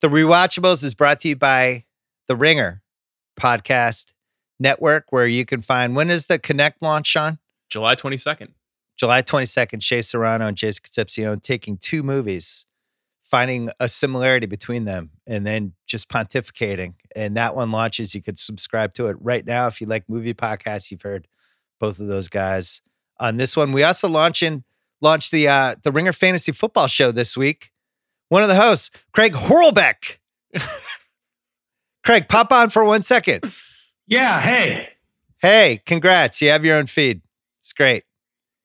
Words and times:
The 0.00 0.08
Rewatchables 0.08 0.84
is 0.84 0.94
brought 0.94 1.18
to 1.20 1.30
you 1.30 1.34
by 1.34 1.84
The 2.28 2.36
Ringer 2.36 2.82
podcast 3.36 4.12
network, 4.60 5.06
where 5.10 5.26
you 5.26 5.44
can 5.44 5.60
find 5.60 5.96
when 5.96 6.08
is 6.08 6.28
the 6.28 6.38
Connect 6.38 6.80
launch, 6.80 7.08
Sean? 7.08 7.40
July 7.68 7.96
22nd. 7.96 8.50
July 8.96 9.22
22nd, 9.22 9.82
Shea 9.82 10.00
Serrano 10.02 10.46
and 10.46 10.56
Jason 10.56 10.82
Concepcion 10.84 11.40
taking 11.40 11.78
two 11.78 12.04
movies, 12.04 12.66
finding 13.24 13.70
a 13.80 13.88
similarity 13.88 14.46
between 14.46 14.84
them, 14.84 15.10
and 15.26 15.44
then 15.44 15.72
just 15.84 16.08
pontificating. 16.08 16.94
And 17.16 17.36
that 17.36 17.56
one 17.56 17.72
launches. 17.72 18.14
You 18.14 18.22
could 18.22 18.38
subscribe 18.38 18.94
to 18.94 19.08
it 19.08 19.16
right 19.18 19.44
now 19.44 19.66
if 19.66 19.80
you 19.80 19.88
like 19.88 20.08
movie 20.08 20.32
podcasts. 20.32 20.92
You've 20.92 21.02
heard 21.02 21.26
both 21.80 21.98
of 21.98 22.06
those 22.06 22.28
guys 22.28 22.82
on 23.18 23.36
this 23.36 23.56
one. 23.56 23.72
We 23.72 23.82
also 23.82 24.06
launch 24.06 24.42
launching 24.42 24.62
launched 25.00 25.32
the 25.32 25.48
uh, 25.48 25.74
the 25.82 25.90
Ringer 25.90 26.12
Fantasy 26.12 26.52
Football 26.52 26.86
Show 26.86 27.10
this 27.10 27.36
week. 27.36 27.72
One 28.28 28.42
of 28.42 28.48
the 28.48 28.54
hosts, 28.56 28.90
Craig 29.12 29.32
Horlbeck. 29.32 30.18
Craig, 32.04 32.28
pop 32.28 32.52
on 32.52 32.70
for 32.70 32.84
one 32.84 33.02
second. 33.02 33.44
Yeah. 34.06 34.40
Hey. 34.40 34.88
Hey, 35.40 35.82
congrats! 35.86 36.40
You 36.42 36.48
have 36.50 36.64
your 36.64 36.76
own 36.78 36.86
feed. 36.86 37.20
It's 37.60 37.72
great. 37.72 38.04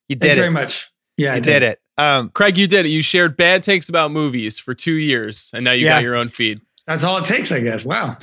You 0.10 0.16
did 0.16 0.24
it. 0.26 0.28
Thanks 0.28 0.38
it. 0.38 0.42
very 0.42 0.52
much. 0.52 0.92
Yeah. 1.18 1.34
I 1.34 1.36
you 1.36 1.42
did 1.42 1.64
it. 1.64 1.80
Um, 1.98 2.30
Craig, 2.30 2.58
you 2.58 2.66
did 2.68 2.86
it. 2.88 2.90
You 2.90 3.04
shared 3.04 3.38
bad 3.38 3.62
takes 3.62 3.90
about 3.90 4.10
movies 4.12 4.58
for 4.58 4.74
two 4.74 4.94
years, 4.94 5.52
and 5.54 5.64
now 5.64 5.72
you 5.74 5.86
Yeah. 5.86 5.98
got 5.98 6.04
your 6.04 6.16
own 6.16 6.28
feed. 6.30 6.62
That's 6.88 7.04
all 7.04 7.18
it 7.18 7.26
takes, 7.26 7.52
I 7.52 7.60
guess. 7.60 7.86
Wow. 7.86 8.18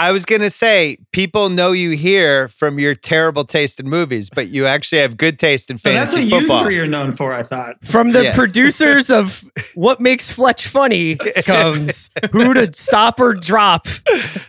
I 0.00 0.12
was 0.12 0.24
gonna 0.24 0.48
say 0.50 0.96
people 1.12 1.50
know 1.50 1.72
you 1.72 1.90
here 1.90 2.48
from 2.48 2.78
your 2.78 2.94
terrible 2.94 3.44
taste 3.44 3.78
in 3.80 3.88
movies, 3.88 4.30
but 4.34 4.48
you 4.48 4.66
actually 4.66 5.02
have 5.02 5.16
good 5.18 5.38
taste 5.38 5.70
in 5.70 5.76
So 5.76 5.92
that's 5.92 6.12
fantasy 6.14 6.32
what 6.32 6.40
you 6.42 6.46
football. 6.48 6.62
three 6.64 6.78
are 6.78 6.86
known 6.86 7.12
for, 7.12 7.34
I 7.34 7.42
thought. 7.42 7.76
From 7.84 8.12
the 8.12 8.24
Yeah. 8.24 8.34
producers 8.34 9.10
of 9.10 9.44
What 9.74 10.00
Makes 10.00 10.32
Fletch 10.32 10.66
Funny 10.66 11.16
comes 11.44 12.10
Who 12.32 12.54
to 12.54 12.72
Stop 12.72 13.20
or 13.20 13.34
Drop. 13.34 13.86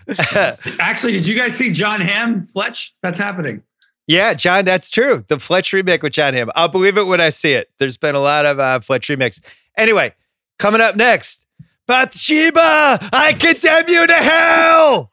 Actually, 0.80 1.14
did 1.14 1.28
you 1.28 1.36
guys 1.36 1.56
see 1.56 1.70
Jon 1.72 2.00
Hamm 2.02 2.46
Fletch? 2.46 2.94
That's 3.04 3.20
happening. 3.20 3.64
yeah, 4.08 4.34
John, 4.34 4.64
that's 4.66 4.90
true. 4.90 5.24
The 5.28 5.38
Fletch 5.40 5.74
remake 5.74 6.02
with 6.04 6.14
Jon 6.14 6.34
Hamm. 6.34 6.50
I'll 6.56 6.70
believe 6.70 6.98
it 6.98 7.08
when 7.08 7.20
I 7.22 7.30
see 7.30 7.54
it. 7.54 7.70
There's 7.78 7.98
been 7.98 8.16
a 8.16 8.20
lot 8.22 8.46
of 8.46 8.60
uh, 8.60 8.80
Fletch 8.80 9.10
remakes. 9.10 9.42
Anyway, 9.78 10.14
coming 10.60 10.80
up 10.82 10.96
next, 10.96 11.46
Bathsheba, 11.88 13.10
I 13.12 13.34
condemn 13.34 13.90
you 13.90 14.08
to 14.08 14.14
hell. 14.14 15.11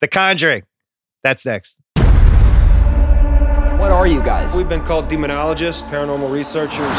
The 0.00 0.08
Conjuring. 0.08 0.62
That's 1.22 1.46
next. 1.46 1.78
What 3.78 3.90
are 3.90 4.06
you 4.06 4.22
guys? 4.22 4.54
We've 4.54 4.68
been 4.68 4.84
called 4.84 5.08
demonologists, 5.08 5.82
paranormal 5.90 6.30
researchers. 6.32 6.96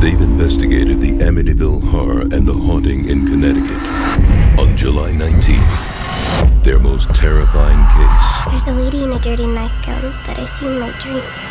They've 0.00 0.20
investigated 0.20 1.00
the 1.00 1.12
Amityville 1.24 1.82
horror 1.90 2.20
and 2.22 2.46
the 2.46 2.54
haunting 2.54 3.08
in 3.08 3.26
Connecticut. 3.26 4.60
On 4.60 4.76
July 4.76 5.10
19th, 5.12 6.62
their 6.64 6.78
most 6.78 7.14
terrifying 7.14 7.78
case 7.96 8.50
There's 8.50 8.66
a 8.68 8.72
lady 8.72 9.04
in 9.04 9.12
a 9.12 9.18
dirty 9.20 9.46
nightgown 9.46 10.12
that 10.26 10.38
I 10.38 10.44
see 10.44 10.66
in 10.66 10.78
my 10.78 10.90
dreams. 10.98 11.42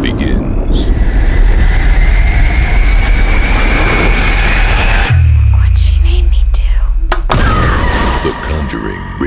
begins. 0.00 0.43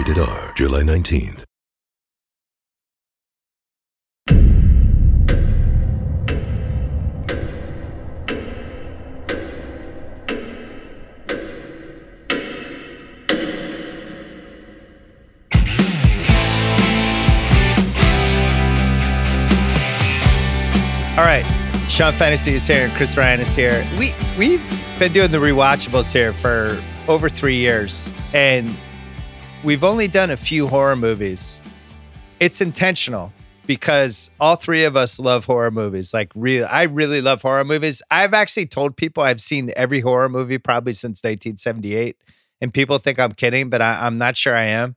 Rated 0.07 0.23
R, 0.23 0.53
July 0.53 0.83
19th. 0.83 1.43
All 21.17 21.25
right. 21.25 21.43
Sean 21.89 22.13
Fennessey 22.13 22.53
is 22.53 22.65
here 22.65 22.85
and 22.85 22.93
Chris 22.93 23.17
Ryan 23.17 23.41
is 23.41 23.53
here. 23.53 23.85
We 23.99 24.13
we've 24.37 24.63
been 24.99 25.11
doing 25.11 25.31
the 25.31 25.37
rewatchables 25.37 26.13
here 26.13 26.31
for 26.31 26.81
over 27.09 27.27
three 27.27 27.57
years, 27.57 28.13
and 28.33 28.73
we've 29.63 29.83
only 29.83 30.07
done 30.07 30.31
a 30.31 30.37
few 30.37 30.67
horror 30.67 30.95
movies. 30.95 31.61
It's 32.39 32.61
intentional 32.61 33.33
because 33.65 34.31
all 34.39 34.55
three 34.55 34.83
of 34.83 34.95
us 34.95 35.19
love 35.19 35.45
horror 35.45 35.71
movies. 35.71 36.13
Like 36.13 36.31
real 36.35 36.67
I 36.69 36.83
really 36.83 37.21
love 37.21 37.41
horror 37.41 37.65
movies. 37.65 38.01
I've 38.11 38.33
actually 38.33 38.67
told 38.67 38.95
people 38.95 39.23
I've 39.23 39.41
seen 39.41 39.71
every 39.75 39.99
horror 39.99 40.29
movie 40.29 40.57
probably 40.57 40.93
since 40.93 41.19
1978. 41.23 42.17
And 42.61 42.73
people 42.73 42.97
think 42.97 43.19
I'm 43.19 43.33
kidding, 43.33 43.69
but 43.69 43.81
I, 43.81 44.05
I'm 44.05 44.17
not 44.17 44.35
sure 44.35 44.55
I 44.55 44.65
am. 44.65 44.95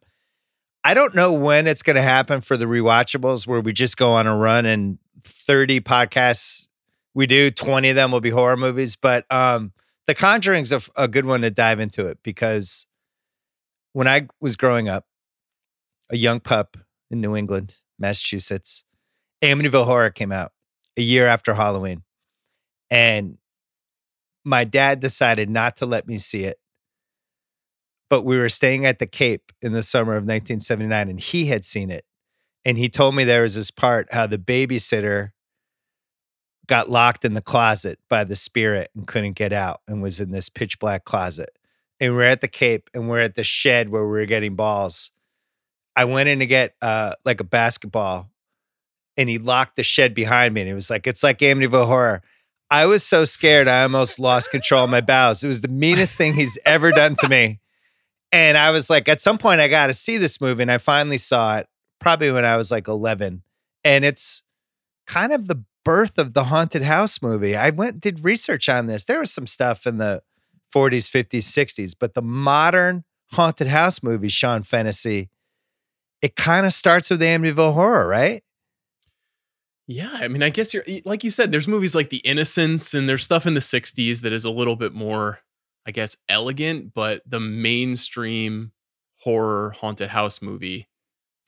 I 0.82 0.94
don't 0.94 1.14
know 1.14 1.32
when 1.32 1.66
it's 1.66 1.82
going 1.82 1.96
to 1.96 2.02
happen 2.02 2.40
for 2.40 2.56
the 2.56 2.64
rewatchables 2.64 3.46
where 3.46 3.60
we 3.60 3.72
just 3.72 3.98
go 3.98 4.12
on 4.12 4.26
a 4.26 4.34
run 4.34 4.64
and 4.64 4.98
30 5.22 5.80
podcasts 5.80 6.68
we 7.12 7.26
do, 7.26 7.50
20 7.50 7.90
of 7.90 7.96
them 7.96 8.12
will 8.12 8.20
be 8.20 8.30
horror 8.30 8.56
movies. 8.56 8.96
But 8.96 9.26
um, 9.30 9.72
The 10.06 10.14
Conjuring's 10.14 10.72
a 10.96 11.08
good 11.08 11.26
one 11.26 11.42
to 11.42 11.50
dive 11.50 11.80
into 11.80 12.06
it 12.06 12.18
because 12.22 12.86
when 13.92 14.08
I 14.08 14.28
was 14.40 14.56
growing 14.56 14.88
up, 14.88 15.04
a 16.10 16.16
young 16.16 16.40
pup 16.40 16.76
in 17.10 17.20
New 17.20 17.36
England, 17.36 17.76
Massachusetts, 17.98 18.84
Amityville 19.42 19.86
Horror 19.86 20.10
came 20.10 20.32
out 20.32 20.52
a 20.96 21.02
year 21.02 21.26
after 21.26 21.54
Halloween. 21.54 22.02
And 22.90 23.38
my 24.44 24.64
dad 24.64 25.00
decided 25.00 25.48
not 25.48 25.76
to 25.76 25.86
let 25.86 26.06
me 26.06 26.18
see 26.18 26.44
it. 26.44 26.58
But 28.08 28.24
we 28.24 28.36
were 28.36 28.48
staying 28.48 28.86
at 28.86 28.98
the 28.98 29.06
Cape 29.06 29.52
in 29.62 29.72
the 29.72 29.84
summer 29.84 30.12
of 30.12 30.24
1979 30.24 31.08
and 31.08 31.20
he 31.20 31.46
had 31.46 31.64
seen 31.64 31.90
it. 31.90 32.04
And 32.64 32.76
he 32.76 32.88
told 32.88 33.14
me 33.14 33.24
there 33.24 33.42
was 33.42 33.54
this 33.54 33.70
part 33.70 34.12
how 34.12 34.26
the 34.26 34.38
babysitter 34.38 35.30
got 36.66 36.90
locked 36.90 37.24
in 37.24 37.34
the 37.34 37.40
closet 37.40 37.98
by 38.08 38.24
the 38.24 38.36
spirit 38.36 38.90
and 38.94 39.06
couldn't 39.06 39.32
get 39.32 39.52
out 39.52 39.80
and 39.88 40.02
was 40.02 40.20
in 40.20 40.32
this 40.32 40.48
pitch 40.48 40.78
black 40.78 41.04
closet. 41.04 41.50
And 42.00 42.14
we're 42.14 42.22
at 42.22 42.40
the 42.40 42.48
Cape 42.48 42.88
and 42.94 43.08
we're 43.08 43.20
at 43.20 43.34
the 43.34 43.44
shed 43.44 43.90
where 43.90 44.02
we 44.02 44.10
were 44.10 44.26
getting 44.26 44.56
balls. 44.56 45.12
I 45.94 46.04
went 46.06 46.28
in 46.28 46.38
to 46.38 46.46
get 46.46 46.74
uh, 46.80 47.14
like 47.24 47.40
a 47.40 47.44
basketball 47.44 48.30
and 49.16 49.28
he 49.28 49.38
locked 49.38 49.76
the 49.76 49.82
shed 49.82 50.14
behind 50.14 50.54
me. 50.54 50.62
And 50.62 50.68
he 50.68 50.74
was 50.74 50.88
like, 50.88 51.06
it's 51.06 51.22
like 51.22 51.38
Amityville 51.38 51.86
Horror. 51.86 52.22
I 52.70 52.86
was 52.86 53.04
so 53.04 53.24
scared, 53.24 53.68
I 53.68 53.82
almost 53.82 54.18
lost 54.18 54.50
control 54.50 54.84
of 54.84 54.90
my 54.90 55.00
bowels. 55.00 55.42
It 55.42 55.48
was 55.48 55.60
the 55.60 55.68
meanest 55.68 56.16
thing 56.16 56.34
he's 56.34 56.58
ever 56.64 56.92
done 56.92 57.16
to 57.18 57.28
me. 57.28 57.58
And 58.32 58.56
I 58.56 58.70
was 58.70 58.88
like, 58.88 59.08
at 59.08 59.20
some 59.20 59.38
point, 59.38 59.60
I 59.60 59.66
got 59.66 59.88
to 59.88 59.94
see 59.94 60.16
this 60.16 60.40
movie. 60.40 60.62
And 60.62 60.70
I 60.70 60.78
finally 60.78 61.18
saw 61.18 61.58
it 61.58 61.66
probably 61.98 62.30
when 62.30 62.44
I 62.44 62.56
was 62.56 62.70
like 62.70 62.86
11. 62.86 63.42
And 63.82 64.04
it's 64.04 64.44
kind 65.06 65.32
of 65.32 65.48
the 65.48 65.64
birth 65.84 66.18
of 66.18 66.32
the 66.32 66.44
haunted 66.44 66.82
house 66.82 67.20
movie. 67.20 67.56
I 67.56 67.70
went 67.70 68.00
did 68.00 68.24
research 68.24 68.68
on 68.68 68.86
this. 68.86 69.04
There 69.04 69.18
was 69.18 69.32
some 69.32 69.46
stuff 69.46 69.86
in 69.86 69.98
the 69.98 70.22
40s, 70.74 71.08
50s, 71.10 71.42
60s, 71.48 71.94
but 71.98 72.14
the 72.14 72.22
modern 72.22 73.04
haunted 73.32 73.66
house 73.68 74.02
movie, 74.02 74.28
Sean 74.28 74.62
Fennessey, 74.62 75.30
it 76.22 76.36
kind 76.36 76.66
of 76.66 76.72
starts 76.72 77.10
with 77.10 77.20
Amityville 77.20 77.74
Horror, 77.74 78.06
right? 78.06 78.42
Yeah, 79.86 80.10
I 80.12 80.28
mean, 80.28 80.42
I 80.42 80.50
guess 80.50 80.72
you're 80.72 80.84
like 81.04 81.24
you 81.24 81.30
said. 81.30 81.50
There's 81.50 81.66
movies 81.66 81.94
like 81.96 82.10
The 82.10 82.18
Innocents, 82.18 82.94
and 82.94 83.08
there's 83.08 83.24
stuff 83.24 83.44
in 83.46 83.54
the 83.54 83.60
'60s 83.60 84.20
that 84.22 84.32
is 84.32 84.44
a 84.44 84.50
little 84.50 84.76
bit 84.76 84.92
more, 84.92 85.40
I 85.84 85.90
guess, 85.90 86.16
elegant. 86.28 86.94
But 86.94 87.22
the 87.26 87.40
mainstream 87.40 88.70
horror 89.16 89.74
haunted 89.80 90.10
house 90.10 90.40
movie, 90.40 90.88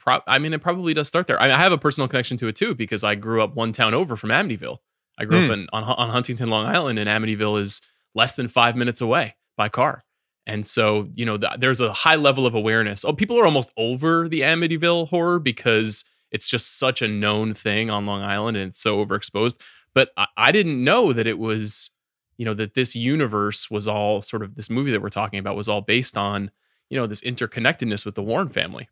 pro- 0.00 0.22
I 0.26 0.40
mean, 0.40 0.54
it 0.54 0.60
probably 0.60 0.92
does 0.92 1.06
start 1.06 1.28
there. 1.28 1.40
I, 1.40 1.52
I 1.52 1.58
have 1.58 1.70
a 1.72 1.78
personal 1.78 2.08
connection 2.08 2.36
to 2.38 2.48
it 2.48 2.56
too 2.56 2.74
because 2.74 3.04
I 3.04 3.14
grew 3.14 3.42
up 3.42 3.54
one 3.54 3.70
town 3.72 3.94
over 3.94 4.16
from 4.16 4.30
Amityville. 4.30 4.78
I 5.18 5.24
grew 5.24 5.38
up 5.38 5.46
Hmm. 5.46 5.52
in 5.52 5.68
on, 5.72 5.84
on 5.84 6.08
Huntington, 6.10 6.50
Long 6.50 6.66
Island, 6.66 6.98
and 6.98 7.08
Amityville 7.08 7.60
is 7.60 7.80
less 8.14 8.34
than 8.34 8.48
five 8.48 8.76
minutes 8.76 9.00
away 9.00 9.36
by 9.56 9.68
car. 9.68 10.02
And 10.46 10.66
so, 10.66 11.08
you 11.14 11.24
know, 11.24 11.38
th- 11.38 11.52
there's 11.58 11.80
a 11.80 11.92
high 11.92 12.16
level 12.16 12.46
of 12.46 12.54
awareness. 12.54 13.04
Oh, 13.04 13.12
people 13.12 13.38
are 13.38 13.44
almost 13.44 13.70
over 13.76 14.28
the 14.28 14.40
Amityville 14.40 15.08
horror 15.08 15.38
because 15.38 16.04
it's 16.30 16.48
just 16.48 16.78
such 16.78 17.02
a 17.02 17.08
known 17.08 17.54
thing 17.54 17.90
on 17.90 18.06
Long 18.06 18.22
Island 18.22 18.56
and 18.56 18.68
it's 18.68 18.80
so 18.80 19.04
overexposed. 19.04 19.56
But 19.94 20.10
I, 20.16 20.26
I 20.36 20.52
didn't 20.52 20.82
know 20.82 21.12
that 21.12 21.26
it 21.26 21.38
was, 21.38 21.90
you 22.38 22.44
know, 22.44 22.54
that 22.54 22.74
this 22.74 22.96
universe 22.96 23.70
was 23.70 23.86
all 23.86 24.22
sort 24.22 24.42
of 24.42 24.56
this 24.56 24.70
movie 24.70 24.90
that 24.90 25.02
we're 25.02 25.10
talking 25.10 25.38
about 25.38 25.56
was 25.56 25.68
all 25.68 25.82
based 25.82 26.16
on, 26.16 26.50
you 26.90 26.98
know, 26.98 27.06
this 27.06 27.20
interconnectedness 27.20 28.04
with 28.04 28.16
the 28.16 28.22
Warren 28.22 28.48
family. 28.48 28.88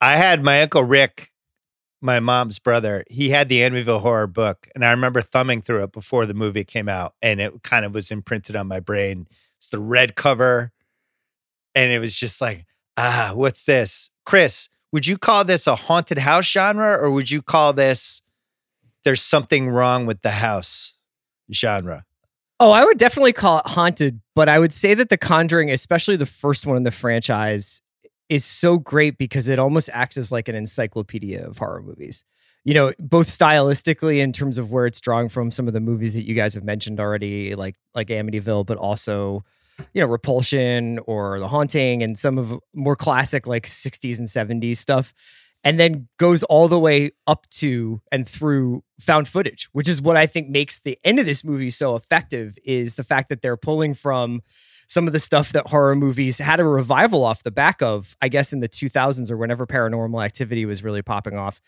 I 0.00 0.16
had 0.16 0.44
my 0.44 0.62
uncle 0.62 0.84
Rick, 0.84 1.32
my 2.04 2.20
mom's 2.20 2.58
brother. 2.58 3.02
He 3.08 3.30
had 3.30 3.48
the 3.48 3.60
Amityville 3.60 4.02
Horror 4.02 4.26
book, 4.26 4.68
and 4.74 4.84
I 4.84 4.90
remember 4.90 5.22
thumbing 5.22 5.62
through 5.62 5.84
it 5.84 5.92
before 5.92 6.26
the 6.26 6.34
movie 6.34 6.64
came 6.64 6.88
out, 6.88 7.14
and 7.22 7.40
it 7.40 7.62
kind 7.62 7.84
of 7.84 7.94
was 7.94 8.10
imprinted 8.10 8.54
on 8.54 8.68
my 8.68 8.78
brain. 8.78 9.26
It's 9.56 9.70
the 9.70 9.78
red 9.78 10.14
cover, 10.14 10.72
and 11.74 11.90
it 11.90 11.98
was 11.98 12.14
just 12.14 12.40
like, 12.40 12.66
ah, 12.96 13.32
what's 13.34 13.64
this, 13.64 14.10
Chris? 14.26 14.68
Would 14.92 15.06
you 15.06 15.18
call 15.18 15.44
this 15.44 15.66
a 15.66 15.74
haunted 15.74 16.18
house 16.18 16.46
genre, 16.46 16.92
or 16.92 17.10
would 17.10 17.30
you 17.30 17.42
call 17.42 17.72
this 17.72 18.22
there's 19.04 19.22
something 19.22 19.68
wrong 19.68 20.06
with 20.06 20.22
the 20.22 20.30
house 20.30 20.98
genre? 21.52 22.04
Oh, 22.60 22.70
I 22.70 22.84
would 22.84 22.98
definitely 22.98 23.32
call 23.32 23.58
it 23.58 23.66
haunted, 23.66 24.20
but 24.34 24.48
I 24.48 24.58
would 24.58 24.72
say 24.72 24.94
that 24.94 25.08
The 25.08 25.18
Conjuring, 25.18 25.70
especially 25.70 26.16
the 26.16 26.26
first 26.26 26.66
one 26.66 26.76
in 26.76 26.84
the 26.84 26.90
franchise, 26.90 27.82
is 28.34 28.44
so 28.44 28.78
great 28.78 29.18
because 29.18 29.48
it 29.48 29.58
almost 29.58 29.88
acts 29.92 30.16
as 30.16 30.32
like 30.32 30.48
an 30.48 30.54
encyclopedia 30.54 31.46
of 31.46 31.58
horror 31.58 31.82
movies. 31.82 32.24
You 32.64 32.74
know, 32.74 32.92
both 32.98 33.28
stylistically 33.28 34.18
in 34.18 34.32
terms 34.32 34.56
of 34.56 34.72
where 34.72 34.86
it's 34.86 35.00
drawing 35.00 35.28
from 35.28 35.50
some 35.50 35.68
of 35.68 35.74
the 35.74 35.80
movies 35.80 36.14
that 36.14 36.26
you 36.26 36.34
guys 36.34 36.54
have 36.54 36.64
mentioned 36.64 36.98
already, 36.98 37.54
like 37.54 37.76
like 37.94 38.08
Amityville, 38.08 38.64
but 38.64 38.78
also, 38.78 39.44
you 39.92 40.00
know, 40.00 40.06
Repulsion 40.06 40.98
or 41.06 41.38
The 41.40 41.48
Haunting 41.48 42.02
and 42.02 42.18
some 42.18 42.38
of 42.38 42.58
more 42.72 42.96
classic 42.96 43.46
like 43.46 43.66
60s 43.66 44.18
and 44.18 44.28
70s 44.28 44.78
stuff 44.78 45.12
and 45.64 45.80
then 45.80 46.08
goes 46.18 46.42
all 46.44 46.68
the 46.68 46.78
way 46.78 47.10
up 47.26 47.48
to 47.48 48.00
and 48.12 48.28
through 48.28 48.84
found 49.00 49.26
footage 49.26 49.68
which 49.72 49.88
is 49.88 50.00
what 50.00 50.16
i 50.16 50.26
think 50.26 50.48
makes 50.48 50.78
the 50.80 50.98
end 51.04 51.18
of 51.18 51.26
this 51.26 51.42
movie 51.44 51.70
so 51.70 51.96
effective 51.96 52.58
is 52.64 52.94
the 52.94 53.04
fact 53.04 53.28
that 53.28 53.42
they're 53.42 53.56
pulling 53.56 53.94
from 53.94 54.40
some 54.86 55.06
of 55.06 55.12
the 55.12 55.18
stuff 55.18 55.52
that 55.52 55.68
horror 55.68 55.96
movies 55.96 56.38
had 56.38 56.60
a 56.60 56.64
revival 56.64 57.24
off 57.24 57.42
the 57.42 57.50
back 57.50 57.82
of 57.82 58.16
i 58.20 58.28
guess 58.28 58.52
in 58.52 58.60
the 58.60 58.68
2000s 58.68 59.30
or 59.30 59.36
whenever 59.36 59.66
paranormal 59.66 60.24
activity 60.24 60.64
was 60.66 60.84
really 60.84 61.02
popping 61.02 61.36
off 61.36 61.60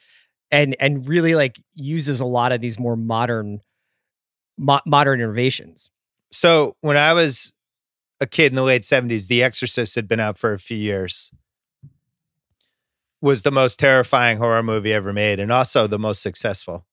and 0.50 0.76
and 0.78 1.08
really 1.08 1.34
like 1.34 1.60
uses 1.74 2.20
a 2.20 2.26
lot 2.26 2.52
of 2.52 2.60
these 2.60 2.78
more 2.78 2.96
modern 2.96 3.60
mo- 4.58 4.80
modern 4.86 5.20
innovations 5.20 5.90
So 6.32 6.76
when 6.80 6.96
I 6.96 7.12
was 7.12 7.52
a 8.20 8.26
kid 8.26 8.52
in 8.52 8.56
the 8.56 8.62
late 8.62 8.82
70s, 8.82 9.28
The 9.28 9.42
Exorcist 9.42 9.94
had 9.94 10.08
been 10.08 10.20
out 10.20 10.36
for 10.38 10.52
a 10.52 10.58
few 10.58 10.76
years. 10.76 11.32
Was 13.20 13.42
the 13.42 13.50
most 13.50 13.78
terrifying 13.78 14.38
horror 14.38 14.62
movie 14.62 14.92
ever 14.92 15.12
made 15.12 15.40
and 15.40 15.50
also 15.50 15.86
the 15.86 15.98
most 15.98 16.22
successful. 16.22 16.84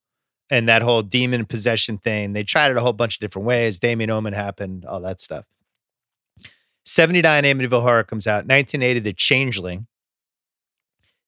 And 0.49 0.69
that 0.69 0.81
whole 0.81 1.01
demon 1.01 1.45
possession 1.45 1.97
thing, 1.97 2.33
they 2.33 2.43
tried 2.43 2.71
it 2.71 2.77
a 2.77 2.81
whole 2.81 2.93
bunch 2.93 3.15
of 3.15 3.19
different 3.19 3.47
ways. 3.47 3.79
Damien 3.79 4.09
Omen 4.09 4.33
happened, 4.33 4.85
all 4.85 5.01
that 5.01 5.19
stuff. 5.19 5.45
79 6.85 7.43
Amityville 7.43 7.81
Horror 7.81 8.03
comes 8.03 8.27
out, 8.27 8.45
1980 8.45 8.99
The 8.99 9.13
Changeling, 9.13 9.87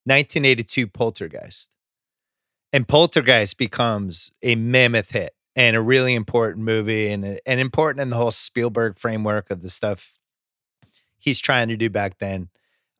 1982 0.04 0.86
Poltergeist. 0.86 1.74
And 2.72 2.86
Poltergeist 2.86 3.56
becomes 3.56 4.30
a 4.42 4.54
mammoth 4.54 5.10
hit 5.10 5.34
and 5.54 5.74
a 5.74 5.80
really 5.80 6.14
important 6.14 6.64
movie 6.64 7.08
and, 7.08 7.40
and 7.46 7.60
important 7.60 8.02
in 8.02 8.10
the 8.10 8.16
whole 8.16 8.30
Spielberg 8.30 8.98
framework 8.98 9.50
of 9.50 9.62
the 9.62 9.70
stuff 9.70 10.18
he's 11.18 11.40
trying 11.40 11.68
to 11.68 11.76
do 11.76 11.88
back 11.88 12.18
then. 12.18 12.50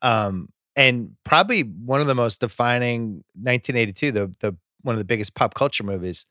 Um, 0.00 0.48
and 0.76 1.17
probably 1.25 1.62
one 1.62 2.00
of 2.00 2.06
the 2.06 2.14
most 2.14 2.40
defining 2.40 3.25
1982, 3.34 4.12
the 4.12 4.34
the 4.40 4.56
one 4.82 4.94
of 4.94 4.99
the 4.99 5.05
biggest 5.05 5.34
pop 5.34 5.55
culture 5.55 5.82
movies. 5.84 6.26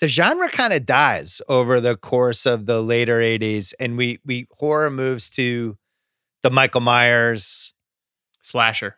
The 0.00 0.08
genre 0.08 0.48
kind 0.48 0.72
of 0.72 0.84
dies 0.84 1.40
over 1.48 1.80
the 1.80 1.96
course 1.96 2.46
of 2.46 2.66
the 2.66 2.82
later 2.82 3.20
80s, 3.20 3.74
and 3.78 3.96
we 3.96 4.18
we 4.24 4.48
horror 4.58 4.90
moves 4.90 5.30
to 5.30 5.76
the 6.42 6.50
Michael 6.50 6.80
Myers, 6.80 7.72
Slasher. 8.42 8.96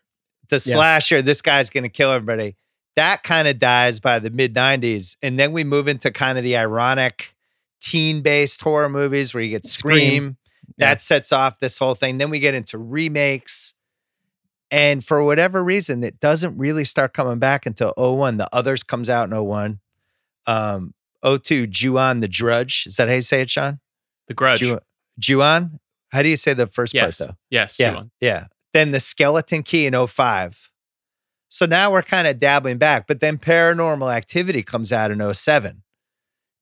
the 0.48 0.56
Yeah. 0.56 0.74
slasher, 0.74 1.22
this 1.22 1.42
guy's 1.42 1.70
going 1.70 1.84
to 1.84 1.88
kill 1.90 2.10
everybody. 2.12 2.56
That 2.96 3.22
kind 3.22 3.46
of 3.46 3.58
dies 3.58 4.00
by 4.00 4.18
the 4.18 4.30
mid 4.30 4.54
90s. 4.54 5.16
And 5.22 5.38
then 5.38 5.52
we 5.52 5.62
move 5.64 5.86
into 5.86 6.10
kind 6.10 6.38
of 6.38 6.44
the 6.44 6.56
ironic 6.56 7.34
teen 7.80 8.22
based 8.22 8.60
horror 8.62 8.88
movies 8.88 9.34
where 9.34 9.42
you 9.42 9.50
get 9.50 9.66
Scream. 9.66 9.98
Scream. 9.98 10.36
Yeah. 10.78 10.88
That 10.88 11.00
sets 11.00 11.30
off 11.30 11.58
this 11.60 11.78
whole 11.78 11.94
thing. 11.94 12.18
Then 12.18 12.30
we 12.30 12.38
get 12.40 12.54
into 12.54 12.78
remakes. 12.78 13.74
And 14.70 15.04
for 15.04 15.22
whatever 15.22 15.62
reason, 15.62 16.02
it 16.02 16.18
doesn't 16.18 16.56
really 16.58 16.84
start 16.84 17.14
coming 17.14 17.38
back 17.38 17.66
until 17.66 17.92
01. 17.96 18.36
The 18.38 18.48
Others 18.52 18.82
comes 18.82 19.08
out 19.08 19.30
in 19.30 19.44
01. 19.44 19.78
Um, 20.46 20.94
02, 21.24 21.66
Ju-on 21.66 22.20
the 22.20 22.28
Grudge. 22.28 22.84
Is 22.86 22.96
that 22.96 23.08
how 23.08 23.14
you 23.14 23.22
say 23.22 23.42
it, 23.42 23.50
Sean? 23.50 23.80
The 24.28 24.34
Grudge. 24.34 24.60
Ju- 24.60 24.80
Ju-on? 25.18 25.78
How 26.12 26.22
do 26.22 26.28
you 26.28 26.36
say 26.36 26.52
the 26.52 26.66
first 26.66 26.94
yes. 26.94 27.18
part, 27.18 27.28
though? 27.28 27.36
Yes. 27.50 27.78
Yeah. 27.78 27.92
Ju-on. 27.92 28.10
Yeah. 28.20 28.46
Then 28.72 28.90
the 28.90 29.00
skeleton 29.00 29.62
key 29.62 29.86
in 29.86 30.06
05. 30.06 30.70
So 31.48 31.64
now 31.64 31.92
we're 31.92 32.02
kind 32.02 32.26
of 32.26 32.38
dabbling 32.38 32.78
back, 32.78 33.06
but 33.06 33.20
then 33.20 33.38
paranormal 33.38 34.14
activity 34.14 34.62
comes 34.62 34.92
out 34.92 35.10
in 35.10 35.34
07. 35.34 35.82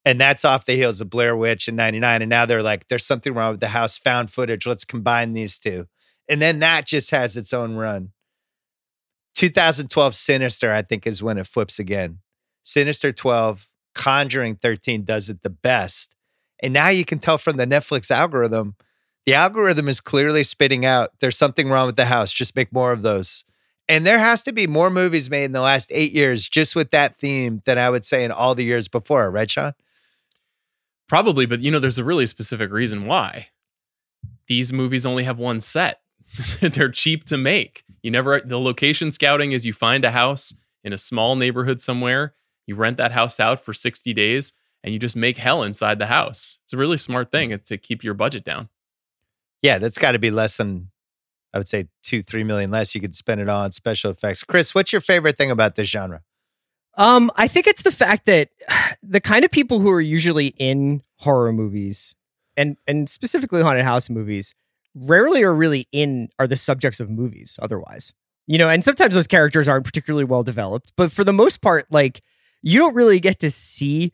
And 0.04 0.20
that's 0.20 0.44
off 0.44 0.66
the 0.66 0.74
heels 0.74 1.00
of 1.00 1.08
Blair 1.08 1.34
Witch 1.34 1.66
in 1.66 1.76
99. 1.76 2.22
And 2.22 2.28
now 2.28 2.44
they're 2.44 2.62
like, 2.62 2.88
there's 2.88 3.06
something 3.06 3.32
wrong 3.32 3.52
with 3.52 3.60
the 3.60 3.68
house, 3.68 3.96
found 3.96 4.30
footage. 4.30 4.66
Let's 4.66 4.84
combine 4.84 5.32
these 5.32 5.58
two. 5.58 5.86
And 6.28 6.40
then 6.40 6.60
that 6.60 6.86
just 6.86 7.10
has 7.10 7.36
its 7.36 7.52
own 7.52 7.74
run. 7.74 8.12
2012 9.34 10.14
Sinister, 10.14 10.72
I 10.72 10.82
think, 10.82 11.06
is 11.06 11.22
when 11.22 11.38
it 11.38 11.46
flips 11.46 11.78
again. 11.78 12.18
Sinister 12.62 13.12
12, 13.12 13.68
Conjuring 13.94 14.56
13 14.56 15.04
does 15.04 15.30
it 15.30 15.42
the 15.42 15.50
best. 15.50 16.14
And 16.62 16.72
now 16.72 16.88
you 16.88 17.04
can 17.04 17.18
tell 17.18 17.38
from 17.38 17.56
the 17.56 17.66
Netflix 17.66 18.10
algorithm, 18.10 18.76
the 19.26 19.34
algorithm 19.34 19.88
is 19.88 20.00
clearly 20.00 20.42
spitting 20.42 20.84
out 20.84 21.10
there's 21.20 21.36
something 21.36 21.68
wrong 21.68 21.86
with 21.86 21.96
the 21.96 22.06
house. 22.06 22.32
Just 22.32 22.56
make 22.56 22.72
more 22.72 22.92
of 22.92 23.02
those. 23.02 23.44
And 23.88 24.06
there 24.06 24.18
has 24.18 24.42
to 24.44 24.52
be 24.52 24.66
more 24.66 24.90
movies 24.90 25.28
made 25.28 25.44
in 25.44 25.52
the 25.52 25.60
last 25.60 25.90
eight 25.92 26.12
years 26.12 26.48
just 26.48 26.74
with 26.74 26.90
that 26.90 27.18
theme 27.18 27.62
than 27.66 27.78
I 27.78 27.90
would 27.90 28.04
say 28.04 28.24
in 28.24 28.30
all 28.30 28.54
the 28.54 28.64
years 28.64 28.88
before, 28.88 29.30
right, 29.30 29.50
Sean? 29.50 29.74
Probably, 31.06 31.44
but 31.44 31.60
you 31.60 31.70
know, 31.70 31.78
there's 31.78 31.98
a 31.98 32.04
really 32.04 32.26
specific 32.26 32.70
reason 32.70 33.06
why. 33.06 33.48
These 34.46 34.72
movies 34.72 35.04
only 35.04 35.24
have 35.24 35.38
one 35.38 35.60
set. 35.60 36.00
They're 36.60 36.90
cheap 36.90 37.24
to 37.24 37.36
make. 37.36 37.84
You 38.02 38.10
never 38.10 38.40
the 38.40 38.58
location 38.58 39.10
scouting 39.10 39.52
is 39.52 39.64
you 39.64 39.72
find 39.72 40.04
a 40.04 40.10
house 40.10 40.54
in 40.82 40.92
a 40.92 40.98
small 40.98 41.36
neighborhood 41.36 41.80
somewhere, 41.80 42.34
you 42.66 42.74
rent 42.74 42.98
that 42.98 43.12
house 43.12 43.40
out 43.40 43.64
for 43.64 43.72
60 43.72 44.12
days 44.12 44.52
and 44.82 44.92
you 44.92 44.98
just 44.98 45.16
make 45.16 45.38
hell 45.38 45.62
inside 45.62 45.98
the 45.98 46.06
house. 46.06 46.60
It's 46.64 46.72
a 46.72 46.76
really 46.76 46.98
smart 46.98 47.32
thing 47.32 47.50
it's 47.50 47.68
to 47.70 47.78
keep 47.78 48.04
your 48.04 48.14
budget 48.14 48.44
down. 48.44 48.68
Yeah, 49.62 49.78
that's 49.78 49.96
got 49.96 50.12
to 50.12 50.18
be 50.18 50.30
less 50.30 50.58
than, 50.58 50.90
I 51.54 51.58
would 51.58 51.68
say, 51.68 51.88
two, 52.02 52.22
three 52.22 52.44
million 52.44 52.70
less 52.70 52.94
you 52.94 53.00
could 53.00 53.14
spend 53.14 53.40
it 53.40 53.48
on 53.48 53.72
special 53.72 54.10
effects. 54.10 54.44
Chris, 54.44 54.74
what's 54.74 54.92
your 54.92 55.00
favorite 55.00 55.38
thing 55.38 55.50
about 55.50 55.76
this 55.76 55.88
genre? 55.88 56.22
Um, 56.96 57.32
I 57.36 57.48
think 57.48 57.66
it's 57.66 57.82
the 57.82 57.92
fact 57.92 58.26
that 58.26 58.50
the 59.02 59.20
kind 59.20 59.44
of 59.44 59.50
people 59.50 59.80
who 59.80 59.90
are 59.90 60.00
usually 60.00 60.48
in 60.58 61.02
horror 61.20 61.52
movies 61.52 62.14
and 62.56 62.76
and 62.86 63.08
specifically 63.08 63.62
haunted 63.62 63.84
house 63.84 64.08
movies 64.10 64.54
rarely 64.94 65.42
are 65.42 65.54
really 65.54 65.88
in 65.92 66.28
are 66.38 66.46
the 66.46 66.56
subjects 66.56 67.00
of 67.00 67.10
movies 67.10 67.58
otherwise. 67.62 68.12
You 68.46 68.58
know, 68.58 68.68
and 68.68 68.84
sometimes 68.84 69.14
those 69.14 69.26
characters 69.26 69.68
aren't 69.68 69.86
particularly 69.86 70.24
well 70.24 70.42
developed, 70.42 70.92
but 70.96 71.10
for 71.10 71.24
the 71.24 71.32
most 71.32 71.62
part 71.62 71.86
like 71.90 72.22
you 72.62 72.78
don't 72.78 72.94
really 72.94 73.20
get 73.20 73.40
to 73.40 73.50
see 73.50 74.12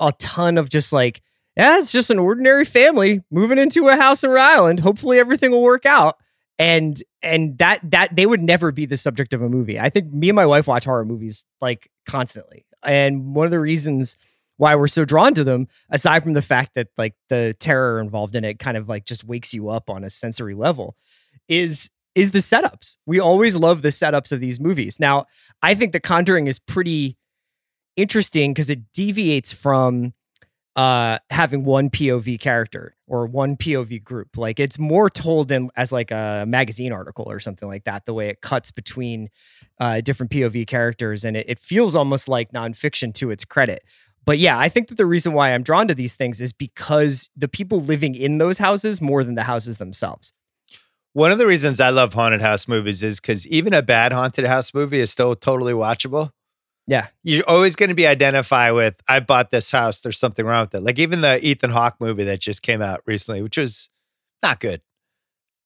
a 0.00 0.12
ton 0.12 0.58
of 0.58 0.68
just 0.68 0.92
like 0.92 1.22
yeah, 1.56 1.78
it's 1.78 1.92
just 1.92 2.10
an 2.10 2.18
ordinary 2.18 2.64
family 2.64 3.22
moving 3.30 3.58
into 3.58 3.88
a 3.88 3.96
house 3.96 4.24
in 4.24 4.30
Rhode 4.30 4.40
Island. 4.40 4.80
Hopefully 4.80 5.18
everything 5.18 5.50
will 5.50 5.62
work 5.62 5.84
out. 5.84 6.16
And 6.58 7.02
and 7.22 7.58
that 7.58 7.80
that 7.90 8.16
they 8.16 8.26
would 8.26 8.40
never 8.40 8.72
be 8.72 8.86
the 8.86 8.96
subject 8.96 9.34
of 9.34 9.42
a 9.42 9.48
movie. 9.48 9.78
I 9.78 9.90
think 9.90 10.12
me 10.12 10.28
and 10.28 10.36
my 10.36 10.46
wife 10.46 10.66
watch 10.66 10.84
horror 10.84 11.04
movies 11.04 11.44
like 11.60 11.90
constantly. 12.06 12.64
And 12.82 13.34
one 13.34 13.44
of 13.46 13.50
the 13.50 13.60
reasons 13.60 14.16
why 14.62 14.76
we're 14.76 14.86
so 14.86 15.04
drawn 15.04 15.34
to 15.34 15.42
them, 15.42 15.66
aside 15.90 16.22
from 16.22 16.34
the 16.34 16.40
fact 16.40 16.74
that 16.74 16.86
like 16.96 17.16
the 17.28 17.52
terror 17.58 17.98
involved 17.98 18.36
in 18.36 18.44
it 18.44 18.60
kind 18.60 18.76
of 18.76 18.88
like 18.88 19.04
just 19.04 19.24
wakes 19.24 19.52
you 19.52 19.68
up 19.68 19.90
on 19.90 20.04
a 20.04 20.08
sensory 20.08 20.54
level, 20.54 20.94
is 21.48 21.90
is 22.14 22.30
the 22.30 22.38
setups. 22.38 22.96
We 23.04 23.18
always 23.18 23.56
love 23.56 23.82
the 23.82 23.88
setups 23.88 24.30
of 24.30 24.38
these 24.38 24.60
movies. 24.60 25.00
Now, 25.00 25.26
I 25.62 25.74
think 25.74 25.92
The 25.92 25.98
Conjuring 25.98 26.46
is 26.46 26.60
pretty 26.60 27.16
interesting 27.96 28.52
because 28.52 28.70
it 28.70 28.92
deviates 28.92 29.52
from 29.52 30.14
uh 30.76 31.18
having 31.28 31.64
one 31.64 31.90
POV 31.90 32.38
character 32.38 32.94
or 33.08 33.26
one 33.26 33.56
POV 33.56 34.04
group. 34.04 34.36
Like 34.36 34.60
it's 34.60 34.78
more 34.78 35.10
told 35.10 35.50
in 35.50 35.70
as 35.74 35.90
like 35.90 36.12
a 36.12 36.44
magazine 36.46 36.92
article 36.92 37.28
or 37.28 37.40
something 37.40 37.68
like 37.68 37.82
that, 37.84 38.06
the 38.06 38.14
way 38.14 38.28
it 38.28 38.40
cuts 38.42 38.70
between 38.70 39.28
uh 39.80 40.02
different 40.02 40.30
POV 40.30 40.68
characters 40.68 41.24
and 41.24 41.36
it, 41.36 41.46
it 41.48 41.58
feels 41.58 41.96
almost 41.96 42.28
like 42.28 42.52
nonfiction 42.52 43.12
to 43.14 43.32
its 43.32 43.44
credit. 43.44 43.82
But 44.24 44.38
yeah, 44.38 44.58
I 44.58 44.68
think 44.68 44.88
that 44.88 44.96
the 44.96 45.06
reason 45.06 45.32
why 45.32 45.52
I'm 45.52 45.62
drawn 45.62 45.88
to 45.88 45.94
these 45.94 46.14
things 46.14 46.40
is 46.40 46.52
because 46.52 47.28
the 47.36 47.48
people 47.48 47.82
living 47.82 48.14
in 48.14 48.38
those 48.38 48.58
houses 48.58 49.00
more 49.00 49.24
than 49.24 49.34
the 49.34 49.42
houses 49.42 49.78
themselves. 49.78 50.32
One 51.12 51.32
of 51.32 51.38
the 51.38 51.46
reasons 51.46 51.80
I 51.80 51.90
love 51.90 52.14
haunted 52.14 52.40
house 52.40 52.66
movies 52.66 53.02
is 53.02 53.20
because 53.20 53.46
even 53.48 53.74
a 53.74 53.82
bad 53.82 54.12
haunted 54.12 54.46
house 54.46 54.72
movie 54.72 55.00
is 55.00 55.10
still 55.10 55.34
totally 55.34 55.72
watchable. 55.72 56.30
Yeah. 56.86 57.08
You're 57.22 57.48
always 57.48 57.76
going 57.76 57.90
to 57.90 57.94
be 57.94 58.06
identified 58.06 58.74
with, 58.74 59.00
I 59.06 59.20
bought 59.20 59.50
this 59.50 59.70
house. 59.70 60.00
There's 60.00 60.18
something 60.18 60.44
wrong 60.44 60.62
with 60.62 60.74
it. 60.74 60.80
Like 60.82 60.98
even 60.98 61.20
the 61.20 61.44
Ethan 61.44 61.70
Hawke 61.70 61.96
movie 62.00 62.24
that 62.24 62.40
just 62.40 62.62
came 62.62 62.80
out 62.80 63.02
recently, 63.06 63.42
which 63.42 63.58
was 63.58 63.90
not 64.42 64.58
good. 64.58 64.80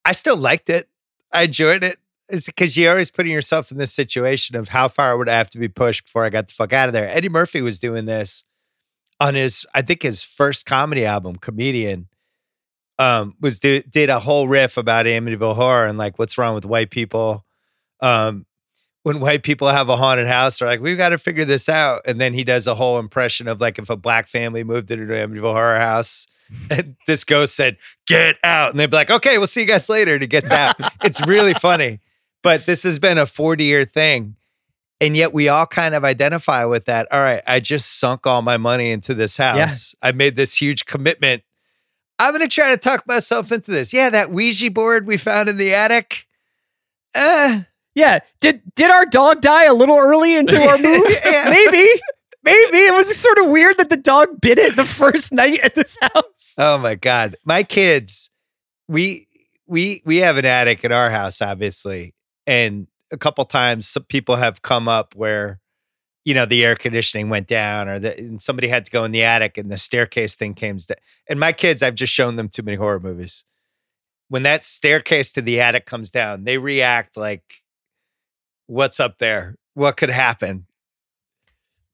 I 0.04 0.12
still 0.12 0.36
liked 0.36 0.68
it. 0.68 0.88
I 1.32 1.42
enjoyed 1.42 1.84
it. 1.84 1.98
It's 2.28 2.46
because 2.46 2.76
you're 2.76 2.90
always 2.90 3.10
putting 3.10 3.32
yourself 3.32 3.70
in 3.70 3.78
this 3.78 3.92
situation 3.92 4.56
of 4.56 4.68
how 4.68 4.88
far 4.88 5.16
would 5.16 5.28
I 5.28 5.38
have 5.38 5.50
to 5.50 5.58
be 5.58 5.68
pushed 5.68 6.04
before 6.04 6.24
I 6.24 6.30
got 6.30 6.48
the 6.48 6.54
fuck 6.54 6.72
out 6.72 6.88
of 6.88 6.92
there. 6.92 7.08
Eddie 7.08 7.28
Murphy 7.28 7.62
was 7.62 7.78
doing 7.78 8.04
this 8.04 8.44
on 9.20 9.34
his, 9.34 9.64
I 9.74 9.82
think 9.82 10.02
his 10.02 10.22
first 10.22 10.66
comedy 10.66 11.04
album, 11.04 11.36
Comedian, 11.36 12.08
um, 12.98 13.34
was 13.40 13.60
do, 13.60 13.82
did 13.82 14.10
a 14.10 14.18
whole 14.18 14.48
riff 14.48 14.76
about 14.76 15.06
Amityville 15.06 15.54
horror 15.54 15.86
and 15.86 15.98
like 15.98 16.18
what's 16.18 16.36
wrong 16.36 16.54
with 16.54 16.64
white 16.64 16.90
people. 16.90 17.44
Um, 18.00 18.46
when 19.02 19.20
white 19.20 19.44
people 19.44 19.68
have 19.68 19.88
a 19.88 19.96
haunted 19.96 20.26
house, 20.26 20.58
they're 20.58 20.68
like, 20.68 20.80
we've 20.80 20.98
got 20.98 21.10
to 21.10 21.18
figure 21.18 21.44
this 21.44 21.68
out. 21.68 22.02
And 22.06 22.20
then 22.20 22.34
he 22.34 22.42
does 22.42 22.66
a 22.66 22.74
whole 22.74 22.98
impression 22.98 23.46
of 23.46 23.60
like 23.60 23.78
if 23.78 23.88
a 23.88 23.96
black 23.96 24.26
family 24.26 24.64
moved 24.64 24.90
into 24.90 25.04
an 25.04 25.30
Amityville 25.30 25.52
horror 25.52 25.78
house 25.78 26.26
and 26.70 26.96
this 27.06 27.22
ghost 27.22 27.54
said, 27.54 27.76
get 28.06 28.36
out. 28.42 28.70
And 28.70 28.80
they'd 28.80 28.90
be 28.90 28.96
like, 28.96 29.10
okay, 29.10 29.38
we'll 29.38 29.46
see 29.46 29.60
you 29.60 29.66
guys 29.66 29.88
later. 29.88 30.14
And 30.14 30.22
he 30.22 30.26
gets 30.26 30.50
out. 30.50 30.76
it's 31.04 31.24
really 31.26 31.54
funny. 31.54 32.00
But 32.46 32.64
this 32.64 32.84
has 32.84 32.98
been 33.00 33.18
a 33.18 33.26
40 33.26 33.64
year 33.64 33.84
thing. 33.84 34.36
And 35.00 35.14
yet 35.16 35.34
we 35.34 35.48
all 35.48 35.66
kind 35.66 35.94
of 35.94 36.04
identify 36.04 36.64
with 36.64 36.86
that. 36.86 37.06
All 37.12 37.20
right, 37.20 37.42
I 37.46 37.60
just 37.60 37.98
sunk 37.98 38.26
all 38.26 38.40
my 38.40 38.56
money 38.56 38.90
into 38.92 39.12
this 39.14 39.36
house. 39.36 39.94
I 40.00 40.12
made 40.12 40.36
this 40.36 40.56
huge 40.56 40.86
commitment. 40.86 41.42
I'm 42.18 42.32
going 42.32 42.48
to 42.48 42.48
try 42.48 42.70
to 42.70 42.78
talk 42.78 43.06
myself 43.06 43.52
into 43.52 43.72
this. 43.72 43.92
Yeah, 43.92 44.08
that 44.08 44.30
Ouija 44.30 44.70
board 44.70 45.06
we 45.06 45.18
found 45.18 45.50
in 45.50 45.58
the 45.58 45.74
attic. 45.74 46.26
Uh, 47.14 47.62
Yeah. 47.94 48.20
Did 48.40 48.62
did 48.74 48.90
our 48.90 49.04
dog 49.06 49.40
die 49.42 49.64
a 49.64 49.74
little 49.74 49.98
early 49.98 50.34
into 50.36 50.56
our 50.56 50.78
move? 50.82 51.04
Yeah. 51.30 51.50
Maybe. 51.50 52.00
Maybe. 52.42 52.78
It 52.78 52.94
was 52.94 53.14
sort 53.16 53.38
of 53.38 53.48
weird 53.48 53.76
that 53.78 53.90
the 53.90 53.96
dog 53.98 54.40
bit 54.40 54.58
it 54.58 54.76
the 54.76 54.86
first 54.86 55.32
night 55.32 55.60
at 55.60 55.74
this 55.74 55.98
house. 56.00 56.54
Oh 56.56 56.78
my 56.78 56.94
god, 56.94 57.36
my 57.44 57.64
kids, 57.64 58.30
we 58.88 59.26
we 59.66 60.00
we 60.06 60.18
have 60.18 60.38
an 60.38 60.44
attic 60.46 60.84
in 60.84 60.92
our 60.92 61.10
house, 61.10 61.42
obviously, 61.42 62.14
and 62.46 62.86
a 63.10 63.16
couple 63.16 63.44
times 63.44 63.86
some 63.86 64.04
people 64.04 64.36
have 64.36 64.62
come 64.62 64.88
up 64.88 65.14
where, 65.14 65.60
you 66.24 66.34
know, 66.34 66.46
the 66.46 66.64
air 66.64 66.76
conditioning 66.76 67.28
went 67.28 67.46
down, 67.46 67.88
or 67.88 67.98
the, 67.98 68.18
and 68.18 68.42
somebody 68.42 68.68
had 68.68 68.84
to 68.84 68.90
go 68.90 69.04
in 69.04 69.12
the 69.12 69.22
attic, 69.22 69.58
and 69.58 69.70
the 69.70 69.76
staircase 69.76 70.36
thing 70.36 70.54
came 70.54 70.76
down. 70.76 70.96
And 71.28 71.38
my 71.38 71.52
kids, 71.52 71.82
I've 71.82 71.94
just 71.94 72.12
shown 72.12 72.36
them 72.36 72.48
too 72.48 72.62
many 72.62 72.76
horror 72.76 73.00
movies. 73.00 73.44
When 74.28 74.42
that 74.42 74.64
staircase 74.64 75.32
to 75.34 75.42
the 75.42 75.60
attic 75.60 75.86
comes 75.86 76.10
down, 76.10 76.44
they 76.44 76.58
react 76.58 77.16
like, 77.16 77.62
"What's 78.66 78.98
up 78.98 79.18
there? 79.18 79.56
What 79.74 79.96
could 79.96 80.10
happen?" 80.10 80.66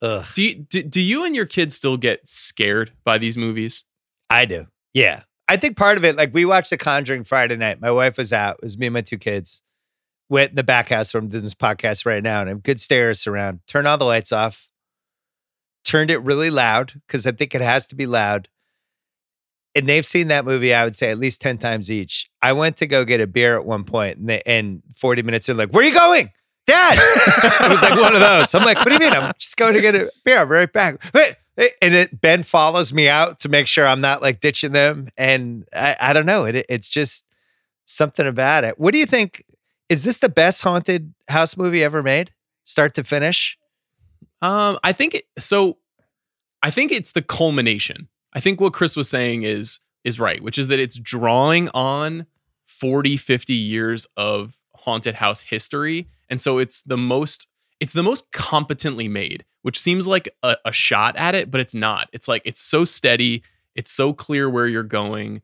Ugh, 0.02 0.26
Do 0.34 0.42
you, 0.42 0.54
do, 0.56 0.82
do 0.82 1.00
you 1.00 1.24
and 1.24 1.36
your 1.36 1.46
kids 1.46 1.76
still 1.76 1.96
get 1.96 2.26
scared 2.26 2.92
by 3.04 3.18
these 3.18 3.36
movies? 3.36 3.84
I 4.28 4.46
do. 4.46 4.66
Yeah. 4.92 5.22
I 5.46 5.56
think 5.56 5.76
part 5.76 5.96
of 5.96 6.04
it, 6.04 6.16
like 6.16 6.34
we 6.34 6.44
watched 6.44 6.70
The 6.70 6.76
Conjuring 6.76 7.22
Friday 7.22 7.56
night. 7.56 7.80
My 7.80 7.90
wife 7.92 8.16
was 8.18 8.32
out. 8.32 8.56
It 8.56 8.64
was 8.64 8.76
me 8.76 8.86
and 8.86 8.94
my 8.94 9.02
two 9.02 9.18
kids. 9.18 9.62
Went 10.32 10.48
in 10.48 10.56
the 10.56 10.64
back 10.64 10.88
house 10.88 11.12
from 11.12 11.28
doing 11.28 11.44
this 11.44 11.54
podcast 11.54 12.06
right 12.06 12.22
now 12.22 12.40
and 12.40 12.48
have 12.48 12.62
good 12.62 12.80
stairs 12.80 13.26
around. 13.26 13.60
Turn 13.66 13.86
all 13.86 13.98
the 13.98 14.06
lights 14.06 14.32
off. 14.32 14.70
Turned 15.84 16.10
it 16.10 16.22
really 16.22 16.48
loud 16.48 16.94
because 17.06 17.26
I 17.26 17.32
think 17.32 17.54
it 17.54 17.60
has 17.60 17.86
to 17.88 17.94
be 17.94 18.06
loud. 18.06 18.48
And 19.74 19.86
they've 19.86 20.06
seen 20.06 20.28
that 20.28 20.46
movie, 20.46 20.72
I 20.72 20.84
would 20.84 20.96
say, 20.96 21.10
at 21.10 21.18
least 21.18 21.42
10 21.42 21.58
times 21.58 21.90
each. 21.90 22.30
I 22.40 22.54
went 22.54 22.78
to 22.78 22.86
go 22.86 23.04
get 23.04 23.20
a 23.20 23.26
beer 23.26 23.58
at 23.58 23.66
one 23.66 23.84
point 23.84 24.16
and, 24.16 24.30
they, 24.30 24.40
and 24.46 24.82
40 24.96 25.22
minutes 25.22 25.50
in, 25.50 25.58
like, 25.58 25.68
where 25.68 25.84
are 25.84 25.86
you 25.86 25.94
going? 25.94 26.30
Dad. 26.66 26.96
it 27.66 27.70
was 27.70 27.82
like 27.82 28.00
one 28.00 28.14
of 28.14 28.20
those. 28.20 28.54
I'm 28.54 28.64
like, 28.64 28.78
what 28.78 28.86
do 28.86 28.94
you 28.94 29.00
mean? 29.00 29.12
I'm 29.12 29.34
just 29.38 29.58
going 29.58 29.74
to 29.74 29.82
get 29.82 29.94
a 29.94 30.10
beer. 30.24 30.46
Be 30.46 30.50
right 30.50 30.72
back. 30.72 30.98
Wait. 31.12 31.36
And 31.82 31.92
it, 31.92 32.22
Ben 32.22 32.42
follows 32.42 32.94
me 32.94 33.06
out 33.06 33.40
to 33.40 33.50
make 33.50 33.66
sure 33.66 33.86
I'm 33.86 34.00
not 34.00 34.22
like 34.22 34.40
ditching 34.40 34.72
them. 34.72 35.08
And 35.18 35.68
I, 35.74 35.94
I 36.00 36.12
don't 36.14 36.24
know. 36.24 36.46
It, 36.46 36.64
it's 36.70 36.88
just 36.88 37.26
something 37.84 38.26
about 38.26 38.64
it. 38.64 38.78
What 38.78 38.92
do 38.92 38.98
you 38.98 39.04
think? 39.04 39.44
Is 39.92 40.04
this 40.04 40.20
the 40.20 40.30
best 40.30 40.62
haunted 40.62 41.12
house 41.28 41.54
movie 41.54 41.84
ever 41.84 42.02
made, 42.02 42.32
start 42.64 42.94
to 42.94 43.04
finish? 43.04 43.58
Um, 44.40 44.78
I 44.82 44.94
think 44.94 45.14
it, 45.14 45.24
so. 45.38 45.76
I 46.62 46.70
think 46.70 46.92
it's 46.92 47.12
the 47.12 47.20
culmination. 47.20 48.08
I 48.32 48.40
think 48.40 48.58
what 48.58 48.72
Chris 48.72 48.96
was 48.96 49.10
saying 49.10 49.42
is 49.42 49.80
is 50.02 50.18
right, 50.18 50.42
which 50.42 50.56
is 50.56 50.68
that 50.68 50.78
it's 50.78 50.96
drawing 50.98 51.68
on 51.74 52.24
40, 52.64 53.18
50 53.18 53.52
years 53.52 54.06
of 54.16 54.56
haunted 54.74 55.16
house 55.16 55.42
history, 55.42 56.08
and 56.30 56.40
so 56.40 56.56
it's 56.56 56.80
the 56.80 56.96
most 56.96 57.46
it's 57.78 57.92
the 57.92 58.02
most 58.02 58.32
competently 58.32 59.08
made, 59.08 59.44
which 59.60 59.78
seems 59.78 60.08
like 60.08 60.26
a, 60.42 60.56
a 60.64 60.72
shot 60.72 61.16
at 61.16 61.34
it, 61.34 61.50
but 61.50 61.60
it's 61.60 61.74
not. 61.74 62.08
It's 62.14 62.28
like 62.28 62.40
it's 62.46 62.62
so 62.62 62.86
steady, 62.86 63.42
it's 63.74 63.92
so 63.92 64.14
clear 64.14 64.48
where 64.48 64.66
you're 64.66 64.84
going, 64.84 65.42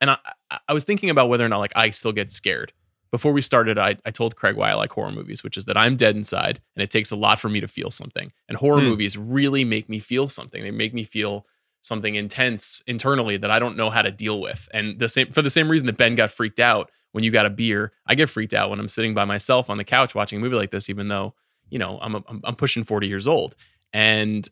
and 0.00 0.08
I 0.08 0.16
I- 0.50 0.60
I 0.66 0.72
was 0.72 0.84
thinking 0.84 1.10
about 1.10 1.28
whether 1.28 1.44
or 1.44 1.50
not 1.50 1.58
like 1.58 1.72
I 1.76 1.90
still 1.90 2.12
get 2.12 2.30
scared. 2.30 2.72
Before 3.12 3.32
we 3.32 3.42
started, 3.42 3.78
I, 3.78 3.96
I 4.04 4.10
told 4.10 4.34
Craig 4.36 4.56
why 4.56 4.70
I 4.70 4.74
like 4.74 4.90
horror 4.90 5.12
movies, 5.12 5.44
which 5.44 5.56
is 5.56 5.66
that 5.66 5.76
I'm 5.76 5.96
dead 5.96 6.16
inside 6.16 6.60
and 6.74 6.82
it 6.82 6.90
takes 6.90 7.10
a 7.12 7.16
lot 7.16 7.38
for 7.38 7.48
me 7.48 7.60
to 7.60 7.68
feel 7.68 7.90
something. 7.90 8.32
And 8.48 8.56
horror 8.58 8.80
Hmm. 8.80 8.86
movies 8.88 9.16
really 9.18 9.64
make 9.64 9.88
me 9.88 10.00
feel 10.00 10.28
something. 10.28 10.62
They 10.62 10.70
make 10.70 10.94
me 10.94 11.04
feel 11.04 11.46
something 11.82 12.14
intense 12.14 12.82
internally 12.86 13.36
that 13.36 13.50
I 13.50 13.58
don't 13.58 13.76
know 13.76 13.90
how 13.90 14.02
to 14.02 14.10
deal 14.10 14.40
with. 14.40 14.68
And 14.72 14.98
the 14.98 15.08
same 15.08 15.30
for 15.30 15.42
the 15.42 15.50
same 15.50 15.68
reason 15.70 15.86
that 15.86 15.96
Ben 15.98 16.14
got 16.14 16.30
freaked 16.30 16.58
out 16.60 16.90
when 17.12 17.22
you 17.22 17.30
got 17.30 17.44
a 17.44 17.50
beer, 17.50 17.92
I 18.06 18.14
get 18.14 18.30
freaked 18.30 18.54
out 18.54 18.70
when 18.70 18.80
I'm 18.80 18.88
sitting 18.88 19.12
by 19.12 19.26
myself 19.26 19.68
on 19.68 19.76
the 19.76 19.84
couch 19.84 20.14
watching 20.14 20.38
a 20.38 20.40
movie 20.40 20.56
like 20.56 20.70
this, 20.70 20.88
even 20.88 21.08
though, 21.08 21.34
you 21.68 21.78
know, 21.78 21.98
I'm 22.00 22.14
I'm, 22.14 22.40
I'm 22.44 22.54
pushing 22.54 22.84
40 22.84 23.06
years 23.08 23.28
old. 23.28 23.54
And 23.92 24.48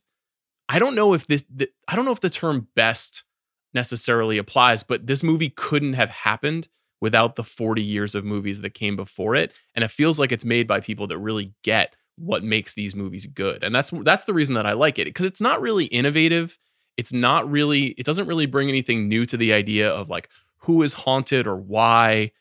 I 0.68 0.78
don't 0.78 0.94
know 0.94 1.14
if 1.14 1.26
this 1.26 1.44
the, 1.48 1.70
I 1.88 1.96
don't 1.96 2.04
know 2.04 2.12
if 2.12 2.20
the 2.20 2.28
term 2.28 2.68
best 2.74 3.24
necessarily 3.72 4.36
applies, 4.36 4.82
but 4.82 5.06
this 5.06 5.22
movie 5.22 5.48
couldn't 5.50 5.94
have 5.94 6.10
happened 6.10 6.68
without 7.00 7.36
the 7.36 7.44
40 7.44 7.82
years 7.82 8.14
of 8.14 8.24
movies 8.24 8.60
that 8.60 8.74
came 8.74 8.96
before 8.96 9.34
it. 9.34 9.52
And 9.74 9.84
it 9.84 9.90
feels 9.90 10.18
like 10.18 10.32
it's 10.32 10.44
made 10.44 10.66
by 10.66 10.80
people 10.80 11.06
that 11.08 11.18
really 11.18 11.54
get 11.62 11.94
what 12.16 12.44
makes 12.44 12.74
these 12.74 12.94
movies 12.94 13.26
good. 13.26 13.64
And 13.64 13.74
that's 13.74 13.90
that's 14.02 14.26
the 14.26 14.34
reason 14.34 14.54
that 14.54 14.66
I 14.66 14.72
like 14.72 14.98
it 14.98 15.06
because 15.06 15.26
it's 15.26 15.40
not 15.40 15.60
really 15.60 15.86
innovative. 15.86 16.58
It's 16.96 17.12
not 17.12 17.50
really 17.50 17.88
it 17.98 18.04
doesn't 18.04 18.26
really 18.26 18.46
bring 18.46 18.68
anything 18.68 19.08
new 19.08 19.24
to 19.26 19.36
the 19.36 19.52
idea 19.52 19.90
of 19.90 20.10
like 20.10 20.28
who 20.58 20.82
is 20.82 20.92
haunted 20.92 21.46
or 21.46 21.56
why. 21.56 22.32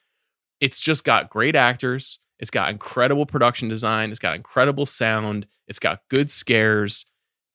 It's 0.59 0.79
just 0.79 1.05
got 1.05 1.29
great 1.29 1.55
actors. 1.55 2.19
It's 2.39 2.51
got 2.51 2.69
incredible 2.69 3.25
production 3.25 3.69
design. 3.69 4.11
It's 4.11 4.19
got 4.19 4.35
incredible 4.35 4.85
sound. 4.85 5.47
It's 5.67 5.79
got 5.79 6.01
good 6.09 6.29
scares. 6.29 7.05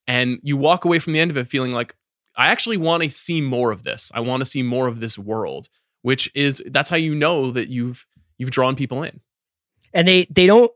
And 0.06 0.38
you 0.42 0.56
walk 0.56 0.84
away 0.84 0.98
from 0.98 1.12
the 1.12 1.20
end 1.20 1.30
of 1.30 1.36
it 1.36 1.48
feeling 1.48 1.72
like 1.72 1.94
I 2.36 2.48
actually 2.48 2.76
want 2.78 3.02
to 3.02 3.10
see 3.10 3.40
more 3.40 3.70
of 3.70 3.84
this. 3.84 4.10
I 4.14 4.20
want 4.20 4.40
to 4.40 4.44
see 4.44 4.62
more 4.62 4.86
of 4.86 5.00
this 5.00 5.18
world 5.18 5.68
which 6.04 6.30
is 6.34 6.62
that's 6.66 6.90
how 6.90 6.96
you 6.96 7.14
know 7.14 7.50
that 7.50 7.68
you've 7.68 8.06
you've 8.36 8.50
drawn 8.50 8.76
people 8.76 9.02
in. 9.02 9.20
and 9.94 10.06
they 10.06 10.26
they 10.28 10.46
don't 10.46 10.70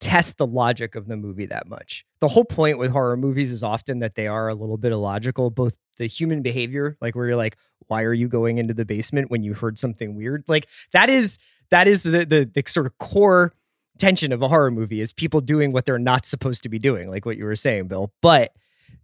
test 0.00 0.38
the 0.38 0.46
logic 0.46 0.94
of 0.94 1.06
the 1.06 1.16
movie 1.16 1.44
that 1.44 1.68
much. 1.68 2.04
The 2.20 2.28
whole 2.28 2.46
point 2.46 2.78
with 2.78 2.90
horror 2.90 3.16
movies 3.16 3.52
is 3.52 3.62
often 3.62 3.98
that 3.98 4.14
they 4.14 4.26
are 4.26 4.48
a 4.48 4.54
little 4.54 4.78
bit 4.78 4.90
illogical, 4.90 5.50
both 5.50 5.76
the 5.98 6.06
human 6.06 6.40
behavior, 6.40 6.96
like 7.02 7.14
where 7.14 7.26
you're 7.26 7.36
like, 7.36 7.58
why 7.88 8.04
are 8.04 8.14
you 8.14 8.26
going 8.26 8.56
into 8.56 8.72
the 8.72 8.86
basement 8.86 9.30
when 9.30 9.42
you 9.42 9.52
heard 9.52 9.78
something 9.78 10.16
weird? 10.16 10.44
Like 10.48 10.66
that 10.92 11.10
is 11.10 11.38
that 11.70 11.86
is 11.86 12.02
the 12.02 12.24
the, 12.24 12.50
the 12.52 12.64
sort 12.66 12.86
of 12.86 12.96
core 12.96 13.52
tension 13.98 14.32
of 14.32 14.40
a 14.40 14.48
horror 14.48 14.70
movie 14.70 15.02
is 15.02 15.12
people 15.12 15.42
doing 15.42 15.72
what 15.72 15.84
they're 15.84 15.98
not 15.98 16.24
supposed 16.24 16.62
to 16.62 16.70
be 16.70 16.78
doing, 16.78 17.10
like 17.10 17.26
what 17.26 17.36
you 17.36 17.44
were 17.44 17.54
saying, 17.54 17.88
Bill. 17.88 18.12
But 18.22 18.52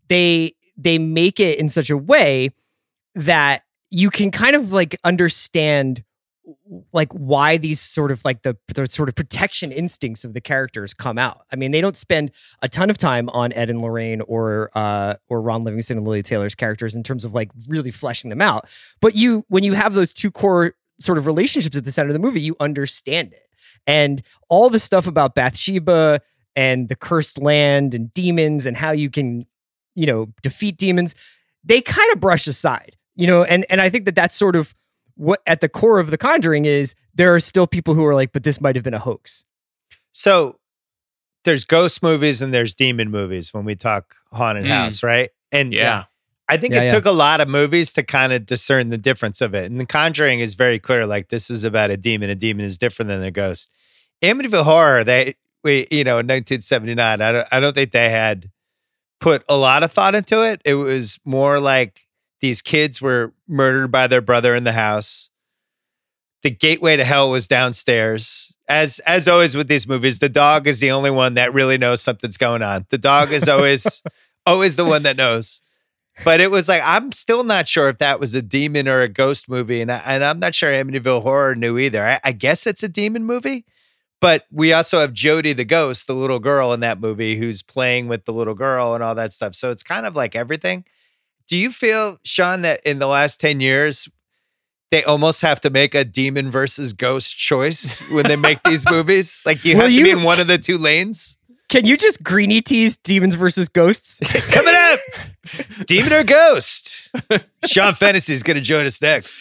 they 0.08 0.54
they 0.78 0.96
make 0.96 1.38
it 1.38 1.58
in 1.58 1.68
such 1.68 1.90
a 1.90 1.98
way 1.98 2.50
that 3.14 3.62
you 3.90 4.10
can 4.10 4.30
kind 4.30 4.56
of 4.56 4.72
like 4.72 4.96
understand 5.04 6.04
like 6.92 7.12
why 7.12 7.56
these 7.56 7.80
sort 7.80 8.10
of 8.10 8.24
like 8.24 8.42
the, 8.42 8.56
the 8.74 8.86
sort 8.88 9.08
of 9.08 9.14
protection 9.14 9.70
instincts 9.70 10.24
of 10.24 10.32
the 10.32 10.40
characters 10.40 10.94
come 10.94 11.18
out. 11.18 11.42
I 11.52 11.56
mean, 11.56 11.70
they 11.70 11.80
don't 11.80 11.96
spend 11.96 12.32
a 12.62 12.68
ton 12.68 12.90
of 12.90 12.98
time 12.98 13.28
on 13.30 13.52
Ed 13.52 13.70
and 13.70 13.80
Lorraine 13.80 14.20
or 14.22 14.70
uh 14.74 15.14
or 15.28 15.40
Ron 15.42 15.64
Livingston 15.64 15.98
and 15.98 16.06
Lili 16.06 16.22
Taylor's 16.22 16.54
characters 16.54 16.94
in 16.94 17.02
terms 17.02 17.24
of 17.24 17.34
like 17.34 17.50
really 17.68 17.90
fleshing 17.90 18.30
them 18.30 18.40
out. 18.40 18.68
But 19.00 19.14
you 19.14 19.44
when 19.48 19.64
you 19.64 19.74
have 19.74 19.94
those 19.94 20.12
two 20.12 20.30
core 20.30 20.74
sort 20.98 21.18
of 21.18 21.26
relationships 21.26 21.76
at 21.76 21.84
the 21.84 21.92
center 21.92 22.08
of 22.08 22.14
the 22.14 22.18
movie, 22.18 22.40
you 22.40 22.56
understand 22.60 23.32
it. 23.32 23.48
And 23.86 24.22
all 24.48 24.70
the 24.70 24.78
stuff 24.78 25.06
about 25.06 25.34
Bathsheba 25.34 26.20
and 26.54 26.88
the 26.88 26.96
cursed 26.96 27.40
land 27.40 27.94
and 27.94 28.12
demons 28.12 28.66
and 28.66 28.76
how 28.76 28.90
you 28.92 29.10
can, 29.10 29.46
you 29.94 30.06
know, 30.06 30.28
defeat 30.42 30.76
demons, 30.76 31.14
they 31.64 31.80
kind 31.80 32.12
of 32.12 32.20
brush 32.20 32.46
aside, 32.46 32.96
you 33.20 33.26
know, 33.26 33.44
and 33.44 33.64
and 33.70 33.80
I 33.80 33.88
think 33.90 34.04
that 34.06 34.14
that's 34.14 34.34
sort 34.36 34.56
of 34.56 34.74
what 35.16 35.40
at 35.46 35.60
the 35.60 35.68
core 35.68 35.98
of 35.98 36.10
the 36.10 36.16
conjuring 36.18 36.64
is 36.64 36.94
there 37.14 37.34
are 37.34 37.40
still 37.40 37.66
people 37.66 37.94
who 37.94 38.04
are 38.06 38.14
like 38.14 38.32
but 38.32 38.42
this 38.42 38.60
might 38.60 38.74
have 38.76 38.84
been 38.84 38.94
a 38.94 38.98
hoax 38.98 39.44
So 40.12 40.58
there's 41.44 41.64
ghost 41.64 42.02
movies 42.02 42.40
and 42.42 42.52
there's 42.54 42.74
demon 42.74 43.10
movies 43.10 43.52
when 43.54 43.64
we 43.64 43.74
talk 43.74 44.14
haunted 44.32 44.64
Mm. 44.64 44.68
house, 44.68 45.02
right? 45.02 45.30
And 45.52 45.72
Yeah. 45.72 46.04
I 46.48 46.56
think 46.56 46.74
Yeah, 46.74 46.82
it 46.82 46.84
yeah. 46.86 46.92
took 46.92 47.04
a 47.06 47.10
lot 47.12 47.40
of 47.40 47.48
movies 47.48 47.92
to 47.94 48.02
kind 48.02 48.32
of 48.32 48.44
discern 48.46 48.90
the 48.90 48.98
difference 48.98 49.40
of 49.40 49.54
it. 49.54 49.70
And 49.70 49.80
The 49.80 49.86
Conjuring 49.86 50.40
is 50.40 50.54
very 50.54 50.78
clear. 50.78 51.06
Like 51.06 51.28
this 51.28 51.50
is 51.50 51.62
about 51.64 51.90
a 51.90 51.96
demon. 51.96 52.28
A 52.30 52.34
demon 52.34 52.64
is 52.64 52.76
different 52.78 53.08
than 53.08 53.22
a 53.22 53.30
ghost. 53.30 53.70
Amityville 54.22 54.64
Horror, 54.64 55.04
they 55.04 55.34
we 55.62 55.86
you 55.90 56.04
know 56.04 56.18
in 56.18 56.26
1979. 56.26 57.20
I 57.20 57.32
don't 57.32 57.48
I 57.52 57.60
don't 57.60 57.74
think 57.74 57.90
they 57.92 58.10
had 58.10 58.50
put 59.20 59.44
a 59.48 59.56
lot 59.56 59.82
of 59.82 59.92
thought 59.92 60.14
into 60.14 60.42
it. 60.42 60.60
It 60.64 60.74
was 60.74 61.18
more 61.24 61.60
like 61.60 62.06
these 62.40 62.62
kids 62.62 63.00
were 63.00 63.32
murdered 63.46 63.88
by 63.88 64.06
their 64.06 64.20
brother 64.20 64.54
in 64.54 64.64
the 64.64 64.72
house. 64.72 65.30
The 66.42 66.50
gateway 66.50 66.96
to 66.96 67.04
hell 67.04 67.30
was 67.30 67.46
downstairs. 67.46 68.54
As 68.68 68.98
as 69.00 69.28
always 69.28 69.56
with 69.56 69.68
these 69.68 69.86
movies, 69.86 70.20
the 70.20 70.28
dog 70.28 70.66
is 70.66 70.80
the 70.80 70.90
only 70.90 71.10
one 71.10 71.34
that 71.34 71.52
really 71.52 71.76
knows 71.76 72.00
something's 72.00 72.38
going 72.38 72.62
on. 72.62 72.86
The 72.88 72.98
dog 72.98 73.32
is 73.32 73.48
always 73.48 74.02
always 74.46 74.76
the 74.76 74.84
one 74.86 75.02
that 75.02 75.16
knows 75.16 75.60
but 76.24 76.40
it 76.40 76.50
was 76.50 76.68
like 76.68 76.82
I'm 76.84 77.12
still 77.12 77.44
not 77.44 77.68
sure 77.68 77.88
if 77.88 77.98
that 77.98 78.20
was 78.20 78.34
a 78.34 78.42
demon 78.42 78.88
or 78.88 79.00
a 79.00 79.08
ghost 79.08 79.48
movie, 79.48 79.80
and 79.80 79.90
I, 79.90 79.98
and 80.04 80.24
I'm 80.24 80.38
not 80.38 80.54
sure 80.54 80.70
Amityville 80.70 81.22
Horror 81.22 81.54
knew 81.54 81.78
either. 81.78 82.04
I, 82.04 82.20
I 82.24 82.32
guess 82.32 82.66
it's 82.66 82.82
a 82.82 82.88
demon 82.88 83.24
movie, 83.24 83.64
But 84.20 84.46
we 84.50 84.72
also 84.72 85.00
have 85.00 85.12
Jodie 85.12 85.56
the 85.56 85.64
ghost, 85.64 86.06
the 86.06 86.14
little 86.14 86.40
girl 86.40 86.72
in 86.72 86.80
that 86.80 87.00
movie 87.00 87.36
who's 87.36 87.62
playing 87.62 88.08
with 88.08 88.24
the 88.24 88.32
little 88.32 88.54
girl 88.54 88.94
and 88.94 89.02
all 89.02 89.14
that 89.14 89.32
stuff. 89.32 89.54
So 89.54 89.70
it's 89.70 89.82
kind 89.82 90.06
of 90.06 90.16
like 90.16 90.36
everything. 90.36 90.84
Do 91.50 91.56
you 91.56 91.70
feel, 91.72 92.18
Sean, 92.24 92.62
that 92.62 92.80
in 92.86 93.00
the 93.00 93.08
last 93.08 93.40
10 93.40 93.60
years, 93.60 94.08
they 94.92 95.02
almost 95.04 95.42
have 95.42 95.60
to 95.62 95.70
make 95.70 95.94
a 95.96 96.04
demon 96.04 96.48
versus 96.50 96.92
ghost 96.92 97.36
choice 97.36 98.00
when 98.10 98.24
they 98.28 98.36
make 98.36 98.62
these 98.62 98.84
movies? 98.90 99.42
Like 99.44 99.64
you 99.64 99.76
Well, 99.76 99.86
have 99.88 99.96
to 99.96 100.02
be 100.02 100.08
you- 100.10 100.16
in 100.18 100.22
one 100.22 100.38
of 100.40 100.46
the 100.46 100.58
two 100.58 100.78
lanes? 100.78 101.36
Can 101.68 101.86
you 101.86 101.96
just 101.96 102.22
greeny 102.24 102.60
tease 102.60 102.96
demons 102.96 103.34
versus 103.36 103.68
ghosts? 103.68 104.18
Coming 104.52 104.74
up, 104.74 104.98
demon 105.86 106.12
or 106.12 106.24
ghost? 106.24 107.10
Sean 107.66 107.94
Fennessey 107.94 108.32
is 108.32 108.42
going 108.42 108.56
to 108.56 108.60
join 108.60 108.86
us 108.86 109.00
next. 109.00 109.38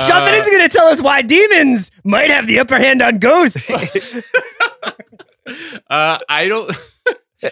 Sean 0.00 0.26
Finn 0.26 0.34
is 0.34 0.46
going 0.46 0.68
to 0.68 0.76
tell 0.76 0.86
us 0.86 1.00
why 1.00 1.22
demons 1.22 1.92
might 2.02 2.28
have 2.30 2.48
the 2.48 2.58
upper 2.58 2.76
hand 2.76 3.02
on 3.02 3.18
ghosts. 3.18 3.70
Uh, 5.88 6.18
I 6.28 6.46
don't. 6.48 6.76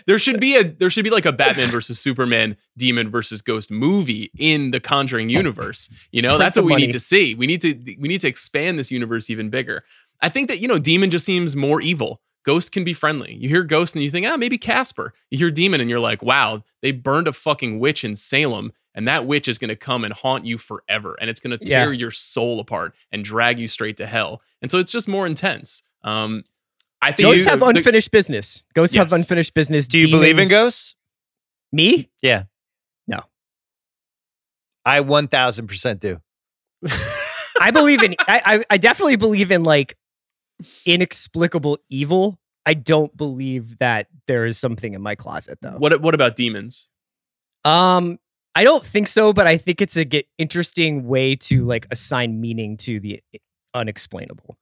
There 0.07 0.18
should 0.18 0.40
be 0.40 0.57
a 0.57 0.64
there 0.64 0.90
should 0.90 1.04
be 1.04 1.11
like 1.11 1.26
a 1.26 1.33
Batman 1.33 1.68
versus 1.68 1.99
Superman, 1.99 2.57
Demon 2.76 3.11
versus 3.11 3.42
Ghost 3.42 3.71
movie 3.71 4.30
in 4.38 4.71
the 4.71 4.80
Conjuring 4.80 5.28
universe. 5.30 5.88
You 6.12 6.23
know, 6.23 6.38
that's 6.38 6.57
what 6.57 6.64
we 6.64 6.73
money. 6.73 6.87
need 6.87 6.92
to 6.92 6.99
see. 7.00 7.35
We 7.35 7.47
need 7.47 7.61
to 7.62 7.75
we 7.99 8.09
need 8.09 8.21
to 8.23 8.28
expand 8.28 8.78
this 8.78 8.90
universe 8.90 9.30
even 9.30 9.50
bigger. 9.50 9.85
I 10.21 10.28
think 10.28 10.49
that 10.49 10.61
you 10.61 10.68
know, 10.68 10.78
Demon 10.78 11.11
just 11.11 11.25
seems 11.26 11.54
more 11.57 11.80
evil. 11.80 12.21
Ghost 12.45 12.73
can 12.73 12.83
be 12.85 12.92
friendly. 12.95 13.35
You 13.35 13.49
hear 13.49 13.62
Ghost 13.62 13.95
and 13.95 14.02
you 14.02 14.11
think, 14.11 14.26
ah, 14.26 14.37
maybe 14.37 14.57
Casper. 14.59 15.12
You 15.30 15.38
hear 15.38 15.50
Demon 15.50 15.80
and 15.80 15.90
you're 15.90 16.00
like, 16.00 16.23
wow, 16.23 16.62
they 16.80 16.92
burned 16.92 17.28
a 17.28 17.33
fucking 17.33 17.78
witch 17.78 18.04
in 18.04 18.16
Salem, 18.16 18.73
and 18.95 19.07
that 19.07 19.26
witch 19.26 19.49
is 19.49 19.59
going 19.59 19.68
to 19.68 19.76
come 19.76 20.02
and 20.02 20.14
haunt 20.14 20.47
you 20.47 20.57
forever, 20.57 21.16
and 21.21 21.28
it's 21.28 21.40
going 21.40 21.59
to 21.59 21.62
Yeah. 21.64 21.85
tear 21.85 21.92
your 21.92 22.11
soul 22.11 22.59
apart 22.59 22.95
and 23.12 23.23
drag 23.25 23.59
you 23.59 23.68
straight 23.68 23.97
to 23.99 24.07
hell. 24.07 24.40
And 24.62 24.71
so 24.71 24.78
it's 24.78 24.92
just 24.92 25.09
more 25.09 25.26
intense. 25.26 25.83
Um, 26.02 26.45
I 27.00 27.12
think 27.12 27.28
Ghosts 27.28 27.44
the- 27.44 27.50
have 27.50 27.60
the- 27.60 27.66
unfinished 27.66 28.10
business. 28.10 28.64
Ghosts 28.74 28.96
have 28.96 29.12
unfinished 29.12 29.54
business. 29.54 29.86
Do 29.88 29.98
you 29.98 30.08
believe 30.10 30.38
in 30.38 30.48
ghosts? 30.48 30.96
Me? 31.72 32.10
Yeah. 32.22 32.44
No. 33.06 33.20
I 34.84 35.00
1000% 35.00 36.00
do. 36.00 36.20
I 37.60 37.70
believe 37.72 38.02
in. 38.02 38.14
I, 38.20 38.40
I 38.44 38.64
I 38.70 38.78
definitely 38.78 39.16
believe 39.16 39.50
in 39.50 39.64
like 39.64 39.96
inexplicable 40.86 41.78
evil. 41.90 42.38
I 42.64 42.74
don't 42.74 43.14
believe 43.16 43.78
that 43.78 44.06
there 44.26 44.46
is 44.46 44.58
something 44.58 44.94
in 44.94 45.02
my 45.02 45.14
closet 45.16 45.58
though. 45.60 45.76
What 45.78 46.00
what 46.00 46.14
about 46.14 46.36
demons? 46.36 46.88
Um, 47.64 48.18
I 48.54 48.62
don't 48.64 48.84
think 48.86 49.08
so, 49.08 49.32
but 49.32 49.46
I 49.48 49.56
think 49.56 49.80
it's 49.80 49.96
a 49.96 50.04
get 50.04 50.26
interesting 50.38 51.06
way 51.08 51.34
to 51.36 51.64
like 51.64 51.86
assign 51.90 52.40
meaning 52.40 52.76
to 52.78 53.00
the 53.00 53.20
unexplainable. 53.74 54.56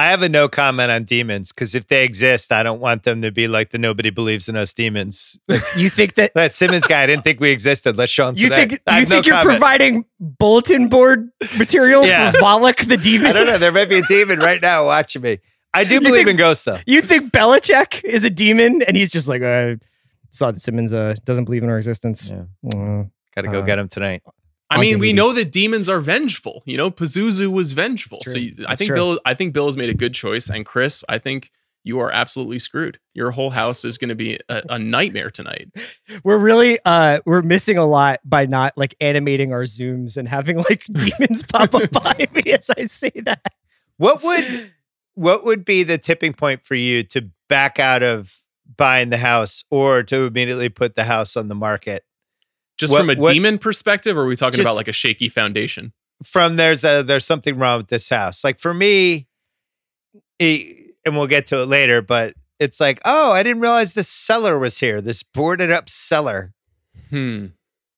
I 0.00 0.04
have 0.10 0.22
a 0.22 0.28
no 0.28 0.48
comment 0.48 0.90
on 0.90 1.04
demons 1.04 1.52
because 1.52 1.74
if 1.74 1.86
they 1.88 2.04
exist, 2.04 2.52
I 2.52 2.62
don't 2.62 2.80
want 2.80 3.02
them 3.02 3.20
to 3.22 3.30
be 3.30 3.48
like 3.48 3.70
the 3.70 3.78
nobody 3.78 4.10
believes 4.10 4.48
in 4.48 4.56
us 4.56 4.72
demons. 4.72 5.38
You 5.76 5.90
think 5.90 6.14
that 6.14 6.32
that 6.34 6.54
Simmons 6.54 6.86
guy, 6.86 7.02
I 7.02 7.06
didn't 7.06 7.22
think 7.24 7.38
we 7.38 7.50
existed. 7.50 7.96
Let's 7.98 8.10
show 8.10 8.28
him. 8.28 8.36
you 8.36 8.48
think. 8.48 8.72
You 8.72 8.78
have 8.88 9.02
no 9.08 9.14
think 9.16 9.26
you're 9.26 9.34
comment. 9.36 9.58
providing 9.58 10.04
bulletin 10.18 10.88
board 10.88 11.28
material 11.58 12.04
Yeah. 12.06 12.30
for 12.32 12.38
Valak 12.38 12.88
the 12.88 12.96
demon? 12.96 13.26
I 13.30 13.32
don't 13.34 13.46
know. 13.46 13.58
There 13.58 13.72
might 13.72 13.88
be 13.90 13.98
a 13.98 14.02
demon 14.02 14.38
right 14.38 14.60
now 14.62 14.86
watching 14.86 15.22
me. 15.22 15.38
I 15.74 15.84
do 15.84 16.00
believe 16.00 16.14
think- 16.24 16.30
in 16.30 16.36
ghosts, 16.36 16.64
though. 16.64 16.78
You 16.86 17.02
think 17.02 17.30
Belichick 17.32 18.02
is 18.02 18.24
a 18.24 18.30
demon, 18.30 18.82
and 18.82 18.96
he's 18.96 19.12
just 19.12 19.28
like, 19.28 19.42
uh, 19.42 19.76
saw 20.30 20.50
that 20.50 20.58
Simmons 20.60 20.92
uh, 20.92 21.14
doesn't 21.24 21.44
believe 21.44 21.62
in 21.62 21.68
our 21.70 21.76
existence. 21.78 22.28
Yeah. 22.30 22.44
Uh, 22.74 23.04
Got 23.36 23.42
to 23.42 23.48
go 23.48 23.60
Uh, 23.60 23.62
get 23.62 23.78
him 23.78 23.86
tonight. 23.88 24.22
I 24.70 24.78
mean, 24.78 25.00
we 25.00 25.08
movies. 25.08 25.14
know 25.14 25.32
that 25.32 25.50
demons 25.50 25.88
are 25.88 26.00
vengeful. 26.00 26.62
You 26.64 26.76
know, 26.76 26.90
Pazuzu 26.90 27.50
was 27.50 27.72
vengeful. 27.72 28.18
So 28.22 28.38
you, 28.38 28.64
I 28.68 28.76
think 28.76 28.88
true. 28.88 28.96
Bill. 28.96 29.20
I 29.24 29.34
think 29.34 29.52
Bill 29.52 29.66
has 29.66 29.76
made 29.76 29.90
a 29.90 29.94
good 29.94 30.14
choice. 30.14 30.48
And 30.48 30.64
Chris, 30.64 31.04
I 31.08 31.18
think 31.18 31.50
you 31.82 31.98
are 31.98 32.10
absolutely 32.12 32.58
screwed. 32.58 33.00
Your 33.14 33.30
whole 33.30 33.50
house 33.50 33.84
is 33.84 33.98
going 33.98 34.10
to 34.10 34.14
be 34.14 34.38
a, 34.48 34.62
a 34.68 34.78
nightmare 34.78 35.30
tonight. 35.30 35.70
we're 36.22 36.38
really 36.38 36.78
uh, 36.84 37.20
we're 37.26 37.42
missing 37.42 37.78
a 37.78 37.86
lot 37.86 38.20
by 38.24 38.46
not 38.46 38.76
like 38.76 38.94
animating 39.00 39.52
our 39.52 39.64
zooms 39.64 40.16
and 40.16 40.28
having 40.28 40.58
like 40.58 40.84
demons 40.92 41.42
pop 41.42 41.74
up 41.74 41.90
behind 41.90 42.32
me 42.32 42.52
as 42.52 42.70
I 42.76 42.86
say 42.86 43.10
that. 43.24 43.52
What 43.96 44.22
would 44.22 44.72
what 45.14 45.44
would 45.44 45.64
be 45.64 45.82
the 45.82 45.98
tipping 45.98 46.32
point 46.32 46.62
for 46.62 46.74
you 46.74 47.02
to 47.04 47.28
back 47.48 47.78
out 47.78 48.02
of 48.02 48.38
buying 48.76 49.10
the 49.10 49.18
house 49.18 49.64
or 49.70 50.02
to 50.04 50.24
immediately 50.24 50.68
put 50.68 50.94
the 50.94 51.04
house 51.04 51.36
on 51.36 51.48
the 51.48 51.54
market? 51.54 52.04
Just 52.80 52.92
What- 52.92 53.00
from 53.00 53.10
a 53.10 53.14
what- 53.14 53.32
demon 53.34 53.58
perspective, 53.58 54.16
or 54.16 54.22
are 54.22 54.26
we 54.26 54.34
talking 54.36 54.56
Just- 54.56 54.66
about 54.66 54.76
like 54.76 54.88
a 54.88 54.92
shaky 54.92 55.28
foundation? 55.28 55.92
From 56.24 56.56
there's 56.56 56.82
a 56.84 57.02
there's 57.02 57.24
something 57.24 57.56
wrong 57.58 57.78
with 57.78 57.88
this 57.88 58.08
house. 58.10 58.42
Like 58.44 58.58
for 58.58 58.74
me, 58.74 59.26
it, 60.38 60.94
and 61.04 61.16
we'll 61.16 61.26
get 61.26 61.46
to 61.46 61.60
it 61.62 61.66
later, 61.66 62.02
but 62.02 62.34
it's 62.58 62.80
like, 62.80 63.00
oh, 63.04 63.32
I 63.32 63.42
didn't 63.42 63.60
realize 63.62 63.94
this 63.94 64.08
cellar 64.08 64.58
was 64.58 64.78
here. 64.80 65.00
This 65.00 65.22
boarded 65.22 65.70
up 65.70 65.88
cellar. 65.88 66.52
Hmm. 67.10 67.46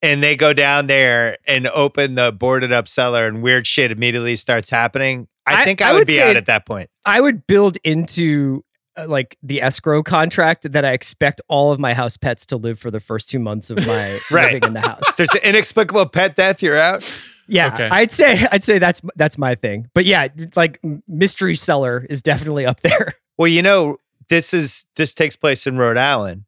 and 0.05 0.21
they 0.23 0.35
go 0.37 0.53
down 0.53 0.87
there 0.89 1.37
and 1.47 1.69
open 1.69 2.15
the 2.17 2.33
boarded 2.33 2.73
up 2.73 2.89
cellar 2.89 3.27
and 3.29 3.41
weird 3.43 3.67
shit 3.69 3.93
immediately 3.93 4.35
starts 4.37 4.69
happening, 4.71 5.29
I, 5.47 5.63
I- 5.63 5.65
think 5.65 5.81
I 5.81 5.91
I, 5.91 5.93
would, 5.93 5.99
would 6.01 6.07
be 6.09 6.17
say- 6.17 6.31
out 6.31 6.37
at 6.37 6.47
that 6.47 6.67
point. 6.67 6.91
I 7.05 7.21
would 7.21 7.47
build 7.47 7.77
into 7.85 8.65
Uh, 8.97 9.07
like 9.09 9.39
the 9.43 9.63
escrow 9.63 10.03
contract 10.03 10.71
that 10.71 10.85
I 10.85 10.93
expect 10.93 11.41
all 11.49 11.73
of 11.73 11.81
my 11.81 11.95
house 11.95 12.19
pets 12.19 12.45
to 12.47 12.59
live 12.59 12.79
for 12.79 12.91
the 12.91 13.01
first 13.01 13.31
two 13.31 13.39
months 13.39 13.71
of 13.71 13.79
my 13.87 14.19
Right. 14.31 14.53
living 14.53 14.65
in 14.69 14.73
the 14.75 14.81
house. 14.83 15.17
There's 15.17 15.33
an 15.33 15.41
inexplicable 15.43 16.07
pet 16.07 16.37
death, 16.37 16.63
you're 16.63 16.77
out. 16.79 17.03
Yeah, 17.49 17.73
Okay. 17.73 17.89
I'd 17.91 18.13
say 18.13 18.47
I'd 18.53 18.63
say 18.63 18.79
that's 18.79 19.01
that's 19.17 19.39
my 19.39 19.55
thing. 19.55 19.89
But 19.95 20.05
yeah, 20.05 20.29
like 20.57 20.79
mystery 21.09 21.55
cellar 21.55 22.07
is 22.11 22.21
definitely 22.23 22.67
up 22.67 22.81
there. 22.81 23.15
Well, 23.39 23.49
you 23.49 23.63
know, 23.63 23.97
this 24.29 24.53
is 24.53 24.85
this 24.97 25.15
takes 25.15 25.37
place 25.37 25.67
in 25.67 25.79
Rhode 25.79 25.97
Island. 25.97 26.45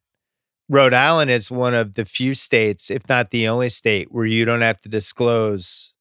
Rhode 0.69 0.93
Island 0.93 1.31
is 1.31 1.51
one 1.51 1.75
of 1.75 1.95
the 1.95 2.05
few 2.05 2.35
states, 2.35 2.91
if 2.91 3.09
not 3.09 3.31
the 3.31 3.49
only 3.49 3.71
state, 3.71 4.13
where 4.13 4.27
you 4.27 4.45
don't 4.45 4.61
have 4.61 4.81
to 4.83 4.89
disclose 4.91 5.95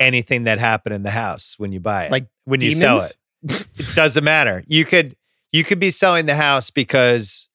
anything 0.00 0.44
that 0.44 0.58
happened 0.58 0.94
in 0.96 1.04
the 1.04 1.10
house 1.12 1.54
when 1.58 1.70
you 1.72 1.80
buy 1.80 2.04
it. 2.06 2.10
Like 2.10 2.26
when 2.44 2.60
you 2.60 2.72
sell 2.72 3.00
it. 3.00 3.16
It 3.44 3.94
doesn't 3.94 4.24
matter. 4.24 4.64
You 4.66 4.84
could 4.84 5.14
you 5.52 5.64
could 5.64 5.78
be 5.78 5.90
selling 5.90 6.26
the 6.26 6.34
house 6.34 6.70
because 6.70 7.48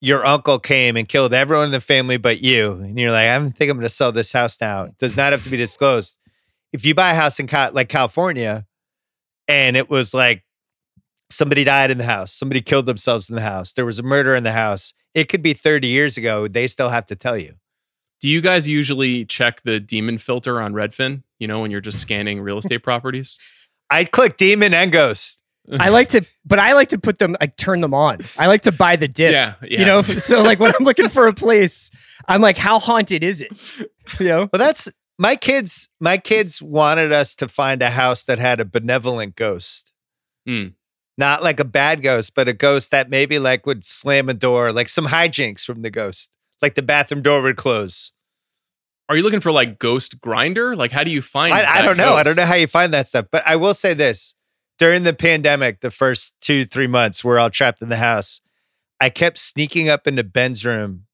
your 0.00 0.24
uncle 0.24 0.58
came 0.58 0.96
and 0.96 1.08
killed 1.08 1.32
everyone 1.32 1.66
in 1.66 1.72
the 1.72 1.80
family 1.80 2.16
but 2.16 2.40
you. 2.40 2.72
And 2.72 2.98
you're 2.98 3.10
like, 3.10 3.26
I 3.28 3.38
don't 3.38 3.56
think 3.56 3.70
I'm 3.70 3.76
gonna 3.76 3.88
sell 3.88 4.12
this 4.12 4.32
house 4.32 4.60
now. 4.60 4.82
It 4.84 4.98
does 4.98 5.16
not 5.16 5.32
have 5.32 5.42
to 5.44 5.50
be 5.50 5.56
disclosed. 5.56 6.18
If 6.72 6.84
you 6.84 6.94
buy 6.94 7.10
a 7.10 7.14
house 7.14 7.40
in 7.40 7.48
like 7.72 7.88
California 7.88 8.66
and 9.48 9.76
it 9.76 9.88
was 9.88 10.12
like 10.12 10.44
somebody 11.30 11.64
died 11.64 11.90
in 11.90 11.98
the 11.98 12.04
house, 12.04 12.32
somebody 12.32 12.60
killed 12.60 12.86
themselves 12.86 13.30
in 13.30 13.36
the 13.36 13.42
house, 13.42 13.72
there 13.72 13.86
was 13.86 13.98
a 13.98 14.02
murder 14.02 14.34
in 14.34 14.44
the 14.44 14.52
house, 14.52 14.92
it 15.14 15.28
could 15.28 15.42
be 15.42 15.54
30 15.54 15.88
years 15.88 16.16
ago. 16.16 16.46
They 16.46 16.66
still 16.66 16.90
have 16.90 17.06
to 17.06 17.16
tell 17.16 17.36
you. 17.36 17.54
Do 18.20 18.30
you 18.30 18.40
guys 18.40 18.68
usually 18.68 19.24
check 19.24 19.62
the 19.62 19.80
demon 19.80 20.18
filter 20.18 20.60
on 20.60 20.72
Redfin? 20.72 21.22
You 21.38 21.48
know, 21.48 21.60
when 21.60 21.70
you're 21.70 21.80
just 21.80 22.00
scanning 22.00 22.40
real 22.40 22.58
estate 22.58 22.82
properties. 22.82 23.38
I 23.90 24.04
click 24.04 24.36
demon 24.36 24.74
and 24.74 24.90
ghost. 24.90 25.40
I 25.70 25.88
like 25.88 26.08
to, 26.10 26.24
but 26.44 26.58
I 26.58 26.74
like 26.74 26.88
to 26.88 26.98
put 26.98 27.18
them, 27.18 27.36
like 27.40 27.56
turn 27.56 27.80
them 27.80 27.92
on. 27.94 28.18
I 28.38 28.46
like 28.46 28.62
to 28.62 28.72
buy 28.72 28.96
the 28.96 29.08
dip. 29.08 29.32
Yeah, 29.32 29.54
yeah. 29.62 29.80
You 29.80 29.84
know, 29.84 30.02
so 30.02 30.42
like 30.42 30.60
when 30.60 30.72
I'm 30.78 30.84
looking 30.84 31.08
for 31.08 31.26
a 31.26 31.32
place, 31.34 31.90
I'm 32.28 32.40
like, 32.40 32.56
how 32.58 32.78
haunted 32.78 33.24
is 33.24 33.40
it? 33.40 33.50
You 34.20 34.26
know, 34.28 34.38
Well, 34.52 34.58
that's 34.58 34.88
my 35.18 35.34
kids. 35.34 35.90
My 35.98 36.18
kids 36.18 36.62
wanted 36.62 37.10
us 37.10 37.34
to 37.36 37.48
find 37.48 37.82
a 37.82 37.90
house 37.90 38.24
that 38.26 38.38
had 38.38 38.60
a 38.60 38.64
benevolent 38.64 39.34
ghost, 39.34 39.92
Hmm. 40.46 40.66
not 41.18 41.42
like 41.42 41.58
a 41.58 41.64
bad 41.64 42.02
ghost, 42.02 42.34
but 42.36 42.46
a 42.46 42.52
ghost 42.52 42.92
that 42.92 43.10
maybe 43.10 43.40
like 43.40 43.66
would 43.66 43.84
slam 43.84 44.28
a 44.28 44.34
door, 44.34 44.70
like 44.72 44.88
some 44.88 45.06
hijinks 45.08 45.64
from 45.64 45.82
the 45.82 45.90
ghost, 45.90 46.30
like 46.62 46.76
the 46.76 46.82
bathroom 46.82 47.22
door 47.22 47.42
would 47.42 47.56
close. 47.56 48.12
Are 49.08 49.16
you 49.16 49.24
looking 49.24 49.40
for 49.40 49.50
like 49.50 49.80
ghost 49.80 50.20
grinder? 50.20 50.76
Like, 50.76 50.92
how 50.92 51.02
do 51.02 51.10
you 51.10 51.22
find? 51.22 51.52
I, 51.52 51.78
I 51.78 51.82
don't 51.82 51.96
know. 51.96 52.14
I 52.14 52.22
don't 52.22 52.36
know 52.36 52.44
how 52.46 52.54
you 52.54 52.68
find 52.68 52.94
that 52.94 53.08
stuff, 53.08 53.26
but 53.32 53.42
I 53.44 53.56
will 53.56 53.74
say 53.74 53.92
this: 53.94 54.35
during 54.78 55.02
the 55.02 55.14
pandemic, 55.14 55.80
the 55.80 55.90
first 55.90 56.34
two 56.40 56.64
three 56.64 56.86
months, 56.86 57.24
we're 57.24 57.38
all 57.38 57.50
trapped 57.50 57.82
in 57.82 57.88
the 57.88 57.96
house. 57.96 58.40
I 59.00 59.10
kept 59.10 59.38
sneaking 59.38 59.88
up 59.88 60.06
into 60.06 60.24
Ben's 60.24 60.64
room 60.64 61.06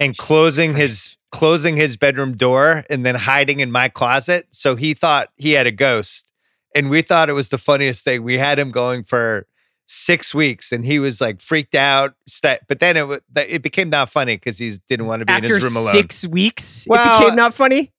and 0.00 0.16
closing 0.16 0.74
his 0.74 1.16
closing 1.32 1.76
his 1.76 1.96
bedroom 1.96 2.36
door 2.36 2.84
and 2.88 3.04
then 3.04 3.14
hiding 3.14 3.60
in 3.60 3.70
my 3.70 3.88
closet. 3.88 4.46
So 4.50 4.76
he 4.76 4.94
thought 4.94 5.30
he 5.36 5.52
had 5.52 5.66
a 5.66 5.72
ghost, 5.72 6.30
and 6.74 6.90
we 6.90 7.02
thought 7.02 7.28
it 7.28 7.34
was 7.34 7.48
the 7.48 7.58
funniest 7.58 8.04
thing. 8.04 8.22
We 8.22 8.38
had 8.38 8.58
him 8.58 8.70
going 8.70 9.04
for 9.04 9.46
six 9.86 10.34
weeks, 10.34 10.72
and 10.72 10.84
he 10.84 10.98
was 10.98 11.20
like 11.20 11.40
freaked 11.40 11.74
out. 11.74 12.14
But 12.42 12.78
then 12.78 12.96
it 12.96 13.22
it 13.36 13.62
became 13.62 13.90
not 13.90 14.10
funny 14.10 14.36
because 14.36 14.58
he 14.58 14.72
didn't 14.88 15.06
want 15.06 15.20
to 15.20 15.26
be 15.26 15.32
after 15.32 15.46
in 15.46 15.52
his 15.52 15.64
room 15.64 15.76
alone. 15.76 15.92
six 15.92 16.26
weeks, 16.26 16.86
Well, 16.88 17.18
it 17.18 17.24
became 17.24 17.36
not 17.36 17.54
funny. 17.54 17.92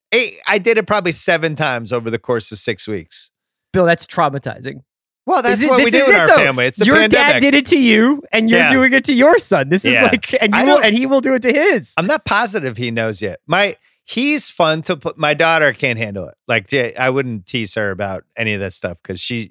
I 0.47 0.59
did 0.59 0.77
it 0.77 0.87
probably 0.87 1.11
seven 1.11 1.55
times 1.55 1.91
over 1.91 2.09
the 2.09 2.19
course 2.19 2.49
of 2.51 2.57
six 2.57 2.87
weeks. 2.87 3.31
Bill, 3.73 3.85
that's 3.85 4.07
traumatizing. 4.07 4.83
Well, 5.25 5.41
that's 5.41 5.61
it- 5.63 5.69
what 5.69 5.83
we 5.83 5.89
do 5.91 5.97
is 5.97 6.09
in 6.09 6.15
our 6.15 6.27
though. 6.27 6.35
family. 6.35 6.65
It's 6.67 6.81
a 6.81 6.85
your 6.85 6.95
pandemic. 6.97 7.33
dad 7.33 7.39
did 7.39 7.55
it 7.55 7.65
to 7.67 7.77
you, 7.79 8.21
and 8.31 8.49
you're 8.49 8.59
Yeah. 8.59 8.71
doing 8.73 8.93
it 8.93 9.03
to 9.05 9.13
your 9.13 9.39
son. 9.39 9.69
This 9.69 9.83
is 9.85 9.93
Yeah. 9.93 10.03
like, 10.03 10.35
and 10.41 10.53
you 10.53 10.65
will, 10.65 10.77
and 10.79 10.95
he 10.95 11.05
will 11.05 11.21
do 11.21 11.33
it 11.33 11.41
to 11.41 11.51
his. 11.53 11.93
I'm 11.97 12.07
not 12.07 12.25
positive 12.25 12.77
he 12.77 12.91
knows 12.91 13.21
yet. 13.21 13.39
My 13.47 13.77
he's 14.03 14.49
fun 14.51 14.83
to 14.83 14.95
put. 14.97 15.17
My 15.17 15.33
daughter 15.33 15.73
can't 15.73 15.97
handle 15.97 16.27
it. 16.27 16.35
Like 16.47 16.71
I 16.73 17.09
wouldn't 17.09 17.47
tease 17.47 17.73
her 17.75 17.89
about 17.91 18.23
any 18.37 18.53
of 18.53 18.59
that 18.59 18.71
stuff 18.73 18.97
because 19.01 19.19
she, 19.19 19.35
you 19.41 19.49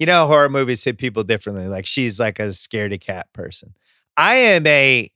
you 0.00 0.06
know, 0.06 0.26
horror 0.26 0.50
movies 0.50 0.84
hit 0.84 0.98
people 0.98 1.22
differently. 1.22 1.68
Like 1.68 1.86
she's 1.86 2.20
like 2.20 2.38
a 2.38 2.48
scaredy 2.48 3.00
cat 3.00 3.32
person. 3.32 3.72
I 4.18 4.34
am 4.34 4.66
a 4.66 5.10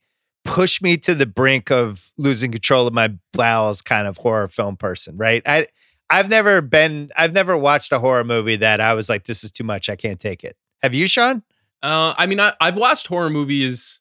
push 0.45 0.81
me 0.81 0.97
to 0.97 1.15
the 1.15 1.27
brink 1.27 1.71
of 1.71 2.11
losing 2.17 2.51
control 2.51 2.87
of 2.87 2.95
my 2.95 3.13
bowels 3.35 3.83
kind 3.83 4.07
of 4.09 4.17
horror 4.17 4.49
film 4.49 4.77
person, 4.79 5.17
right? 5.19 5.43
I 5.45 5.67
I've 6.11 6.29
never 6.29 6.61
been 6.61 7.11
I've 7.17 7.33
never 7.33 7.57
watched 7.57 7.93
a 7.93 7.99
horror 7.99 8.25
movie 8.25 8.57
that 8.57 8.81
I 8.81 8.95
was 8.95 9.09
like, 9.09 9.25
this 9.25 9.45
is 9.45 9.51
too 9.51 9.65
much. 9.65 9.89
I 9.89 9.97
can't 9.97 10.21
take 10.21 10.45
it. 10.45 10.57
Have 10.83 10.95
you, 10.95 11.07
Sean? 11.07 11.43
Uh, 11.83 12.15
I 12.17 12.27
mean, 12.27 12.41
I, 12.41 12.55
I've 12.61 12.77
watched 12.77 13.07
horror 13.07 13.31
movies 13.31 14.01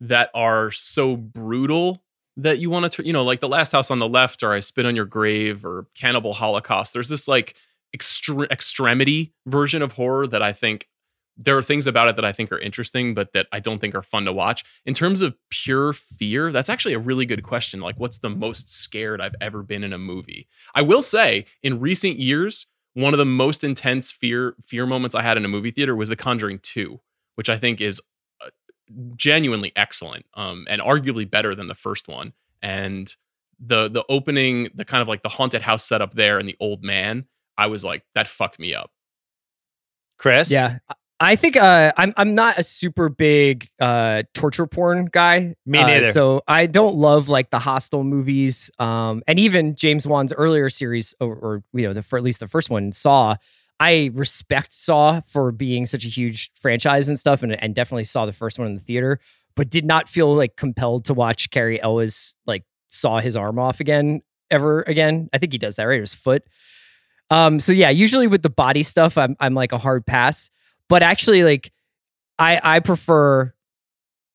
that 0.00 0.30
are 0.34 0.70
so 0.70 1.16
brutal 1.16 2.02
that 2.36 2.58
you 2.58 2.70
want 2.70 2.90
to, 2.92 3.06
you 3.06 3.12
know, 3.12 3.22
like 3.22 3.40
The 3.40 3.48
Last 3.48 3.72
House 3.72 3.90
on 3.90 3.98
the 3.98 4.08
Left, 4.08 4.42
or 4.42 4.52
I 4.52 4.60
Spit 4.60 4.86
on 4.86 4.96
Your 4.96 5.04
Grave, 5.04 5.64
or 5.64 5.86
Cannibal 5.94 6.34
Holocaust. 6.34 6.92
There's 6.92 7.08
this 7.08 7.28
like 7.28 7.54
extre- 7.96 8.50
extremity 8.50 9.32
version 9.46 9.82
of 9.82 9.92
horror 9.92 10.26
that 10.26 10.42
I 10.42 10.52
think 10.52 10.88
there 11.36 11.58
are 11.58 11.62
things 11.62 11.86
about 11.86 12.08
it 12.08 12.16
that 12.16 12.24
I 12.24 12.32
think 12.32 12.52
are 12.52 12.58
interesting, 12.58 13.14
but 13.14 13.32
that 13.32 13.46
I 13.52 13.60
don't 13.60 13.80
think 13.80 13.94
are 13.94 14.02
fun 14.02 14.24
to 14.24 14.32
watch. 14.32 14.64
In 14.86 14.94
terms 14.94 15.20
of 15.20 15.34
pure 15.50 15.92
fear, 15.92 16.52
that's 16.52 16.68
actually 16.68 16.94
a 16.94 16.98
really 16.98 17.26
good 17.26 17.42
question. 17.42 17.80
Like, 17.80 17.98
what's 17.98 18.18
the 18.18 18.30
most 18.30 18.70
scared 18.70 19.20
I've 19.20 19.34
ever 19.40 19.62
been 19.62 19.82
in 19.82 19.92
a 19.92 19.98
movie? 19.98 20.46
I 20.74 20.82
will 20.82 21.02
say, 21.02 21.46
in 21.62 21.80
recent 21.80 22.18
years, 22.18 22.68
one 22.94 23.12
of 23.14 23.18
the 23.18 23.24
most 23.24 23.64
intense 23.64 24.12
fear 24.12 24.54
fear 24.66 24.86
moments 24.86 25.14
I 25.14 25.22
had 25.22 25.36
in 25.36 25.44
a 25.44 25.48
movie 25.48 25.72
theater 25.72 25.96
was 25.96 26.08
The 26.08 26.16
Conjuring 26.16 26.60
Two, 26.60 27.00
which 27.34 27.48
I 27.48 27.58
think 27.58 27.80
is 27.80 28.00
uh, 28.40 28.50
genuinely 29.16 29.72
excellent, 29.74 30.26
um, 30.34 30.66
and 30.68 30.80
arguably 30.80 31.28
better 31.28 31.56
than 31.56 31.66
the 31.66 31.74
first 31.74 32.06
one. 32.06 32.32
And 32.62 33.12
the 33.58 33.88
the 33.88 34.04
opening, 34.08 34.68
the 34.74 34.84
kind 34.84 35.02
of 35.02 35.08
like 35.08 35.24
the 35.24 35.28
haunted 35.28 35.62
house 35.62 35.84
setup 35.84 36.14
there, 36.14 36.38
and 36.38 36.48
the 36.48 36.56
old 36.60 36.84
man, 36.84 37.26
I 37.58 37.66
was 37.66 37.84
like, 37.84 38.04
that 38.14 38.28
fucked 38.28 38.60
me 38.60 38.74
up. 38.74 38.92
Chris? 40.16 40.50
Yeah. 40.50 40.78
I 41.20 41.36
think 41.36 41.56
uh, 41.56 41.92
I'm 41.96 42.12
I'm 42.16 42.34
not 42.34 42.58
a 42.58 42.62
super 42.62 43.08
big 43.08 43.68
uh, 43.80 44.24
torture 44.34 44.66
porn 44.66 45.06
guy. 45.06 45.54
Me 45.64 45.78
Uh, 45.78 45.86
neither. 45.86 46.12
so 46.12 46.42
I 46.48 46.66
don't 46.66 46.96
love 46.96 47.28
like 47.28 47.50
the 47.50 47.60
Hostel 47.60 48.02
movies, 48.04 48.70
um, 48.78 49.22
and 49.26 49.38
even 49.38 49.76
James 49.76 50.06
Wan's 50.06 50.32
earlier 50.32 50.68
series, 50.68 51.14
or, 51.20 51.34
or 51.34 51.64
you 51.72 51.86
know, 51.86 51.92
the 51.92 52.02
for 52.02 52.16
at 52.16 52.22
least 52.24 52.40
the 52.40 52.48
first 52.48 52.70
one, 52.70 52.92
Saw. 52.92 53.36
I 53.80 54.10
respect 54.14 54.72
Saw 54.72 55.20
for 55.26 55.50
being 55.52 55.86
such 55.86 56.04
a 56.04 56.08
huge 56.08 56.50
franchise 56.54 57.08
and 57.08 57.18
stuff, 57.18 57.42
and, 57.42 57.52
and 57.62 57.74
definitely 57.74 58.04
saw 58.04 58.26
the 58.26 58.32
first 58.32 58.58
one 58.58 58.68
in 58.68 58.74
the 58.74 58.80
theater, 58.80 59.20
but 59.56 59.70
did 59.70 59.84
not 59.84 60.08
feel 60.08 60.34
like 60.34 60.56
compelled 60.56 61.04
to 61.06 61.14
watch 61.14 61.50
Cary 61.50 61.80
Elwes 61.80 62.36
like 62.46 62.64
saw 62.88 63.18
his 63.20 63.36
arm 63.36 63.58
off 63.58 63.80
again 63.80 64.20
ever 64.50 64.82
again. 64.82 65.28
I 65.32 65.38
think 65.38 65.52
he 65.52 65.58
does 65.58 65.76
that 65.76 65.84
right, 65.84 65.98
or 65.98 66.02
his 66.02 66.14
foot. 66.14 66.44
Um, 67.30 67.60
so 67.60 67.72
yeah, 67.72 67.90
usually 67.90 68.26
with 68.26 68.42
the 68.42 68.50
body 68.50 68.82
stuff, 68.82 69.16
I'm 69.16 69.36
I'm 69.40 69.54
like 69.54 69.72
a 69.72 69.78
hard 69.78 70.06
pass. 70.06 70.50
But 70.88 71.02
actually, 71.02 71.44
like 71.44 71.72
I 72.38 72.60
I 72.62 72.80
prefer 72.80 73.54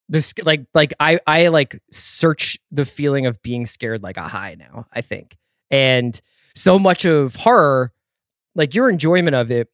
this 0.08 0.34
like 0.42 0.66
like 0.74 0.92
I 1.00 1.20
I 1.26 1.48
like 1.48 1.80
search 1.90 2.58
the 2.70 2.84
feeling 2.84 3.26
of 3.26 3.40
being 3.42 3.66
scared 3.66 4.02
like 4.02 4.16
a 4.16 4.28
high 4.28 4.56
now, 4.58 4.86
I 4.92 5.00
think. 5.00 5.36
And 5.70 6.20
so 6.54 6.78
much 6.78 7.04
of 7.04 7.36
horror, 7.36 7.92
like 8.54 8.74
your 8.74 8.90
enjoyment 8.90 9.36
of 9.36 9.50
it, 9.50 9.68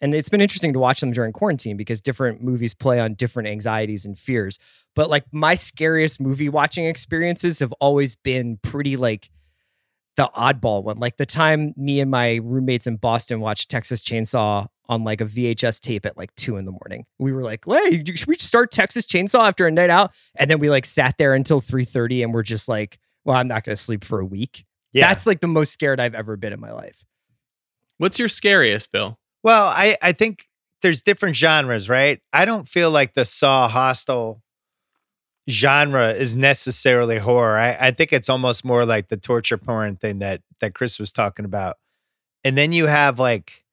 and 0.00 0.14
it's 0.14 0.28
been 0.28 0.40
interesting 0.40 0.72
to 0.72 0.78
watch 0.78 1.00
them 1.00 1.12
during 1.12 1.32
quarantine 1.32 1.76
because 1.76 2.00
different 2.00 2.42
movies 2.42 2.74
play 2.74 3.00
on 3.00 3.14
different 3.14 3.48
anxieties 3.48 4.04
and 4.04 4.18
fears. 4.18 4.58
But 4.94 5.10
like 5.10 5.24
my 5.32 5.54
scariest 5.54 6.20
movie 6.20 6.48
watching 6.48 6.84
experiences 6.84 7.60
have 7.60 7.72
always 7.74 8.16
been 8.16 8.58
pretty 8.62 8.96
like 8.96 9.30
the 10.18 10.28
oddball 10.36 10.82
one. 10.82 10.98
Like 10.98 11.16
the 11.16 11.24
time 11.24 11.72
me 11.76 12.00
and 12.00 12.10
my 12.10 12.40
roommates 12.42 12.88
in 12.88 12.96
Boston 12.96 13.38
watched 13.38 13.70
Texas 13.70 14.00
Chainsaw 14.00 14.66
on 14.88 15.04
like 15.04 15.20
a 15.20 15.24
VHS 15.24 15.80
tape 15.80 16.04
at 16.04 16.16
like 16.16 16.34
two 16.34 16.56
in 16.56 16.64
the 16.64 16.72
morning. 16.72 17.06
We 17.20 17.32
were 17.32 17.44
like, 17.44 17.64
"Hey, 17.66 18.02
should 18.04 18.26
we 18.26 18.34
start 18.34 18.72
Texas 18.72 19.06
Chainsaw 19.06 19.46
after 19.46 19.68
a 19.68 19.70
night 19.70 19.90
out?" 19.90 20.12
And 20.34 20.50
then 20.50 20.58
we 20.58 20.70
like 20.70 20.86
sat 20.86 21.18
there 21.18 21.34
until 21.34 21.60
three 21.60 21.84
thirty, 21.84 22.24
and 22.24 22.34
we're 22.34 22.42
just 22.42 22.68
like, 22.68 22.98
"Well, 23.24 23.36
I'm 23.36 23.46
not 23.46 23.62
going 23.62 23.76
to 23.76 23.80
sleep 23.80 24.04
for 24.04 24.18
a 24.18 24.26
week." 24.26 24.66
Yeah. 24.92 25.06
That's 25.06 25.24
like 25.24 25.40
the 25.40 25.46
most 25.46 25.72
scared 25.72 26.00
I've 26.00 26.16
ever 26.16 26.36
been 26.36 26.52
in 26.52 26.58
my 26.58 26.72
life. 26.72 27.04
What's 27.98 28.18
your 28.18 28.28
scariest, 28.28 28.90
Bill? 28.90 29.20
Well, 29.44 29.66
I, 29.66 29.96
I 30.02 30.10
think 30.12 30.44
there's 30.82 31.00
different 31.02 31.36
genres, 31.36 31.88
right? 31.88 32.20
I 32.32 32.44
don't 32.44 32.66
feel 32.66 32.90
like 32.90 33.14
the 33.14 33.24
Saw 33.24 33.68
Hostel 33.68 34.42
genre 35.48 36.12
is 36.12 36.36
necessarily 36.36 37.18
horror. 37.18 37.58
I, 37.58 37.76
I 37.80 37.90
think 37.90 38.12
it's 38.12 38.28
almost 38.28 38.64
more 38.64 38.84
like 38.84 39.08
the 39.08 39.16
torture 39.16 39.58
porn 39.58 39.96
thing 39.96 40.18
that 40.18 40.42
that 40.60 40.74
Chris 40.74 40.98
was 40.98 41.12
talking 41.12 41.44
about. 41.44 41.76
And 42.44 42.56
then 42.56 42.72
you 42.72 42.86
have 42.86 43.18
like 43.18 43.64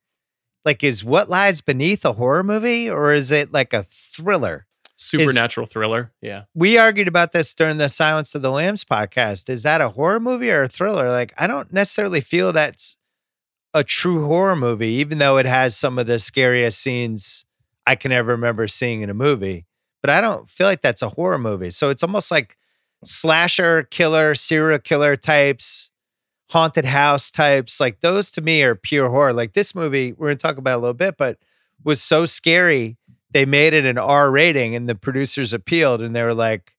like 0.64 0.84
is 0.84 1.04
what 1.04 1.30
lies 1.30 1.62
beneath 1.62 2.06
a 2.06 2.14
horror 2.14 2.44
movie 2.44 2.90
or 2.90 3.14
is 3.14 3.32
it 3.32 3.52
like 3.52 3.74
a 3.74 3.84
thriller? 3.84 4.66
Supernatural 4.98 5.68
thriller. 5.68 6.14
Yeah. 6.22 6.44
We 6.54 6.78
argued 6.78 7.10
about 7.10 7.34
this 7.34 7.54
during 7.54 7.78
the 7.78 7.90
Silence 7.90 8.34
of 8.34 8.42
the 8.42 8.52
Lambs 8.52 8.86
podcast. 8.86 9.50
Is 9.50 9.64
that 9.64 9.82
a 9.82 9.90
horror 9.90 10.22
movie 10.22 10.50
or 10.50 10.64
a 10.64 10.68
thriller? 10.70 11.10
Like 11.10 11.34
I 11.38 11.48
don't 11.48 11.72
necessarily 11.74 12.22
feel 12.22 12.54
that's 12.54 12.98
a 13.74 13.84
true 13.84 14.26
horror 14.26 14.56
movie, 14.56 14.92
even 14.92 15.18
though 15.18 15.38
it 15.38 15.46
has 15.46 15.76
some 15.76 16.00
of 16.00 16.08
the 16.08 16.20
scariest 16.20 16.80
scenes 16.80 17.46
I 17.86 17.96
can 17.96 18.14
ever 18.14 18.32
remember 18.32 18.70
seeing 18.70 19.02
in 19.02 19.10
a 19.10 19.14
movie. 19.14 19.66
But 20.06 20.12
I 20.12 20.22
don't 20.22 20.48
feel 20.48 20.68
like 20.68 20.84
that's 20.84 21.02
a 21.02 21.10
horror 21.10 21.40
movie. 21.40 21.72
So 21.72 21.90
it's 21.90 22.04
almost 22.04 22.30
like 22.30 22.58
slasher, 23.04 23.82
killer, 23.90 24.36
serial 24.36 24.78
killer 24.78 25.16
types, 25.16 25.90
haunted 26.52 26.86
house 26.86 27.32
types. 27.32 27.80
Like 27.80 28.02
those 28.02 28.30
to 28.34 28.42
me 28.44 28.62
are 28.62 28.76
pure 28.76 29.10
horror. 29.10 29.34
Like 29.34 29.54
this 29.54 29.74
movie, 29.74 30.14
we're 30.14 30.28
going 30.28 30.38
to 30.38 30.48
talk 30.48 30.60
about 30.60 30.76
a 30.76 30.78
little 30.78 30.94
bit, 30.94 31.18
but 31.18 31.40
was 31.84 32.04
so 32.04 32.28
scary. 32.28 32.98
They 33.32 33.48
made 33.48 33.74
it 33.74 33.84
an 33.84 33.98
R 33.98 34.30
rating 34.30 34.76
and 34.76 34.88
the 34.88 34.94
producers 34.94 35.54
appealed 35.54 36.04
and 36.04 36.16
they 36.16 36.22
were 36.22 36.36
like, 36.36 36.76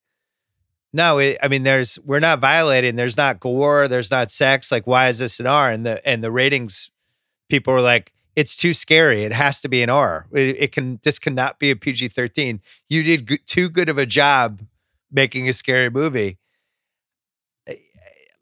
no, 0.93 1.19
I 1.19 1.49
mean, 1.51 1.65
there's 1.65 1.99
we're 2.05 2.21
not 2.21 2.39
violating. 2.39 2.95
There's 2.95 3.17
not 3.17 3.41
gore. 3.41 3.89
There's 3.89 4.13
not 4.13 4.31
sex. 4.31 4.71
Like, 4.71 4.87
why 4.87 5.09
is 5.09 5.19
this 5.19 5.41
an 5.41 5.49
R? 5.49 5.69
And 5.69 5.85
the 5.85 6.09
and 6.09 6.23
the 6.23 6.31
ratings, 6.31 6.93
people 7.49 7.73
were 7.73 7.81
like, 7.81 8.13
it's 8.37 8.55
too 8.55 8.75
scary. 8.75 9.25
It 9.25 9.33
has 9.33 9.61
to 9.63 9.69
be 9.69 9.83
an 9.83 9.91
R. 9.91 10.27
It, 10.33 10.57
it 10.59 10.73
can. 10.73 11.01
This 11.03 11.19
cannot 11.19 11.59
be 11.59 11.71
a 11.71 11.77
PG 11.77 12.09
thirteen. 12.09 12.61
You 12.89 13.03
did 13.03 13.29
g- 13.29 13.39
too 13.47 13.69
good 13.69 13.89
of 13.89 13.99
a 13.99 14.07
job 14.07 14.63
making 15.11 15.49
a 15.49 15.53
scary 15.53 15.91
movie. 15.91 16.39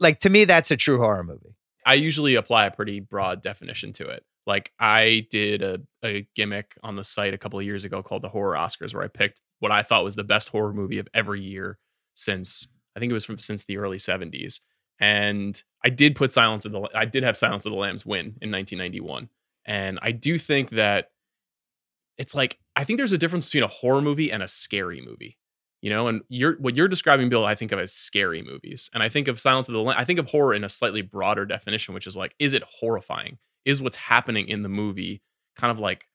Like 0.00 0.18
to 0.20 0.30
me, 0.30 0.44
that's 0.44 0.70
a 0.70 0.76
true 0.76 0.98
horror 0.98 1.22
movie. 1.22 1.54
I 1.86 1.94
usually 1.94 2.34
apply 2.34 2.66
a 2.66 2.70
pretty 2.70 3.00
broad 3.00 3.42
definition 3.42 3.92
to 3.94 4.08
it. 4.08 4.24
Like 4.46 4.72
I 4.78 5.26
did 5.30 5.62
a, 5.62 5.80
a 6.04 6.26
gimmick 6.34 6.76
on 6.82 6.96
the 6.96 7.04
site 7.04 7.32
a 7.32 7.38
couple 7.38 7.58
of 7.58 7.64
years 7.64 7.84
ago 7.84 8.02
called 8.02 8.22
the 8.22 8.28
Horror 8.28 8.56
Oscars, 8.56 8.92
where 8.92 9.04
I 9.04 9.08
picked 9.08 9.40
what 9.60 9.72
I 9.72 9.82
thought 9.82 10.04
was 10.04 10.16
the 10.16 10.24
best 10.24 10.48
horror 10.48 10.74
movie 10.74 10.98
of 10.98 11.08
every 11.14 11.40
year 11.40 11.78
since 12.14 12.68
I 12.96 13.00
think 13.00 13.10
it 13.10 13.14
was 13.14 13.24
from 13.24 13.38
since 13.38 13.64
the 13.64 13.78
early 13.78 13.98
70s. 13.98 14.60
And 15.00 15.62
I 15.84 15.90
did 15.90 16.16
put 16.16 16.32
Silence 16.32 16.64
of 16.64 16.72
the 16.72 16.88
I 16.94 17.04
did 17.04 17.22
have 17.22 17.36
Silence 17.36 17.64
of 17.64 17.72
the 17.72 17.78
Lambs 17.78 18.04
win 18.04 18.36
in 18.42 18.50
1991. 18.50 19.28
And 19.66 19.98
I 20.02 20.12
do 20.12 20.38
think 20.38 20.70
that 20.70 21.08
it's 22.18 22.34
like 22.34 22.58
I 22.76 22.84
think 22.84 22.98
there's 22.98 23.12
a 23.12 23.18
difference 23.18 23.46
between 23.46 23.64
a 23.64 23.68
horror 23.68 24.02
movie 24.02 24.30
and 24.30 24.42
a 24.42 24.48
scary 24.48 25.00
movie. 25.00 25.38
You 25.80 25.90
know, 25.90 26.08
and 26.08 26.22
you're 26.28 26.56
what 26.60 26.74
you're 26.76 26.88
describing, 26.88 27.28
Bill, 27.28 27.44
I 27.44 27.54
think 27.54 27.70
of 27.70 27.78
as 27.78 27.92
scary 27.92 28.42
movies. 28.42 28.88
And 28.94 29.02
I 29.02 29.10
think 29.10 29.28
of 29.28 29.38
Silence 29.38 29.68
of 29.68 29.74
the 29.74 29.80
Lambs, 29.80 30.00
I 30.00 30.04
think 30.04 30.18
of 30.18 30.30
horror 30.30 30.54
in 30.54 30.64
a 30.64 30.68
slightly 30.68 31.02
broader 31.02 31.44
definition, 31.44 31.92
which 31.92 32.06
is 32.06 32.16
like, 32.16 32.34
is 32.38 32.54
it 32.54 32.62
horrifying? 32.80 33.36
Is 33.66 33.82
what's 33.82 33.96
happening 33.96 34.48
in 34.48 34.62
the 34.62 34.70
movie 34.70 35.22
kind 35.56 35.70
of 35.70 35.78
like 35.78 36.06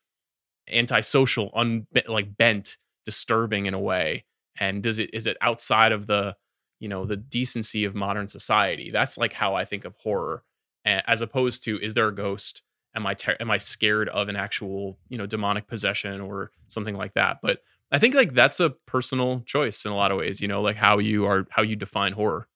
antisocial, 0.71 1.51
un 1.53 1.85
like 2.07 2.35
bent, 2.35 2.77
disturbing 3.05 3.67
in 3.67 3.75
a 3.75 3.79
way? 3.79 4.25
And 4.59 4.81
does 4.81 4.97
it 4.97 5.13
is 5.13 5.27
it 5.27 5.37
outside 5.39 5.91
of 5.91 6.07
the, 6.07 6.35
you 6.79 6.89
know, 6.89 7.05
the 7.05 7.17
decency 7.17 7.85
of 7.85 7.93
modern 7.93 8.27
society? 8.27 8.89
That's 8.89 9.19
like 9.19 9.33
how 9.33 9.53
I 9.53 9.65
think 9.65 9.85
of 9.85 9.93
horror, 10.01 10.43
as 10.83 11.21
opposed 11.21 11.63
to 11.65 11.79
is 11.79 11.93
there 11.93 12.07
a 12.07 12.15
ghost? 12.15 12.63
Am 12.95 13.05
I 13.05 13.13
ter- 13.13 13.37
am 13.39 13.51
I 13.51 13.57
scared 13.57 14.09
of 14.09 14.29
an 14.29 14.35
actual, 14.35 14.97
you 15.09 15.17
know, 15.17 15.25
demonic 15.25 15.67
possession 15.67 16.21
or 16.21 16.51
something 16.67 16.95
like 16.95 17.13
that? 17.13 17.37
But 17.41 17.61
I 17.91 17.99
think 17.99 18.15
like 18.15 18.33
that's 18.33 18.59
a 18.59 18.71
personal 18.71 19.41
choice 19.45 19.85
in 19.85 19.91
a 19.91 19.95
lot 19.95 20.11
of 20.11 20.17
ways, 20.17 20.41
you 20.41 20.47
know, 20.47 20.61
like 20.61 20.75
how 20.75 20.97
you 20.97 21.25
are 21.25 21.45
how 21.49 21.61
you 21.61 21.75
define 21.75 22.13
horror. 22.13 22.47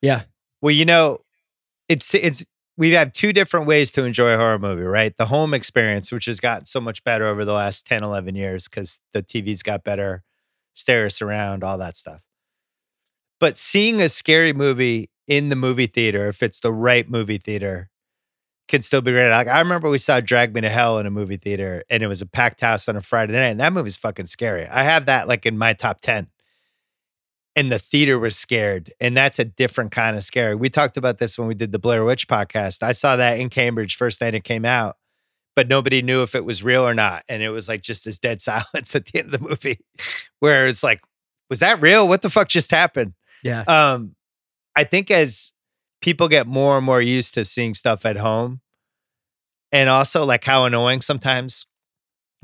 Yeah. 0.00 0.24
Well, 0.60 0.74
you 0.74 0.84
know, 0.84 1.20
it's 1.88 2.14
it's 2.14 2.44
we 2.76 2.90
have 2.92 3.12
two 3.12 3.32
different 3.32 3.66
ways 3.66 3.92
to 3.92 4.04
enjoy 4.04 4.32
a 4.32 4.38
horror 4.38 4.58
movie, 4.58 4.82
right? 4.82 5.16
The 5.16 5.26
home 5.26 5.54
experience, 5.54 6.10
which 6.10 6.24
has 6.26 6.40
gotten 6.40 6.66
so 6.66 6.80
much 6.80 7.04
better 7.04 7.26
over 7.26 7.44
the 7.44 7.52
last 7.52 7.86
10, 7.86 8.02
11 8.02 8.34
years 8.34 8.66
because 8.66 9.00
the 9.12 9.22
TV's 9.22 9.62
got 9.62 9.84
better, 9.84 10.22
stereo 10.74 11.08
surround, 11.08 11.62
all 11.62 11.78
that 11.78 11.96
stuff. 11.96 12.24
But 13.38 13.58
seeing 13.58 14.00
a 14.00 14.08
scary 14.08 14.52
movie 14.52 15.10
in 15.26 15.48
the 15.48 15.56
movie 15.56 15.86
theater, 15.86 16.28
if 16.28 16.42
it's 16.42 16.60
the 16.60 16.72
right 16.72 17.08
movie 17.08 17.38
theater, 17.38 17.90
can 18.72 18.80
still 18.80 19.02
be 19.02 19.12
great. 19.12 19.30
Like 19.30 19.48
I 19.48 19.58
remember 19.60 19.90
we 19.90 19.98
saw 19.98 20.20
Drag 20.20 20.54
Me 20.54 20.62
to 20.62 20.68
Hell 20.70 20.98
in 20.98 21.04
a 21.04 21.10
movie 21.10 21.36
theater 21.36 21.84
and 21.90 22.02
it 22.02 22.06
was 22.06 22.22
a 22.22 22.26
packed 22.26 22.62
house 22.62 22.88
on 22.88 22.96
a 22.96 23.02
Friday 23.02 23.34
night. 23.34 23.50
And 23.50 23.60
that 23.60 23.74
movie's 23.74 23.98
fucking 23.98 24.24
scary. 24.24 24.66
I 24.66 24.84
have 24.84 25.04
that 25.06 25.28
like 25.28 25.44
in 25.44 25.58
my 25.58 25.74
top 25.74 26.00
10 26.00 26.28
and 27.54 27.70
the 27.70 27.78
theater 27.78 28.18
was 28.18 28.34
scared. 28.34 28.90
And 28.98 29.14
that's 29.14 29.38
a 29.38 29.44
different 29.44 29.90
kind 29.92 30.16
of 30.16 30.22
scary. 30.22 30.54
We 30.54 30.70
talked 30.70 30.96
about 30.96 31.18
this 31.18 31.38
when 31.38 31.48
we 31.48 31.54
did 31.54 31.70
the 31.70 31.78
Blair 31.78 32.02
Witch 32.02 32.26
podcast. 32.26 32.82
I 32.82 32.92
saw 32.92 33.16
that 33.16 33.38
in 33.38 33.50
Cambridge 33.50 33.94
first 33.96 34.22
night 34.22 34.34
it 34.34 34.42
came 34.42 34.64
out. 34.64 34.96
but 35.54 35.68
nobody 35.68 36.00
knew 36.00 36.22
if 36.22 36.34
it 36.34 36.46
was 36.46 36.64
real 36.64 36.82
or 36.82 36.94
not. 36.94 37.24
And 37.28 37.42
it 37.42 37.50
was 37.50 37.68
like 37.68 37.82
just 37.82 38.06
this 38.06 38.18
dead 38.18 38.40
silence 38.48 38.96
at 38.96 39.04
the 39.04 39.18
end 39.18 39.34
of 39.34 39.38
the 39.38 39.46
movie 39.46 39.80
where 40.40 40.66
it's 40.66 40.82
like, 40.82 41.02
was 41.50 41.60
that 41.60 41.82
real? 41.82 42.08
What 42.08 42.22
the 42.22 42.30
fuck 42.30 42.48
just 42.48 42.70
happened? 42.70 43.12
Yeah. 43.44 43.64
Um, 43.68 44.16
I 44.74 44.84
think 44.84 45.10
as 45.10 45.52
people 46.00 46.28
get 46.28 46.46
more 46.46 46.78
and 46.78 46.86
more 46.86 47.02
used 47.02 47.34
to 47.34 47.44
seeing 47.44 47.74
stuff 47.74 48.06
at 48.06 48.16
home, 48.16 48.61
and 49.72 49.88
also 49.88 50.24
like 50.24 50.44
how 50.44 50.64
annoying 50.64 51.00
sometimes 51.00 51.66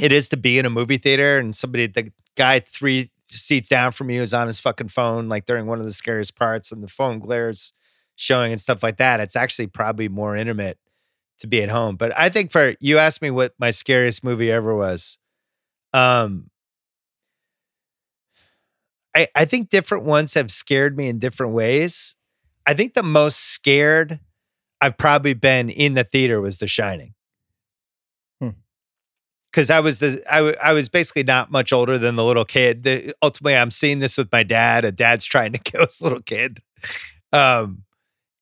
it 0.00 0.12
is 0.12 0.28
to 0.30 0.36
be 0.36 0.58
in 0.58 0.66
a 0.66 0.70
movie 0.70 0.96
theater 0.96 1.38
and 1.38 1.54
somebody, 1.54 1.86
the 1.86 2.10
guy 2.36 2.60
three 2.60 3.10
seats 3.26 3.68
down 3.68 3.92
from 3.92 4.10
you 4.10 4.22
is 4.22 4.32
on 4.32 4.46
his 4.46 4.60
fucking 4.60 4.88
phone, 4.88 5.28
like 5.28 5.44
during 5.44 5.66
one 5.66 5.78
of 5.78 5.84
the 5.84 5.92
scariest 5.92 6.36
parts, 6.36 6.72
and 6.72 6.82
the 6.82 6.88
phone 6.88 7.18
glares 7.18 7.72
showing 8.16 8.52
and 8.52 8.60
stuff 8.60 8.82
like 8.82 8.96
that. 8.96 9.20
It's 9.20 9.36
actually 9.36 9.66
probably 9.66 10.08
more 10.08 10.34
intimate 10.34 10.78
to 11.40 11.46
be 11.46 11.62
at 11.62 11.68
home. 11.68 11.96
But 11.96 12.18
I 12.18 12.28
think 12.30 12.50
for 12.50 12.74
you 12.80 12.98
asked 12.98 13.22
me 13.22 13.30
what 13.30 13.52
my 13.58 13.70
scariest 13.70 14.24
movie 14.24 14.50
ever 14.50 14.74
was. 14.74 15.18
Um, 15.92 16.50
I, 19.14 19.28
I 19.34 19.44
think 19.44 19.70
different 19.70 20.04
ones 20.04 20.34
have 20.34 20.50
scared 20.50 20.96
me 20.96 21.08
in 21.08 21.18
different 21.18 21.52
ways. 21.52 22.16
I 22.66 22.74
think 22.74 22.94
the 22.94 23.02
most 23.02 23.38
scared 23.38 24.20
I've 24.80 24.96
probably 24.96 25.34
been 25.34 25.70
in 25.70 25.94
the 25.94 26.04
theater 26.04 26.40
was 26.40 26.58
The 26.58 26.66
Shining. 26.66 27.14
Because 29.50 29.70
I 29.70 29.80
was 29.80 30.00
the, 30.00 30.22
I, 30.30 30.37
w- 30.37 30.54
I 30.62 30.72
was 30.72 30.88
basically 30.88 31.22
not 31.22 31.50
much 31.50 31.72
older 31.72 31.96
than 31.96 32.16
the 32.16 32.24
little 32.24 32.44
kid. 32.44 32.82
The, 32.82 33.14
ultimately, 33.22 33.56
I'm 33.56 33.70
seeing 33.70 33.98
this 33.98 34.18
with 34.18 34.30
my 34.30 34.42
dad. 34.42 34.84
A 34.84 34.92
dad's 34.92 35.24
trying 35.26 35.52
to 35.52 35.58
kill 35.58 35.84
his 35.84 36.02
little 36.02 36.20
kid, 36.20 36.61
um, 37.32 37.84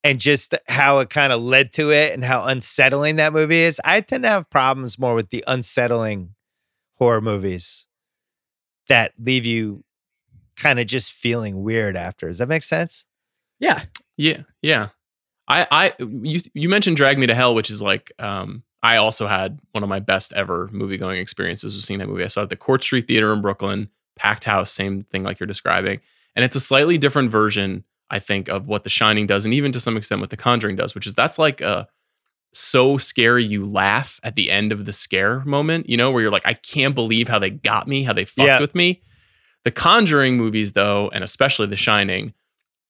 and 0.03 0.21
just 0.21 0.55
how 0.69 0.99
it 0.99 1.11
kind 1.11 1.33
of 1.33 1.41
led 1.41 1.73
to 1.73 1.91
it 1.91 2.13
and 2.13 2.25
how 2.25 2.45
unsettling 2.45 3.17
that 3.17 3.33
movie 3.33 3.61
is. 3.61 3.81
I 3.85 4.01
tend 4.01 4.25
to 4.25 4.29
have 4.29 4.51
problems 4.51 4.99
more 4.99 5.15
with 5.15 5.31
the 5.31 5.45
unsettling 5.47 6.35
horror 6.95 7.21
movies 7.21 7.87
that 8.89 9.13
leave 9.19 9.45
you 9.45 9.85
kind 10.57 10.79
of 10.79 10.87
just 10.87 11.13
feeling 11.13 11.63
weird 11.63 11.97
after. 11.97 12.29
Does 12.29 12.39
that 12.39 12.49
make 12.49 12.63
sense? 12.63 13.07
Yeah. 13.59 13.83
Yeah, 14.17 14.43
yeah. 14.63 14.89
I, 15.49 15.67
I, 15.71 15.93
you, 15.99 16.41
you 16.55 16.69
mentioned 16.69 16.97
Drag 16.97 17.19
Me 17.19 17.27
to 17.27 17.35
Hell, 17.35 17.55
which 17.55 17.71
is 17.71 17.83
like, 17.83 18.11
um, 18.19 18.63
I 18.87 18.97
also 18.99 19.27
had 19.27 19.59
one 19.73 19.83
of 19.83 19.89
my 19.89 19.99
best 20.01 20.33
ever 20.35 20.69
movie 20.73 20.97
going 20.99 21.19
experiences 21.21 21.75
of 21.75 21.81
seeing 21.81 21.99
that 21.99 22.09
movie. 22.09 22.25
I 22.25 22.29
saw 22.29 22.41
it 22.41 22.45
at 22.45 22.51
the 22.51 22.57
Court 22.57 22.83
Street 22.83 23.07
Theater 23.09 23.33
in 23.33 23.41
Brooklyn, 23.43 23.89
packed 24.17 24.45
house, 24.45 24.71
same 24.71 25.03
thing 25.05 25.23
like 25.25 25.41
you're 25.41 25.47
describing, 25.47 26.01
and 26.35 26.45
it's 26.45 26.57
a 26.57 26.61
slightly 26.61 26.97
different 26.99 27.31
version, 27.31 27.85
I 28.11 28.19
think, 28.19 28.49
of 28.49 28.67
what 28.69 28.85
The 28.85 28.91
Shining 28.91 29.27
does, 29.27 29.45
and 29.45 29.53
even 29.55 29.73
to 29.73 29.81
some 29.81 29.97
extent 29.97 30.21
what 30.21 30.31
The 30.31 30.37
Conjuring 30.37 30.77
does, 30.77 30.95
which 30.95 31.07
is 31.07 31.15
that's 31.15 31.39
like 31.39 31.61
a 31.61 31.89
so 32.53 32.97
scary 32.97 33.45
you 33.45 33.67
laugh 33.67 34.19
at 34.23 34.35
the 34.37 34.51
end 34.51 34.73
of 34.73 34.87
the 34.87 34.93
scare 34.93 35.41
moment, 35.45 35.89
you 35.91 35.97
know, 35.97 36.11
where 36.11 36.23
you're 36.23 36.31
like, 36.31 36.47
I 36.47 36.55
can't 36.55 36.95
believe 36.95 37.29
how 37.29 37.39
they 37.39 37.51
got 37.51 37.87
me, 37.89 38.03
how 38.05 38.13
they 38.15 38.25
fucked 38.25 38.47
Yeah. 38.47 38.61
with 38.61 38.75
me. 38.75 39.03
The 39.65 39.71
Conjuring 39.73 40.37
movies, 40.37 40.73
though, 40.73 41.11
and 41.13 41.23
especially 41.25 41.67
The 41.67 41.77
Shining, 41.77 42.33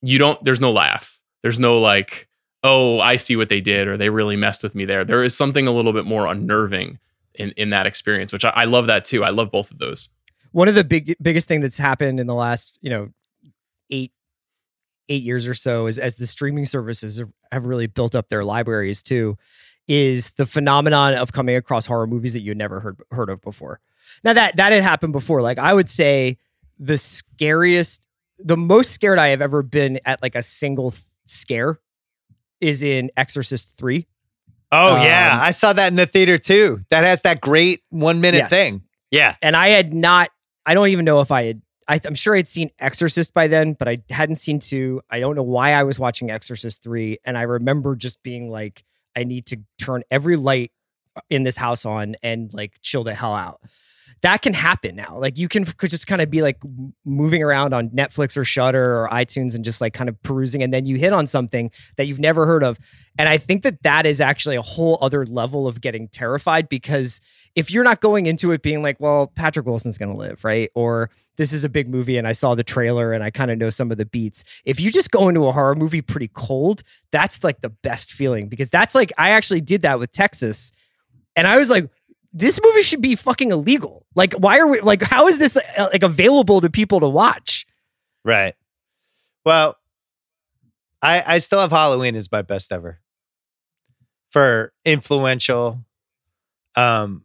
you 0.03 0.19
don't. 0.19 0.41
There's 0.45 0.61
no 0.61 0.71
laugh. 0.71 1.19
There's 1.43 1.59
no 1.59 1.79
like, 1.81 2.29
oh, 2.67 3.01
I 3.01 3.17
see 3.17 3.37
what 3.37 3.49
they 3.49 3.61
did, 3.61 3.89
or 3.89 3.97
they 3.97 4.11
really 4.11 4.37
messed 4.37 4.63
with 4.63 4.75
me 4.75 4.85
there. 4.85 5.05
There 5.05 5.23
is 5.23 5.37
something 5.37 5.67
a 5.67 5.73
little 5.73 5.93
bit 5.93 6.05
more 6.05 6.27
unnerving 6.27 6.99
in 7.35 7.53
in 7.53 7.71
that 7.71 7.87
experience, 7.87 8.33
which 8.33 8.45
I, 8.45 8.51
I 8.51 8.65
love 8.65 8.87
that 8.89 9.05
too. 9.05 9.25
I 9.25 9.31
love 9.31 9.51
both 9.51 9.71
of 9.71 9.79
those. 9.79 10.09
one 10.53 10.69
of 10.69 10.75
the 10.75 10.85
big 10.85 11.15
biggest 11.23 11.49
thing 11.49 11.61
that's 11.61 11.79
happened 11.79 12.19
in 12.21 12.27
the 12.27 12.35
last 12.35 12.79
you 12.81 12.91
know 12.91 13.09
eight 13.91 14.13
eight 15.09 15.23
years 15.23 15.47
or 15.47 15.55
so 15.55 15.87
is 15.87 15.99
as 15.99 16.17
the 16.17 16.27
streaming 16.27 16.65
services 16.67 17.23
have, 17.53 17.65
really 17.65 17.87
built 17.87 18.15
up 18.17 18.29
their 18.29 18.43
libraries 18.45 19.03
too 19.03 19.37
is 19.87 20.31
the 20.31 20.47
phenomenon 20.47 21.15
of 21.15 21.31
coming 21.31 21.55
across 21.55 21.87
horror 21.87 22.07
movies 22.09 22.33
that 22.33 22.41
you 22.41 22.55
never 22.55 22.81
heard 22.81 23.01
heard 23.13 23.31
of 23.31 23.41
before 23.43 23.79
now 24.25 24.33
that 24.33 24.57
that 24.57 24.73
had 24.73 24.83
happened 24.83 25.13
before 25.13 25.43
like 25.43 25.59
i 25.59 25.73
would 25.73 25.89
say 25.89 26.37
the 26.79 26.97
scariest 26.99 28.09
the 28.39 28.57
most 28.57 28.91
scared 28.91 29.19
i 29.19 29.29
have 29.29 29.41
ever 29.41 29.63
been 29.63 30.01
at 30.05 30.21
like 30.23 30.35
a 30.35 30.43
single 30.43 30.91
th- 30.91 31.03
scare 31.27 31.79
is 32.61 32.83
in 32.83 33.11
exorcist 33.17 33.77
3 33.79 34.07
Oh 34.73 34.97
yeah, 34.97 35.31
Um, 35.35 35.41
I 35.43 35.51
saw 35.53 35.73
that 35.73 35.89
in 35.89 35.95
the 35.95 36.07
theater 36.07 36.39
too. 36.39 36.81
That 36.91 37.05
has 37.05 37.23
that 37.23 37.41
great 37.41 37.83
one 37.91 38.21
minute 38.21 38.39
Yes. 38.39 38.51
thing. 38.51 38.83
Yeah, 39.13 39.37
and 39.41 39.55
I 39.57 39.69
had 39.69 39.95
not. 39.95 40.31
I 40.67 40.75
don't 40.75 40.89
even 40.89 41.05
know 41.05 41.21
if 41.21 41.31
I 41.31 41.45
had. 41.45 41.63
I, 41.87 42.01
I'm 42.05 42.17
sure 42.17 42.35
I'd 42.35 42.49
seen 42.49 42.71
Exorcist 42.81 43.33
by 43.33 43.47
then, 43.47 43.75
but 43.75 43.87
I 43.87 44.03
hadn't 44.11 44.37
seen 44.37 44.59
two. 44.59 45.01
I 45.09 45.21
don't 45.21 45.37
know 45.37 45.45
why 45.45 45.73
I 45.73 45.85
was 45.85 46.01
watching 46.01 46.33
Exorcist 46.33 46.83
three, 46.83 47.19
and 47.25 47.39
I 47.39 47.43
remember 47.43 47.95
just 47.95 48.21
being 48.25 48.51
like, 48.51 48.83
I 49.15 49.23
need 49.23 49.47
to 49.47 49.59
turn 49.79 50.03
every 50.11 50.35
light 50.35 50.73
in 51.31 51.45
this 51.45 51.57
house 51.57 51.87
on 51.87 52.17
and 52.25 52.53
like 52.53 52.73
chill 52.83 53.05
the 53.05 53.15
hell 53.15 53.35
out. 53.37 53.61
That 54.23 54.43
can 54.43 54.55
happen 54.55 54.97
now. 54.97 55.19
Like 55.19 55.39
you 55.39 55.49
can 55.49 55.65
could 55.65 55.91
just 55.91 56.07
kind 56.07 56.23
of 56.23 56.31
be 56.31 56.43
like 56.43 56.59
moving 57.05 57.43
around 57.43 57.75
on 57.75 57.91
Netflix 57.91 58.37
or 58.37 58.45
Shudder 58.45 58.97
or 58.99 59.09
iTunes 59.11 59.55
and 59.55 59.65
just 59.65 59.81
like 59.81 59.95
kind 59.95 60.09
of 60.09 60.21
perusing, 60.23 60.63
and 60.63 60.73
then 60.73 60.85
you 60.85 60.97
hit 60.97 61.13
on 61.13 61.27
something 61.27 61.71
that 61.97 62.07
you've 62.07 62.21
never 62.21 62.47
heard 62.47 62.63
of. 62.63 62.79
And 63.19 63.29
I 63.29 63.39
think 63.39 63.63
that 63.63 63.83
that 63.83 64.07
is 64.07 64.21
actually 64.21 64.57
a 64.57 64.63
whole 64.63 64.99
other 65.01 65.25
level 65.27 65.67
of 65.67 65.81
getting 65.81 66.09
terrified 66.09 66.69
because 66.69 67.21
if 67.55 67.71
you're 67.71 67.85
not 67.85 68.01
going 68.01 68.27
into 68.27 68.53
it 68.53 68.63
being 68.63 68.83
like, 68.83 69.01
well, 69.01 69.29
Patrick 69.29 69.65
Wilson's 69.65 69.97
going 69.97 70.13
to 70.13 70.19
live, 70.19 70.45
right? 70.45 70.71
Or 70.75 71.11
this 71.37 71.53
is 71.53 71.65
a 71.65 71.69
big 71.71 71.89
movie 71.89 72.19
and 72.19 72.29
I 72.29 72.33
saw 72.33 72.55
the 72.55 72.63
trailer 72.65 73.13
and 73.13 73.25
I 73.25 73.31
kind 73.31 73.51
of 73.51 73.57
know 73.57 73.71
some 73.71 73.91
of 73.91 73.97
the 73.97 74.05
beats. 74.05 74.45
If 74.65 74.79
you 74.79 74.91
just 74.91 75.11
go 75.11 75.29
into 75.29 75.47
a 75.47 75.53
horror 75.53 75.75
movie 75.75 76.03
pretty 76.03 76.29
cold, 76.29 76.83
that's 77.11 77.43
like 77.43 77.63
the 77.63 77.71
best 77.71 78.13
feeling 78.13 78.49
because 78.49 78.69
that's 78.69 78.95
like, 78.95 79.13
I 79.17 79.31
actually 79.31 79.63
did 79.63 79.83
that 79.83 79.99
with 79.99 80.13
Texas 80.13 80.73
and 81.35 81.47
I 81.47 81.57
was 81.57 81.71
like, 81.71 81.89
this 82.37 82.61
movie 82.63 82.83
should 82.83 83.01
be 83.01 83.17
fucking 83.17 83.51
illegal. 83.51 84.05
Like, 84.15 84.35
why 84.35 84.59
are 84.59 84.67
we, 84.67 84.81
like, 84.81 85.03
how 85.03 85.27
is 85.27 85.39
this 85.39 85.57
uh, 85.57 85.89
like 85.93 86.03
available 86.03 86.61
to 86.61 86.69
people 86.69 87.01
to 87.01 87.09
watch? 87.09 87.67
right. 88.25 88.55
Well, 89.45 89.77
I 91.01 91.23
I 91.27 91.39
still 91.39 91.61
have 91.61 91.71
Halloween 91.71 92.17
as 92.17 92.31
my 92.31 92.43
best 92.43 92.73
ever 92.73 93.01
for 94.31 94.73
influential. 94.85 95.85
Um, 96.75 97.25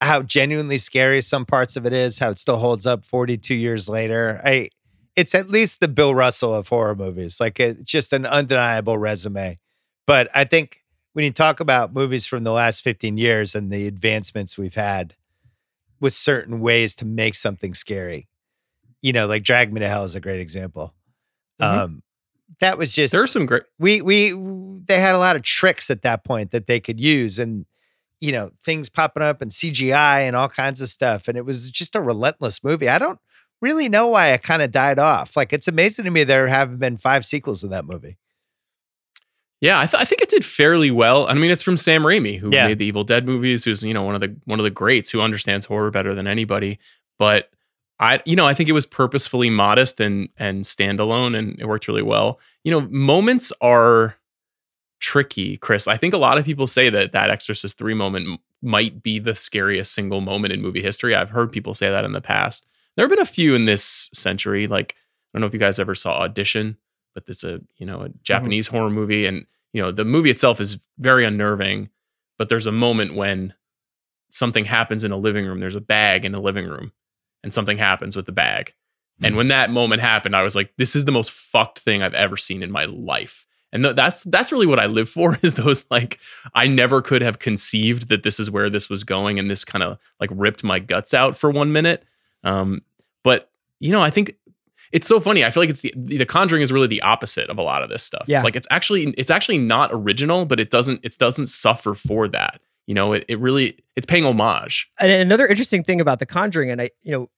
how 0.00 0.22
genuinely 0.22 0.78
scary 0.78 1.20
some 1.20 1.46
parts 1.46 1.76
of 1.76 1.86
it 1.86 1.92
is, 1.92 2.18
how 2.18 2.30
it 2.30 2.38
still 2.38 2.58
holds 2.58 2.86
up 2.86 3.04
42 3.04 3.54
years 3.54 3.88
later. 3.88 4.40
I 4.44 4.68
it's 5.16 5.34
at 5.34 5.48
least 5.48 5.80
the 5.80 5.88
Bill 5.88 6.14
Russell 6.14 6.54
of 6.54 6.68
horror 6.68 6.94
movies. 6.94 7.40
Like 7.40 7.58
it's 7.58 7.82
just 7.82 8.12
an 8.12 8.26
undeniable 8.26 8.98
resume. 8.98 9.58
But 10.06 10.28
I 10.34 10.44
think 10.44 10.81
when 11.12 11.24
you 11.24 11.30
talk 11.32 11.60
about 11.60 11.92
movies 11.92 12.26
from 12.26 12.44
the 12.44 12.52
last 12.52 12.82
15 12.82 13.16
years 13.18 13.54
and 13.54 13.70
the 13.70 13.86
advancements 13.86 14.56
we've 14.56 14.74
had 14.74 15.14
with 16.00 16.12
certain 16.12 16.60
ways 16.60 16.94
to 16.96 17.04
make 17.06 17.34
something 17.34 17.74
scary, 17.74 18.28
you 19.02 19.12
know, 19.12 19.26
like 19.26 19.42
Drag 19.44 19.72
Me 19.72 19.80
to 19.80 19.88
Hell 19.88 20.04
is 20.04 20.14
a 20.16 20.20
great 20.20 20.40
example. 20.40 20.94
Mhm. 21.60 21.66
Um, 21.66 22.02
that 22.60 22.78
was 22.78 22.92
just 22.94 23.12
There 23.12 23.22
are 23.22 23.26
some 23.26 23.46
great. 23.46 23.62
we 23.78 24.00
we 24.02 24.32
they 24.86 25.00
had 25.00 25.14
a 25.14 25.18
lot 25.18 25.36
of 25.36 25.42
tricks 25.42 25.90
at 25.90 26.02
that 26.02 26.24
point 26.24 26.50
that 26.50 26.66
they 26.66 26.80
could 26.80 27.00
use 27.00 27.38
and 27.38 27.66
you 28.20 28.30
know 28.32 28.50
things 28.62 28.88
popping 28.88 29.22
up 29.22 29.40
and 29.42 29.50
CGI 29.50 30.20
and 30.26 30.36
all 30.36 30.48
kinds 30.48 30.80
of 30.80 30.88
stuff 30.88 31.28
and 31.28 31.36
it 31.38 31.44
was 31.46 31.70
just 31.70 31.96
a 31.96 32.00
relentless 32.02 32.62
movie. 32.62 32.88
I 32.88 32.98
don't 32.98 33.18
really 33.60 33.88
know 33.88 34.08
why 34.08 34.28
it 34.28 34.42
kind 34.42 34.60
of 34.62 34.70
died 34.70 34.98
off. 34.98 35.36
Like 35.36 35.52
it's 35.52 35.68
amazing 35.68 36.04
to 36.04 36.10
me 36.10 36.24
there 36.24 36.46
haven't 36.48 36.78
been 36.78 36.96
five 36.96 37.24
sequels 37.24 37.64
of 37.64 37.70
that 37.70 37.84
movie. 37.84 38.18
Yeah, 39.62 39.80
I, 39.80 39.86
th- 39.86 39.98
I 40.00 40.04
think 40.04 40.20
it 40.20 40.28
did 40.28 40.44
fairly 40.44 40.90
well. 40.90 41.26
I 41.28 41.32
mean, 41.34 41.50
it's 41.50 41.62
from 41.62 41.76
Sam 41.78 42.02
Raimi, 42.02 42.38
who 42.38 42.50
Yeah. 42.52 42.66
made 42.66 42.78
the 42.78 42.84
Evil 42.84 43.04
Dead 43.04 43.24
movies, 43.24 43.64
who's 43.64 43.82
you 43.82 43.94
know 43.94 44.02
one 44.02 44.14
of 44.14 44.20
the 44.20 44.36
one 44.44 44.58
of 44.60 44.64
the 44.64 44.70
greats 44.70 45.08
who 45.10 45.20
understands 45.22 45.64
horror 45.66 45.90
better 45.90 46.14
than 46.14 46.26
anybody. 46.26 46.78
But 47.18 47.48
I, 48.00 48.20
you 48.26 48.34
know, 48.36 48.46
I 48.46 48.54
think 48.54 48.68
it 48.68 48.72
was 48.72 48.84
purposefully 48.86 49.48
modest 49.50 50.00
and 50.00 50.28
and 50.36 50.64
standalone, 50.64 51.38
and 51.38 51.58
it 51.60 51.66
worked 51.66 51.86
really 51.88 52.02
well. 52.02 52.40
You 52.64 52.72
know, 52.72 52.80
moments 52.90 53.52
are 53.60 54.16
tricky, 55.00 55.56
Chris. 55.56 55.88
I 55.88 55.96
think 55.96 56.14
a 56.14 56.18
lot 56.18 56.38
of 56.38 56.44
people 56.44 56.66
say 56.66 56.90
that 56.90 57.12
that 57.12 57.30
Exorcist 57.30 57.78
three 57.78 57.94
moment 57.94 58.26
m- 58.28 58.38
might 58.62 59.02
be 59.02 59.18
the 59.18 59.34
scariest 59.34 59.92
single 59.92 60.20
moment 60.20 60.52
in 60.52 60.62
movie 60.62 60.82
history. 60.82 61.14
I've 61.14 61.30
heard 61.30 61.52
people 61.52 61.74
say 61.74 61.90
that 61.90 62.04
in 62.04 62.12
the 62.12 62.20
past. 62.20 62.66
There 62.96 63.04
have 63.04 63.10
been 63.10 63.18
a 63.20 63.24
few 63.24 63.54
in 63.54 63.64
this 63.64 64.10
century. 64.12 64.66
Like 64.66 64.96
I 64.96 65.38
don't 65.38 65.40
know 65.42 65.46
if 65.46 65.52
you 65.52 65.58
guys 65.60 65.78
ever 65.78 65.94
saw 65.94 66.18
Audition, 66.18 66.76
but 67.14 67.26
this 67.26 67.44
is 67.44 67.44
a 67.44 67.60
you 67.76 67.86
know 67.86 68.02
a 68.02 68.08
Japanese 68.22 68.66
horror 68.66 68.90
movie, 68.90 69.26
and 69.26 69.46
you 69.72 69.82
know 69.82 69.90
the 69.90 70.04
movie 70.04 70.30
itself 70.30 70.60
is 70.60 70.78
very 70.98 71.24
unnerving. 71.24 71.90
But 72.38 72.48
there's 72.48 72.66
a 72.66 72.72
moment 72.72 73.14
when 73.14 73.54
something 74.30 74.64
happens 74.64 75.04
in 75.04 75.12
a 75.12 75.16
living 75.16 75.46
room. 75.46 75.60
There's 75.60 75.76
a 75.76 75.80
bag 75.80 76.24
in 76.24 76.32
the 76.32 76.40
living 76.40 76.66
room, 76.66 76.92
and 77.42 77.52
something 77.52 77.78
happens 77.78 78.16
with 78.16 78.26
the 78.26 78.32
bag. 78.32 78.74
And 79.24 79.36
when 79.36 79.48
that 79.48 79.70
moment 79.70 80.02
happened, 80.02 80.34
I 80.34 80.42
was 80.42 80.56
like, 80.56 80.72
"This 80.78 80.96
is 80.96 81.04
the 81.04 81.12
most 81.12 81.30
fucked 81.30 81.78
thing 81.78 82.02
I've 82.02 82.14
ever 82.14 82.36
seen 82.36 82.62
in 82.62 82.72
my 82.72 82.86
life." 82.86 83.46
And 83.72 83.84
th- 83.84 83.96
that's 83.96 84.24
that's 84.24 84.52
really 84.52 84.66
what 84.66 84.80
I 84.80 84.86
live 84.86 85.08
for. 85.08 85.38
Is 85.42 85.54
those 85.54 85.84
like 85.90 86.18
I 86.54 86.66
never 86.66 87.00
could 87.00 87.22
have 87.22 87.38
conceived 87.38 88.08
that 88.08 88.22
this 88.22 88.38
is 88.38 88.50
where 88.50 88.68
this 88.68 88.90
was 88.90 89.04
going, 89.04 89.38
and 89.38 89.50
this 89.50 89.64
kind 89.64 89.82
of 89.82 89.98
like 90.20 90.30
ripped 90.32 90.64
my 90.64 90.78
guts 90.78 91.14
out 91.14 91.38
for 91.38 91.50
one 91.50 91.72
minute. 91.72 92.04
Um, 92.44 92.82
but 93.22 93.50
you 93.80 93.92
know, 93.92 94.02
I 94.02 94.10
think 94.10 94.36
it's 94.92 95.08
so 95.08 95.18
funny. 95.18 95.44
I 95.44 95.50
feel 95.50 95.62
like 95.62 95.70
it's 95.70 95.80
the 95.80 95.92
the 95.96 96.26
Conjuring 96.26 96.62
is 96.62 96.70
really 96.70 96.86
the 96.86 97.02
opposite 97.02 97.48
of 97.50 97.58
a 97.58 97.62
lot 97.62 97.82
of 97.82 97.88
this 97.88 98.02
stuff. 98.02 98.24
Yeah. 98.26 98.42
like 98.42 98.56
it's 98.56 98.66
actually 98.70 99.14
it's 99.18 99.30
actually 99.30 99.58
not 99.58 99.90
original, 99.92 100.44
but 100.46 100.60
it 100.60 100.70
doesn't 100.70 101.00
it 101.02 101.16
doesn't 101.18 101.48
suffer 101.48 101.94
for 101.94 102.28
that. 102.28 102.60
You 102.86 102.94
know, 102.94 103.12
it, 103.12 103.24
it 103.28 103.38
really 103.38 103.78
it's 103.96 104.06
paying 104.06 104.24
homage. 104.24 104.90
And 105.00 105.10
another 105.10 105.46
interesting 105.46 105.82
thing 105.82 106.00
about 106.00 106.18
The 106.18 106.26
Conjuring, 106.26 106.70
and 106.70 106.82
I, 106.82 106.90
you 107.02 107.12
know, 107.12 107.30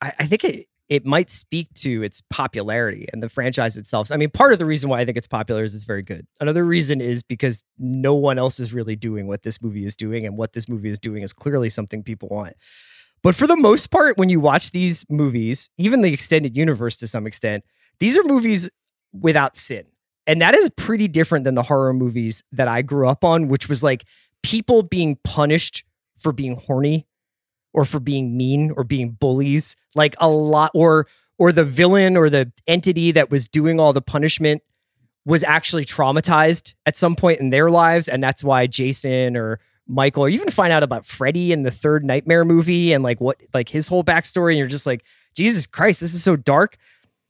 I, 0.00 0.12
I 0.20 0.26
think 0.26 0.44
it 0.44 0.66
it 0.88 1.04
might 1.04 1.28
speak 1.28 1.72
to 1.74 2.02
its 2.02 2.22
popularity 2.30 3.08
and 3.12 3.22
the 3.22 3.28
franchise 3.28 3.76
itself. 3.76 4.10
I 4.10 4.16
mean, 4.16 4.30
part 4.30 4.54
of 4.54 4.58
the 4.58 4.64
reason 4.64 4.88
why 4.88 5.00
I 5.00 5.04
think 5.04 5.18
it's 5.18 5.26
popular 5.26 5.62
is 5.62 5.74
it's 5.74 5.84
very 5.84 6.02
good. 6.02 6.26
Another 6.40 6.64
reason 6.64 7.02
is 7.02 7.22
because 7.22 7.62
no 7.78 8.14
one 8.14 8.38
else 8.38 8.58
is 8.58 8.72
really 8.72 8.96
doing 8.96 9.26
what 9.26 9.42
this 9.42 9.62
movie 9.62 9.84
is 9.84 9.96
doing, 9.96 10.26
and 10.26 10.36
what 10.36 10.52
this 10.52 10.68
movie 10.68 10.90
is 10.90 10.98
doing 10.98 11.22
is 11.22 11.32
clearly 11.32 11.70
something 11.70 12.02
people 12.02 12.28
want. 12.28 12.54
But 13.22 13.34
for 13.34 13.46
the 13.46 13.56
most 13.56 13.90
part, 13.90 14.16
when 14.16 14.28
you 14.28 14.40
watch 14.40 14.70
these 14.70 15.04
movies, 15.10 15.70
even 15.76 16.02
the 16.02 16.12
extended 16.12 16.56
universe 16.56 16.96
to 16.98 17.06
some 17.06 17.26
extent, 17.26 17.64
these 18.00 18.16
are 18.16 18.24
movies 18.24 18.70
without 19.12 19.56
sin. 19.56 19.84
And 20.26 20.42
that 20.42 20.54
is 20.54 20.70
pretty 20.76 21.08
different 21.08 21.44
than 21.44 21.54
the 21.54 21.62
horror 21.62 21.92
movies 21.92 22.44
that 22.52 22.68
I 22.68 22.82
grew 22.82 23.08
up 23.08 23.24
on, 23.24 23.48
which 23.48 23.68
was 23.68 23.82
like 23.82 24.04
people 24.42 24.82
being 24.82 25.16
punished 25.24 25.84
for 26.18 26.32
being 26.32 26.56
horny 26.56 27.06
or 27.72 27.84
for 27.84 28.00
being 28.00 28.36
mean 28.36 28.72
or 28.76 28.84
being 28.84 29.12
bullies 29.12 29.76
like 29.94 30.16
a 30.18 30.28
lot 30.28 30.70
or 30.74 31.06
or 31.38 31.52
the 31.52 31.64
villain 31.64 32.16
or 32.16 32.28
the 32.28 32.50
entity 32.66 33.12
that 33.12 33.30
was 33.30 33.48
doing 33.48 33.78
all 33.78 33.92
the 33.92 34.02
punishment 34.02 34.62
was 35.24 35.44
actually 35.44 35.84
traumatized 35.84 36.74
at 36.86 36.96
some 36.96 37.14
point 37.14 37.40
in 37.40 37.50
their 37.50 37.68
lives 37.68 38.08
and 38.08 38.22
that's 38.22 38.42
why 38.42 38.66
Jason 38.66 39.36
or 39.36 39.60
Michael 39.88 40.24
or 40.24 40.28
even 40.28 40.50
find 40.50 40.72
out 40.72 40.82
about 40.82 41.06
Freddy 41.06 41.50
in 41.52 41.62
the 41.62 41.70
third 41.70 42.04
nightmare 42.04 42.44
movie 42.44 42.92
and 42.92 43.02
like 43.02 43.20
what 43.20 43.40
like 43.54 43.68
his 43.68 43.88
whole 43.88 44.04
backstory 44.04 44.50
and 44.50 44.58
you're 44.58 44.66
just 44.66 44.86
like 44.86 45.04
Jesus 45.34 45.66
Christ 45.66 46.00
this 46.00 46.14
is 46.14 46.22
so 46.22 46.36
dark. 46.36 46.76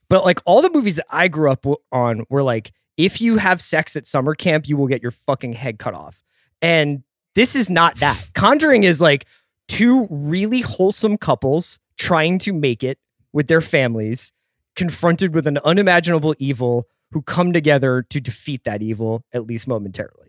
But 0.08 0.24
like 0.24 0.40
all 0.44 0.62
the 0.62 0.70
movies 0.70 0.96
that 0.96 1.06
I 1.10 1.28
grew 1.28 1.50
up 1.50 1.64
on 1.92 2.24
were 2.28 2.42
like 2.42 2.72
if 2.96 3.20
you 3.20 3.36
have 3.36 3.62
sex 3.62 3.94
at 3.94 4.06
summer 4.06 4.34
camp 4.34 4.68
you 4.68 4.76
will 4.76 4.88
get 4.88 5.02
your 5.02 5.12
fucking 5.12 5.52
head 5.52 5.78
cut 5.78 5.94
off. 5.94 6.22
And 6.60 7.04
this 7.34 7.54
is 7.54 7.70
not 7.70 8.00
that. 8.00 8.20
Conjuring 8.34 8.82
is 8.82 9.00
like 9.00 9.26
two 9.68 10.08
really 10.10 10.60
wholesome 10.60 11.16
couples 11.16 11.78
trying 11.96 12.38
to 12.40 12.52
make 12.52 12.82
it 12.82 12.98
with 13.32 13.46
their 13.48 13.60
families, 13.60 14.32
confronted 14.74 15.34
with 15.34 15.46
an 15.46 15.58
unimaginable 15.58 16.34
evil 16.38 16.86
who 17.12 17.22
come 17.22 17.52
together 17.52 18.02
to 18.02 18.20
defeat 18.20 18.64
that 18.64 18.82
evil, 18.82 19.24
at 19.32 19.46
least 19.46 19.68
momentarily. 19.68 20.27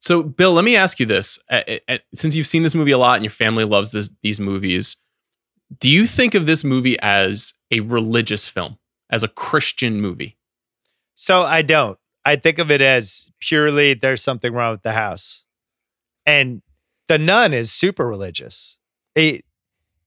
So, 0.00 0.22
Bill, 0.22 0.52
let 0.52 0.64
me 0.64 0.76
ask 0.76 1.00
you 1.00 1.06
this: 1.06 1.38
since 2.14 2.36
you've 2.36 2.46
seen 2.46 2.62
this 2.62 2.74
movie 2.74 2.92
a 2.92 2.98
lot 2.98 3.14
and 3.14 3.24
your 3.24 3.30
family 3.30 3.64
loves 3.64 3.92
this, 3.92 4.10
these 4.22 4.40
movies, 4.40 4.96
do 5.80 5.90
you 5.90 6.06
think 6.06 6.34
of 6.34 6.46
this 6.46 6.64
movie 6.64 6.98
as 7.00 7.54
a 7.70 7.80
religious 7.80 8.46
film, 8.46 8.78
as 9.10 9.22
a 9.22 9.28
Christian 9.28 10.00
movie? 10.00 10.36
So 11.14 11.42
I 11.42 11.62
don't. 11.62 11.98
I 12.24 12.36
think 12.36 12.58
of 12.58 12.70
it 12.70 12.80
as 12.80 13.30
purely 13.40 13.94
there's 13.94 14.22
something 14.22 14.52
wrong 14.52 14.72
with 14.72 14.82
the 14.82 14.92
house, 14.92 15.46
and 16.26 16.62
the 17.08 17.18
nun 17.18 17.52
is 17.52 17.72
super 17.72 18.06
religious. 18.06 18.78
It, 19.14 19.44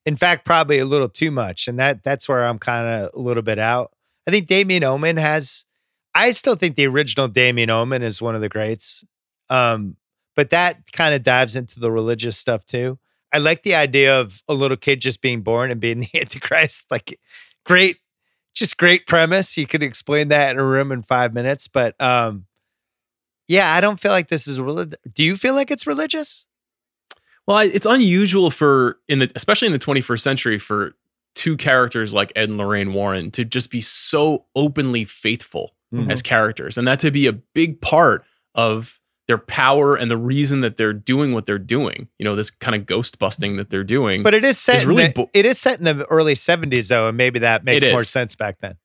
in 0.06 0.16
fact, 0.16 0.46
probably 0.46 0.80
a 0.80 0.86
little 0.86 1.10
too 1.10 1.32
much, 1.32 1.68
and 1.68 1.78
that 1.80 2.04
that's 2.04 2.30
where 2.30 2.46
I'm 2.48 2.60
kind 2.60 2.88
of 2.88 3.12
a 3.14 3.20
little 3.20 3.44
bit 3.44 3.60
out. 3.60 3.92
I 4.28 4.32
think 4.32 4.48
Damien 4.48 4.84
Omen 4.84 5.18
has. 5.18 5.66
I 6.14 6.32
still 6.32 6.56
think 6.56 6.76
the 6.76 6.88
original 6.88 7.28
Damien 7.28 7.70
Omen 7.70 8.04
is 8.04 8.22
one 8.22 8.36
of 8.36 8.42
the 8.42 8.50
greats, 8.50 9.04
um, 9.52 9.98
but 10.36 10.50
that 10.50 10.92
kind 10.94 11.14
of 11.14 11.22
dives 11.22 11.56
into 11.56 11.80
the 11.80 11.92
religious 11.92 12.38
stuff 12.38 12.66
too. 12.66 12.98
I 13.34 13.38
like 13.38 13.64
the 13.64 13.76
idea 13.76 14.20
of 14.20 14.42
a 14.48 14.54
little 14.54 14.78
kid 14.78 15.02
just 15.02 15.22
being 15.22 15.42
born 15.42 15.70
and 15.70 15.80
being 15.80 16.00
the 16.14 16.20
Antichrist. 16.20 16.90
Like, 16.90 17.20
great, 17.66 17.98
just 18.56 18.78
great 18.78 19.06
premise. 19.06 19.58
You 19.58 19.68
could 19.68 19.84
explain 19.84 20.30
that 20.30 20.52
in 20.52 20.60
a 20.60 20.66
room 20.66 20.92
in 20.92 21.04
five 21.04 21.34
minutes, 21.34 21.68
but 21.68 22.02
um, 22.02 22.46
yeah, 23.48 23.74
I 23.74 23.82
don't 23.82 24.00
feel 24.00 24.12
like 24.12 24.30
this 24.30 24.48
is 24.48 24.60
religious. 24.60 24.98
Do 25.14 25.24
you 25.24 25.36
feel 25.36 25.54
like 25.54 25.70
it's 25.70 25.86
religious? 25.86 26.48
Well, 27.48 27.58
it's 27.60 27.86
unusual 27.86 28.52
for 28.52 29.00
in 29.10 29.20
the 29.20 29.32
especially 29.36 29.66
in 29.66 29.74
the 29.74 29.80
21st 29.80 30.22
century 30.22 30.60
for 30.60 30.94
two 31.36 31.58
characters 31.58 32.14
like 32.14 32.32
Ed 32.36 32.50
and 32.50 32.58
Lorraine 32.58 32.94
Warren 32.94 33.32
to 33.32 33.44
just 33.44 33.72
be 33.72 33.82
so 33.82 34.46
openly 34.56 35.06
faithful 35.06 35.76
mm-hmm. 35.94 36.10
as 36.10 36.22
characters, 36.22 36.78
and 36.78 36.88
that 36.88 37.00
to 37.00 37.12
be 37.12 37.28
a 37.28 37.34
big 37.34 37.82
part 37.82 38.24
of 38.56 39.01
their 39.32 39.38
power 39.38 39.96
and 39.96 40.12
the 40.12 40.18
reason 40.18 40.60
that 40.60 40.76
they're 40.76 40.92
doing 40.92 41.34
what 41.34 41.46
they're 41.46 41.58
doing. 41.58 42.10
You 42.20 42.26
know, 42.26 42.36
this 42.36 42.50
kind 42.52 42.76
of 42.76 42.86
ghost 42.86 43.18
busting 43.18 43.56
that 43.56 43.70
they're 43.70 43.86
doing. 43.86 44.24
But 44.24 44.34
it 44.34 44.44
is 44.44 44.58
set. 44.58 44.76
Is 44.76 44.86
really 44.86 45.08
the, 45.08 45.14
bo- 45.14 45.30
it 45.34 45.46
is 45.46 45.58
set 45.58 45.80
in 45.80 45.86
the 45.86 46.06
early 46.08 46.34
70s 46.34 46.90
though, 46.90 47.08
and 47.08 47.16
maybe 47.16 47.40
that 47.40 47.64
makes 47.64 47.88
more 47.88 48.04
sense 48.04 48.36
back 48.36 48.60
then. 48.60 48.76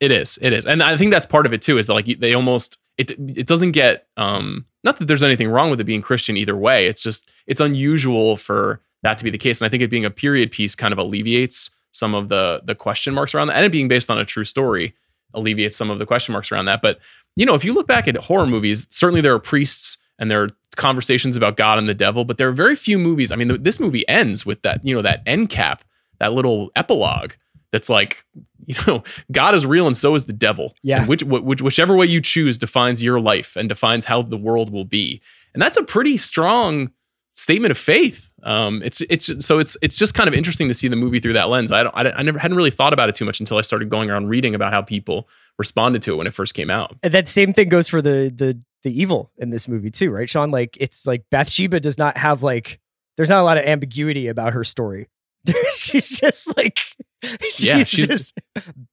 It 0.00 0.10
is. 0.10 0.38
It 0.40 0.54
is, 0.54 0.64
and 0.64 0.82
I 0.82 0.96
think 0.96 1.10
that's 1.10 1.26
part 1.26 1.44
of 1.44 1.52
it 1.52 1.60
too. 1.60 1.76
Is 1.76 1.88
that 1.88 1.92
like 1.92 2.06
they 2.06 2.32
almost 2.32 2.78
it 2.96 3.10
it 3.10 3.46
doesn't 3.46 3.72
get 3.72 4.06
um 4.16 4.64
not 4.82 4.96
that 4.96 5.04
there's 5.04 5.22
anything 5.22 5.48
wrong 5.48 5.68
with 5.68 5.78
it 5.78 5.84
being 5.84 6.00
Christian 6.00 6.38
either 6.38 6.56
way. 6.56 6.86
It's 6.86 7.02
just 7.02 7.30
it's 7.46 7.60
unusual 7.60 8.38
for 8.38 8.80
that 9.02 9.18
to 9.18 9.24
be 9.24 9.30
the 9.30 9.36
case, 9.36 9.60
and 9.60 9.66
I 9.66 9.68
think 9.68 9.82
it 9.82 9.90
being 9.90 10.06
a 10.06 10.10
period 10.10 10.52
piece 10.52 10.74
kind 10.74 10.92
of 10.92 10.98
alleviates 10.98 11.70
some 11.92 12.14
of 12.14 12.30
the 12.30 12.62
the 12.64 12.74
question 12.74 13.12
marks 13.12 13.34
around 13.34 13.48
that, 13.48 13.56
and 13.56 13.66
it 13.66 13.72
being 13.72 13.88
based 13.88 14.10
on 14.10 14.16
a 14.16 14.24
true 14.24 14.44
story 14.44 14.94
alleviates 15.34 15.76
some 15.76 15.90
of 15.90 15.98
the 15.98 16.06
question 16.06 16.32
marks 16.32 16.50
around 16.50 16.64
that. 16.64 16.80
But 16.82 16.98
you 17.36 17.46
know, 17.46 17.54
if 17.54 17.64
you 17.64 17.72
look 17.72 17.86
back 17.86 18.08
at 18.08 18.16
horror 18.16 18.46
movies, 18.46 18.86
certainly 18.90 19.20
there 19.20 19.34
are 19.34 19.38
priests 19.38 19.98
and 20.18 20.30
there 20.30 20.42
are 20.42 20.48
conversations 20.76 21.36
about 21.36 21.56
God 21.56 21.78
and 21.78 21.88
the 21.88 21.94
devil, 21.94 22.24
but 22.24 22.38
there 22.38 22.48
are 22.48 22.52
very 22.52 22.76
few 22.76 22.98
movies. 22.98 23.32
I 23.32 23.36
mean, 23.36 23.62
this 23.62 23.80
movie 23.80 24.06
ends 24.08 24.44
with 24.44 24.62
that 24.62 24.84
you 24.84 24.94
know 24.94 25.02
that 25.02 25.22
end 25.26 25.50
cap, 25.50 25.82
that 26.18 26.32
little 26.32 26.70
epilogue 26.76 27.32
that's 27.72 27.88
like 27.88 28.24
you 28.66 28.74
know 28.86 29.02
god 29.32 29.54
is 29.54 29.66
real 29.66 29.86
and 29.86 29.96
so 29.96 30.14
is 30.14 30.24
the 30.24 30.32
devil 30.32 30.74
yeah 30.82 31.00
and 31.00 31.08
which, 31.08 31.22
which 31.24 31.62
whichever 31.62 31.96
way 31.96 32.06
you 32.06 32.20
choose 32.20 32.58
defines 32.58 33.02
your 33.02 33.18
life 33.18 33.56
and 33.56 33.68
defines 33.68 34.04
how 34.04 34.22
the 34.22 34.36
world 34.36 34.70
will 34.70 34.84
be 34.84 35.20
and 35.54 35.62
that's 35.62 35.76
a 35.76 35.82
pretty 35.82 36.16
strong 36.16 36.90
statement 37.40 37.70
of 37.70 37.78
faith 37.78 38.30
um 38.42 38.82
it's 38.82 39.00
it's 39.02 39.44
so 39.44 39.58
it's 39.58 39.74
it's 39.80 39.96
just 39.96 40.12
kind 40.14 40.28
of 40.28 40.34
interesting 40.34 40.68
to 40.68 40.74
see 40.74 40.88
the 40.88 40.96
movie 40.96 41.20
through 41.20 41.32
that 41.32 41.48
lens 41.48 41.72
i 41.72 41.82
don't 41.82 41.94
i, 41.96 42.10
I 42.10 42.22
never 42.22 42.38
hadn't 42.38 42.56
really 42.56 42.70
thought 42.70 42.92
about 42.92 43.08
it 43.08 43.14
too 43.14 43.24
much 43.24 43.40
until 43.40 43.56
i 43.56 43.62
started 43.62 43.88
going 43.88 44.10
around 44.10 44.28
reading 44.28 44.54
about 44.54 44.74
how 44.74 44.82
people 44.82 45.26
responded 45.58 46.02
to 46.02 46.12
it 46.12 46.16
when 46.16 46.26
it 46.26 46.34
first 46.34 46.52
came 46.52 46.68
out 46.68 46.94
and 47.02 47.14
that 47.14 47.28
same 47.28 47.54
thing 47.54 47.70
goes 47.70 47.88
for 47.88 48.02
the 48.02 48.32
the 48.34 48.60
the 48.82 49.00
evil 49.00 49.30
in 49.38 49.48
this 49.48 49.68
movie 49.68 49.90
too 49.90 50.10
right 50.10 50.28
sean 50.28 50.50
like 50.50 50.76
it's 50.78 51.06
like 51.06 51.24
bathsheba 51.30 51.80
does 51.80 51.96
not 51.96 52.18
have 52.18 52.42
like 52.42 52.78
there's 53.16 53.30
not 53.30 53.40
a 53.40 53.44
lot 53.44 53.56
of 53.56 53.64
ambiguity 53.64 54.26
about 54.26 54.52
her 54.52 54.64
story 54.64 55.08
she's 55.72 56.20
just 56.20 56.54
like 56.56 56.78
she's 57.22 57.64
yeah, 57.64 57.82
she's 57.84 58.06
just 58.06 58.38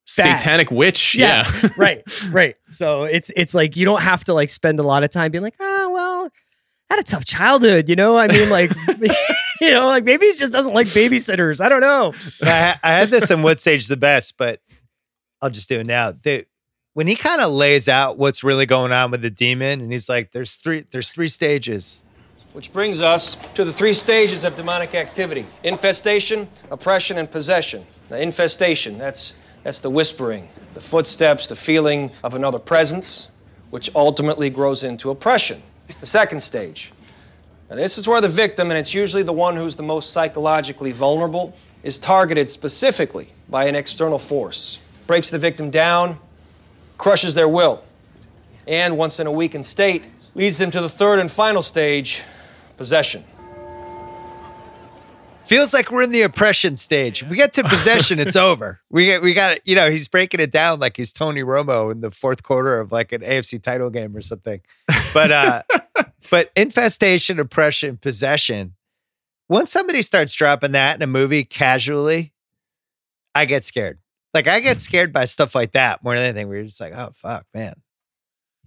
satanic 0.05 0.71
witch. 0.71 1.15
Yeah, 1.15 1.49
yeah. 1.61 1.69
right, 1.77 2.23
right. 2.31 2.55
So 2.69 3.03
it's 3.03 3.31
it's 3.35 3.53
like 3.53 3.75
you 3.75 3.85
don't 3.85 4.01
have 4.01 4.25
to 4.25 4.33
like 4.33 4.49
spend 4.49 4.79
a 4.79 4.83
lot 4.83 5.03
of 5.03 5.09
time 5.09 5.31
being 5.31 5.43
like, 5.43 5.55
I 5.59 5.76
had 6.89 6.99
a 6.99 7.03
tough 7.03 7.25
childhood, 7.25 7.89
you 7.89 7.95
know. 7.95 8.17
I 8.17 8.27
mean, 8.27 8.49
like, 8.49 8.71
you 9.61 9.71
know, 9.71 9.87
like 9.87 10.03
maybe 10.03 10.27
he 10.27 10.33
just 10.33 10.53
doesn't 10.53 10.73
like 10.73 10.87
babysitters. 10.87 11.61
I 11.63 11.69
don't 11.69 11.81
know. 11.81 12.13
I, 12.41 12.75
I 12.83 12.93
had 12.93 13.09
this 13.09 13.29
in 13.31 13.41
What 13.41 13.59
Stage 13.59 13.87
the 13.87 13.97
Best, 13.97 14.37
but 14.37 14.61
I'll 15.41 15.49
just 15.49 15.69
do 15.69 15.79
it 15.79 15.85
now. 15.85 16.11
The, 16.11 16.45
when 16.93 17.07
he 17.07 17.15
kind 17.15 17.41
of 17.41 17.51
lays 17.51 17.87
out 17.87 18.17
what's 18.17 18.43
really 18.43 18.65
going 18.65 18.91
on 18.91 19.11
with 19.11 19.21
the 19.21 19.29
demon, 19.29 19.81
and 19.81 19.91
he's 19.91 20.09
like, 20.09 20.31
"There's 20.31 20.55
three, 20.55 20.85
there's 20.91 21.11
three 21.11 21.27
stages." 21.27 22.03
Which 22.53 22.73
brings 22.73 23.01
us 23.01 23.35
to 23.53 23.63
the 23.63 23.71
three 23.71 23.93
stages 23.93 24.43
of 24.43 24.55
demonic 24.55 24.95
activity 24.95 25.45
infestation, 25.63 26.47
oppression, 26.71 27.19
and 27.19 27.29
possession. 27.29 27.85
Now, 28.09 28.17
infestation, 28.17 28.97
that's, 28.97 29.35
that's 29.63 29.81
the 29.81 29.91
whispering, 29.91 30.47
the 30.73 30.81
footsteps, 30.81 31.45
the 31.45 31.55
feeling 31.55 32.09
of 32.23 32.33
another 32.33 32.57
presence, 32.57 33.27
which 33.69 33.93
ultimately 33.95 34.49
grows 34.49 34.83
into 34.83 35.11
oppression. 35.11 35.61
The 35.99 36.05
second 36.05 36.41
stage. 36.41 36.91
Now, 37.69 37.75
this 37.75 37.97
is 37.97 38.07
where 38.07 38.21
the 38.21 38.29
victim, 38.29 38.71
and 38.71 38.77
it's 38.77 38.93
usually 38.93 39.23
the 39.23 39.33
one 39.33 39.55
who's 39.55 39.75
the 39.75 39.83
most 39.83 40.11
psychologically 40.11 40.91
vulnerable, 40.91 41.55
is 41.83 41.99
targeted 41.99 42.49
specifically 42.49 43.29
by 43.49 43.65
an 43.65 43.75
external 43.75 44.19
force, 44.19 44.79
breaks 45.05 45.29
the 45.29 45.39
victim 45.39 45.69
down, 45.69 46.17
crushes 46.97 47.35
their 47.35 47.47
will, 47.47 47.83
and 48.67 48.97
once 48.97 49.19
in 49.19 49.27
a 49.27 49.31
weakened 49.31 49.65
state, 49.65 50.03
leads 50.35 50.57
them 50.57 50.71
to 50.71 50.81
the 50.81 50.89
third 50.89 51.19
and 51.19 51.31
final 51.31 51.61
stage 51.61 52.23
possession. 52.77 53.23
Feels 55.47 55.73
like 55.73 55.91
we're 55.91 56.03
in 56.03 56.11
the 56.11 56.23
oppression 56.23 56.75
stage. 56.75 57.23
If 57.23 57.29
we 57.29 57.37
get 57.37 57.53
to 57.53 57.63
possession, 57.63 58.19
it's 58.19 58.35
over. 58.35 58.81
We 58.89 59.05
get, 59.05 59.21
we 59.21 59.33
got 59.33 59.65
you 59.65 59.75
know, 59.75 59.89
he's 59.89 60.07
breaking 60.07 60.41
it 60.41 60.51
down 60.51 60.79
like 60.79 60.97
he's 60.97 61.13
Tony 61.13 61.41
Romo 61.41 61.89
in 61.91 62.01
the 62.01 62.11
fourth 62.11 62.43
quarter 62.43 62.79
of 62.79 62.91
like 62.91 63.13
an 63.13 63.21
AFC 63.21 63.61
title 63.61 63.89
game 63.89 64.15
or 64.15 64.21
something. 64.21 64.59
But 65.13 65.31
uh 65.31 65.63
but 66.31 66.51
infestation, 66.55 67.39
oppression, 67.39 67.95
possession. 67.97 68.75
Once 69.47 69.71
somebody 69.71 70.01
starts 70.01 70.33
dropping 70.33 70.73
that 70.73 70.97
in 70.97 71.01
a 71.01 71.07
movie 71.07 71.45
casually, 71.45 72.33
I 73.33 73.45
get 73.45 73.63
scared. 73.63 73.99
Like 74.33 74.47
I 74.47 74.59
get 74.59 74.81
scared 74.81 75.13
by 75.13 75.23
stuff 75.23 75.55
like 75.55 75.71
that 75.71 76.03
more 76.03 76.15
than 76.15 76.23
anything. 76.23 76.49
Where 76.49 76.57
you're 76.57 76.65
just 76.65 76.81
like, 76.81 76.93
oh 76.93 77.11
fuck, 77.13 77.45
man 77.53 77.75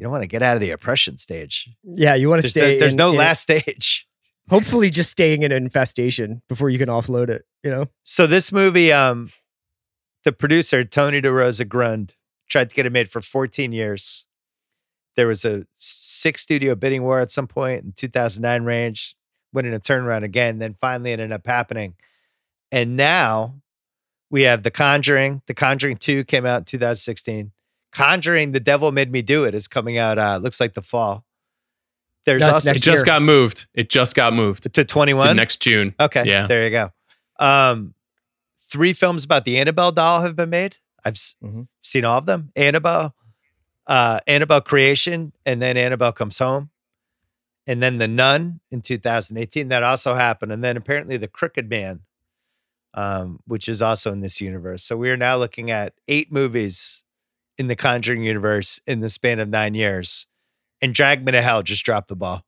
you 0.00 0.04
don't 0.04 0.12
want 0.12 0.22
to 0.22 0.28
get 0.28 0.42
out 0.42 0.56
of 0.56 0.62
the 0.62 0.70
oppression 0.70 1.18
stage. 1.18 1.68
Yeah, 1.84 2.14
you 2.14 2.30
want 2.30 2.40
to 2.40 2.48
stay. 2.48 2.60
There, 2.60 2.78
there's 2.78 2.94
in, 2.94 2.98
no 2.98 3.10
in, 3.10 3.18
last 3.18 3.42
stage. 3.42 4.08
Hopefully, 4.48 4.90
just 4.90 5.10
staying 5.10 5.42
in 5.42 5.52
an 5.52 5.62
infestation 5.62 6.42
before 6.48 6.70
you 6.70 6.78
can 6.78 6.88
offload 6.88 7.28
it. 7.28 7.44
You 7.62 7.70
know. 7.70 7.86
So 8.04 8.26
this 8.26 8.50
movie, 8.50 8.92
um, 8.92 9.28
the 10.24 10.32
producer 10.32 10.82
Tony 10.84 11.20
DeRosa 11.20 11.68
Grund 11.68 12.14
tried 12.48 12.70
to 12.70 12.76
get 12.76 12.86
it 12.86 12.90
made 12.92 13.08
for 13.08 13.20
14 13.20 13.72
years. 13.72 14.26
there 15.16 15.26
was 15.26 15.44
a 15.44 15.64
six 15.78 16.42
studio 16.42 16.74
bidding 16.74 17.02
war 17.02 17.20
at 17.20 17.30
some 17.30 17.46
point 17.46 17.84
in 17.84 17.92
2009 17.92 18.64
range, 18.64 19.14
winning 19.52 19.74
a 19.74 19.78
turnaround 19.80 20.24
again. 20.24 20.58
Then 20.58 20.74
finally, 20.74 21.10
it 21.12 21.20
ended 21.20 21.32
up 21.32 21.46
happening, 21.46 21.94
and 22.72 22.96
now 22.96 23.54
we 24.30 24.42
have 24.42 24.62
The 24.62 24.70
Conjuring. 24.70 25.42
The 25.46 25.54
Conjuring 25.54 25.96
Two 25.96 26.24
came 26.24 26.46
out 26.46 26.58
in 26.58 26.64
2016. 26.64 27.52
Conjuring: 27.92 28.52
The 28.52 28.60
Devil 28.60 28.92
Made 28.92 29.10
Me 29.12 29.22
Do 29.22 29.44
It 29.44 29.54
is 29.54 29.68
coming 29.68 29.98
out. 29.98 30.18
Uh, 30.18 30.38
looks 30.42 30.60
like 30.60 30.74
the 30.74 30.82
fall. 30.82 31.24
There's 32.30 32.42
That's 32.42 32.52
also 32.66 32.70
It 32.70 32.74
just 32.82 32.86
year. 33.00 33.04
got 33.04 33.22
moved. 33.22 33.66
It 33.74 33.90
just 33.90 34.14
got 34.14 34.32
moved 34.32 34.62
to 34.62 34.68
to 34.68 34.84
21. 34.84 35.34
next 35.34 35.60
June. 35.60 35.96
Okay. 35.98 36.22
Yeah. 36.24 36.46
There 36.46 36.62
you 36.64 36.70
go. 36.70 36.92
Um, 37.40 37.94
three 38.70 38.92
films 38.92 39.24
about 39.24 39.44
the 39.44 39.58
Annabelle 39.58 39.90
doll 39.90 40.22
have 40.22 40.36
been 40.36 40.50
made. 40.50 40.76
I've 41.04 41.14
s- 41.14 41.34
Mhm. 41.42 41.66
seen 41.82 42.04
all 42.04 42.18
of 42.18 42.26
them. 42.26 42.52
Annabelle, 42.54 43.16
uh, 43.88 44.20
Annabelle 44.28 44.60
Creation, 44.60 45.32
and 45.44 45.60
then 45.60 45.76
Annabelle 45.76 46.12
Comes 46.12 46.38
Home. 46.38 46.70
And 47.66 47.82
then 47.82 47.98
The 47.98 48.06
Nun 48.06 48.60
in 48.70 48.80
2018. 48.80 49.66
That 49.68 49.82
also 49.82 50.14
happened. 50.14 50.52
And 50.52 50.62
then 50.62 50.76
apparently 50.76 51.16
The 51.16 51.26
Crooked 51.26 51.68
Man, 51.68 52.00
um, 52.94 53.40
which 53.44 53.68
is 53.68 53.82
also 53.82 54.12
in 54.12 54.20
this 54.20 54.40
universe. 54.40 54.84
So 54.84 54.96
we 54.96 55.10
are 55.10 55.16
now 55.16 55.36
looking 55.36 55.68
at 55.70 55.94
eight 56.06 56.30
movies 56.30 57.02
in 57.58 57.66
the 57.66 57.74
Conjuring 57.76 58.22
universe 58.22 58.80
in 58.86 59.00
the 59.00 59.08
span 59.08 59.40
of 59.40 59.48
nine 59.48 59.74
years. 59.74 60.28
And 60.82 60.94
Drag 60.94 61.24
Me 61.24 61.32
to 61.32 61.42
Hell 61.42 61.62
just 61.62 61.84
dropped 61.84 62.08
the 62.08 62.16
ball. 62.16 62.44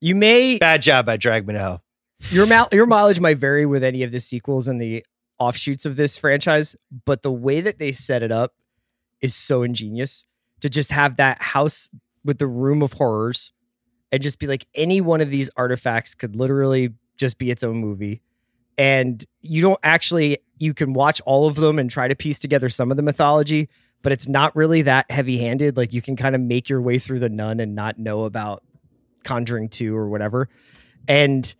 You 0.00 0.14
may 0.14 0.58
Bad 0.58 0.82
job 0.82 1.06
by 1.06 1.16
Drag 1.16 1.46
Me 1.46 1.54
to 1.54 1.58
Hell. 1.60 1.82
your 2.30 2.46
mal- 2.46 2.68
your 2.72 2.86
mileage 2.86 3.20
might 3.20 3.38
vary 3.38 3.66
with 3.66 3.82
any 3.82 4.02
of 4.02 4.12
the 4.12 4.20
sequels 4.20 4.68
and 4.68 4.80
the 4.80 5.04
offshoots 5.38 5.84
of 5.86 5.96
this 5.96 6.16
franchise, 6.16 6.76
but 7.04 7.22
the 7.22 7.32
way 7.32 7.60
that 7.60 7.78
they 7.78 7.92
set 7.92 8.22
it 8.22 8.32
up 8.32 8.54
is 9.20 9.34
so 9.34 9.62
ingenious 9.62 10.24
to 10.60 10.68
just 10.68 10.90
have 10.92 11.16
that 11.16 11.40
house 11.40 11.90
with 12.24 12.38
the 12.38 12.46
room 12.46 12.82
of 12.82 12.94
horrors 12.94 13.52
and 14.12 14.22
just 14.22 14.38
be 14.38 14.46
like 14.46 14.66
any 14.74 15.00
one 15.00 15.20
of 15.20 15.30
these 15.30 15.50
artifacts 15.56 16.14
could 16.14 16.36
literally 16.36 16.90
just 17.16 17.38
be 17.38 17.50
its 17.50 17.62
own 17.62 17.76
movie. 17.76 18.20
And 18.78 19.24
you 19.40 19.62
don't 19.62 19.80
actually 19.82 20.38
you 20.58 20.74
can 20.74 20.92
watch 20.92 21.20
all 21.26 21.46
of 21.46 21.54
them 21.56 21.78
and 21.78 21.90
try 21.90 22.08
to 22.08 22.14
piece 22.14 22.38
together 22.38 22.68
some 22.68 22.90
of 22.90 22.96
the 22.96 23.02
mythology, 23.02 23.68
but 24.06 24.12
it's 24.12 24.28
not 24.28 24.54
really 24.54 24.82
that 24.82 25.10
heavy-handed. 25.10 25.76
Like 25.76 25.92
you 25.92 26.00
can 26.00 26.14
kind 26.14 26.36
of 26.36 26.40
make 26.40 26.68
your 26.68 26.80
way 26.80 26.96
through 27.00 27.18
the 27.18 27.28
nun 27.28 27.58
and 27.58 27.74
not 27.74 27.98
know 27.98 28.22
about 28.22 28.62
Conjuring 29.24 29.68
2 29.68 29.96
or 29.96 30.08
whatever. 30.08 30.48
And 31.08 31.52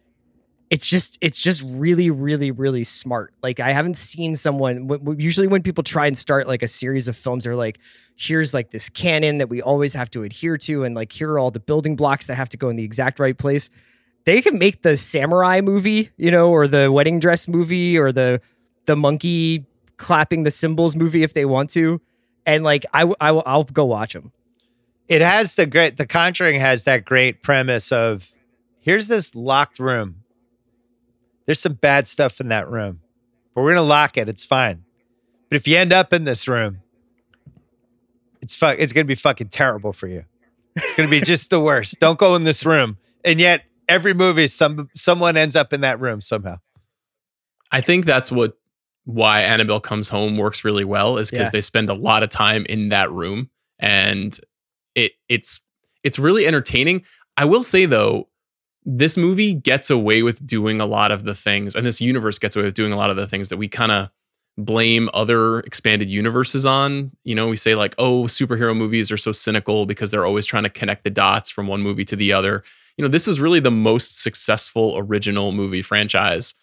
it's 0.71 0.87
just 0.87 1.19
it's 1.21 1.41
just 1.41 1.65
really 1.67 2.09
really 2.11 2.51
really 2.51 2.83
smart 2.83 3.33
like 3.41 3.61
i 3.61 3.71
haven't 3.71 3.97
seen 3.97 4.35
someone 4.35 4.89
w- 4.89 5.17
usually 5.17 5.47
when 5.47 5.63
people 5.63 5.85
try 5.85 6.09
and 6.09 6.19
start 6.19 6.49
like 6.49 6.61
a 6.61 6.67
series 6.67 7.07
of 7.07 7.17
films 7.17 7.45
they're 7.45 7.55
like 7.55 7.79
here's 8.17 8.53
like 8.53 8.73
this 8.73 8.89
canon 8.89 9.39
that 9.39 9.49
we 9.49 9.63
always 9.63 9.95
have 9.95 10.11
to 10.11 10.25
adhere 10.25 10.57
to 10.57 10.83
and 10.83 10.97
like 10.97 11.13
here 11.13 11.31
are 11.31 11.39
all 11.39 11.53
the 11.53 11.61
building 11.61 11.95
blocks 11.95 12.27
that 12.27 12.35
have 12.35 12.49
to 12.49 12.57
go 12.57 12.69
in 12.69 12.75
the 12.75 12.83
exact 12.83 13.21
right 13.21 13.39
place 13.39 13.71
they 14.25 14.43
can 14.43 14.59
make 14.59 14.83
the 14.83 14.97
samurai 14.97 15.61
movie 15.61 16.11
you 16.17 16.33
know 16.33 16.51
or 16.51 16.67
the 16.67 16.91
wedding 16.91 17.21
dress 17.21 17.47
movie 17.47 17.97
or 17.97 18.11
the 18.11 18.41
the 18.87 18.97
monkey 18.97 19.65
clapping 19.99 20.43
the 20.43 20.51
cymbals 20.51 20.97
movie 20.97 21.23
if 21.23 21.33
they 21.33 21.45
want 21.45 21.71
to 21.71 22.01
and 22.47 22.65
like 22.65 22.87
i, 22.95 23.01
w- 23.01 23.17
I 23.21 23.33
will, 23.33 23.43
i'll 23.45 23.65
go 23.65 23.85
watch 23.85 24.15
them 24.15 24.33
it 25.09 25.21
has 25.21 25.55
the 25.55 25.67
great 25.67 25.97
the 25.97 26.07
conjuring 26.07 26.59
has 26.59 26.85
that 26.85 27.05
great 27.05 27.43
premise 27.43 27.93
of 27.93 28.33
here's 28.81 29.09
this 29.09 29.35
locked 29.35 29.79
room. 29.79 30.23
There's 31.45 31.61
some 31.61 31.75
bad 31.75 32.07
stuff 32.09 32.41
in 32.41 32.49
that 32.49 32.69
room 32.69 33.01
but 33.55 33.63
we're 33.63 33.75
gonna 33.75 33.87
lock 33.87 34.17
it. 34.17 34.29
It's 34.29 34.45
fine. 34.45 34.85
But 35.49 35.57
if 35.57 35.69
you 35.69 35.77
end 35.77 35.93
up 35.93 36.13
in 36.13 36.25
this 36.25 36.49
room 36.49 36.81
it's 38.43 38.55
fu- 38.55 38.67
it's 38.67 38.93
gonna 38.93 39.05
be 39.05 39.15
fucking 39.15 39.49
terrible 39.49 39.93
for 39.93 40.09
you. 40.09 40.25
It's 40.75 40.93
gonna 40.93 41.09
be 41.09 41.21
just 41.21 41.51
the 41.51 41.61
worst. 41.61 42.01
Don't 42.01 42.19
go 42.19 42.35
in 42.35 42.45
this 42.45 42.67
room. 42.67 42.99
And 43.25 43.41
yet 43.41 43.65
every 43.89 44.13
movie 44.15 44.49
some 44.49 44.89
someone 44.95 45.37
ends 45.37 45.55
up 45.57 45.73
in 45.73 45.83
that 45.83 46.01
room 46.01 46.21
somehow. 46.21 46.59
I 47.71 47.81
think 47.81 48.07
that's 48.07 48.31
what 48.31 48.57
why 49.07 49.41
Annabelle 49.41 49.81
Comes 49.81 50.09
Home 50.11 50.37
works 50.37 50.65
really 50.65 50.85
well 50.85 51.17
is 51.17 51.31
because 51.31 51.47
Yeah. 51.47 51.51
they 51.53 51.61
spend 51.61 51.89
a 51.89 51.95
lot 51.95 52.23
of 52.23 52.29
time 52.29 52.67
in 52.69 52.91
that 52.91 53.11
room 53.11 53.49
and 53.79 54.39
it 54.95 55.13
it's 55.29 55.61
it's 56.05 56.19
really 56.19 56.47
entertaining. 56.47 57.05
I 57.37 57.45
will 57.45 57.63
say 57.63 57.87
though, 57.87 58.29
this 58.85 59.17
movie 59.17 59.55
gets 59.55 59.91
away 59.91 60.23
with 60.23 60.47
doing 60.47 60.81
a 60.81 60.87
lot 60.87 61.11
of 61.13 61.25
the 61.25 61.35
things, 61.35 61.75
and 61.75 61.87
this 61.87 62.01
universe 62.01 62.39
gets 62.39 62.57
away 62.57 62.65
with 62.67 62.75
doing 62.75 62.93
a 62.93 62.97
lot 62.97 63.11
of 63.11 63.17
the 63.17 63.27
things 63.27 63.49
that 63.49 63.57
we 63.57 63.69
kind 63.69 63.93
of 63.93 64.09
blame 64.59 65.11
other 65.13 65.61
expanded 65.61 66.09
universes 66.09 66.65
on. 66.65 67.11
You 67.25 67.35
know, 67.35 67.47
we 67.49 67.57
say 67.57 67.75
like, 67.75 67.95
oh, 67.99 68.23
superhero 68.25 68.75
movies 68.77 69.13
are 69.13 69.17
so 69.19 69.31
cynical 69.33 69.87
because 69.87 70.11
they're 70.11 70.25
always 70.25 70.47
trying 70.47 70.63
to 70.63 70.71
connect 70.71 71.05
the 71.05 71.11
dots 71.11 71.51
from 71.51 71.67
one 71.67 71.83
movie 71.83 72.05
to 72.07 72.17
the 72.17 72.33
other. 72.33 72.65
You 72.97 73.03
know, 73.03 73.09
this 73.09 73.29
is 73.29 73.39
really 73.39 73.61
the 73.61 73.71
most 73.71 74.19
successful 74.21 74.95
original 74.97 75.53
movie 75.53 75.83
franchise 75.83 76.55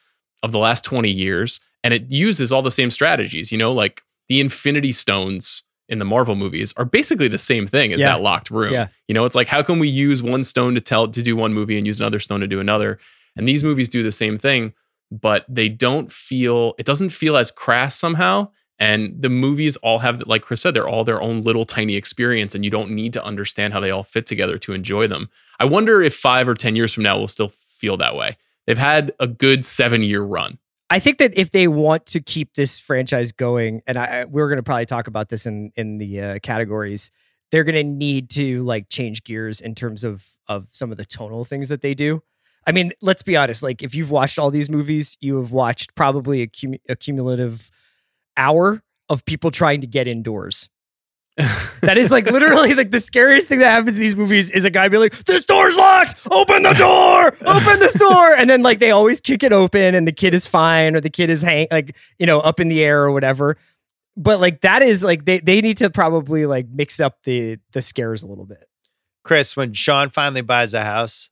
of 0.41 0.51
the 0.51 0.59
last 0.59 0.83
20 0.83 1.09
years 1.11 1.59
and 1.83 1.93
it 1.93 2.09
uses 2.09 2.51
all 2.51 2.61
the 2.61 2.71
same 2.71 2.89
strategies 2.91 3.51
you 3.51 3.57
know 3.57 3.71
like 3.71 4.01
the 4.29 4.39
infinity 4.39 4.91
stones 4.91 5.63
in 5.89 5.99
the 5.99 6.05
marvel 6.05 6.35
movies 6.35 6.73
are 6.77 6.85
basically 6.85 7.27
the 7.27 7.37
same 7.37 7.67
thing 7.67 7.91
as 7.93 7.99
Yeah. 7.99 8.13
that 8.13 8.21
locked 8.21 8.49
room. 8.49 8.73
Yeah. 8.73 8.87
you 9.07 9.13
know 9.13 9.25
it's 9.25 9.35
like 9.35 9.47
how 9.47 9.61
can 9.61 9.79
we 9.79 9.87
use 9.89 10.23
one 10.23 10.43
stone 10.43 10.75
to 10.75 10.81
tell 10.81 11.07
to 11.09 11.21
do 11.21 11.35
one 11.35 11.53
movie 11.53 11.77
and 11.77 11.85
use 11.85 11.99
another 11.99 12.19
stone 12.19 12.39
to 12.39 12.47
do 12.47 12.59
another? 12.61 12.99
And 13.35 13.47
these 13.47 13.63
movies 13.63 13.89
do 13.89 14.01
the 14.03 14.11
same 14.11 14.37
thing 14.37 14.73
but 15.11 15.45
they 15.47 15.69
don't 15.69 16.11
feel 16.11 16.73
it 16.79 16.85
doesn't 16.85 17.09
feel 17.11 17.37
as 17.37 17.51
crass 17.51 17.95
somehow. 17.95 18.47
And 18.79 19.21
the 19.21 19.29
movies 19.29 19.75
all 19.77 19.99
have 19.99 20.21
like 20.25 20.41
chris 20.41 20.61
said 20.61 20.73
they're 20.73 20.87
all 20.87 21.03
their 21.03 21.21
own 21.21 21.41
little 21.43 21.65
tiny 21.65 21.95
experience 21.95 22.55
and 22.55 22.63
you 22.63 22.71
don't 22.71 22.89
need 22.91 23.13
to 23.13 23.23
understand 23.23 23.73
how 23.73 23.79
they 23.81 23.91
all 23.91 24.03
fit 24.03 24.25
together 24.25 24.57
to 24.59 24.73
enjoy 24.73 25.05
them. 25.07 25.29
I 25.59 25.65
wonder 25.65 26.01
if 26.01 26.15
five 26.15 26.47
or 26.47 26.55
ten 26.55 26.75
years 26.75 26.93
from 26.93 27.03
now 27.03 27.17
we'll 27.17 27.27
still 27.27 27.49
feel 27.49 27.97
that 27.97 28.15
way. 28.15 28.37
They've 28.65 28.77
had 28.77 29.13
a 29.19 29.27
good 29.27 29.65
seven 29.65 30.01
year 30.01 30.21
run 30.21 30.57
I 30.93 30.99
think 30.99 31.17
that 31.17 31.35
if 31.35 31.49
they 31.49 31.67
want 31.67 32.05
to 32.05 32.21
keep 32.21 32.53
this 32.53 32.79
franchise 32.79 33.31
going, 33.31 33.81
and 33.87 33.97
I, 33.97 34.25
we're 34.25 34.47
going 34.47 34.57
to 34.57 34.63
probably 34.63 34.85
talk 34.85 35.07
about 35.07 35.29
this 35.29 35.47
in 35.47 35.71
in 35.75 35.97
the 35.97 36.21
uh, 36.21 36.39
categories, 36.43 37.09
they're 37.49 37.63
going 37.63 37.73
to 37.73 37.83
need 37.83 38.29
to 38.31 38.63
like 38.63 38.89
change 38.89 39.23
gears 39.23 39.59
in 39.59 39.73
terms 39.73 40.03
of 40.03 40.23
of 40.47 40.67
some 40.71 40.91
of 40.91 40.99
the 40.99 41.05
tonal 41.05 41.45
things 41.45 41.69
that 41.69 41.81
they 41.81 41.95
do. 41.95 42.21
I 42.67 42.73
mean, 42.73 42.91
let's 43.01 43.23
be 43.23 43.35
honest. 43.35 43.63
Like, 43.63 43.81
if 43.81 43.95
you've 43.95 44.11
watched 44.11 44.37
all 44.37 44.51
these 44.51 44.69
movies, 44.69 45.17
you 45.19 45.37
have 45.37 45.51
watched 45.51 45.95
probably 45.95 46.43
a, 46.43 46.47
cum- 46.47 46.75
a 46.87 46.95
cumulative 46.95 47.71
hour 48.37 48.83
of 49.09 49.25
people 49.25 49.49
trying 49.49 49.81
to 49.81 49.87
get 49.87 50.07
indoors. 50.07 50.69
That 51.81 51.97
is 51.97 52.11
like 52.11 52.25
literally 52.27 52.75
like 52.75 52.91
the 52.91 52.99
scariest 52.99 53.49
thing 53.49 53.59
that 53.59 53.69
happens 53.69 53.95
in 53.95 54.01
these 54.01 54.15
movies 54.15 54.51
is 54.51 54.65
a 54.65 54.69
guy 54.69 54.87
being 54.87 55.01
like, 55.01 55.15
"This 55.25 55.45
door's 55.45 55.75
locked. 55.75 56.15
Open 56.31 56.61
the 56.63 56.73
door. 56.73 57.35
Open 57.45 57.79
this 57.79 57.93
door." 57.93 58.33
And 58.35 58.49
then 58.49 58.61
like 58.61 58.79
they 58.79 58.91
always 58.91 59.19
kick 59.19 59.41
it 59.43 59.51
open, 59.51 59.95
and 59.95 60.07
the 60.07 60.11
kid 60.11 60.33
is 60.35 60.45
fine, 60.45 60.95
or 60.95 61.01
the 61.01 61.09
kid 61.09 61.29
is 61.31 61.41
hang 61.41 61.67
like 61.71 61.95
you 62.19 62.25
know 62.27 62.39
up 62.39 62.59
in 62.59 62.67
the 62.69 62.83
air 62.83 63.01
or 63.03 63.11
whatever. 63.11 63.57
But 64.15 64.39
like 64.41 64.61
that 64.61 64.83
is 64.83 65.03
like 65.03 65.25
they 65.25 65.39
they 65.39 65.59
need 65.61 65.77
to 65.79 65.89
probably 65.89 66.45
like 66.45 66.67
mix 66.69 66.99
up 66.99 67.23
the 67.23 67.57
the 67.71 67.81
scares 67.81 68.21
a 68.21 68.27
little 68.27 68.45
bit. 68.45 68.67
chris 69.23 69.57
when 69.57 69.73
sean 69.73 70.09
finally 70.09 70.41
buys 70.41 70.73
a 70.75 70.83
house 70.83 71.31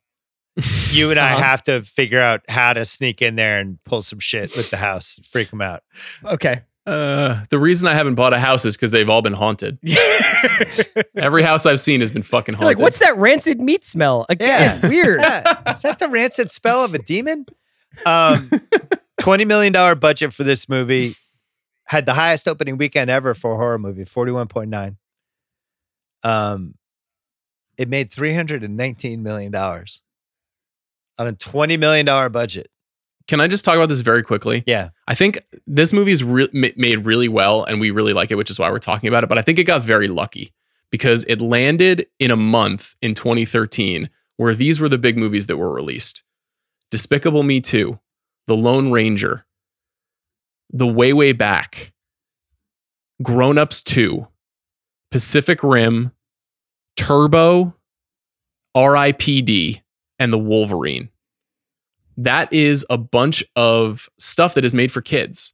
you 0.92 1.12
and 1.12 1.20
i 1.20 1.34
Uh-huh. 1.34 1.44
have 1.44 1.62
to 1.64 1.82
figure 1.84 2.20
out 2.20 2.42
how 2.50 2.74
to 2.74 2.86
sneak 2.86 3.22
in 3.22 3.36
there 3.36 3.60
and 3.60 3.78
pull 3.86 4.02
some 4.02 4.20
shit 4.20 4.56
with 4.58 4.70
the 4.72 4.78
house 4.78 5.20
freak 5.32 5.52
him 5.54 5.62
out 5.62 5.84
Okay. 6.26 6.62
Uh, 6.86 7.44
the 7.50 7.60
reason 7.60 7.88
I 7.88 7.94
haven't 7.94 8.16
bought 8.16 8.34
a 8.34 8.40
house 8.40 8.66
is 8.66 8.76
because 8.76 8.92
they've 8.92 9.10
all 9.10 9.22
been 9.22 9.34
haunted. 9.34 9.78
Every 11.16 11.44
house 11.44 11.66
I've 11.66 11.80
seen 11.80 12.00
has 12.00 12.10
been 12.10 12.24
fucking 12.24 12.56
You're 12.56 12.64
like, 12.64 12.80
what's 12.80 12.98
that 13.00 13.16
rancid 13.18 13.62
meat 13.62 13.86
smell? 13.86 14.26
Again, 14.30 14.82
weird. 14.90 15.22
Yeah. 15.22 15.72
Is 15.72 15.84
that 15.84 16.00
the 16.00 16.10
rancid 16.10 16.50
spell 16.50 16.84
of 16.84 16.94
a 16.96 17.00
demon? 17.00 17.46
Um, 18.06 18.50
$20 19.22 19.46
million 19.46 20.00
budget 20.00 20.34
for 20.34 20.44
this 20.44 20.68
movie. 20.68 21.16
Had 21.86 22.06
the 22.06 22.14
highest 22.14 22.48
opening 22.48 22.78
weekend 22.78 23.12
ever 23.12 23.34
for 23.34 23.54
a 23.54 23.58
horror 23.58 23.78
movie, 23.78 24.06
41.9. 24.06 24.96
Um, 26.24 26.76
it 27.78 27.90
made 27.90 28.10
$319 28.10 29.20
million 29.20 29.54
on 29.54 29.86
a 31.28 31.34
$20 31.34 31.80
million 31.80 32.32
budget. 32.32 32.71
Can 33.32 33.40
I 33.40 33.48
just 33.48 33.64
talk 33.64 33.78
about 33.78 33.88
this 33.88 34.02
very 34.02 34.24
quickly? 34.24 34.62
Yeah. 34.68 34.90
I 35.08 35.16
think 35.16 35.40
this 35.66 35.94
movie 35.94 36.12
is 36.12 36.22
re- 36.22 36.50
made 36.52 37.06
really 37.06 37.30
well, 37.30 37.64
and 37.64 37.80
we 37.80 37.90
really 37.90 38.12
like 38.12 38.30
it, 38.30 38.36
which 38.36 38.50
is 38.50 38.60
why 38.60 38.70
we're 38.70 38.80
talking 38.80 39.08
about 39.08 39.24
it. 39.24 39.28
But 39.30 39.38
I 39.38 39.42
think 39.42 39.58
it 39.58 39.64
got 39.64 39.82
very 39.82 40.10
lucky 40.10 40.52
because 40.90 41.24
it 41.30 41.40
landed 41.40 42.08
in 42.20 42.30
a 42.30 42.36
month 42.36 42.94
in 43.02 43.14
2013 43.14 44.10
where 44.36 44.54
these 44.54 44.82
were 44.82 44.90
the 44.90 44.98
big 44.98 45.16
movies 45.16 45.48
that 45.48 45.56
were 45.56 45.74
released: 45.74 46.24
Despicable 46.90 47.44
Me 47.44 47.62
2, 47.62 47.98
The 48.48 48.58
Lone 48.58 48.92
Ranger, 48.92 49.46
The 50.70 50.88
Way 50.88 51.14
Way 51.14 51.32
Back, 51.32 51.94
Grown 53.24 53.58
Ups 53.58 53.82
2, 53.82 54.28
Pacific 55.10 55.64
Rim, 55.64 56.12
Turbo, 56.98 57.78
R.I.P.D., 58.76 59.82
and 60.20 60.34
The 60.34 60.38
Wolverine 60.38 61.12
that 62.24 62.52
is 62.52 62.86
a 62.90 62.98
bunch 62.98 63.44
of 63.56 64.10
stuff 64.18 64.54
that 64.54 64.66
is 64.66 64.74
made 64.74 64.92
for 64.92 65.02
kids. 65.02 65.54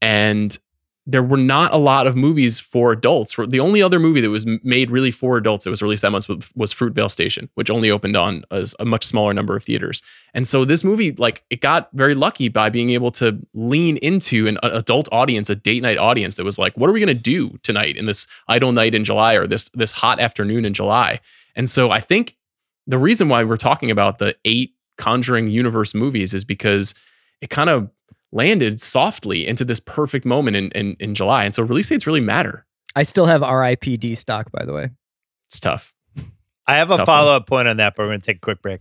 And 0.00 0.58
there 1.04 1.22
were 1.22 1.36
not 1.36 1.72
a 1.72 1.78
lot 1.78 2.06
of 2.06 2.14
movies 2.14 2.60
for 2.60 2.92
adults. 2.92 3.34
The 3.48 3.58
only 3.58 3.82
other 3.82 3.98
movie 3.98 4.20
that 4.20 4.30
was 4.30 4.46
made 4.62 4.88
really 4.88 5.10
for 5.10 5.36
adults 5.36 5.64
that 5.64 5.70
was 5.70 5.82
released 5.82 6.02
that 6.02 6.12
month 6.12 6.28
was, 6.54 6.72
Fruitvale 6.72 7.10
Station, 7.10 7.48
which 7.54 7.70
only 7.70 7.90
opened 7.90 8.16
on 8.16 8.44
a, 8.52 8.68
a 8.78 8.84
much 8.84 9.04
smaller 9.04 9.34
number 9.34 9.56
of 9.56 9.64
theaters. 9.64 10.00
And 10.32 10.46
so 10.46 10.64
this 10.64 10.84
movie, 10.84 11.10
like, 11.12 11.42
it 11.50 11.60
got 11.60 11.88
very 11.92 12.14
lucky 12.14 12.48
by 12.48 12.70
being 12.70 12.90
able 12.90 13.10
to 13.12 13.36
lean 13.52 13.96
into 13.96 14.46
an 14.46 14.58
adult 14.62 15.08
audience, 15.10 15.50
a 15.50 15.56
date 15.56 15.82
night 15.82 15.98
audience 15.98 16.36
that 16.36 16.44
was 16.44 16.58
like, 16.58 16.76
what 16.76 16.88
are 16.88 16.92
we 16.92 17.00
going 17.00 17.16
to 17.16 17.22
do 17.22 17.58
tonight 17.64 17.96
in 17.96 18.06
this 18.06 18.28
idle 18.46 18.70
night 18.70 18.94
in 18.94 19.02
July 19.02 19.34
or 19.34 19.48
this 19.48 19.70
this 19.70 19.90
hot 19.90 20.20
afternoon 20.20 20.64
in 20.64 20.72
July? 20.72 21.20
And 21.56 21.68
so 21.68 21.90
I 21.90 21.98
think 21.98 22.36
the 22.86 22.98
reason 22.98 23.28
why 23.28 23.42
we're 23.42 23.56
talking 23.56 23.90
about 23.90 24.18
the 24.18 24.36
eight 24.44 24.74
Conjuring 25.02 25.48
universe 25.48 25.94
movies 25.94 26.32
is 26.32 26.44
because 26.44 26.94
it 27.40 27.50
kind 27.50 27.68
of 27.68 27.90
landed 28.30 28.80
softly 28.80 29.48
into 29.48 29.64
this 29.64 29.80
perfect 29.80 30.24
moment 30.24 30.56
in, 30.56 30.70
in, 30.70 30.96
in 31.00 31.16
July. 31.16 31.44
And 31.44 31.52
so 31.52 31.64
release 31.64 31.88
dates 31.88 32.06
really 32.06 32.20
matter. 32.20 32.64
I 32.94 33.02
still 33.02 33.26
have 33.26 33.40
RIPD 33.40 34.16
stock, 34.16 34.52
by 34.52 34.64
the 34.64 34.72
way. 34.72 34.90
It's 35.48 35.58
tough. 35.58 35.92
I 36.68 36.76
have 36.76 36.92
a 36.92 37.04
follow 37.04 37.32
up 37.32 37.48
point 37.48 37.66
on 37.66 37.78
that, 37.78 37.96
but 37.96 38.04
we're 38.04 38.10
going 38.10 38.20
to 38.20 38.26
take 38.26 38.36
a 38.36 38.40
quick 38.40 38.62
break. 38.62 38.80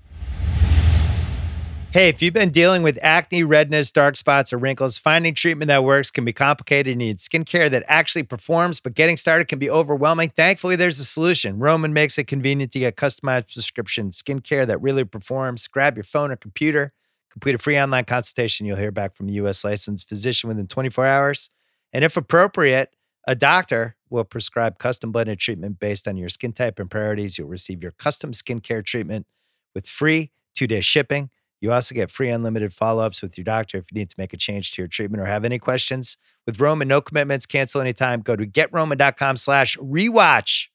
Hey, 1.93 2.07
if 2.07 2.21
you've 2.21 2.33
been 2.33 2.51
dealing 2.51 2.83
with 2.83 2.97
acne, 3.01 3.43
redness, 3.43 3.91
dark 3.91 4.15
spots, 4.15 4.53
or 4.53 4.57
wrinkles, 4.57 4.97
finding 4.97 5.33
treatment 5.33 5.67
that 5.67 5.83
works 5.83 6.09
can 6.09 6.23
be 6.23 6.31
complicated. 6.31 6.91
You 6.91 6.95
need 6.95 7.17
skincare 7.17 7.69
that 7.69 7.83
actually 7.85 8.23
performs, 8.23 8.79
but 8.79 8.93
getting 8.93 9.17
started 9.17 9.49
can 9.49 9.59
be 9.59 9.69
overwhelming. 9.69 10.29
Thankfully, 10.29 10.77
there's 10.77 10.99
a 10.99 11.03
solution. 11.03 11.59
Roman 11.59 11.91
makes 11.91 12.17
it 12.17 12.27
convenient 12.27 12.71
to 12.71 12.79
get 12.79 12.95
customized 12.95 13.51
prescription 13.51 14.11
skincare 14.11 14.65
that 14.67 14.81
really 14.81 15.03
performs. 15.03 15.67
Grab 15.67 15.97
your 15.97 16.05
phone 16.05 16.31
or 16.31 16.37
computer, 16.37 16.93
complete 17.29 17.55
a 17.55 17.57
free 17.57 17.77
online 17.77 18.05
consultation. 18.05 18.65
You'll 18.65 18.77
hear 18.77 18.93
back 18.93 19.13
from 19.13 19.27
a 19.27 19.33
U.S. 19.33 19.65
licensed 19.65 20.07
physician 20.07 20.47
within 20.47 20.67
24 20.67 21.05
hours. 21.05 21.49
And 21.91 22.05
if 22.05 22.15
appropriate, 22.15 22.95
a 23.27 23.35
doctor 23.35 23.97
will 24.09 24.23
prescribe 24.23 24.79
custom 24.79 25.11
blended 25.11 25.39
treatment 25.39 25.77
based 25.77 26.07
on 26.07 26.15
your 26.15 26.29
skin 26.29 26.53
type 26.53 26.79
and 26.79 26.89
priorities. 26.89 27.37
You'll 27.37 27.49
receive 27.49 27.83
your 27.83 27.91
custom 27.91 28.31
skincare 28.31 28.85
treatment 28.85 29.27
with 29.75 29.89
free 29.89 30.31
two 30.53 30.67
day 30.67 30.79
shipping. 30.79 31.29
You 31.61 31.71
also 31.71 31.93
get 31.93 32.09
free 32.09 32.29
unlimited 32.29 32.73
follow 32.73 33.03
ups 33.03 33.21
with 33.21 33.37
your 33.37 33.45
doctor 33.45 33.77
if 33.77 33.85
you 33.91 33.99
need 33.99 34.09
to 34.09 34.15
make 34.17 34.33
a 34.33 34.37
change 34.37 34.71
to 34.71 34.81
your 34.81 34.87
treatment 34.87 35.21
or 35.21 35.27
have 35.27 35.45
any 35.45 35.59
questions. 35.59 36.17
With 36.47 36.59
Roman, 36.59 36.87
no 36.87 37.01
commitments, 37.01 37.45
cancel 37.45 37.79
anytime. 37.79 38.21
Go 38.21 38.35
to 38.35 38.47
getroman.com 38.47 39.37
slash 39.37 39.77
rewatch 39.77 40.69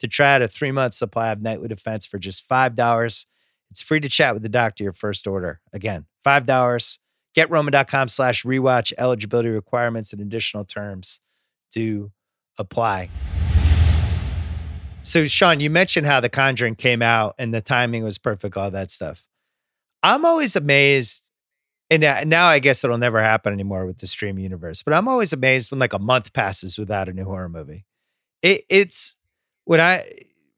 to 0.00 0.08
try 0.08 0.34
out 0.34 0.42
a 0.42 0.48
three 0.48 0.72
month 0.72 0.94
supply 0.94 1.30
of 1.30 1.42
nightly 1.42 1.68
defense 1.68 2.06
for 2.06 2.18
just 2.18 2.48
$5. 2.48 3.26
It's 3.70 3.82
free 3.82 4.00
to 4.00 4.08
chat 4.08 4.32
with 4.32 4.42
the 4.42 4.48
doctor 4.48 4.82
your 4.82 4.94
first 4.94 5.26
order. 5.26 5.60
Again, 5.72 6.06
$5. 6.26 6.98
Getroman.com 7.36 8.08
slash 8.08 8.44
rewatch. 8.44 8.92
Eligibility 8.96 9.50
requirements 9.50 10.14
and 10.14 10.22
additional 10.22 10.64
terms 10.64 11.20
do 11.70 12.10
apply. 12.58 13.10
So, 15.02 15.26
Sean, 15.26 15.60
you 15.60 15.68
mentioned 15.68 16.06
how 16.06 16.20
The 16.20 16.28
Conjuring 16.28 16.76
came 16.76 17.02
out 17.02 17.34
and 17.38 17.52
the 17.52 17.60
timing 17.60 18.04
was 18.04 18.18
perfect, 18.18 18.56
all 18.56 18.70
that 18.70 18.90
stuff. 18.90 19.26
I'm 20.02 20.24
always 20.24 20.56
amazed, 20.56 21.30
and 21.90 22.02
now- 22.28 22.46
I 22.46 22.58
guess 22.58 22.84
it'll 22.84 22.98
never 22.98 23.22
happen 23.22 23.52
anymore 23.52 23.86
with 23.86 23.98
the 23.98 24.06
stream 24.06 24.38
universe, 24.38 24.82
but 24.82 24.94
I'm 24.94 25.08
always 25.08 25.32
amazed 25.32 25.70
when 25.70 25.78
like 25.78 25.92
a 25.92 25.98
month 25.98 26.32
passes 26.32 26.78
without 26.78 27.08
a 27.08 27.12
new 27.12 27.24
horror 27.24 27.48
movie. 27.48 27.86
It, 28.42 28.64
it's 28.68 29.16
when 29.64 29.80
I 29.80 30.10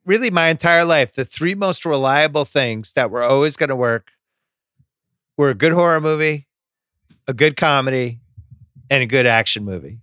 really 0.05 0.31
my 0.31 0.49
entire 0.49 0.85
life, 0.85 1.13
the 1.13 1.25
three 1.25 1.55
most 1.55 1.85
reliable 1.85 2.45
things 2.45 2.93
that 2.95 3.11
were 3.11 3.23
always 3.23 3.57
going 3.57 3.69
to 3.69 3.77
work 3.77 4.09
were 5.37 5.51
a 5.51 5.55
good 5.55 5.73
horror 5.73 6.01
movie, 6.01 6.47
a 7.27 7.35
good 7.35 7.57
comedy, 7.57 8.21
and 8.91 9.03
a 9.03 9.07
good 9.07 9.27
action 9.27 9.65
movie. 9.65 10.01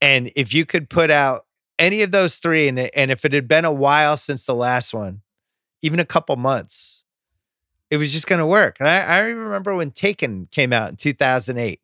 And 0.00 0.32
if 0.34 0.52
you 0.52 0.66
could 0.66 0.90
put 0.90 1.10
out 1.10 1.46
any 1.78 2.02
of 2.02 2.10
those 2.10 2.38
three, 2.38 2.68
and, 2.68 2.78
and 2.78 3.10
if 3.10 3.24
it 3.24 3.32
had 3.32 3.46
been 3.46 3.64
a 3.64 3.72
while 3.72 4.16
since 4.16 4.44
the 4.44 4.54
last 4.54 4.92
one, 4.92 5.22
even 5.80 6.00
a 6.00 6.04
couple 6.04 6.34
months, 6.36 7.01
it 7.92 7.98
was 7.98 8.10
just 8.10 8.26
going 8.26 8.38
to 8.38 8.46
work. 8.46 8.78
And 8.80 8.88
I, 8.88 9.00
I 9.00 9.18
remember 9.18 9.74
when 9.74 9.90
Taken 9.90 10.48
came 10.50 10.72
out 10.72 10.88
in 10.88 10.96
2008. 10.96 11.78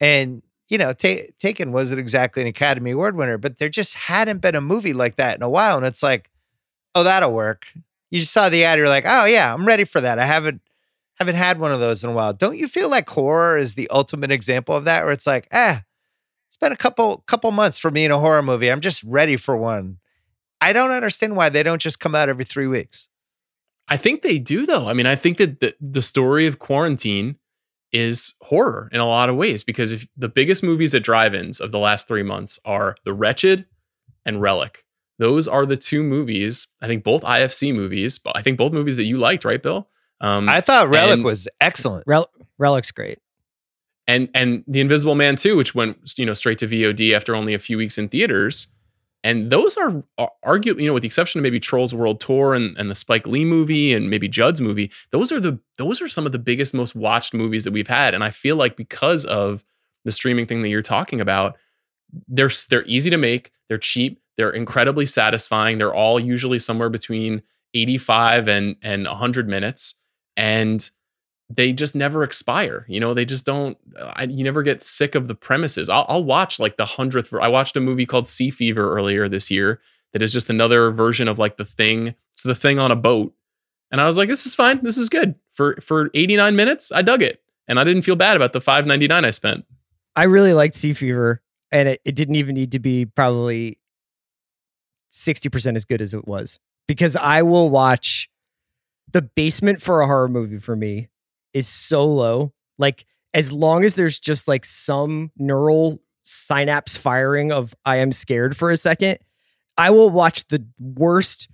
And, 0.00 0.42
you 0.68 0.76
know, 0.76 0.92
Ta- 0.92 1.30
Taken 1.38 1.70
wasn't 1.70 2.00
exactly 2.00 2.42
an 2.42 2.48
Academy 2.48 2.90
Award 2.90 3.14
winner, 3.14 3.38
but 3.38 3.58
there 3.58 3.68
just 3.68 3.94
hadn't 3.94 4.38
been 4.38 4.56
a 4.56 4.60
movie 4.60 4.92
like 4.92 5.14
that 5.14 5.36
in 5.36 5.42
a 5.44 5.48
while. 5.48 5.76
And 5.76 5.86
it's 5.86 6.02
like, 6.02 6.32
oh, 6.96 7.04
that'll 7.04 7.32
work. 7.32 7.72
You 8.10 8.18
just 8.18 8.32
saw 8.32 8.48
the 8.48 8.64
ad, 8.64 8.76
you're 8.76 8.88
like, 8.88 9.04
oh 9.06 9.24
yeah, 9.24 9.54
I'm 9.54 9.68
ready 9.68 9.84
for 9.84 10.00
that. 10.00 10.18
I 10.18 10.24
haven't 10.24 10.62
haven't 11.14 11.36
had 11.36 11.60
one 11.60 11.70
of 11.70 11.78
those 11.78 12.02
in 12.02 12.10
a 12.10 12.12
while. 12.12 12.32
Don't 12.32 12.56
you 12.56 12.66
feel 12.66 12.90
like 12.90 13.08
horror 13.08 13.56
is 13.56 13.74
the 13.74 13.88
ultimate 13.90 14.32
example 14.32 14.74
of 14.74 14.84
that? 14.86 15.04
Where 15.04 15.12
it's 15.12 15.28
like, 15.28 15.46
eh, 15.52 15.78
it's 16.48 16.56
been 16.56 16.72
a 16.72 16.76
couple 16.76 17.18
couple 17.26 17.52
months 17.52 17.78
for 17.78 17.92
me 17.92 18.04
in 18.04 18.10
a 18.10 18.18
horror 18.18 18.42
movie. 18.42 18.68
I'm 18.68 18.80
just 18.80 19.04
ready 19.04 19.36
for 19.36 19.56
one. 19.56 19.98
I 20.60 20.72
don't 20.72 20.90
understand 20.90 21.36
why 21.36 21.50
they 21.50 21.62
don't 21.62 21.80
just 21.80 22.00
come 22.00 22.16
out 22.16 22.28
every 22.28 22.44
three 22.44 22.66
weeks. 22.66 23.08
I 23.88 23.96
think 23.96 24.22
they 24.22 24.38
do 24.38 24.66
though. 24.66 24.88
I 24.88 24.92
mean, 24.92 25.06
I 25.06 25.16
think 25.16 25.38
that 25.38 25.60
the, 25.60 25.74
the 25.80 26.02
story 26.02 26.46
of 26.46 26.58
quarantine 26.58 27.36
is 27.92 28.34
horror 28.42 28.88
in 28.92 29.00
a 29.00 29.06
lot 29.06 29.28
of 29.30 29.36
ways 29.36 29.62
because 29.62 29.92
if 29.92 30.08
the 30.16 30.28
biggest 30.28 30.62
movies 30.62 30.94
at 30.94 31.02
drive-ins 31.02 31.58
of 31.60 31.72
the 31.72 31.78
last 31.78 32.06
3 32.06 32.22
months 32.22 32.58
are 32.66 32.94
The 33.04 33.14
Wretched 33.14 33.64
and 34.26 34.42
Relic. 34.42 34.84
Those 35.18 35.48
are 35.48 35.64
the 35.66 35.76
two 35.76 36.02
movies, 36.02 36.68
I 36.82 36.86
think 36.86 37.02
both 37.02 37.22
IFC 37.22 37.74
movies, 37.74 38.18
but 38.18 38.36
I 38.36 38.42
think 38.42 38.58
both 38.58 38.72
movies 38.72 38.98
that 38.98 39.04
you 39.04 39.16
liked, 39.16 39.44
right, 39.44 39.62
Bill? 39.62 39.88
Um, 40.20 40.48
I 40.48 40.60
thought 40.60 40.88
Relic 40.90 41.14
and- 41.14 41.24
was 41.24 41.48
excellent. 41.60 42.04
Rel- 42.06 42.30
Relic's 42.58 42.90
great. 42.90 43.18
and 44.06 44.28
and 44.34 44.64
the 44.68 44.80
Invisible 44.80 45.14
Man 45.14 45.34
too, 45.36 45.56
which 45.56 45.74
went 45.74 46.12
you 46.18 46.26
know 46.26 46.34
straight 46.34 46.58
to 46.58 46.66
VOD 46.68 47.14
after 47.14 47.34
only 47.34 47.54
a 47.54 47.58
few 47.58 47.76
weeks 47.78 47.96
in 47.98 48.08
theaters. 48.08 48.68
And 49.24 49.50
those 49.50 49.76
are, 49.76 50.04
uh, 50.16 50.26
are 50.42 50.58
arguably, 50.58 50.82
you 50.82 50.86
know, 50.86 50.94
with 50.94 51.02
the 51.02 51.08
exception 51.08 51.40
of 51.40 51.42
maybe 51.42 51.58
Trolls 51.58 51.92
World 51.92 52.20
Tour 52.20 52.54
and, 52.54 52.76
and 52.78 52.90
the 52.90 52.94
Spike 52.94 53.26
Lee 53.26 53.44
movie 53.44 53.92
and 53.92 54.08
maybe 54.08 54.28
Judd's 54.28 54.60
movie, 54.60 54.90
those 55.10 55.32
are 55.32 55.40
the 55.40 55.58
those 55.76 56.00
are 56.00 56.08
some 56.08 56.24
of 56.24 56.32
the 56.32 56.38
biggest, 56.38 56.72
most 56.72 56.94
watched 56.94 57.34
movies 57.34 57.64
that 57.64 57.72
we've 57.72 57.88
had. 57.88 58.14
And 58.14 58.22
I 58.22 58.30
feel 58.30 58.56
like 58.56 58.76
because 58.76 59.24
of 59.24 59.64
the 60.04 60.12
streaming 60.12 60.46
thing 60.46 60.62
that 60.62 60.68
you're 60.68 60.82
talking 60.82 61.20
about, 61.20 61.56
they're 62.28 62.50
they're 62.70 62.84
easy 62.86 63.10
to 63.10 63.18
make, 63.18 63.50
they're 63.68 63.78
cheap, 63.78 64.20
they're 64.36 64.50
incredibly 64.50 65.04
satisfying. 65.04 65.78
They're 65.78 65.94
all 65.94 66.20
usually 66.20 66.60
somewhere 66.60 66.88
between 66.88 67.42
85 67.74 68.48
and 68.48 68.76
and 68.82 69.04
100 69.04 69.48
minutes, 69.48 69.96
and 70.36 70.88
they 71.50 71.72
just 71.72 71.94
never 71.94 72.22
expire. 72.22 72.84
You 72.88 73.00
know, 73.00 73.14
they 73.14 73.24
just 73.24 73.46
don't. 73.46 73.78
I, 73.98 74.24
you 74.24 74.44
never 74.44 74.62
get 74.62 74.82
sick 74.82 75.14
of 75.14 75.28
the 75.28 75.34
premises. 75.34 75.88
I'll, 75.88 76.04
I'll 76.08 76.24
watch 76.24 76.60
like 76.60 76.76
the 76.76 76.84
hundredth. 76.84 77.32
I 77.32 77.48
watched 77.48 77.76
a 77.76 77.80
movie 77.80 78.06
called 78.06 78.28
Sea 78.28 78.50
Fever 78.50 78.94
earlier 78.94 79.28
this 79.28 79.50
year 79.50 79.80
that 80.12 80.22
is 80.22 80.32
just 80.32 80.50
another 80.50 80.90
version 80.90 81.28
of 81.28 81.38
like 81.38 81.56
the 81.56 81.64
thing. 81.64 82.14
It's 82.32 82.42
the 82.42 82.54
thing 82.54 82.78
on 82.78 82.90
a 82.90 82.96
boat, 82.96 83.34
and 83.90 84.00
I 84.00 84.06
was 84.06 84.18
like, 84.18 84.28
this 84.28 84.46
is 84.46 84.54
fine. 84.54 84.80
This 84.82 84.98
is 84.98 85.08
good 85.08 85.36
for 85.52 85.76
for 85.80 86.10
89 86.14 86.54
minutes. 86.54 86.92
I 86.92 87.02
dug 87.02 87.22
it, 87.22 87.40
and 87.66 87.80
I 87.80 87.84
didn't 87.84 88.02
feel 88.02 88.16
bad 88.16 88.36
about 88.36 88.52
the 88.52 88.60
5.99 88.60 89.24
I 89.24 89.30
spent. 89.30 89.64
I 90.14 90.24
really 90.24 90.52
liked 90.52 90.74
Sea 90.74 90.92
Fever, 90.92 91.42
and 91.72 91.88
it, 91.88 92.00
it 92.04 92.14
didn't 92.14 92.34
even 92.34 92.54
need 92.54 92.72
to 92.72 92.78
be 92.78 93.06
probably 93.06 93.78
60% 95.12 95.76
as 95.76 95.84
good 95.84 96.02
as 96.02 96.12
it 96.12 96.28
was 96.28 96.60
because 96.86 97.16
I 97.16 97.42
will 97.42 97.70
watch 97.70 98.28
the 99.10 99.22
basement 99.22 99.80
for 99.80 100.02
a 100.02 100.06
horror 100.06 100.28
movie 100.28 100.58
for 100.58 100.76
me 100.76 101.08
is 101.52 101.66
so 101.68 102.06
low. 102.06 102.52
Like, 102.78 103.06
as 103.34 103.52
long 103.52 103.84
as 103.84 103.94
there's 103.94 104.18
just 104.18 104.48
like 104.48 104.64
some 104.64 105.30
neural 105.36 106.00
synapse 106.22 106.96
firing 106.96 107.52
of 107.52 107.74
I 107.84 107.96
am 107.96 108.12
scared 108.12 108.56
for 108.56 108.70
a 108.70 108.76
second, 108.76 109.18
I 109.76 109.90
will 109.90 110.10
watch 110.10 110.48
the 110.48 110.64
worst 110.78 111.48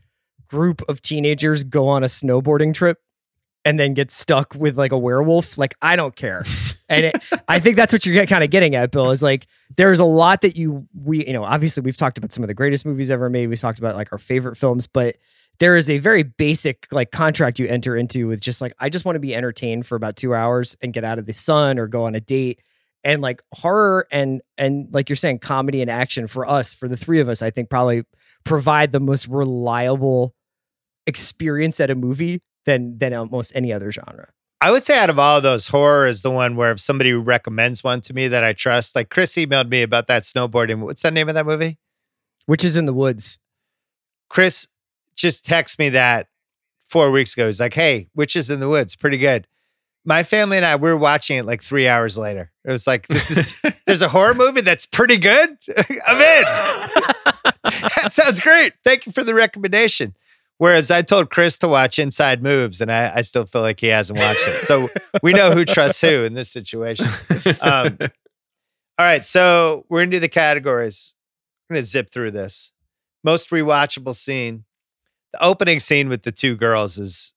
group 0.48 0.82
of 0.88 1.02
teenagers 1.02 1.64
go 1.64 1.88
on 1.88 2.02
a 2.02 2.06
snowboarding 2.06 2.74
trip 2.74 2.98
and 3.64 3.80
then 3.80 3.94
get 3.94 4.12
stuck 4.12 4.54
with 4.54 4.76
like 4.76 4.92
a 4.92 4.98
werewolf. 4.98 5.56
Like, 5.56 5.74
I 5.80 5.96
don't 5.96 6.14
care. 6.14 6.44
And 6.88 7.06
it, 7.06 7.22
I 7.48 7.60
think 7.60 7.76
that's 7.76 7.92
what 7.92 8.04
you're 8.04 8.26
kind 8.26 8.44
of 8.44 8.50
getting 8.50 8.74
at, 8.74 8.90
Bill, 8.90 9.10
is 9.10 9.22
like 9.22 9.46
there's 9.76 10.00
a 10.00 10.04
lot 10.04 10.42
that 10.42 10.56
you, 10.56 10.86
we, 10.94 11.26
you 11.26 11.32
know, 11.32 11.44
obviously 11.44 11.82
we've 11.82 11.96
talked 11.96 12.18
about 12.18 12.32
some 12.32 12.44
of 12.44 12.48
the 12.48 12.54
greatest 12.54 12.84
movies 12.84 13.10
ever 13.10 13.30
made. 13.30 13.48
We 13.48 13.56
talked 13.56 13.78
about 13.78 13.96
like 13.96 14.12
our 14.12 14.18
favorite 14.18 14.56
films, 14.56 14.86
but 14.86 15.16
there 15.60 15.76
is 15.76 15.88
a 15.88 15.98
very 15.98 16.22
basic 16.22 16.86
like 16.90 17.10
contract 17.10 17.58
you 17.58 17.66
enter 17.66 17.96
into 17.96 18.28
with 18.28 18.40
just 18.40 18.60
like, 18.60 18.72
I 18.78 18.88
just 18.88 19.04
want 19.04 19.16
to 19.16 19.20
be 19.20 19.34
entertained 19.34 19.86
for 19.86 19.96
about 19.96 20.16
two 20.16 20.34
hours 20.34 20.76
and 20.82 20.92
get 20.92 21.04
out 21.04 21.18
of 21.18 21.26
the 21.26 21.32
sun 21.32 21.78
or 21.78 21.86
go 21.86 22.04
on 22.04 22.14
a 22.14 22.20
date. 22.20 22.60
And 23.04 23.20
like 23.20 23.42
horror 23.52 24.06
and, 24.10 24.40
and 24.56 24.88
like 24.92 25.08
you're 25.08 25.16
saying, 25.16 25.40
comedy 25.40 25.82
and 25.82 25.90
action 25.90 26.26
for 26.26 26.48
us, 26.48 26.72
for 26.72 26.88
the 26.88 26.96
three 26.96 27.20
of 27.20 27.28
us, 27.28 27.42
I 27.42 27.50
think 27.50 27.70
probably 27.70 28.04
provide 28.44 28.92
the 28.92 29.00
most 29.00 29.28
reliable 29.28 30.34
experience 31.06 31.80
at 31.80 31.90
a 31.90 31.94
movie 31.94 32.42
than, 32.64 32.98
than 32.98 33.12
almost 33.12 33.52
any 33.54 33.72
other 33.72 33.92
genre. 33.92 34.28
I 34.60 34.70
would 34.70 34.82
say 34.82 34.98
out 34.98 35.10
of 35.10 35.18
all 35.18 35.36
of 35.36 35.42
those, 35.42 35.68
horror 35.68 36.06
is 36.06 36.22
the 36.22 36.30
one 36.30 36.56
where 36.56 36.72
if 36.72 36.80
somebody 36.80 37.12
recommends 37.12 37.84
one 37.84 38.00
to 38.02 38.14
me 38.14 38.28
that 38.28 38.42
I 38.42 38.54
trust, 38.54 38.96
like 38.96 39.10
Chris 39.10 39.34
emailed 39.34 39.68
me 39.68 39.82
about 39.82 40.06
that 40.06 40.22
snowboarding. 40.22 40.80
What's 40.80 41.02
the 41.02 41.10
name 41.10 41.28
of 41.28 41.34
that 41.34 41.44
movie? 41.44 41.78
Which 42.46 42.64
is 42.64 42.76
in 42.76 42.86
the 42.86 42.94
woods. 42.94 43.38
Chris 44.30 44.66
just 45.16 45.44
texted 45.44 45.78
me 45.78 45.88
that 45.90 46.28
four 46.84 47.10
weeks 47.10 47.34
ago. 47.34 47.46
He's 47.46 47.60
like, 47.60 47.74
"Hey, 47.74 48.08
Witches 48.14 48.50
in 48.50 48.60
the 48.60 48.68
Woods, 48.68 48.96
pretty 48.96 49.18
good." 49.18 49.46
my 50.04 50.22
family 50.22 50.58
and 50.58 50.66
I 50.66 50.76
we 50.76 50.90
were 50.90 50.96
watching 50.96 51.38
it 51.38 51.44
like 51.44 51.62
three 51.62 51.88
hours 51.88 52.18
later. 52.18 52.50
It 52.64 52.70
was 52.70 52.86
like 52.86 53.06
this 53.08 53.30
is 53.30 53.56
there's 53.86 54.02
a 54.02 54.08
horror 54.08 54.34
movie 54.34 54.60
that's 54.60 54.86
pretty 54.86 55.16
good. 55.16 55.56
I'm 56.06 56.16
in. 56.16 56.44
that 57.62 58.08
sounds 58.10 58.40
great. 58.40 58.74
Thank 58.84 59.06
you 59.06 59.12
for 59.12 59.24
the 59.24 59.34
recommendation. 59.34 60.14
Whereas 60.58 60.90
I 60.90 61.02
told 61.02 61.30
Chris 61.30 61.58
to 61.58 61.68
watch 61.68 61.98
Inside 61.98 62.40
Moves, 62.40 62.80
and 62.80 62.90
I, 62.90 63.16
I 63.16 63.20
still 63.22 63.44
feel 63.44 63.62
like 63.62 63.80
he 63.80 63.88
hasn't 63.88 64.20
watched 64.20 64.46
it. 64.46 64.62
So 64.62 64.88
we 65.20 65.32
know 65.32 65.52
who 65.52 65.64
trusts 65.64 66.00
who 66.00 66.22
in 66.22 66.34
this 66.34 66.48
situation. 66.48 67.08
Um, 67.60 67.98
all 68.00 68.08
right, 69.04 69.24
so 69.24 69.84
we're 69.88 70.02
gonna 70.02 70.12
do 70.12 70.20
the 70.20 70.28
categories. 70.28 71.14
I'm 71.68 71.74
gonna 71.74 71.82
zip 71.82 72.10
through 72.10 72.30
this. 72.30 72.72
Most 73.24 73.50
rewatchable 73.50 74.14
scene. 74.14 74.64
The 75.34 75.44
opening 75.44 75.80
scene 75.80 76.08
with 76.08 76.22
the 76.22 76.30
two 76.30 76.54
girls 76.54 76.96
is 76.96 77.34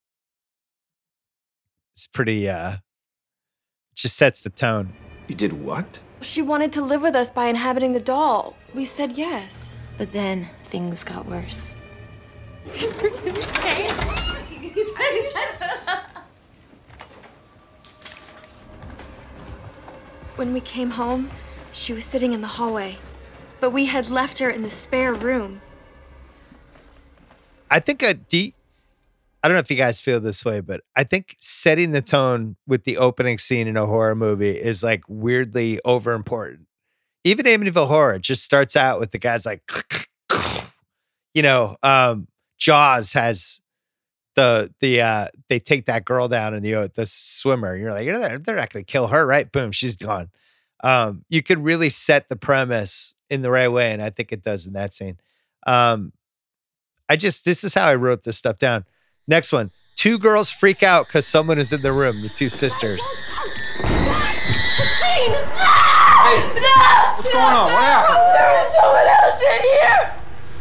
it's 1.94 2.06
pretty 2.06 2.48
uh 2.48 2.76
just 3.96 4.16
sets 4.16 4.44
the 4.44 4.50
tone. 4.50 4.92
You 5.26 5.34
did 5.34 5.52
what? 5.52 5.98
She 6.20 6.40
wanted 6.40 6.70
to 6.74 6.80
live 6.80 7.02
with 7.02 7.16
us 7.16 7.28
by 7.28 7.46
inhabiting 7.46 7.94
the 7.94 8.00
doll. 8.00 8.54
We 8.72 8.84
said 8.84 9.18
yes. 9.18 9.76
But 9.96 10.12
then 10.12 10.48
things 10.66 11.02
got 11.02 11.26
worse. 11.26 11.74
When 20.36 20.54
we 20.54 20.60
came 20.60 20.90
home, 20.90 21.30
she 21.72 21.92
was 21.92 22.04
sitting 22.04 22.32
in 22.32 22.42
the 22.42 22.46
hallway. 22.46 22.98
But 23.58 23.70
we 23.70 23.86
had 23.86 24.08
left 24.08 24.38
her 24.38 24.50
in 24.50 24.62
the 24.62 24.70
spare 24.70 25.14
room. 25.14 25.60
I 27.70 27.80
think 27.80 28.02
a 28.02 28.14
deep 28.14 28.54
I 29.42 29.48
don't 29.48 29.54
know 29.54 29.60
if 29.60 29.70
you 29.70 29.76
guys 29.76 30.00
feel 30.00 30.18
this 30.18 30.44
way, 30.44 30.60
but 30.60 30.80
I 30.96 31.04
think 31.04 31.36
setting 31.38 31.92
the 31.92 32.02
tone 32.02 32.56
with 32.66 32.84
the 32.84 32.98
opening 32.98 33.38
scene 33.38 33.68
in 33.68 33.76
a 33.76 33.86
horror 33.86 34.16
movie 34.16 34.50
is 34.60 34.82
like 34.82 35.04
weirdly 35.06 35.78
over 35.84 36.12
important. 36.12 36.66
Even 37.22 37.46
Amityville 37.46 37.86
Horror 37.86 38.18
just 38.18 38.42
starts 38.42 38.74
out 38.74 38.98
with 38.98 39.12
the 39.12 39.18
guys 39.18 39.46
like, 39.46 39.62
you 41.34 41.42
know, 41.42 41.76
um, 41.82 42.26
Jaws 42.58 43.12
has 43.12 43.60
the 44.34 44.72
the 44.80 45.00
uh 45.00 45.26
they 45.48 45.58
take 45.58 45.86
that 45.86 46.04
girl 46.04 46.28
down 46.28 46.54
in 46.54 46.62
the 46.62 46.74
uh, 46.74 46.88
the 46.94 47.06
swimmer. 47.06 47.76
You're 47.76 47.92
like, 47.92 48.06
they're, 48.06 48.38
they're 48.38 48.56
not 48.56 48.72
going 48.72 48.84
to 48.84 48.90
kill 48.92 49.08
her, 49.08 49.24
right? 49.24 49.50
Boom, 49.50 49.70
she's 49.70 49.96
gone. 49.96 50.30
Um, 50.82 51.24
you 51.28 51.42
could 51.42 51.62
really 51.62 51.90
set 51.90 52.28
the 52.28 52.36
premise 52.36 53.14
in 53.30 53.42
the 53.42 53.50
right 53.50 53.68
way, 53.68 53.92
and 53.92 54.02
I 54.02 54.10
think 54.10 54.32
it 54.32 54.42
does 54.42 54.66
in 54.66 54.72
that 54.72 54.94
scene. 54.94 55.18
Um, 55.66 56.12
I 57.08 57.16
just 57.16 57.44
this 57.44 57.64
is 57.64 57.74
how 57.74 57.86
I 57.86 57.94
wrote 57.94 58.24
this 58.24 58.36
stuff 58.36 58.58
down. 58.58 58.84
Next 59.26 59.52
one. 59.52 59.70
Two 59.96 60.18
girls 60.18 60.50
freak 60.50 60.82
out 60.82 61.06
because 61.06 61.26
someone 61.26 61.58
is 61.58 61.72
in 61.72 61.82
the 61.82 61.92
room, 61.92 62.22
the 62.22 62.28
two 62.28 62.48
sisters. 62.48 63.02
What's 67.18 67.30
going 67.30 67.44
on? 67.44 67.72
What 67.72 67.82
happened? 67.82 68.16
Oh, 68.16 68.32
there 68.32 68.50
was 68.52 68.70
someone 68.76 69.08
else 69.08 69.42
in 69.42 69.62
here! 69.62 70.12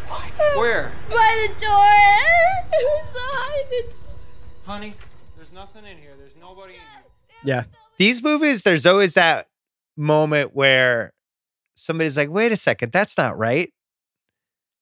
What? 0.07 0.57
Where? 0.57 0.91
By 1.09 1.47
the 1.47 1.53
door! 1.63 1.93
It 2.73 2.83
was 2.83 3.11
behind 3.11 3.65
the 3.69 3.81
door. 3.91 3.99
Honey, 4.65 4.93
there's 5.35 5.51
nothing 5.51 5.85
in 5.85 5.97
here. 5.97 6.15
There's 6.17 6.35
nobody 6.35 6.73
in 6.73 6.79
here. 6.79 7.03
Yeah. 7.43 7.63
These 7.97 8.23
movies, 8.23 8.63
there's 8.63 8.87
always 8.87 9.13
that 9.13 9.47
moment 9.95 10.55
where 10.55 11.13
somebody's 11.75 12.17
like, 12.17 12.31
wait 12.31 12.51
a 12.51 12.55
second, 12.55 12.91
that's 12.91 13.17
not 13.17 13.37
right. 13.37 13.71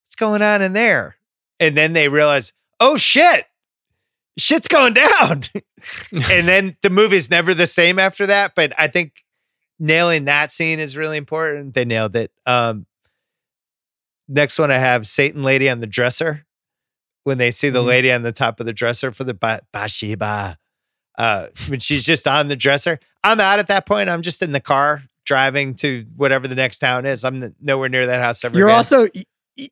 What's 0.03 0.15
going 0.15 0.41
on 0.41 0.61
in 0.61 0.71
there? 0.71 1.17
And 1.59 1.75
then 1.77 1.93
they 1.93 2.07
realize, 2.09 2.53
oh 2.79 2.97
shit, 2.97 3.45
shit's 4.37 4.67
going 4.67 4.93
down. 4.93 5.43
and 6.11 6.47
then 6.47 6.77
the 6.81 6.89
movie's 6.89 7.29
never 7.29 7.53
the 7.53 7.67
same 7.67 7.99
after 7.99 8.27
that. 8.27 8.53
But 8.55 8.73
I 8.77 8.87
think 8.87 9.13
nailing 9.79 10.25
that 10.25 10.51
scene 10.51 10.79
is 10.79 10.97
really 10.97 11.17
important. 11.17 11.73
They 11.73 11.85
nailed 11.85 12.15
it. 12.15 12.31
Um, 12.45 12.85
next 14.27 14.59
one 14.59 14.71
I 14.71 14.77
have 14.77 15.05
Satan 15.07 15.43
Lady 15.43 15.69
on 15.69 15.79
the 15.79 15.87
dresser. 15.87 16.45
When 17.23 17.39
they 17.39 17.49
see 17.49 17.69
the 17.69 17.81
Mhm. 17.81 17.87
lady 17.87 18.11
on 18.11 18.21
the 18.21 18.31
top 18.31 18.59
of 18.59 18.67
the 18.67 18.73
dresser 18.73 19.11
for 19.11 19.23
the 19.23 19.33
ba- 19.33 19.61
Bathsheba, 19.73 20.59
uh, 21.17 21.47
when 21.67 21.79
she's 21.79 22.05
just 22.05 22.27
on 22.27 22.49
the 22.49 22.55
dresser, 22.55 22.99
I'm 23.23 23.39
out 23.39 23.57
at 23.57 23.65
that 23.67 23.87
point. 23.87 24.09
I'm 24.09 24.21
just 24.21 24.43
in 24.43 24.51
the 24.51 24.59
car 24.59 25.01
driving 25.25 25.73
to 25.77 26.05
whatever 26.15 26.47
the 26.47 26.53
next 26.53 26.77
town 26.79 27.07
is. 27.07 27.25
I'm 27.25 27.55
nowhere 27.59 27.89
near 27.89 28.05
that 28.05 28.21
house 28.21 28.43
ever. 28.45 28.55
You're 28.55 28.67
again. 28.67 28.77
also 28.77 29.07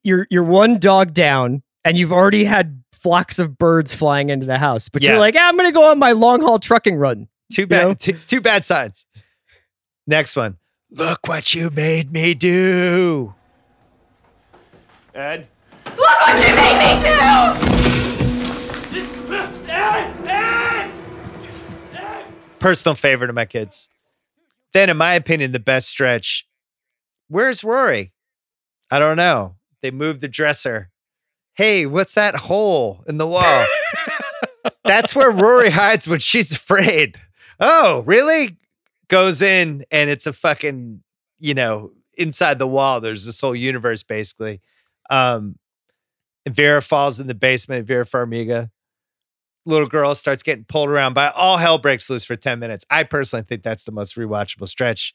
you're 0.04 0.26
you're 0.32 0.44
one 0.44 0.80
dog 0.80 1.14
down, 1.14 1.62
and 1.86 1.98
you've 1.98 2.12
already 2.14 2.46
had 2.46 2.84
flocks 2.92 3.40
of 3.40 3.58
birds 3.58 3.94
flying 3.94 4.30
into 4.30 4.46
the 4.46 4.58
house. 4.58 4.90
But 4.90 5.04
Yeah. 5.04 5.12
you're 5.12 5.20
like, 5.20 5.36
ah, 5.38 5.48
I'm 5.48 5.58
gonna 5.58 5.72
go 5.72 5.90
on 5.90 6.00
my 6.00 6.12
long 6.14 6.42
haul 6.42 6.60
trucking 6.60 6.96
run. 6.96 7.28
Two 7.52 7.68
bad, 7.68 7.88
know? 7.88 7.94
two, 7.94 8.14
two 8.26 8.42
bad 8.42 8.66
signs. 8.66 9.06
Next 10.08 10.36
one. 10.36 10.58
Look 10.92 11.28
what 11.28 11.54
you 11.54 11.70
made 11.70 12.12
me 12.12 12.34
do. 12.34 13.34
Ed. 15.14 15.48
Look 15.86 15.98
what 15.98 16.40
you 16.48 16.56
made 16.56 16.98
me 16.98 17.04
do! 17.04 18.74
Personal 22.60 22.96
favorite 22.96 23.30
of 23.30 23.36
my 23.36 23.46
kids. 23.46 23.90
Then, 24.72 24.90
in 24.90 24.98
my 24.98 25.14
opinion, 25.14 25.52
the 25.52 25.60
best 25.60 25.90
stretch. 25.90 26.48
Where's 27.28 27.64
Rory? 27.64 28.14
I 28.90 29.00
don't 29.00 29.18
know. 29.18 29.56
They 29.82 29.92
moved 29.92 30.22
the 30.22 30.28
dresser. 30.30 30.90
Hey, 31.56 31.86
what's 31.86 32.16
that 32.16 32.36
hole 32.36 33.04
in 33.08 33.18
the 33.18 33.28
wall? 33.28 33.66
That's 34.86 35.16
where 35.16 35.32
Rory 35.32 35.70
hides 35.70 36.08
when 36.08 36.20
she's 36.20 36.52
afraid. 36.52 37.18
Oh, 37.60 38.04
really? 38.06 38.58
Goes 39.08 39.42
in 39.42 39.86
and 39.92 40.10
it's 40.10 40.26
a 40.26 40.34
fucking, 40.34 41.04
you 41.40 41.54
know, 41.54 41.92
inside 42.18 42.60
the 42.60 42.68
wall. 42.68 43.00
There's 43.00 43.26
this 43.26 43.40
whole 43.40 43.56
universe 43.56 44.04
basically. 44.04 44.62
Um, 45.10 45.58
Vera 46.48 46.82
falls 46.82 47.20
in 47.20 47.28
the 47.28 47.36
basement. 47.36 47.88
Vera 47.88 48.06
Farmiga, 48.06 48.72
little 49.66 49.88
girl 49.88 50.16
starts 50.16 50.44
getting 50.44 50.66
pulled 50.66 50.90
around 50.90 51.14
by 51.14 51.30
all 51.30 51.58
hell 51.58 51.78
breaks 51.78 52.10
loose 52.10 52.26
for 52.26 52.36
10 52.36 52.60
minutes. 52.60 52.86
I 52.90 53.04
personally 53.04 53.44
think 53.44 53.64
that's 53.64 53.86
the 53.86 53.92
most 53.92 54.16
rewatchable 54.16 54.68
stretch. 54.68 55.14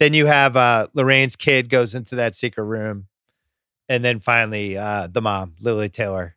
Then 0.00 0.14
you 0.14 0.26
have 0.26 0.56
uh, 0.56 0.88
Lorraine's 0.94 1.36
kid 1.36 1.68
goes 1.68 1.94
into 1.94 2.16
that 2.16 2.34
secret 2.34 2.64
room. 2.64 3.06
And 3.88 4.04
then 4.04 4.18
finally, 4.18 4.76
uh, 4.78 5.08
the 5.10 5.20
mom, 5.20 5.54
Lili 5.60 5.88
Taylor, 5.88 6.36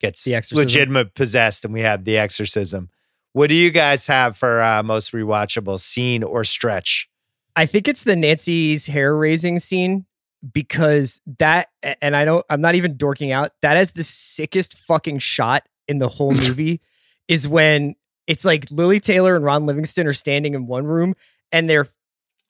gets 0.00 0.24
The 0.24 0.34
exorcism. 0.34 0.64
legitimate 0.64 1.14
possessed, 1.14 1.64
and 1.64 1.74
we 1.74 1.80
have 1.82 2.04
the 2.04 2.16
exorcism. 2.16 2.90
What 3.32 3.48
do 3.48 3.54
you 3.54 3.70
guys 3.70 4.06
have 4.06 4.36
for 4.36 4.60
uh, 4.62 4.82
most 4.82 5.12
rewatchable 5.12 5.78
scene 5.80 6.22
or 6.22 6.42
stretch? 6.44 7.08
I 7.56 7.66
think 7.66 7.88
it's 7.88 8.04
the 8.04 8.16
Nancy's 8.16 8.86
hair 8.86 9.14
raising 9.16 9.58
scene 9.58 10.06
because 10.52 11.20
that, 11.38 11.68
and 12.00 12.16
I 12.16 12.24
don't, 12.24 12.44
I'm 12.48 12.60
not 12.60 12.74
even 12.76 12.96
dorking 12.96 13.30
out. 13.32 13.52
That 13.62 13.76
is 13.76 13.90
the 13.92 14.04
sickest 14.04 14.78
fucking 14.78 15.18
shot 15.18 15.64
in 15.86 15.98
the 15.98 16.08
whole 16.08 16.32
movie. 16.32 16.80
is 17.28 17.46
when 17.46 17.94
it's 18.26 18.44
like 18.44 18.70
Lili 18.70 19.00
Taylor 19.00 19.34
and 19.36 19.44
Ron 19.44 19.66
Livingston 19.66 20.06
are 20.06 20.12
standing 20.12 20.54
in 20.54 20.66
one 20.66 20.84
room, 20.84 21.14
and 21.52 21.68
their 21.68 21.86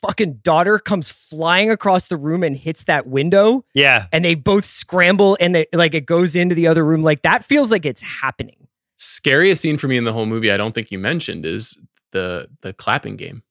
fucking 0.07 0.35
daughter 0.43 0.79
comes 0.79 1.09
flying 1.09 1.71
across 1.71 2.09
the 2.09 2.17
room 2.17 2.43
and 2.43 2.57
hits 2.57 2.85
that 2.85 3.07
window, 3.07 3.65
Yeah. 3.75 4.07
and 4.13 4.25
they 4.25 4.35
both 4.35 4.65
scramble, 4.65 5.37
and 5.41 5.55
they 5.55 5.67
like 5.73 5.95
it 5.95 6.07
goes 6.07 6.35
into 6.37 6.55
the 6.55 6.67
other 6.67 6.85
room. 6.85 7.03
Like 7.03 7.23
that 7.23 7.45
feels 7.45 7.71
like 7.71 7.85
it's 7.87 8.03
happening. 8.03 8.57
Scariest 8.97 9.63
scene 9.63 9.79
for 9.79 9.89
me 9.89 9.97
in 9.97 10.05
the 10.05 10.13
whole 10.13 10.27
movie, 10.27 10.51
I 10.53 10.57
don't 10.57 10.75
think 10.75 10.91
you 10.91 10.99
mentioned, 10.99 11.47
is 11.47 11.79
the 12.13 12.49
the 12.63 12.73
clapping 12.73 13.17
game. 13.17 13.43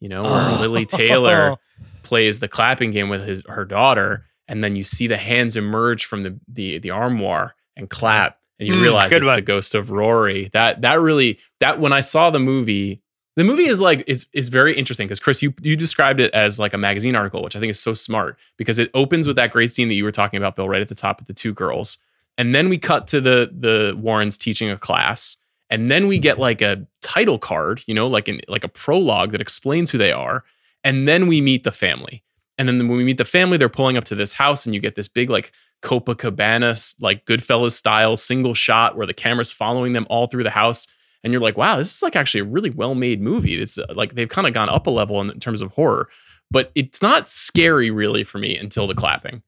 You 0.00 0.08
know, 0.08 0.22
where 0.22 0.32
Oh. 0.32 0.58
Lili 0.62 0.86
Taylor 0.86 1.56
plays 2.02 2.38
the 2.38 2.48
clapping 2.48 2.90
game 2.92 3.08
with 3.08 3.22
his 3.26 3.42
her 3.48 3.64
daughter, 3.64 4.24
and 4.48 4.62
then 4.64 4.76
you 4.76 4.84
see 4.84 5.06
the 5.06 5.16
hands 5.16 5.56
emerge 5.56 6.04
from 6.06 6.22
the 6.22 6.38
the 6.48 6.78
the 6.78 6.90
armoire 6.90 7.54
and 7.76 7.90
clap, 7.90 8.38
and 8.58 8.68
you 8.68 8.74
Mm, 8.74 8.80
realize 8.82 9.10
good 9.10 9.18
it's 9.22 9.26
one. 9.26 9.36
the 9.36 9.42
ghost 9.42 9.74
of 9.74 9.90
Rory. 9.90 10.48
That 10.52 10.80
that 10.82 11.00
really 11.00 11.40
that 11.60 11.80
when 11.80 11.92
I 11.92 12.00
saw 12.00 12.30
the 12.30 12.38
movie, 12.38 13.02
the 13.36 13.44
movie 13.44 13.66
is 13.66 13.80
like 13.80 14.02
is 14.06 14.26
is 14.32 14.48
very 14.48 14.74
interesting 14.74 15.06
because 15.06 15.20
Chris, 15.20 15.42
you 15.42 15.54
you 15.60 15.76
described 15.76 16.20
it 16.20 16.32
as 16.32 16.58
like 16.58 16.72
a 16.72 16.78
magazine 16.78 17.14
article, 17.14 17.42
which 17.42 17.54
I 17.54 17.60
think 17.60 17.70
is 17.70 17.78
so 17.78 17.94
smart 17.94 18.38
because 18.56 18.78
it 18.78 18.90
opens 18.94 19.26
with 19.26 19.36
that 19.36 19.52
great 19.52 19.70
scene 19.70 19.88
that 19.88 19.94
you 19.94 20.04
were 20.04 20.12
talking 20.12 20.38
about, 20.38 20.56
Bill, 20.56 20.68
right 20.68 20.80
at 20.80 20.88
the 20.88 20.94
top 20.94 21.20
with 21.20 21.28
the 21.28 21.34
two 21.34 21.52
girls, 21.52 21.98
and 22.38 22.54
then 22.54 22.68
we 22.68 22.78
cut 22.78 23.06
to 23.08 23.20
the 23.20 23.50
the 23.56 23.94
Warrens 23.98 24.38
teaching 24.38 24.70
a 24.70 24.78
class, 24.78 25.36
and 25.68 25.90
then 25.90 26.06
we 26.06 26.18
get 26.18 26.38
like 26.38 26.62
a 26.62 26.86
title 27.02 27.38
card, 27.38 27.82
you 27.86 27.94
know, 27.94 28.06
like 28.06 28.26
an 28.26 28.40
like 28.48 28.64
a 28.64 28.68
prologue 28.68 29.32
that 29.32 29.42
explains 29.42 29.90
who 29.90 29.98
they 29.98 30.12
are, 30.12 30.42
and 30.82 31.06
then 31.06 31.26
we 31.26 31.42
meet 31.42 31.62
the 31.62 31.72
family, 31.72 32.22
and 32.56 32.66
then 32.66 32.88
when 32.88 32.96
we 32.96 33.04
meet 33.04 33.18
the 33.18 33.24
family, 33.26 33.58
they're 33.58 33.68
pulling 33.68 33.98
up 33.98 34.04
to 34.04 34.14
this 34.14 34.32
house, 34.32 34.64
and 34.64 34.74
you 34.74 34.80
get 34.80 34.94
this 34.94 35.08
big 35.08 35.28
like 35.28 35.52
Copacabana 35.82 36.94
like 37.02 37.26
Goodfellas 37.26 37.72
style 37.72 38.16
single 38.16 38.54
shot 38.54 38.96
where 38.96 39.06
the 39.06 39.14
camera's 39.14 39.52
following 39.52 39.92
them 39.92 40.06
all 40.08 40.26
through 40.26 40.44
the 40.44 40.50
house. 40.50 40.88
And 41.24 41.32
you're 41.32 41.42
like, 41.42 41.56
wow, 41.56 41.76
this 41.78 41.94
is 41.94 42.02
like 42.02 42.16
actually 42.16 42.40
a 42.40 42.44
really 42.44 42.70
well 42.70 42.94
made 42.94 43.20
movie. 43.20 43.60
It's 43.60 43.78
uh, 43.78 43.86
like 43.94 44.14
they've 44.14 44.28
kind 44.28 44.46
of 44.46 44.54
gone 44.54 44.68
up 44.68 44.86
a 44.86 44.90
level 44.90 45.20
in, 45.20 45.30
in 45.30 45.40
terms 45.40 45.62
of 45.62 45.72
horror, 45.72 46.08
but 46.50 46.70
it's 46.74 47.02
not 47.02 47.28
scary 47.28 47.90
really 47.90 48.22
for 48.24 48.38
me 48.38 48.56
until 48.56 48.86
the 48.86 48.94
clapping. 48.94 49.42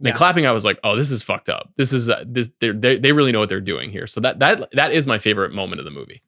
The 0.00 0.10
Yeah. 0.10 0.14
clapping, 0.14 0.46
I 0.46 0.52
was 0.52 0.64
like, 0.64 0.78
oh, 0.84 0.96
this 0.96 1.10
is 1.10 1.22
fucked 1.22 1.48
up. 1.48 1.70
This 1.76 1.92
is 1.92 2.10
uh, 2.10 2.24
this 2.26 2.50
they're, 2.60 2.72
they 2.72 2.98
they 2.98 3.12
really 3.12 3.32
know 3.32 3.40
what 3.40 3.48
they're 3.48 3.60
doing 3.60 3.90
here. 3.90 4.06
So 4.06 4.20
that 4.20 4.38
that 4.40 4.68
that 4.72 4.92
is 4.92 5.06
my 5.06 5.18
favorite 5.18 5.52
moment 5.52 5.78
of 5.80 5.84
the 5.84 5.90
movie. 5.90 6.22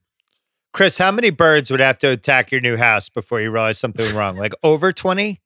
Chris, 0.73 0.99
how 0.99 1.11
many 1.11 1.31
birds 1.31 1.71
would 1.71 1.81
have 1.81 1.99
to 2.01 2.11
attack 2.11 2.53
your 2.53 2.61
new 2.61 2.77
house 2.77 3.09
before 3.09 3.41
you 3.41 3.51
realize 3.51 3.79
something 3.79 4.15
wrong? 4.15 4.37
Like 4.37 4.53
over 4.63 4.93
20? 4.93 5.41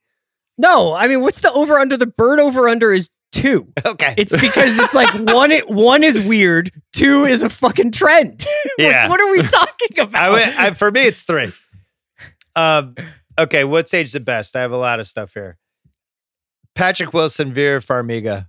No, 0.58 0.92
I 0.92 1.06
mean, 1.06 1.20
what's 1.20 1.40
the 1.40 1.52
over 1.52 1.78
under? 1.78 1.96
The 1.96 2.06
bird 2.08 2.40
over 2.40 2.68
under 2.68 2.92
is 2.92 3.10
two. 3.32 3.68
Okay. 3.84 4.14
It's 4.16 4.32
because 4.32 4.78
it's 4.78 4.94
like 4.94 5.12
one 5.34 5.52
one 5.68 6.02
is 6.04 6.20
weird, 6.20 6.70
two 6.92 7.24
is 7.24 7.42
a 7.42 7.48
fucking 7.50 7.92
trend. 7.92 8.40
Like, 8.78 8.88
Yeah. 8.90 9.08
what 9.08 9.20
are 9.20 9.30
we 9.30 9.42
talking 9.42 9.98
about? 9.98 10.14
I, 10.34 10.66
I, 10.68 10.70
for 10.72 10.90
me, 10.90 11.02
it's 11.02 11.22
three. 11.24 11.52
Um, 12.56 12.94
okay, 13.38 13.64
what's 13.64 13.92
age 13.94 14.12
the 14.12 14.20
best? 14.20 14.56
I 14.56 14.60
have 14.62 14.72
a 14.72 14.76
lot 14.78 15.00
of 15.00 15.06
stuff 15.06 15.34
here. 15.34 15.58
Patrick 16.74 17.12
Wilson, 17.12 17.52
Vera 17.52 17.80
Farmiga. 17.80 18.46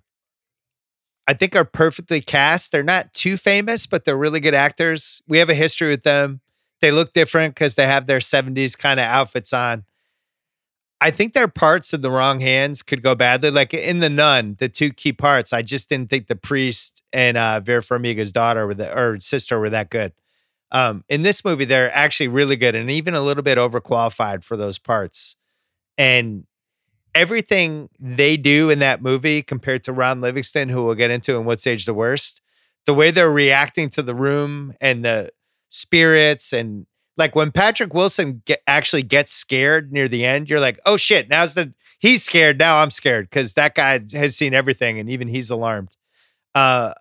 I 1.27 1.33
think 1.33 1.55
are 1.55 1.65
perfectly 1.65 2.19
cast. 2.21 2.71
They're 2.71 2.83
not 2.83 3.13
too 3.13 3.37
famous, 3.37 3.85
but 3.85 4.05
they're 4.05 4.17
really 4.17 4.39
good 4.39 4.53
actors. 4.53 5.21
We 5.27 5.37
have 5.37 5.49
a 5.49 5.53
history 5.53 5.89
with 5.89 6.03
them. 6.03 6.41
They 6.81 6.91
look 6.91 7.13
different 7.13 7.53
because 7.55 7.75
they 7.75 7.85
have 7.85 8.07
their 8.07 8.19
70s 8.19 8.77
kind 8.77 8.99
of 8.99 9.05
outfits 9.05 9.53
on. 9.53 9.83
I 11.03 11.09
think 11.09 11.33
their 11.33 11.47
parts 11.47 11.95
in 11.95 12.01
the 12.01 12.11
wrong 12.11 12.41
hands 12.41 12.83
could 12.83 13.01
go 13.01 13.15
badly. 13.15 13.49
Like 13.49 13.73
in 13.73 13.99
The 13.99 14.09
Nun, 14.09 14.55
the 14.59 14.69
two 14.69 14.91
key 14.91 15.11
parts, 15.11 15.51
I 15.51 15.63
just 15.63 15.89
didn't 15.89 16.11
think 16.11 16.27
the 16.27 16.35
priest 16.35 17.01
and 17.11 17.37
uh, 17.37 17.59
Vera 17.59 17.81
Farmiga's 17.81 18.31
daughter 18.31 18.67
were 18.67 18.75
the, 18.75 18.95
or 18.95 19.19
sister 19.19 19.59
were 19.59 19.71
that 19.71 19.89
good. 19.89 20.13
Um, 20.71 21.03
in 21.09 21.23
this 21.23 21.43
movie, 21.43 21.65
they're 21.65 21.93
actually 21.93 22.27
really 22.27 22.55
good 22.55 22.75
and 22.75 22.89
even 22.91 23.15
a 23.15 23.21
little 23.21 23.41
bit 23.43 23.57
overqualified 23.57 24.43
for 24.43 24.55
those 24.55 24.77
parts. 24.77 25.35
And 25.97 26.45
everything 27.15 27.89
they 27.99 28.37
do 28.37 28.69
in 28.69 28.79
that 28.79 29.01
movie 29.01 29.41
compared 29.41 29.83
to 29.85 29.93
Ron 29.93 30.21
Livingston, 30.21 30.69
who 30.69 30.85
we'll 30.85 30.95
get 30.95 31.11
into 31.11 31.35
in 31.35 31.45
What's 31.45 31.65
Age 31.65 31.85
the 31.85 31.95
Worst, 31.95 32.41
the 32.85 32.93
way 32.93 33.09
they're 33.09 33.31
reacting 33.31 33.89
to 33.89 34.03
the 34.03 34.15
room 34.15 34.75
and 34.79 35.03
the 35.03 35.31
spirits 35.69 36.53
and 36.53 36.85
like 37.17 37.35
when 37.35 37.51
Patrick 37.51 37.93
Wilson 37.93 38.41
get, 38.45 38.61
actually 38.67 39.03
gets 39.03 39.31
scared 39.31 39.91
near 39.91 40.07
the 40.07 40.25
end, 40.25 40.49
you're 40.49 40.59
like, 40.59 40.79
oh 40.85 40.97
shit, 40.97 41.29
now's 41.29 41.53
the 41.53 41.73
he's 41.99 42.23
scared. 42.23 42.57
Now 42.57 42.81
I'm 42.81 42.91
scared 42.91 43.29
because 43.29 43.53
that 43.53 43.75
guy 43.75 43.99
has 44.13 44.35
seen 44.35 44.53
everything 44.53 44.99
and 44.99 45.09
even 45.09 45.27
he's 45.27 45.49
alarmed. 45.49 45.89
Uh, 46.53 46.93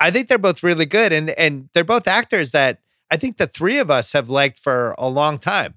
I 0.00 0.10
think 0.10 0.28
they're 0.28 0.38
both 0.38 0.62
really 0.62 0.86
good 0.86 1.12
and 1.12 1.30
and 1.30 1.68
they're 1.74 1.84
both 1.84 2.08
actors 2.08 2.52
that 2.52 2.80
I 3.10 3.16
think 3.16 3.36
the 3.36 3.46
three 3.46 3.78
of 3.78 3.90
us 3.90 4.12
have 4.12 4.30
liked 4.30 4.58
for 4.58 4.94
a 4.96 5.08
long 5.08 5.38
time, 5.38 5.74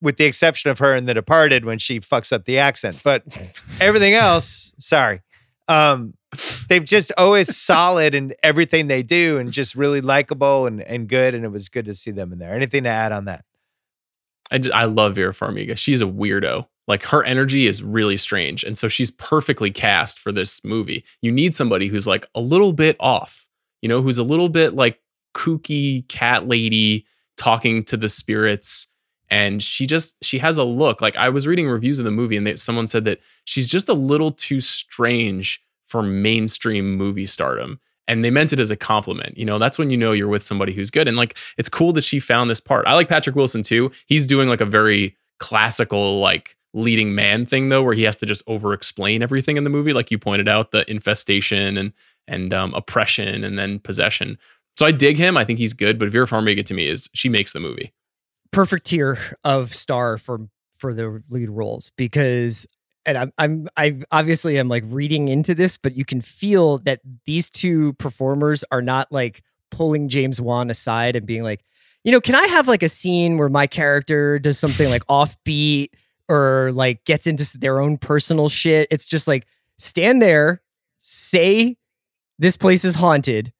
with 0.00 0.16
the 0.16 0.24
exception 0.24 0.70
of 0.70 0.78
her 0.78 0.94
in 0.94 1.04
The 1.04 1.14
Departed 1.14 1.64
when 1.64 1.78
she 1.78 2.00
fucks 2.00 2.32
up 2.32 2.46
the 2.46 2.58
accent. 2.58 3.00
But 3.04 3.22
everything 3.80 4.14
else, 4.14 4.74
sorry. 4.78 5.20
Um, 5.68 6.14
they've 6.68 6.84
just 6.84 7.12
always 7.16 7.56
solid 7.56 8.14
in 8.14 8.34
everything 8.42 8.88
they 8.88 9.02
do 9.02 9.38
and 9.38 9.52
just 9.52 9.74
really 9.74 10.00
likable 10.00 10.66
and, 10.66 10.82
and 10.82 11.08
good. 11.08 11.34
And 11.34 11.44
it 11.44 11.48
was 11.48 11.68
good 11.68 11.86
to 11.86 11.94
see 11.94 12.10
them 12.10 12.32
in 12.32 12.38
there. 12.38 12.54
Anything 12.54 12.84
to 12.84 12.90
add 12.90 13.12
on 13.12 13.24
that? 13.26 13.44
I, 14.50 14.60
I 14.72 14.84
love 14.84 15.14
Vera 15.14 15.32
Farmiga. 15.32 15.76
She's 15.76 16.00
a 16.00 16.06
weirdo. 16.06 16.66
Like 16.86 17.02
her 17.04 17.22
energy 17.22 17.66
is 17.66 17.82
really 17.82 18.16
strange. 18.16 18.64
And 18.64 18.76
so 18.76 18.88
she's 18.88 19.10
perfectly 19.10 19.70
cast 19.70 20.18
for 20.18 20.32
this 20.32 20.64
movie. 20.64 21.04
You 21.20 21.30
need 21.30 21.54
somebody 21.54 21.88
who's 21.88 22.06
like 22.06 22.26
a 22.34 22.40
little 22.40 22.72
bit 22.72 22.96
off, 22.98 23.46
you 23.82 23.88
know, 23.88 24.00
who's 24.00 24.18
a 24.18 24.22
little 24.22 24.48
bit 24.48 24.74
like 24.74 24.98
kooky 25.34 26.08
cat 26.08 26.48
lady 26.48 27.06
talking 27.36 27.84
to 27.84 27.96
the 27.96 28.08
spirits. 28.08 28.86
And 29.30 29.62
she 29.62 29.86
just, 29.86 30.16
she 30.24 30.38
has 30.38 30.56
a 30.56 30.64
look. 30.64 31.02
Like 31.02 31.16
I 31.16 31.28
was 31.28 31.46
reading 31.46 31.68
reviews 31.68 31.98
of 31.98 32.06
the 32.06 32.10
movie 32.10 32.38
and 32.38 32.46
they, 32.46 32.56
someone 32.56 32.86
said 32.86 33.04
that 33.04 33.20
she's 33.44 33.68
just 33.68 33.90
a 33.90 33.94
little 33.94 34.30
too 34.30 34.60
strange 34.60 35.62
for 35.88 36.02
mainstream 36.02 36.94
movie 36.94 37.26
stardom. 37.26 37.80
And 38.06 38.24
they 38.24 38.30
meant 38.30 38.54
it 38.54 38.60
as 38.60 38.70
a 38.70 38.76
compliment. 38.76 39.36
You 39.36 39.44
know, 39.44 39.58
that's 39.58 39.78
when 39.78 39.90
you 39.90 39.96
know 39.96 40.12
you're 40.12 40.28
with 40.28 40.42
somebody 40.42 40.72
who's 40.72 40.90
good. 40.90 41.08
And 41.08 41.16
like, 41.16 41.36
it's 41.58 41.68
cool 41.68 41.92
that 41.92 42.04
she 42.04 42.20
found 42.20 42.48
this 42.48 42.60
part. 42.60 42.86
I 42.86 42.94
like 42.94 43.08
Patrick 43.08 43.36
Wilson 43.36 43.62
too. 43.62 43.90
He's 44.06 44.24
doing 44.26 44.48
like 44.48 44.62
a 44.62 44.66
very 44.66 45.16
classical, 45.40 46.20
like, 46.20 46.56
leading 46.74 47.14
man 47.14 47.46
thing 47.46 47.70
though 47.70 47.82
where 47.82 47.94
he 47.94 48.02
has 48.02 48.16
to 48.16 48.26
just 48.26 48.42
over 48.46 48.74
explain 48.74 49.22
everything 49.22 49.56
in 49.56 49.64
the 49.64 49.70
movie 49.70 49.94
like 49.94 50.10
you 50.10 50.18
pointed 50.18 50.48
out 50.48 50.70
the 50.70 50.88
infestation 50.90 51.78
and 51.78 51.92
and 52.26 52.52
um, 52.52 52.74
oppression 52.74 53.42
and 53.42 53.58
then 53.58 53.78
possession 53.78 54.38
so 54.76 54.84
i 54.84 54.92
dig 54.92 55.16
him 55.16 55.34
i 55.36 55.46
think 55.46 55.58
he's 55.58 55.72
good 55.72 55.98
but 55.98 56.10
vera 56.10 56.26
farmiga 56.26 56.62
to 56.62 56.74
me 56.74 56.86
is 56.86 57.08
she 57.14 57.30
makes 57.30 57.54
the 57.54 57.60
movie 57.60 57.94
perfect 58.52 58.86
tier 58.86 59.18
of 59.44 59.74
star 59.74 60.18
for 60.18 60.46
for 60.76 60.92
the 60.92 61.22
lead 61.30 61.48
roles 61.48 61.90
because 61.96 62.66
and 63.08 63.16
I'm 63.16 63.32
I'm 63.38 63.68
I 63.76 64.00
obviously 64.12 64.58
am 64.58 64.68
like 64.68 64.84
reading 64.86 65.28
into 65.28 65.54
this, 65.54 65.78
but 65.78 65.96
you 65.96 66.04
can 66.04 66.20
feel 66.20 66.78
that 66.80 67.00
these 67.24 67.50
two 67.50 67.94
performers 67.94 68.64
are 68.70 68.82
not 68.82 69.10
like 69.10 69.42
pulling 69.70 70.10
James 70.10 70.42
Wan 70.42 70.68
aside 70.68 71.16
and 71.16 71.26
being 71.26 71.42
like, 71.42 71.64
you 72.04 72.12
know, 72.12 72.20
can 72.20 72.34
I 72.34 72.46
have 72.48 72.68
like 72.68 72.82
a 72.82 72.88
scene 72.88 73.38
where 73.38 73.48
my 73.48 73.66
character 73.66 74.38
does 74.38 74.58
something 74.58 74.90
like 74.90 75.06
offbeat 75.08 75.88
or 76.28 76.70
like 76.74 77.02
gets 77.06 77.26
into 77.26 77.46
their 77.56 77.80
own 77.80 77.96
personal 77.96 78.50
shit? 78.50 78.88
It's 78.90 79.06
just 79.06 79.26
like 79.26 79.46
stand 79.78 80.20
there, 80.20 80.60
say 81.00 81.78
this 82.38 82.58
place 82.58 82.84
is 82.84 82.94
haunted, 82.94 83.54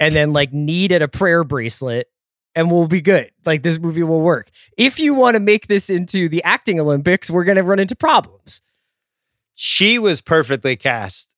and 0.00 0.14
then 0.14 0.32
like 0.32 0.54
knead 0.54 0.90
at 0.90 1.02
a 1.02 1.08
prayer 1.08 1.44
bracelet 1.44 2.08
and 2.54 2.70
we'll 2.70 2.86
be 2.86 3.02
good. 3.02 3.30
Like 3.44 3.62
this 3.62 3.78
movie 3.78 4.02
will 4.02 4.22
work. 4.22 4.48
If 4.78 4.98
you 4.98 5.12
want 5.12 5.34
to 5.34 5.40
make 5.40 5.66
this 5.66 5.90
into 5.90 6.30
the 6.30 6.42
acting 6.44 6.80
Olympics, 6.80 7.28
we're 7.28 7.44
going 7.44 7.56
to 7.56 7.62
run 7.62 7.78
into 7.78 7.94
problems. 7.94 8.62
She 9.56 9.98
was 9.98 10.20
perfectly 10.20 10.76
cast 10.76 11.34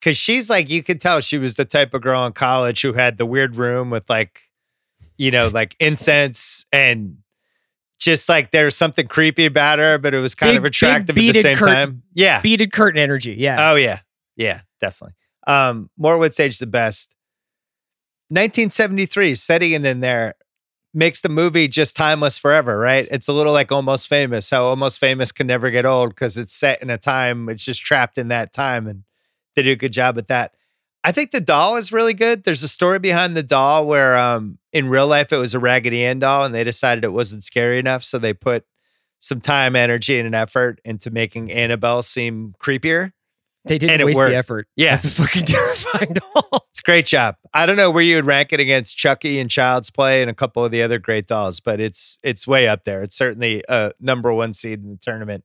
because 0.00 0.16
she's 0.16 0.50
like, 0.50 0.68
you 0.68 0.82
could 0.82 1.00
tell 1.00 1.20
she 1.20 1.38
was 1.38 1.54
the 1.54 1.64
type 1.64 1.94
of 1.94 2.02
girl 2.02 2.26
in 2.26 2.32
college 2.32 2.82
who 2.82 2.92
had 2.92 3.16
the 3.16 3.24
weird 3.24 3.56
room 3.56 3.90
with 3.90 4.10
like, 4.10 4.42
you 5.16 5.30
know, 5.30 5.48
like 5.48 5.76
incense 5.80 6.66
and 6.72 7.18
just 8.00 8.28
like 8.28 8.50
there's 8.50 8.76
something 8.76 9.06
creepy 9.06 9.46
about 9.46 9.78
her, 9.78 9.98
but 9.98 10.14
it 10.14 10.18
was 10.18 10.34
kind 10.34 10.50
Big- 10.50 10.58
of 10.58 10.64
attractive 10.64 11.16
at 11.16 11.20
the 11.20 11.32
same 11.32 11.56
curtain. 11.56 11.74
time. 11.74 12.02
Yeah. 12.14 12.40
Beaded 12.40 12.72
curtain 12.72 12.98
energy. 13.00 13.34
Yeah. 13.38 13.70
Oh 13.70 13.76
yeah, 13.76 14.00
yeah, 14.36 14.62
definitely. 14.80 15.14
Um, 15.46 15.90
Morwood 15.98 16.38
Age 16.40 16.58
the 16.58 16.66
best. 16.66 17.14
1973, 18.28 19.34
setting 19.34 19.72
it 19.72 19.84
in 19.84 20.00
there 20.00 20.34
makes 20.92 21.20
the 21.20 21.28
movie 21.28 21.68
just 21.68 21.96
timeless 21.96 22.36
forever, 22.36 22.78
right? 22.78 23.06
It's 23.10 23.28
a 23.28 23.32
little 23.32 23.52
like 23.52 23.70
Almost 23.70 24.08
Famous. 24.08 24.50
How 24.50 24.64
Almost 24.64 24.98
Famous 24.98 25.32
can 25.32 25.46
never 25.46 25.70
get 25.70 25.86
old 25.86 26.10
because 26.10 26.36
it's 26.36 26.54
set 26.54 26.82
in 26.82 26.90
a 26.90 26.98
time. 26.98 27.48
It's 27.48 27.64
just 27.64 27.82
trapped 27.82 28.18
in 28.18 28.28
that 28.28 28.52
time, 28.52 28.86
and 28.86 29.04
they 29.54 29.62
do 29.62 29.72
a 29.72 29.76
good 29.76 29.92
job 29.92 30.18
at 30.18 30.28
that. 30.28 30.54
I 31.02 31.12
think 31.12 31.30
the 31.30 31.40
doll 31.40 31.76
is 31.76 31.92
really 31.92 32.12
good. 32.12 32.44
There's 32.44 32.62
a 32.62 32.68
story 32.68 32.98
behind 32.98 33.36
the 33.36 33.42
doll 33.42 33.86
where, 33.86 34.18
um, 34.18 34.58
in 34.72 34.88
real 34.88 35.06
life, 35.06 35.32
it 35.32 35.38
was 35.38 35.54
a 35.54 35.58
Raggedy 35.58 36.04
Ann 36.04 36.18
doll, 36.18 36.44
and 36.44 36.54
they 36.54 36.64
decided 36.64 37.04
it 37.04 37.12
wasn't 37.12 37.44
scary 37.44 37.78
enough, 37.78 38.04
so 38.04 38.18
they 38.18 38.34
put 38.34 38.64
some 39.18 39.40
time, 39.40 39.76
energy, 39.76 40.18
and 40.18 40.26
an 40.26 40.34
effort 40.34 40.80
into 40.84 41.10
making 41.10 41.52
Annabelle 41.52 42.02
seem 42.02 42.54
creepier. 42.60 43.12
They 43.66 43.76
didn't 43.78 43.92
and 43.92 44.02
it 44.02 44.04
waste 44.06 44.16
worked. 44.16 44.30
the 44.30 44.36
effort. 44.36 44.68
Yeah. 44.74 44.92
That's 44.92 45.04
a 45.04 45.10
fucking 45.10 45.44
terrifying 45.46 46.14
doll. 46.14 46.66
It's 46.70 46.80
a 46.80 46.82
great 46.82 47.06
job. 47.06 47.36
I 47.52 47.66
don't 47.66 47.76
know 47.76 47.90
where 47.90 48.02
you 48.02 48.16
would 48.16 48.26
rank 48.26 48.52
it 48.52 48.60
against 48.60 48.96
Chucky 48.96 49.38
and 49.38 49.50
Child's 49.50 49.90
Play 49.90 50.22
and 50.22 50.30
a 50.30 50.34
couple 50.34 50.64
of 50.64 50.70
the 50.70 50.82
other 50.82 50.98
great 50.98 51.26
dolls, 51.26 51.60
but 51.60 51.78
it's 51.80 52.18
it's 52.22 52.46
way 52.46 52.68
up 52.68 52.84
there. 52.84 53.02
It's 53.02 53.16
certainly 53.16 53.62
a 53.68 53.92
number 54.00 54.32
one 54.32 54.54
seed 54.54 54.82
in 54.82 54.90
the 54.90 54.96
tournament. 54.96 55.44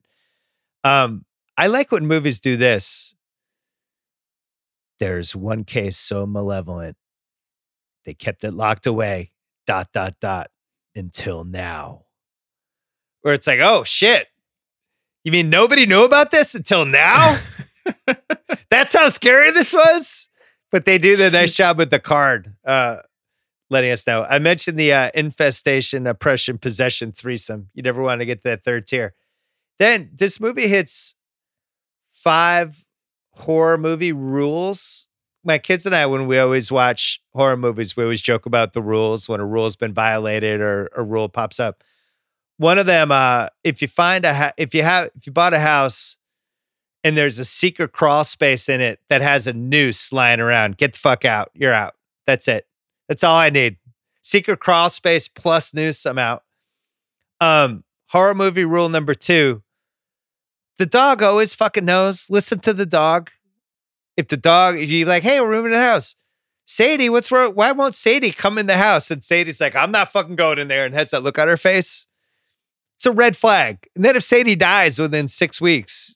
Um, 0.84 1.26
I 1.58 1.68
like 1.68 1.92
when 1.92 2.08
movies 2.08 2.40
do 2.40 2.56
this. 2.56 3.16
There's 5.00 5.36
one 5.36 5.66
case 5.66 5.98
so 5.98 6.26
malevolent, 6.26 6.96
they 8.06 8.14
kept 8.14 8.44
it 8.44 8.52
locked 8.52 8.88
away. 8.88 9.32
Dot 9.68 9.92
dot 9.92 10.14
dot 10.22 10.52
until 10.96 11.44
now. 11.44 12.06
Where 13.24 13.34
it's 13.34 13.48
like, 13.48 13.60
oh 13.62 13.84
shit. 13.84 14.28
You 15.24 15.32
mean 15.32 15.50
nobody 15.50 15.88
knew 15.88 16.06
about 16.06 16.30
this 16.30 16.54
until 16.56 16.86
now? 16.86 17.40
That's 18.70 18.94
how 18.94 19.10
scary 19.10 19.52
this 19.52 19.74
was. 19.74 20.30
But 20.72 20.86
they 20.86 20.98
do 20.98 21.16
the 21.16 21.32
nice 21.32 21.54
job 21.54 21.78
with 21.78 21.90
the 21.90 22.00
card, 22.00 22.56
uh, 22.66 22.98
letting 23.70 23.92
us 23.92 24.06
know. 24.06 24.26
I 24.30 24.40
mentioned 24.40 24.78
the 24.78 24.94
uh, 24.94 25.12
infestation, 25.14 26.08
oppression, 26.08 26.58
possession 26.58 27.12
threesome. 27.12 27.70
You 27.74 27.84
never 27.84 28.02
want 28.02 28.22
to 28.22 28.26
get 28.26 28.44
to 28.44 28.50
that 28.50 28.64
third 28.64 28.88
tier. 28.88 29.14
Then 29.80 30.10
this 30.14 30.40
movie 30.40 30.68
hits 30.68 31.16
five 32.10 32.84
horror 33.34 33.78
movie 33.78 34.12
rules. 34.12 35.08
My 35.44 35.60
kids 35.60 35.86
and 35.86 35.94
I, 35.94 36.08
when 36.08 36.26
we 36.28 36.40
always 36.40 36.72
watch 36.72 37.22
horror 37.34 37.58
movies, 37.58 37.96
we 37.96 38.04
always 38.04 38.22
joke 38.22 38.46
about 38.46 38.74
the 38.74 38.82
rules 38.82 39.30
when 39.30 39.40
a 39.40 39.46
rule's 39.46 39.76
been 39.76 39.94
violated 39.94 40.60
or 40.60 40.90
a 40.96 41.04
rule 41.04 41.30
pops 41.30 41.60
up. 41.60 41.84
One 42.58 42.80
of 42.80 42.86
them, 42.86 43.12
uh, 43.12 43.50
if 43.64 43.82
you 43.82 43.88
find 43.88 44.26
a, 44.26 44.34
ha- 44.34 44.54
if 44.58 44.74
you 44.74 44.82
have, 44.82 45.10
if 45.16 45.28
you 45.28 45.34
bought 45.34 45.54
a 45.54 45.60
house 45.60 46.18
and 47.06 47.16
there's 47.16 47.38
a 47.38 47.46
secret 47.46 47.92
crawl 47.92 48.24
space 48.24 48.68
in 48.68 48.82
it 48.82 49.00
that 49.10 49.22
has 49.22 49.46
a 49.46 49.54
noose 49.54 50.12
lying 50.12 50.40
around, 50.40 50.78
get 50.78 50.94
the 50.94 51.00
fuck 51.00 51.24
out. 51.24 51.52
You're 51.54 51.72
out. 51.72 51.94
That's 52.26 52.48
it. 52.48 52.66
That's 53.08 53.24
all 53.24 53.36
I 53.36 53.52
need. 53.52 53.78
Secret 54.24 54.60
crawl 54.60 54.90
space 54.90 55.28
plus 55.28 55.72
noose. 55.72 56.04
I'm 56.08 56.18
out. 56.18 56.44
Um, 57.40 57.84
horror 58.10 58.34
movie 58.34 58.66
rule 58.66 58.90
number 58.90 59.14
two: 59.14 59.62
the 60.80 60.88
dog 60.88 61.22
always 61.22 61.54
fucking 61.54 61.86
knows. 61.86 62.32
Listen 62.32 62.58
to 62.62 62.74
the 62.74 62.88
dog. 62.88 63.30
If 64.18 64.30
the 64.30 64.38
dog, 64.38 64.78
if 64.80 64.90
you 64.90 65.06
like, 65.06 65.22
hey, 65.22 65.40
we're 65.40 65.52
moving 65.52 65.74
to 65.74 65.78
the 65.78 65.84
house. 65.84 66.16
Sadie, 66.66 67.12
what's 67.12 67.32
wrong? 67.32 67.52
Why 67.54 67.72
won't 67.72 67.94
Sadie 67.94 68.32
come 68.32 68.58
in 68.58 68.66
the 68.66 68.78
house? 68.78 69.12
And 69.12 69.24
Sadie's 69.24 69.62
like, 69.62 69.76
I'm 69.76 69.92
not 69.92 70.12
fucking 70.12 70.38
going 70.38 70.58
in 70.58 70.70
there 70.70 70.86
and 70.86 70.96
has 70.96 71.12
that 71.12 71.22
look 71.22 71.38
on 71.38 71.48
her 71.48 71.58
face. 71.58 72.08
It's 72.96 73.06
a 73.06 73.12
red 73.12 73.38
flag. 73.38 73.88
And 73.96 74.04
then 74.04 74.16
if 74.16 74.24
Sadie 74.24 74.56
dies 74.56 74.98
within 74.98 75.28
six 75.28 75.62
weeks 75.62 76.15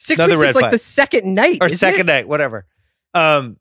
Six 0.00 0.18
Another 0.20 0.32
weeks 0.32 0.40
red 0.40 0.48
is 0.50 0.54
like 0.56 0.62
flag. 0.62 0.72
the 0.72 0.78
second 0.78 1.34
night. 1.34 1.58
or 1.60 1.68
second 1.68 2.00
it? 2.00 2.06
night, 2.12 2.28
whatever. 2.28 2.66
Um, 3.14 3.58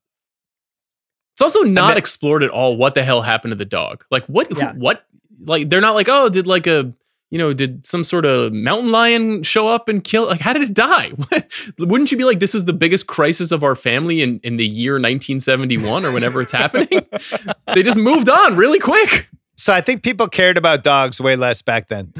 It's 1.34 1.42
also 1.42 1.62
not 1.64 1.90
then- 1.90 1.98
explored 1.98 2.44
at 2.44 2.50
all 2.50 2.78
what 2.78 2.96
the 2.96 3.04
hell 3.04 3.22
happened 3.22 3.52
to 3.52 3.56
the 3.56 3.66
dog. 3.66 4.04
Like 4.12 4.26
what 4.26 4.52
who- 4.52 4.62
what 4.80 5.06
like 5.46 5.70
they're 5.70 5.82
not 5.82 5.96
like, 5.96 6.08
"Oh, 6.10 6.30
did 6.30 6.48
like 6.48 6.66
a 6.68 6.94
you 7.32 7.38
know, 7.38 7.54
did 7.54 7.86
some 7.86 8.04
sort 8.04 8.26
of 8.26 8.52
mountain 8.52 8.90
lion 8.92 9.44
show 9.44 9.68
up 9.68 9.88
and 9.88 10.04
kill 10.04 10.26
like 10.28 10.42
how 10.42 10.52
did 10.54 10.64
it 10.64 10.74
die? 10.74 11.12
Wouldn't 11.78 12.12
you 12.12 12.18
be 12.18 12.24
like 12.24 12.40
this 12.40 12.56
is 12.56 12.66
the 12.66 12.74
biggest 12.74 13.06
crisis 13.08 13.52
of 13.52 13.64
our 13.64 13.76
family 13.76 14.22
in 14.22 14.40
in 14.44 14.58
the 14.58 14.66
year 14.66 14.94
1971 14.94 16.06
or 16.06 16.12
whenever 16.12 16.42
it's 16.42 16.52
happening? 16.54 16.88
they 17.74 17.84
just 17.84 17.98
moved 18.00 18.30
on 18.30 18.56
really 18.56 18.80
quick. 18.80 19.30
so 19.58 19.74
I 19.74 19.82
think 19.82 20.04
people 20.04 20.28
cared 20.28 20.58
about 20.58 20.84
dogs 20.84 21.22
way 21.22 21.36
less 21.36 21.62
back 21.62 21.88
then. 21.90 22.14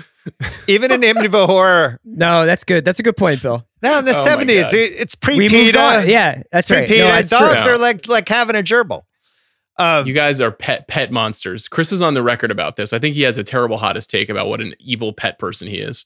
Even 0.68 0.92
in 0.92 1.02
Amityville 1.02 1.48
Horror. 1.48 2.00
No, 2.06 2.46
that's 2.46 2.64
good. 2.64 2.86
That's 2.86 3.00
a 3.00 3.04
good 3.04 3.18
point, 3.18 3.42
Bill. 3.42 3.66
Now 3.82 4.00
in 4.00 4.06
the 4.06 4.12
Oh 4.12 4.26
70s, 4.26 4.62
God. 4.64 4.74
it, 4.74 4.94
it's 5.00 5.16
pre 5.16 5.48
PETA. 5.48 6.04
Yeah, 6.08 6.44
that's 6.52 6.70
right. 6.70 6.88
Pre 6.88 6.98
No, 6.98 7.06
PETA. 7.06 7.16
that's. 7.16 7.30
Dogs 7.30 7.64
true. 7.64 7.74
are 7.74 7.78
like 7.78 8.08
like 8.08 8.28
having 8.30 8.56
a 8.56 8.64
gerbil. 8.64 9.04
Um, 9.78 10.06
You 10.06 10.14
guys 10.14 10.42
are 10.42 10.52
pet 10.52 10.88
pet 10.88 11.12
monsters. 11.12 11.68
Chris 11.70 11.92
is 11.94 12.02
on 12.02 12.14
the 12.14 12.22
record 12.22 12.52
about 12.52 12.76
this. 12.76 12.92
I 12.92 13.00
think 13.00 13.16
he 13.16 13.22
has 13.22 13.38
a 13.38 13.44
terrible 13.44 13.78
hottest 13.78 14.10
take 14.10 14.28
about 14.30 14.48
what 14.48 14.60
an 14.60 14.74
evil 14.80 15.14
pet 15.14 15.40
person 15.40 15.68
he 15.68 15.78
is. 15.78 16.06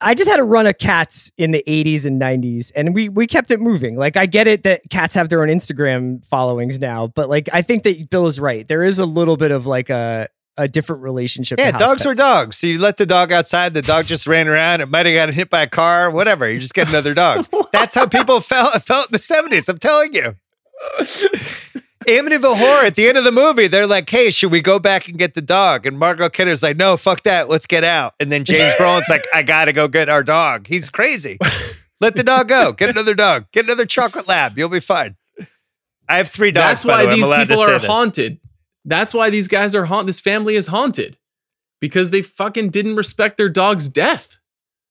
I 0.00 0.12
just 0.14 0.28
had 0.28 0.38
a 0.40 0.44
run 0.44 0.66
of 0.66 0.76
cats 0.76 1.32
in 1.38 1.52
the 1.52 1.64
80s 1.66 2.04
and 2.04 2.20
90s, 2.20 2.70
and 2.76 2.94
we 2.94 3.08
we 3.08 3.26
kept 3.26 3.50
it 3.50 3.60
moving. 3.60 3.96
Like 3.96 4.18
I 4.18 4.26
get 4.26 4.46
it 4.46 4.62
that 4.64 4.82
cats 4.90 5.14
have 5.14 5.30
their 5.30 5.40
own 5.42 5.48
Instagram 5.48 6.22
followings 6.26 6.78
now, 6.78 7.06
but 7.06 7.30
like 7.30 7.48
I 7.52 7.62
think 7.62 7.84
that 7.84 8.10
Bill 8.10 8.26
is 8.26 8.38
right. 8.38 8.68
There 8.68 8.82
is 8.82 8.98
a 8.98 9.06
little 9.06 9.38
bit 9.38 9.50
of 9.52 9.66
like 9.66 9.88
a 9.88 10.28
a 10.56 10.68
different 10.68 11.02
relationship. 11.02 11.58
yeah, 11.58 11.72
house 11.72 11.80
dogs 11.80 12.04
were 12.04 12.10
pets. 12.12 12.18
dogs. 12.18 12.56
So 12.58 12.66
you 12.68 12.78
let 12.78 12.96
the 12.96 13.06
dog 13.06 13.32
outside, 13.32 13.74
the 13.74 13.82
dog 13.82 14.06
just 14.06 14.26
ran 14.26 14.46
around. 14.48 14.80
It 14.80 14.88
might 14.88 15.06
have 15.06 15.14
gotten 15.14 15.34
hit 15.34 15.50
by 15.50 15.62
a 15.62 15.66
car, 15.68 16.10
whatever. 16.10 16.48
You 16.50 16.58
just 16.60 16.74
get 16.74 16.88
another 16.88 17.12
dog. 17.14 17.46
That's 17.72 17.94
how 17.94 18.06
people 18.06 18.40
felt 18.40 18.80
felt 18.82 19.08
in 19.08 19.12
the 19.12 19.18
70s. 19.18 19.68
I'm 19.68 19.78
telling 19.78 20.14
you. 20.14 20.36
Amityville 22.06 22.56
Horror 22.58 22.84
at 22.84 22.94
the 22.96 23.08
end 23.08 23.16
of 23.16 23.24
the 23.24 23.32
movie, 23.32 23.66
they're 23.66 23.86
like, 23.86 24.08
hey, 24.10 24.30
should 24.30 24.52
we 24.52 24.60
go 24.60 24.78
back 24.78 25.08
and 25.08 25.18
get 25.18 25.32
the 25.34 25.40
dog? 25.40 25.86
And 25.86 25.98
Margot 25.98 26.28
Kidder's 26.28 26.62
like, 26.62 26.76
no, 26.76 26.96
fuck 26.98 27.22
that. 27.22 27.48
Let's 27.48 27.66
get 27.66 27.82
out. 27.82 28.14
And 28.20 28.30
then 28.30 28.44
James 28.44 28.74
Brolin's 28.78 29.08
like, 29.08 29.24
I 29.34 29.42
got 29.42 29.64
to 29.66 29.72
go 29.72 29.88
get 29.88 30.08
our 30.10 30.22
dog. 30.22 30.66
He's 30.66 30.90
crazy. 30.90 31.38
Let 32.00 32.14
the 32.16 32.22
dog 32.22 32.48
go. 32.48 32.72
Get 32.72 32.90
another 32.90 33.14
dog. 33.14 33.46
Get 33.52 33.64
another 33.64 33.86
chocolate 33.86 34.28
lab. 34.28 34.58
You'll 34.58 34.68
be 34.68 34.80
fine. 34.80 35.16
I 36.06 36.18
have 36.18 36.28
three 36.28 36.50
dogs, 36.50 36.82
That's 36.82 36.84
by 36.84 37.02
the 37.02 37.06
why 37.06 37.06
way. 37.06 37.12
I'm 37.12 37.18
these 37.18 37.38
people 37.38 37.56
to 37.56 37.66
say 37.68 37.72
are 37.74 37.78
this. 37.78 37.90
haunted. 37.90 38.40
That's 38.84 39.14
why 39.14 39.30
these 39.30 39.48
guys 39.48 39.74
are 39.74 39.84
haunted. 39.86 40.08
This 40.08 40.20
family 40.20 40.56
is 40.56 40.66
haunted 40.68 41.16
because 41.80 42.10
they 42.10 42.22
fucking 42.22 42.70
didn't 42.70 42.96
respect 42.96 43.36
their 43.36 43.48
dog's 43.48 43.88
death. 43.88 44.38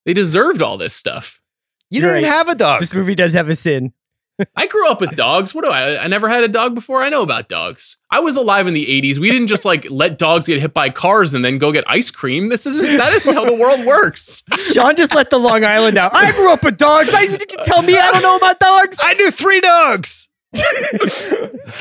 They 0.06 0.14
deserved 0.14 0.62
all 0.62 0.78
this 0.78 0.94
stuff. 0.94 1.42
You 1.90 2.02
You're 2.02 2.10
don't 2.12 2.20
even 2.20 2.32
have 2.32 2.50
a 2.50 2.56
dog. 2.56 2.80
This 2.80 2.94
movie 2.94 3.16
does 3.16 3.34
have 3.34 3.50
a 3.50 3.56
sin. 3.56 3.94
I 4.56 4.66
grew 4.66 4.90
up 4.90 5.00
with 5.00 5.12
dogs. 5.16 5.54
What 5.54 5.64
do 5.64 5.70
I? 5.70 6.04
I 6.04 6.08
never 6.08 6.28
had 6.28 6.44
a 6.44 6.48
dog 6.48 6.74
before. 6.74 7.04
I 7.04 7.10
know 7.10 7.22
about 7.22 7.48
dogs. 7.50 7.98
I 8.10 8.20
was 8.20 8.36
alive 8.36 8.66
in 8.66 8.74
the 8.74 8.86
'80s. 8.88 9.20
We 9.20 9.30
didn't 9.30 9.48
just 9.48 9.64
like 9.64 9.86
let 9.92 10.18
dogs 10.18 10.48
get 10.48 10.60
hit 10.60 10.74
by 10.74 10.90
cars 10.90 11.36
and 11.36 11.46
then 11.46 11.60
go 11.60 11.72
get 11.72 11.84
ice 11.88 12.10
cream. 12.10 12.50
This 12.50 12.66
isn't. 12.66 12.98
That 12.98 13.14
isn't 13.14 13.32
how 13.32 13.46
the 13.46 13.56
world 13.56 13.86
works. 13.86 14.42
Sean 14.74 14.96
just 14.96 15.14
let 15.14 15.30
the 15.30 15.38
Long 15.38 15.64
Island 15.64 16.00
out. 16.00 16.16
I 16.16 16.32
grew 16.32 16.52
up 16.52 16.64
with 16.64 16.78
dogs. 16.78 17.14
I 17.14 17.22
you 17.22 17.38
can 17.38 17.64
tell 17.64 17.84
me 17.84 17.96
I 17.96 18.10
don't 18.12 18.24
know 18.24 18.36
about 18.38 18.60
dogs. 18.60 18.98
I 19.04 19.14
knew 19.14 19.30
three 19.30 19.62
dogs. 19.62 20.30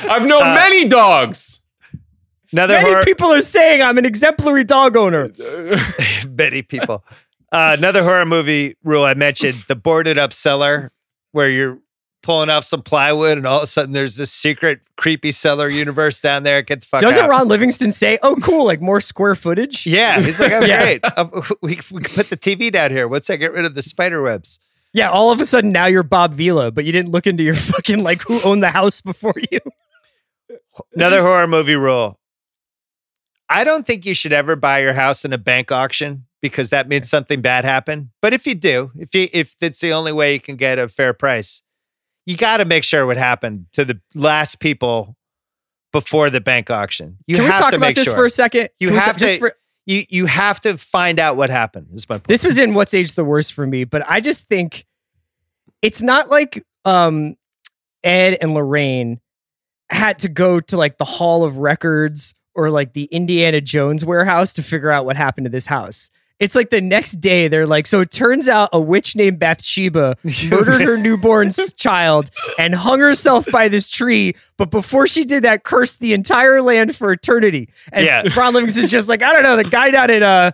I've 0.05 0.27
known 0.27 0.43
Uh, 0.43 0.55
many 0.55 0.87
dogs. 0.87 1.62
Another 2.53 2.75
Many 2.75 2.91
horror. 2.91 3.05
people 3.05 3.33
are 3.33 3.43
saying 3.43 3.81
I'm 3.83 3.99
an 3.99 4.05
exemplary 4.05 4.65
dog 4.65 4.97
owner. 4.97 5.31
many 6.29 6.63
people. 6.63 7.05
Uh, 7.51 7.75
another 7.79 8.03
horror 8.03 8.27
movie 8.27 8.77
rule 8.85 9.05
I 9.05 9.15
mentioned: 9.15 9.65
the 9.69 9.77
boarded 9.77 10.19
up 10.19 10.33
cellar, 10.33 10.93
where 11.33 11.49
you're 11.51 11.79
pulling 12.23 12.51
off 12.51 12.65
some 12.65 12.83
plywood, 12.83 13.37
and 13.37 13.47
all 13.47 13.59
of 13.59 13.65
a 13.65 13.67
sudden 13.67 13.93
there's 13.93 14.17
this 14.17 14.31
secret, 14.31 14.81
creepy 14.97 15.33
cellar 15.33 15.69
universe 15.69 16.21
down 16.21 16.43
there. 16.45 16.63
Get 16.63 16.83
the 16.83 16.87
fuck 16.87 17.01
Doesn't 17.01 17.23
out. 17.25 17.29
Ron 17.31 17.49
Livingston 17.49 17.91
say, 17.93 18.19
"Oh, 18.23 18.37
cool, 18.37 18.65
like 18.65 18.81
more 18.81 19.01
square 19.01 19.35
footage"? 19.35 19.87
yeah, 19.87 20.21
he's 20.21 20.39
like, 20.41 20.53
I'm 20.53 20.63
Yeah. 20.67 20.83
great. 20.83 21.01
Uh, 21.05 21.27
we, 21.63 21.79
we 21.91 22.03
can 22.03 22.15
put 22.15 22.29
the 22.31 22.37
TV 22.37 22.71
down 22.73 22.91
here. 22.91 23.09
Once 23.09 23.29
I 23.31 23.37
get 23.37 23.53
rid 23.53 23.65
of 23.65 23.75
the 23.75 23.83
spider 23.83 24.23
webs. 24.23 24.61
Yeah, 24.95 25.09
all 25.11 25.31
of 25.33 25.41
a 25.41 25.47
sudden 25.47 25.73
now 25.73 25.87
you're 25.87 26.03
Bob 26.03 26.35
Vila, 26.35 26.71
but 26.71 26.85
you 26.85 26.93
didn't 26.93 27.11
look 27.13 27.27
into 27.27 27.43
your 27.43 27.55
fucking 27.55 28.03
like 28.03 28.21
who 28.23 28.43
owned 28.43 28.63
the 28.63 28.71
house 28.71 29.01
before 29.01 29.35
you. 29.51 29.61
Another 30.95 31.23
horror 31.23 31.47
movie 31.47 31.77
rule. 31.77 32.19
I 33.49 33.65
don't 33.65 33.87
think 33.87 34.07
you 34.07 34.15
should 34.15 34.33
ever 34.33 34.57
buy 34.57 34.81
your 34.81 34.95
house 34.95 35.25
in 35.25 35.33
a 35.33 35.39
bank 35.39 35.71
auction 35.71 36.27
because 36.41 36.71
that 36.71 36.89
means 36.89 37.09
something 37.09 37.41
bad 37.41 37.65
happened. 37.65 38.09
But 38.23 38.33
if 38.33 38.47
you 38.47 38.55
do, 38.55 38.91
if 38.97 39.15
you 39.15 39.29
if 39.33 39.55
it's 39.61 39.81
the 39.81 39.93
only 39.93 40.13
way 40.13 40.33
you 40.35 40.41
can 40.41 40.57
get 40.57 40.79
a 40.79 40.89
fair 40.89 41.13
price, 41.13 41.63
you 42.27 42.37
got 42.37 42.59
to 42.59 42.65
make 42.65 42.85
sure 42.85 43.07
what 43.07 43.17
happened 43.17 43.67
to 43.73 43.85
the 43.85 44.01
last 44.15 44.59
people 44.61 45.17
before 45.93 46.31
the 46.31 46.41
bank 46.41 46.71
auction. 46.71 47.19
You 47.27 47.37
Can 47.37 47.45
we 47.45 47.51
have 47.51 47.61
talk 47.61 47.71
to 47.71 47.77
about 47.77 47.87
make 47.89 47.97
this 47.97 48.05
sure. 48.05 48.15
for 48.15 48.25
a 48.25 48.31
second? 48.31 48.71
You 48.81 48.89
Can 48.89 48.97
have 48.99 49.17
to- 49.19 49.39
for- 49.39 49.57
you 49.85 50.05
you 50.09 50.27
have 50.27 50.61
to 50.61 50.79
find 50.79 51.19
out 51.19 51.37
what 51.37 51.51
happened. 51.51 51.89
Is 51.93 52.09
my 52.09 52.15
point. 52.17 52.29
this 52.29 52.45
was 52.45 52.57
in 52.57 52.73
what's 52.75 52.95
aged 52.95 53.17
the 53.17 53.25
worst 53.25 53.53
for 53.53 53.67
me, 53.67 53.83
but 53.85 54.03
I 54.09 54.21
just 54.21 54.49
think 54.49 54.87
it's 55.83 56.01
not 56.01 56.31
like 56.31 56.65
um 56.85 57.37
Ed 58.05 58.39
and 58.41 58.55
Lorraine 58.55 59.21
had 59.91 60.21
to 60.21 60.29
go 60.29 60.61
to 60.61 60.77
like 60.77 60.99
the 60.99 61.05
Hall 61.05 61.45
of 61.45 61.59
Records 61.59 62.35
or 62.55 62.71
like 62.71 62.93
the 62.93 63.05
Indiana 63.05 63.61
Jones 63.61 64.05
warehouse 64.05 64.53
to 64.55 64.63
figure 64.63 64.91
out 64.91 65.05
what 65.05 65.17
happened 65.17 65.45
to 65.47 65.51
this 65.51 65.67
house. 65.67 66.11
It's 66.39 66.57
like 66.57 66.71
the 66.71 66.81
next 66.81 67.21
day 67.21 67.47
they're 67.47 67.69
like, 67.69 67.87
so 67.87 68.01
it 68.01 68.11
turns 68.11 68.49
out 68.49 68.71
a 68.73 68.81
witch 68.81 69.15
named 69.15 69.39
Bathsheba 69.39 70.17
murdered 70.49 70.81
her 70.81 70.97
newborn 70.97 71.51
child 71.77 72.31
and 72.59 72.75
hung 72.75 72.99
herself 72.99 73.47
by 73.53 73.69
this 73.69 73.89
tree. 73.89 74.35
But 74.57 74.71
before 74.73 75.07
she 75.07 75.25
did 75.25 75.45
that, 75.45 75.63
cursed 75.63 76.01
the 76.01 76.15
entire 76.15 76.61
land 76.61 76.97
for 76.97 77.13
eternity. 77.13 77.69
And 77.93 78.05
Yeah. 78.05 78.25
Ron 78.37 78.55
Livingston's 78.55 78.91
just 78.91 79.09
like, 79.09 79.23
I 79.23 79.33
don't 79.33 79.45
know. 79.45 79.57
The 79.57 79.65
guy 79.65 79.91
down 79.91 80.11
at 80.11 80.23
uh 80.25 80.53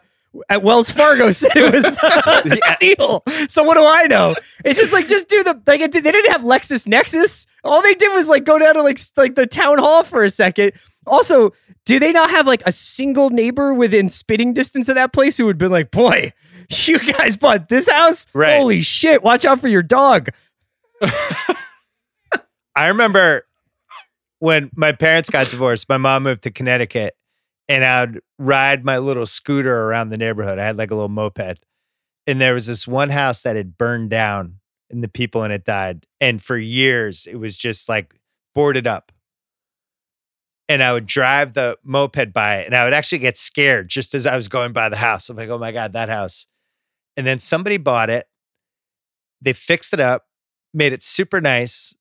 at 0.51 0.63
Wells 0.63 0.91
Fargo 0.91 1.31
said 1.33 1.57
it 1.57 1.73
was 1.73 1.99
uh, 2.03 2.43
a 2.45 2.75
steal. 2.75 3.23
So 3.49 3.63
what 3.63 3.77
do 3.79 3.85
I 3.85 4.07
know? 4.07 4.35
It's 4.67 4.79
just 4.79 4.93
like 4.93 5.09
just 5.09 5.29
do 5.29 5.43
the 5.43 5.59
like 5.67 5.81
it, 5.81 5.93
they 5.93 6.01
didn't 6.03 6.31
have 6.31 6.43
LexisNexis. 6.43 7.47
All 7.65 7.83
they 7.83 7.95
did 7.95 8.13
was 8.15 8.29
like 8.29 8.45
go 8.45 8.59
down 8.59 8.75
to 8.75 8.83
like 8.83 8.99
like 9.17 9.35
the 9.37 9.47
town 9.47 9.79
hall 9.79 10.05
for 10.05 10.23
a 10.23 10.31
second. 10.31 10.73
Also, 11.09 11.53
do 11.85 11.99
they 11.99 12.13
not 12.13 12.31
have 12.31 12.47
like 12.47 12.63
a 12.67 12.73
single 12.73 13.31
neighbor 13.31 13.75
within 13.75 14.09
spitting 14.09 14.53
distance 14.53 14.89
of 14.89 14.95
that 14.95 15.13
place 15.13 15.37
who 15.37 15.47
would 15.47 15.59
be 15.59 15.69
like, 15.69 15.91
boy, 15.91 16.33
you 16.71 16.99
guys 16.99 17.37
bought 17.37 17.69
this 17.69 17.89
house? 17.89 18.27
Right. 18.33 18.57
Holy 18.57 18.81
shit! 18.81 19.23
Watch 19.23 19.45
out 19.45 19.61
for 19.61 19.69
your 19.69 19.83
dog. 19.83 20.31
I 21.03 22.89
remember 22.89 23.45
when 24.39 24.71
my 24.75 24.93
parents 24.93 25.31
got 25.31 25.49
divorced, 25.49 25.89
my 25.89 25.97
mom 25.97 26.23
moved 26.25 26.43
to 26.45 26.51
Connecticut 26.51 27.17
and 27.69 27.85
I'd 27.85 28.21
ride 28.39 28.85
my 28.85 28.99
little 28.99 29.27
scooter 29.27 29.85
around 29.85 30.11
the 30.11 30.17
neighborhood. 30.17 30.59
I 30.59 30.65
had 30.65 30.79
like 30.79 30.91
a 30.91 30.95
little 30.95 31.09
moped. 31.09 31.61
And 32.27 32.41
there 32.41 32.55
was 32.55 32.67
this 32.67 32.87
one 32.87 33.11
house 33.11 33.43
that 33.43 33.57
had 33.57 33.79
burned 33.79 34.11
down 34.11 34.61
and 34.91 35.03
the 35.03 35.09
people 35.09 35.45
in 35.45 35.51
it 35.51 35.65
died. 35.65 36.07
And 36.21 36.43
for 36.43 36.57
years, 36.57 37.27
it 37.27 37.37
was 37.37 37.57
just 37.57 37.89
like 37.89 38.15
boarded 38.55 38.87
up. 38.87 39.13
And 40.69 40.83
I 40.83 40.93
would 40.93 41.07
drive 41.07 41.55
the 41.55 41.79
moped 41.83 42.33
by 42.33 42.57
it 42.57 42.67
and 42.67 42.77
I 42.77 42.85
would 42.85 42.93
actually 42.93 43.19
get 43.19 43.39
scared 43.39 43.89
just 43.89 44.15
as 44.15 44.27
I 44.27 44.37
was 44.37 44.49
going 44.49 44.73
by 44.73 44.91
the 44.91 44.97
house. 44.97 45.31
I'm 45.31 45.37
like, 45.37 45.49
oh 45.49 45.59
my 45.59 45.73
God, 45.73 45.95
that 45.95 46.11
house. 46.11 46.47
And 47.17 47.27
then 47.27 47.39
somebody 47.39 47.79
bought 47.79 48.11
it. 48.11 48.29
They 49.41 49.55
fixed 49.55 49.95
it 49.95 50.01
up, 50.01 50.27
made 50.75 50.93
it 50.93 51.03
super 51.03 51.41
nice. 51.41 51.97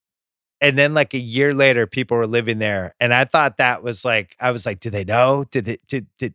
And 0.60 0.78
then 0.78 0.94
like 0.94 1.14
a 1.14 1.20
year 1.20 1.54
later, 1.54 1.88
people 1.88 2.18
were 2.18 2.28
living 2.28 2.60
there. 2.60 2.94
And 3.00 3.14
I 3.14 3.26
thought 3.26 3.58
that 3.58 3.84
was 3.84 4.04
like, 4.04 4.36
I 4.40 4.52
was 4.52 4.66
like, 4.66 4.80
did 4.80 4.92
they 4.92 5.06
know? 5.06 5.46
Did 5.50 5.68
it 5.68 5.88
did 5.88 6.08
did 6.18 6.34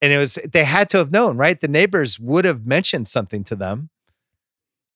and 0.00 0.12
it 0.12 0.18
was 0.18 0.38
they 0.50 0.64
had 0.64 0.88
to 0.90 0.98
have 0.98 1.12
known, 1.12 1.36
right? 1.36 1.60
The 1.60 1.68
neighbors 1.68 2.18
would 2.20 2.44
have 2.44 2.66
mentioned 2.66 3.08
something 3.08 3.44
to 3.44 3.56
them. 3.56 3.90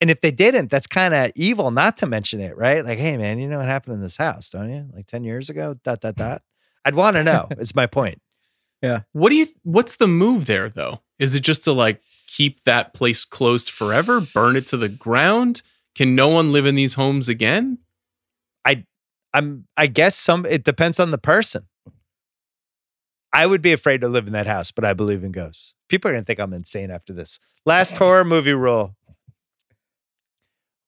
And 0.01 0.11
if 0.11 0.21
they 0.21 0.31
didn't, 0.31 0.71
that's 0.71 0.87
kind 0.87 1.15
of 1.15 1.31
evil 1.37 1.71
not 1.71 1.97
to 1.99 2.07
mention 2.07 2.41
it, 2.41 2.57
right? 2.57 2.85
Like, 2.85 2.99
hey 2.99 3.17
man, 3.17 3.39
you 3.39 3.49
know 3.49 3.59
what 3.59 3.69
happened 3.69 3.95
in 3.95 4.01
this 4.01 4.17
house, 4.17 4.51
don't 4.51 4.71
you? 4.71 4.89
Like 4.93 5.07
10 5.07 5.25
years 5.25 5.51
ago, 5.51 5.77
dot, 5.85 6.01
dot, 6.01 6.15
mm. 6.15 6.19
dot. 6.19 6.43
I'd 6.85 6.95
want 6.95 7.17
to 7.17 7.25
know, 7.25 7.49
is 7.59 7.75
my 7.75 7.87
point. 7.87 8.21
Yeah. 8.83 9.03
What 9.13 9.31
do 9.31 9.37
you? 9.37 9.47
What's 9.63 9.97
the 9.97 10.09
move 10.09 10.47
there 10.47 10.69
though? 10.69 11.01
Is 11.19 11.35
it 11.37 11.41
just 11.41 11.63
to 11.65 11.73
like 11.73 12.03
keep 12.27 12.65
that 12.65 12.95
place 12.95 13.25
closed 13.25 13.71
forever, 13.71 14.21
burn 14.21 14.57
it 14.57 14.67
to 14.69 14.77
the 14.77 14.89
ground? 14.89 15.63
Can 15.95 16.15
no 16.15 16.29
one 16.29 16.53
live 16.53 16.67
in 16.67 16.75
these 16.75 16.95
homes 16.95 17.29
again? 17.29 17.79
I, 18.65 18.85
I'm 19.33 19.67
I 19.77 19.87
guess 19.87 20.17
some 20.17 20.45
it 20.45 20.65
depends 20.65 20.99
on 20.99 21.13
the 21.13 21.19
person. 21.19 21.67
I 23.33 23.47
would 23.47 23.63
be 23.63 23.73
afraid 23.73 24.03
to 24.03 24.09
live 24.09 24.27
in 24.27 24.33
that 24.35 24.47
house, 24.47 24.73
but 24.73 24.85
I 24.85 24.93
believe 24.95 25.25
in 25.25 25.33
ghosts. 25.33 25.75
People 25.89 26.11
are 26.11 26.15
gonna 26.15 26.25
think 26.25 26.41
I'm 26.41 26.53
insane 26.53 26.91
after 26.91 27.13
this. 27.13 27.39
Last 27.65 27.97
horror 27.99 28.25
movie 28.25 28.53
rule. 28.53 28.97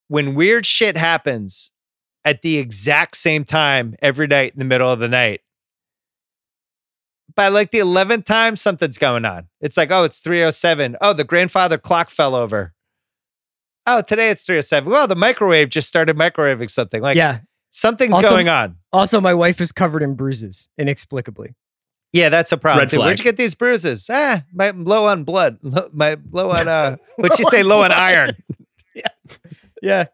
When 0.07 0.35
weird 0.35 0.65
shit 0.65 0.97
happens 0.97 1.71
at 2.23 2.41
the 2.41 2.57
exact 2.57 3.15
same 3.17 3.45
time 3.45 3.95
every 4.01 4.27
night 4.27 4.53
in 4.53 4.59
the 4.59 4.65
middle 4.65 4.91
of 4.91 4.99
the 4.99 5.07
night, 5.07 5.41
by 7.35 7.47
like 7.49 7.71
the 7.71 7.79
11th 7.79 8.25
time, 8.25 8.55
something's 8.55 8.97
going 8.97 9.25
on. 9.25 9.47
It's 9.61 9.77
like, 9.77 9.91
oh, 9.91 10.03
it's 10.03 10.19
307. 10.19 10.97
Oh, 11.01 11.13
the 11.13 11.23
grandfather 11.23 11.77
clock 11.77 12.09
fell 12.09 12.35
over. 12.35 12.73
Oh, 13.85 14.01
today 14.01 14.29
it's 14.29 14.45
307. 14.45 14.91
Well, 14.91 15.07
the 15.07 15.15
microwave 15.15 15.69
just 15.69 15.87
started 15.87 16.15
microwaving 16.17 16.69
something. 16.69 17.01
Like, 17.01 17.17
yeah. 17.17 17.39
something's 17.69 18.15
Also- 18.15 18.29
going 18.29 18.49
on. 18.49 18.77
Also, 18.91 19.19
my 19.19 19.33
wife 19.33 19.59
is 19.61 19.71
covered 19.71 20.01
in 20.01 20.15
bruises 20.15 20.69
inexplicably. 20.77 21.55
Yeah, 22.13 22.29
that's 22.29 22.53
a 22.53 22.57
problem. 22.57 22.83
Red 22.83 22.89
too. 22.91 22.99
Where'd 22.99 23.19
you 23.19 23.25
get 23.25 23.35
these 23.35 23.55
bruises? 23.55 24.09
Ah, 24.09 24.43
my 24.53 24.69
low 24.69 25.09
on 25.09 25.25
blood. 25.25 25.57
Low, 25.61 25.89
my 25.91 26.15
low 26.31 26.49
on 26.49 26.65
uh 26.69 26.95
what'd 27.17 27.37
you 27.37 27.43
say? 27.49 27.61
Low 27.61 27.81
on 27.83 27.91
iron. 27.91 28.37
Yeah. 28.93 29.07
Yeah. 29.81 30.05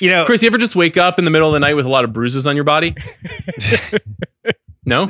You 0.00 0.10
know, 0.10 0.26
Chris, 0.26 0.42
you 0.42 0.48
ever 0.48 0.58
just 0.58 0.76
wake 0.76 0.98
up 0.98 1.18
in 1.18 1.24
the 1.24 1.30
middle 1.30 1.48
of 1.48 1.54
the 1.54 1.60
night 1.60 1.72
with 1.76 1.86
a 1.86 1.88
lot 1.88 2.04
of 2.04 2.12
bruises 2.12 2.46
on 2.46 2.56
your 2.56 2.64
body? 2.66 2.94
no? 4.84 5.08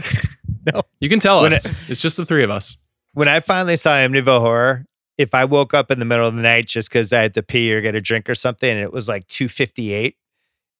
No. 0.72 0.82
You 1.00 1.08
can 1.08 1.18
tell 1.20 1.42
When 1.42 1.52
us. 1.52 1.68
it's 1.88 2.00
just 2.00 2.16
the 2.16 2.24
three 2.26 2.44
of 2.44 2.50
us. 2.50 2.76
when 3.14 3.28
I 3.28 3.40
finally 3.40 3.76
saw 3.76 3.90
Amityville 3.96 4.40
Horror, 4.40 4.86
if 5.18 5.34
I 5.34 5.44
woke 5.44 5.74
up 5.74 5.90
in 5.90 5.98
the 5.98 6.04
middle 6.04 6.26
of 6.26 6.34
the 6.36 6.42
night 6.42 6.66
just 6.66 6.88
because 6.88 7.12
I 7.12 7.20
had 7.22 7.34
to 7.34 7.42
pee 7.42 7.72
or 7.74 7.80
get 7.80 7.94
a 7.94 8.00
drink 8.00 8.28
or 8.30 8.34
something, 8.34 8.70
and 8.70 8.80
it 8.80 8.92
was 8.92 9.08
like 9.08 9.26
258, 9.28 10.16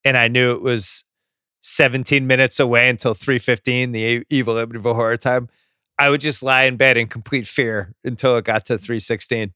and 0.05 0.16
I 0.16 0.28
knew 0.28 0.53
it 0.53 0.62
was 0.62 1.05
17 1.62 2.26
minutes 2.26 2.59
away 2.61 2.89
until 2.89 3.14
315, 3.14 3.93
the 3.93 4.24
evil 4.30 4.55
Amityville 4.55 4.95
Horror 4.95 5.16
time, 5.16 5.49
I 5.99 6.11
would 6.11 6.20
just 6.20 6.43
lie 6.43 6.64
in 6.64 6.76
bed 6.76 6.97
in 6.97 7.07
complete 7.09 7.47
fear 7.47 7.93
until 8.05 8.37
it 8.37 8.45
got 8.45 8.64
to 8.66 8.78
316. 8.78 9.53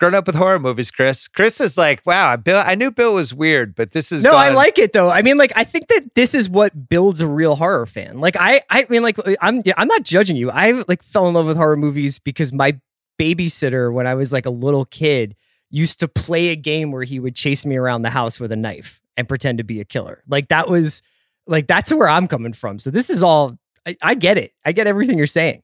Grown 0.00 0.14
up 0.14 0.26
with 0.26 0.34
horror 0.34 0.58
movies, 0.58 0.90
Chris. 0.90 1.28
Chris 1.28 1.60
is 1.60 1.76
like, 1.76 2.00
wow, 2.06 2.34
Bill. 2.34 2.62
I 2.64 2.74
knew 2.74 2.90
Bill 2.90 3.14
was 3.14 3.34
weird, 3.34 3.74
but 3.74 3.92
this 3.92 4.10
is 4.10 4.24
no, 4.24 4.32
I 4.32 4.48
like 4.48 4.78
it 4.78 4.94
though. 4.94 5.10
I 5.10 5.20
mean, 5.20 5.36
like, 5.36 5.52
I 5.54 5.62
think 5.62 5.88
that 5.88 6.14
this 6.14 6.34
is 6.34 6.48
what 6.48 6.88
builds 6.88 7.20
a 7.20 7.26
real 7.26 7.54
horror 7.54 7.84
fan. 7.84 8.18
Like, 8.18 8.34
I, 8.34 8.62
I 8.70 8.86
mean, 8.88 9.02
like, 9.02 9.18
I'm, 9.42 9.62
I'm 9.76 9.88
not 9.88 10.02
judging 10.02 10.36
you. 10.36 10.50
I 10.50 10.82
like 10.88 11.02
fell 11.02 11.28
in 11.28 11.34
love 11.34 11.44
with 11.44 11.58
horror 11.58 11.76
movies 11.76 12.18
because 12.18 12.50
my 12.50 12.80
babysitter, 13.20 13.92
when 13.92 14.06
I 14.06 14.14
was 14.14 14.32
like 14.32 14.46
a 14.46 14.50
little 14.50 14.86
kid, 14.86 15.36
used 15.68 16.00
to 16.00 16.08
play 16.08 16.48
a 16.48 16.56
game 16.56 16.92
where 16.92 17.04
he 17.04 17.20
would 17.20 17.36
chase 17.36 17.66
me 17.66 17.76
around 17.76 18.00
the 18.00 18.08
house 18.10 18.40
with 18.40 18.50
a 18.52 18.56
knife 18.56 19.02
and 19.18 19.28
pretend 19.28 19.58
to 19.58 19.64
be 19.64 19.80
a 19.80 19.84
killer. 19.84 20.24
Like, 20.26 20.48
that 20.48 20.66
was, 20.70 21.02
like, 21.46 21.66
that's 21.66 21.92
where 21.92 22.08
I'm 22.08 22.26
coming 22.26 22.54
from. 22.54 22.78
So 22.78 22.90
this 22.90 23.10
is 23.10 23.22
all. 23.22 23.58
I, 23.86 23.96
I 24.02 24.14
get 24.14 24.38
it. 24.38 24.52
I 24.64 24.72
get 24.72 24.86
everything 24.86 25.18
you're 25.18 25.26
saying. 25.26 25.62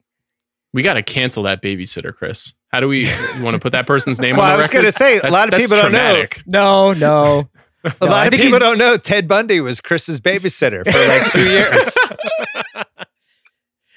We 0.76 0.82
got 0.82 0.94
to 0.94 1.02
cancel 1.02 1.42
that 1.44 1.62
babysitter, 1.62 2.14
Chris. 2.14 2.52
How 2.68 2.80
do 2.80 2.86
we 2.88 3.06
you 3.08 3.42
want 3.42 3.54
to 3.54 3.58
put 3.58 3.72
that 3.72 3.86
person's 3.86 4.20
name 4.20 4.36
Well, 4.36 4.44
on 4.44 4.50
the 4.52 4.54
I 4.58 4.60
was 4.60 4.70
gonna 4.70 4.92
say, 4.92 5.18
a 5.20 5.30
lot 5.30 5.44
of 5.44 5.52
that's 5.52 5.62
people 5.62 5.76
don't 5.78 5.90
know. 5.90 5.98
traumatic. 5.98 6.42
No, 6.46 6.92
no. 6.92 7.48
A 7.84 7.94
No, 8.02 8.06
I 8.08 8.10
lot 8.10 8.26
of 8.26 8.30
think 8.32 8.42
people 8.42 8.58
don't 8.58 8.76
know 8.76 8.96
Ted 8.98 9.26
Bundy 9.26 9.60
was 9.62 9.80
Chris's 9.80 10.20
babysitter 10.20 10.84
for 10.84 10.98
like 11.08 11.32
two 11.32 11.44
years. 11.48 11.96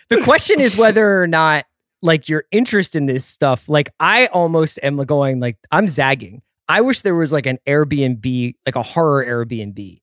the 0.10 0.22
question 0.24 0.60
is 0.60 0.78
whether 0.78 1.22
or 1.22 1.28
not 1.28 1.66
like 2.02 2.30
your 2.30 2.46
interest 2.52 2.96
in 2.96 3.08
this 3.08 3.26
stuff 3.26 3.68
like 3.68 3.90
i 4.00 4.28
almost 4.28 4.80
am 4.84 4.96
going 5.06 5.40
like 5.42 5.58
i'm 5.72 5.86
zagging 5.88 6.42
i 6.70 6.80
wish 6.82 7.02
there 7.02 7.14
was 7.16 7.34
like 7.34 7.46
an 7.46 7.58
airbnb 7.68 8.56
like 8.66 8.76
a 8.78 8.84
horror 8.84 9.26
airbnb 9.26 10.00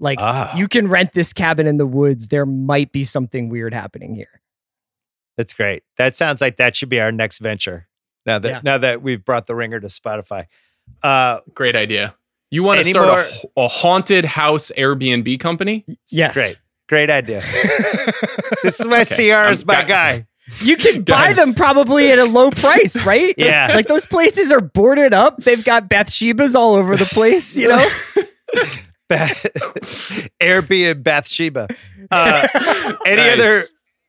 like 0.00 0.18
Ah. 0.20 0.56
you 0.56 0.66
can 0.66 0.88
rent 0.88 1.12
this 1.12 1.32
cabin 1.32 1.66
in 1.68 1.76
the 1.76 1.86
woods 1.86 2.26
there 2.28 2.44
might 2.46 2.90
be 2.90 3.04
something 3.04 3.48
weird 3.50 3.72
happening 3.72 4.14
here 4.16 4.40
That's 5.38 5.54
great. 5.54 5.84
That 5.96 6.14
sounds 6.16 6.42
like 6.42 6.58
that 6.58 6.76
should 6.76 6.90
be 6.90 7.00
our 7.00 7.10
next 7.12 7.38
venture. 7.38 7.88
Now 8.26 8.38
that 8.40 8.48
Yeah. 8.50 8.60
now 8.62 8.76
that 8.76 9.00
we've 9.00 9.24
brought 9.24 9.46
the 9.46 9.54
ringer 9.54 9.80
to 9.80 9.86
Spotify. 9.86 10.44
Uh 11.02 11.38
Great 11.54 11.76
idea. 11.76 12.14
You 12.50 12.62
want 12.62 12.80
to 12.82 12.90
start 12.90 13.06
more- 13.06 13.52
a, 13.56 13.66
a 13.66 13.68
haunted 13.68 14.24
house 14.26 14.70
Airbnb 14.76 15.40
company? 15.40 15.86
yes 16.10 16.34
great. 16.34 16.58
Great 16.90 17.08
idea. 17.10 17.40
this 18.62 18.80
is 18.80 18.86
my 18.88 19.00
Okay. 19.02 19.30
CR 19.30 19.50
is 19.52 19.64
my 19.64 19.82
gu- 19.82 19.88
guy. 19.88 20.26
you 20.62 20.76
can 20.76 21.02
buy 21.04 21.32
them 21.34 21.54
probably 21.54 22.10
at 22.10 22.18
a 22.18 22.24
low 22.24 22.50
price 22.50 23.00
right 23.06 23.34
Yeah. 23.38 23.70
like 23.74 23.86
those 23.86 24.06
places 24.06 24.50
are 24.50 24.60
boarded 24.62 25.12
up 25.14 25.36
they've 25.44 25.62
got 25.64 25.88
bathshebas 25.88 26.54
all 26.54 26.74
over 26.74 26.96
the 26.96 27.04
place 27.04 27.56
you 27.56 27.68
know 27.68 27.88
Bath- 29.08 29.46
Airbnb 30.40 31.02
Bathsheba. 31.02 31.68
Uh, 32.10 32.48
any 33.06 33.16
Nice. 33.22 33.40
other 33.40 33.60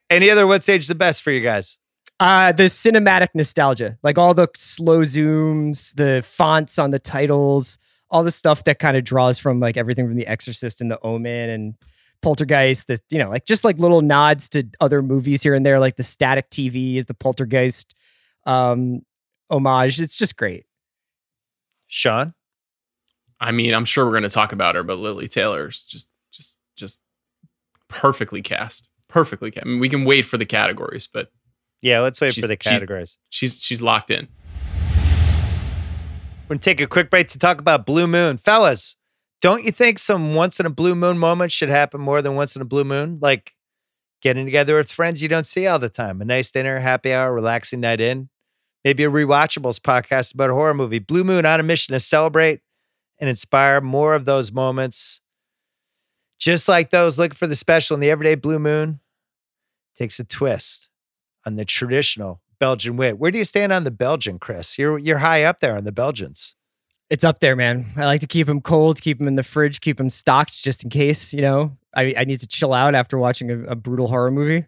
any 0.09 0.29
other 0.29 0.47
what's 0.47 0.67
age 0.69 0.87
the 0.87 0.95
best 0.95 1.21
for 1.21 1.31
you 1.31 1.41
guys? 1.41 1.77
Uh, 2.19 2.51
the 2.51 2.63
cinematic 2.63 3.29
nostalgia, 3.33 3.97
like 4.03 4.17
all 4.17 4.33
the 4.33 4.47
slow 4.55 4.99
zooms, 4.99 5.95
the 5.95 6.21
fonts 6.25 6.77
on 6.77 6.91
the 6.91 6.99
titles, 6.99 7.79
all 8.11 8.23
the 8.23 8.31
stuff 8.31 8.65
that 8.65 8.79
kind 8.79 8.97
of 8.97 9.03
draws 9.03 9.39
from 9.39 9.59
like 9.59 9.77
everything 9.77 10.05
from 10.05 10.17
The 10.17 10.27
Exorcist 10.27 10.81
and 10.81 10.91
The 10.91 10.99
Omen 11.01 11.49
and 11.49 11.75
Poltergeist. 12.21 12.87
The 12.87 12.99
you 13.09 13.19
know, 13.19 13.29
like 13.29 13.45
just 13.45 13.63
like 13.63 13.77
little 13.77 14.01
nods 14.01 14.49
to 14.49 14.67
other 14.81 15.01
movies 15.01 15.43
here 15.43 15.53
and 15.53 15.65
there, 15.65 15.79
like 15.79 15.95
the 15.95 16.03
static 16.03 16.49
TV 16.49 16.97
is 16.97 17.05
the 17.05 17.13
Poltergeist 17.13 17.95
um, 18.45 19.01
homage. 19.49 20.01
It's 20.01 20.17
just 20.17 20.35
great. 20.35 20.65
Sean? 21.87 22.33
I 23.39 23.51
mean, 23.51 23.73
I'm 23.73 23.85
sure 23.85 24.05
we're 24.05 24.11
going 24.11 24.23
to 24.23 24.29
talk 24.29 24.51
about 24.51 24.75
her, 24.75 24.83
but 24.83 24.97
Lili 24.97 25.27
Taylor's 25.27 25.83
just, 25.83 26.09
just, 26.31 26.59
just 26.75 26.99
perfectly 27.87 28.41
cast. 28.41 28.89
Perfectly. 29.09 29.51
I 29.61 29.65
mean, 29.65 29.79
we 29.79 29.89
can 29.89 30.05
wait 30.05 30.23
for 30.23 30.37
the 30.37 30.45
categories, 30.45 31.07
but 31.11 31.31
Yeah, 31.81 31.99
let's 31.99 32.21
wait 32.21 32.35
for 32.35 32.41
the 32.41 32.57
she's- 32.61 32.73
categories. 32.73 33.17
she's 33.29 33.57
she's 33.59 33.81
locked 33.81 34.11
in. 34.11 34.27
We're 36.47 36.55
gonna 36.55 36.59
take 36.59 36.81
a 36.81 36.87
quick 36.87 37.09
break 37.09 37.27
to 37.29 37.37
talk 37.37 37.59
about 37.59 37.85
Blue 37.85 38.07
Moon. 38.07 38.37
Fellas, 38.37 38.95
don't 39.41 39.63
you 39.63 39.71
think 39.71 39.99
some 39.99 40.33
once 40.33 40.59
in 40.59 40.65
a 40.65 40.69
blue 40.69 40.95
moon 40.95 41.17
moment 41.17 41.51
should 41.51 41.69
happen 41.69 42.01
more 42.01 42.21
than 42.21 42.35
once 42.35 42.55
in 42.55 42.61
a 42.61 42.65
blue 42.65 42.83
moon? 42.83 43.19
Like 43.21 43.53
getting 44.21 44.45
together 44.45 44.75
with 44.75 44.91
friends 44.91 45.21
you 45.21 45.29
don't 45.29 45.45
see 45.45 45.67
all 45.67 45.79
the 45.79 45.89
time. 45.89 46.21
A 46.21 46.25
nice 46.25 46.51
dinner, 46.51 46.79
happy 46.79 47.13
hour, 47.13 47.33
relaxing 47.33 47.79
night 47.81 48.01
in. 48.01 48.29
Maybe 48.83 49.03
a 49.03 49.09
rewatchables 49.11 49.79
podcast 49.79 50.33
about 50.33 50.49
a 50.49 50.53
horror 50.53 50.73
movie. 50.73 50.99
Blue 50.99 51.23
Moon 51.23 51.45
on 51.45 51.59
a 51.59 51.63
mission 51.63 51.93
to 51.93 51.99
celebrate 51.99 52.61
and 53.19 53.29
inspire 53.29 53.79
more 53.81 54.15
of 54.15 54.25
those 54.25 54.51
moments. 54.51 55.21
Just 56.39 56.69
like 56.69 56.89
those 56.89 57.19
looking 57.19 57.35
for 57.35 57.47
the 57.47 57.55
special 57.55 57.95
in 57.95 57.99
the 57.99 58.09
everyday 58.09 58.35
Blue 58.35 58.59
Moon 58.59 59.01
takes 59.95 60.19
a 60.19 60.23
twist 60.23 60.89
on 61.45 61.57
the 61.57 61.65
traditional 61.65 62.41
Belgian 62.59 62.95
wit. 62.95 63.19
Where 63.19 63.31
do 63.31 63.37
you 63.37 63.45
stand 63.45 63.73
on 63.73 63.83
the 63.83 63.91
Belgian, 63.91 64.39
Chris? 64.39 64.77
You're 64.77 64.97
you're 64.97 65.19
high 65.19 65.43
up 65.43 65.59
there 65.59 65.75
on 65.75 65.83
the 65.83 65.91
Belgians. 65.91 66.55
It's 67.09 67.23
up 67.23 67.39
there, 67.39 67.55
man. 67.55 67.87
I 67.97 68.05
like 68.05 68.21
to 68.21 68.27
keep 68.27 68.47
them 68.47 68.61
cold, 68.61 69.01
keep 69.01 69.17
them 69.17 69.27
in 69.27 69.35
the 69.35 69.43
fridge, 69.43 69.81
keep 69.81 69.97
them 69.97 70.11
stocked 70.11 70.63
just 70.63 70.83
in 70.83 70.91
case, 70.91 71.33
you 71.33 71.41
know, 71.41 71.75
I, 71.95 72.13
I 72.15 72.23
need 72.23 72.39
to 72.41 72.47
chill 72.47 72.71
out 72.71 72.93
after 72.93 73.17
watching 73.17 73.49
a, 73.49 73.71
a 73.71 73.75
brutal 73.75 74.07
horror 74.07 74.29
movie. 74.29 74.67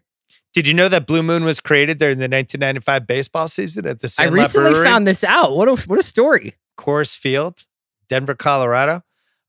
Did 0.52 0.66
you 0.66 0.74
know 0.74 0.88
that 0.88 1.06
Blue 1.06 1.22
Moon 1.22 1.44
was 1.44 1.60
created 1.60 1.98
during 1.98 2.18
the 2.18 2.24
1995 2.24 3.06
baseball 3.06 3.48
season 3.48 3.86
at 3.86 4.00
the 4.00 4.14
I 4.18 4.24
recently 4.24 4.72
Brewery, 4.72 4.84
found 4.84 5.06
this 5.06 5.24
out. 5.24 5.56
What 5.56 5.68
a 5.68 5.76
what 5.88 5.98
a 5.98 6.02
story. 6.02 6.56
Coors 6.76 7.16
Field, 7.16 7.64
Denver, 8.08 8.34
Colorado? 8.34 9.02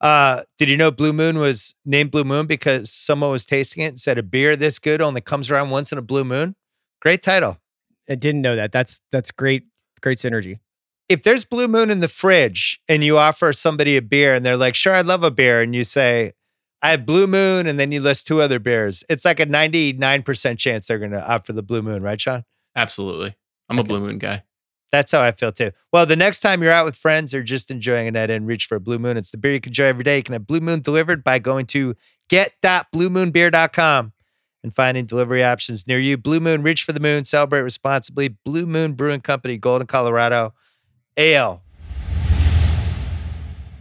Uh, 0.03 0.43
did 0.57 0.67
you 0.67 0.75
know 0.75 0.91
Blue 0.91 1.13
Moon 1.13 1.39
was 1.39 1.75
named 1.85 2.11
Blue 2.11 2.25
Moon 2.25 2.45
because 2.45 2.91
someone 2.91 3.31
was 3.31 3.45
tasting 3.45 3.85
it 3.85 3.87
and 3.87 3.99
said 3.99 4.17
a 4.17 4.23
beer 4.23 4.57
this 4.57 4.77
good 4.77 5.01
only 5.01 5.21
comes 5.21 5.49
around 5.49 5.69
once 5.69 5.93
in 5.93 5.97
a 5.97 6.01
blue 6.01 6.25
moon? 6.25 6.55
Great 7.01 7.23
title. 7.23 7.57
I 8.09 8.15
didn't 8.15 8.41
know 8.41 8.57
that. 8.57 8.73
That's 8.73 8.99
that's 9.13 9.31
great, 9.31 9.63
great 10.01 10.17
synergy. 10.17 10.59
If 11.07 11.23
there's 11.23 11.45
Blue 11.45 11.67
Moon 11.67 11.89
in 11.89 12.01
the 12.01 12.07
fridge 12.09 12.81
and 12.89 13.03
you 13.03 13.17
offer 13.17 13.53
somebody 13.53 13.95
a 13.95 14.01
beer 14.01 14.35
and 14.35 14.45
they're 14.45 14.57
like, 14.57 14.75
sure, 14.75 14.93
I'd 14.93 15.05
love 15.05 15.23
a 15.23 15.31
beer, 15.31 15.61
and 15.61 15.73
you 15.75 15.83
say, 15.83 16.33
I 16.81 16.91
have 16.91 17.05
Blue 17.05 17.27
Moon, 17.27 17.67
and 17.67 17.79
then 17.79 17.91
you 17.91 18.01
list 18.01 18.27
two 18.27 18.41
other 18.41 18.59
beers, 18.59 19.03
it's 19.09 19.23
like 19.23 19.39
a 19.39 19.45
99% 19.45 20.57
chance 20.57 20.87
they're 20.87 20.99
going 20.99 21.11
to 21.11 21.25
opt 21.25 21.45
for 21.45 21.53
the 21.53 21.63
Blue 21.63 21.81
Moon, 21.81 22.03
right, 22.03 22.19
Sean? 22.19 22.43
Absolutely. 22.75 23.35
I'm 23.69 23.79
a 23.79 23.83
Blue 23.83 24.01
Moon 24.01 24.17
guy. 24.17 24.43
That's 24.93 25.11
how 25.11 25.23
I 25.23 25.31
feel 25.31 25.51
too. 25.51 25.71
Well, 25.91 26.05
the 26.05 26.15
next 26.15 26.41
time 26.41 26.61
you're 26.61 26.71
out 26.71 26.85
with 26.85 26.95
friends 26.95 27.33
or 27.33 27.41
just 27.41 27.71
enjoying 27.71 28.07
a 28.07 28.11
night 28.11 28.29
in, 28.29 28.45
reach 28.45 28.67
for 28.67 28.75
a 28.75 28.79
Blue 28.79 28.99
Moon. 28.99 29.17
It's 29.17 29.31
the 29.31 29.37
beer 29.37 29.53
you 29.53 29.59
can 29.59 29.71
enjoy 29.71 29.85
every 29.85 30.03
day. 30.03 30.17
You 30.17 30.23
can 30.23 30.33
have 30.33 30.45
Blue 30.45 30.59
Moon 30.59 30.81
delivered 30.81 31.23
by 31.23 31.39
going 31.39 31.65
to 31.65 31.95
get.bluemoonbeer.com 32.29 34.13
and 34.63 34.75
finding 34.75 35.07
delivery 35.07 35.43
options 35.43 35.87
near 35.87 35.97
you. 35.97 36.15
Blue 36.15 36.39
Moon, 36.39 36.61
reach 36.61 36.83
for 36.83 36.91
the 36.91 36.99
moon, 36.99 37.25
celebrate 37.25 37.63
responsibly. 37.63 38.27
Blue 38.27 38.67
Moon 38.67 38.93
Brewing 38.93 39.21
Company, 39.21 39.57
Golden, 39.57 39.87
Colorado. 39.87 40.53
Ale. 41.17 41.63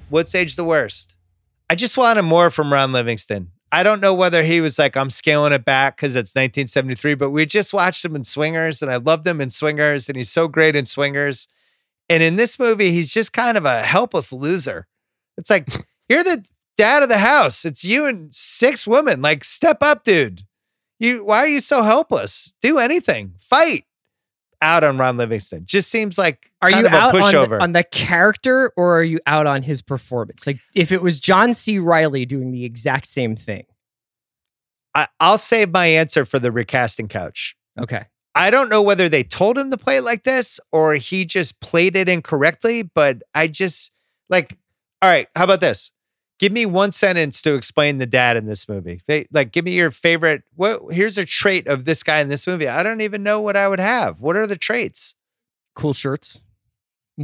What's 0.08 0.34
age 0.34 0.56
the 0.56 0.64
worst? 0.64 1.14
I 1.68 1.74
just 1.74 1.98
wanted 1.98 2.22
more 2.22 2.50
from 2.50 2.72
Ron 2.72 2.92
Livingston. 2.92 3.50
I 3.74 3.82
don't 3.82 4.02
know 4.02 4.12
whether 4.12 4.42
he 4.42 4.60
was 4.60 4.78
like, 4.78 4.98
I'm 4.98 5.08
scaling 5.08 5.54
it 5.54 5.64
back 5.64 5.96
because 5.96 6.14
it's 6.14 6.34
1973, 6.34 7.14
but 7.14 7.30
we 7.30 7.46
just 7.46 7.72
watched 7.72 8.04
him 8.04 8.14
in 8.14 8.22
Swingers 8.22 8.82
and 8.82 8.90
I 8.90 8.96
loved 8.96 9.26
him 9.26 9.40
in 9.40 9.48
Swingers 9.48 10.10
and 10.10 10.16
he's 10.16 10.30
so 10.30 10.46
great 10.46 10.76
in 10.76 10.84
Swingers. 10.84 11.48
And 12.10 12.22
in 12.22 12.36
this 12.36 12.58
movie, 12.58 12.90
he's 12.90 13.10
just 13.10 13.32
kind 13.32 13.56
of 13.56 13.64
a 13.64 13.82
helpless 13.82 14.30
loser. 14.30 14.86
It's 15.38 15.48
like, 15.48 15.86
you're 16.08 16.22
the 16.22 16.44
dad 16.76 17.02
of 17.02 17.08
the 17.08 17.18
house. 17.18 17.64
It's 17.64 17.82
you 17.82 18.04
and 18.04 18.32
six 18.32 18.86
women. 18.86 19.22
Like, 19.22 19.42
step 19.42 19.78
up, 19.82 20.04
dude. 20.04 20.42
You 20.98 21.24
why 21.24 21.38
are 21.38 21.48
you 21.48 21.60
so 21.60 21.82
helpless? 21.82 22.54
Do 22.60 22.78
anything. 22.78 23.34
Fight. 23.38 23.86
Out 24.62 24.84
on 24.84 24.96
Ron 24.96 25.16
Livingston. 25.16 25.64
Just 25.66 25.90
seems 25.90 26.16
like 26.16 26.50
Are 26.62 26.70
kind 26.70 26.82
you 26.82 26.86
of 26.86 26.92
out 26.94 27.14
on 27.14 27.48
the, 27.48 27.58
on 27.60 27.72
the 27.72 27.82
character 27.82 28.72
or 28.76 28.98
are 28.98 29.02
you 29.02 29.18
out 29.26 29.46
on 29.46 29.62
his 29.62 29.82
performance? 29.82 30.46
Like 30.46 30.60
if 30.74 30.92
it 30.92 31.02
was 31.02 31.20
John 31.20 31.52
C. 31.52 31.78
Reilly 31.78 32.24
doing 32.24 32.52
the 32.52 32.64
exact 32.64 33.06
same 33.06 33.36
thing. 33.36 33.64
I, 34.94 35.08
I'll 35.20 35.38
save 35.38 35.72
my 35.72 35.86
answer 35.86 36.24
for 36.24 36.38
the 36.38 36.52
recasting 36.52 37.08
couch. 37.08 37.56
Okay. 37.78 38.06
I 38.34 38.50
don't 38.50 38.68
know 38.68 38.82
whether 38.82 39.08
they 39.08 39.22
told 39.22 39.58
him 39.58 39.70
to 39.70 39.76
play 39.76 39.98
it 39.98 40.02
like 40.02 40.22
this 40.22 40.60
or 40.70 40.94
he 40.94 41.24
just 41.24 41.60
played 41.60 41.96
it 41.96 42.08
incorrectly, 42.08 42.82
but 42.82 43.22
I 43.34 43.46
just 43.48 43.92
like, 44.30 44.56
all 45.02 45.10
right, 45.10 45.28
how 45.34 45.44
about 45.44 45.60
this? 45.60 45.92
Give 46.42 46.50
me 46.50 46.66
one 46.66 46.90
sentence 46.90 47.40
to 47.42 47.54
explain 47.54 47.98
the 47.98 48.06
dad 48.06 48.36
in 48.36 48.46
this 48.46 48.68
movie. 48.68 49.00
Like, 49.30 49.52
give 49.52 49.64
me 49.64 49.70
your 49.74 49.92
favorite. 49.92 50.42
What? 50.56 50.92
Here's 50.92 51.16
a 51.16 51.24
trait 51.24 51.68
of 51.68 51.84
this 51.84 52.02
guy 52.02 52.18
in 52.18 52.28
this 52.30 52.48
movie. 52.48 52.66
I 52.66 52.82
don't 52.82 53.00
even 53.00 53.22
know 53.22 53.40
what 53.40 53.56
I 53.56 53.68
would 53.68 53.78
have. 53.78 54.20
What 54.20 54.34
are 54.34 54.48
the 54.48 54.56
traits? 54.56 55.14
Cool 55.76 55.92
shirts. 55.92 56.40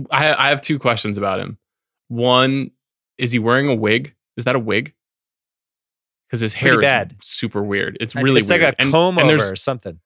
I, 0.08 0.32
I 0.32 0.48
have 0.50 0.60
two 0.60 0.78
questions 0.78 1.18
about 1.18 1.40
him. 1.40 1.58
One, 2.06 2.70
is 3.18 3.32
he 3.32 3.40
wearing 3.40 3.68
a 3.68 3.74
wig? 3.74 4.14
Is 4.36 4.44
that 4.44 4.54
a 4.54 4.60
wig? 4.60 4.94
Because 6.28 6.38
his 6.40 6.52
hair 6.54 6.74
Pretty 6.74 6.86
is 6.86 6.90
bad. 6.90 7.16
super 7.20 7.60
weird. 7.60 7.96
It's 8.00 8.14
really 8.14 8.38
it's 8.42 8.48
weird. 8.48 8.62
like 8.62 8.74
a 8.74 8.80
And- 8.80 8.92
comb 8.92 9.18
and 9.18 9.30
over 9.32 9.50
or 9.52 9.56
something. 9.56 9.98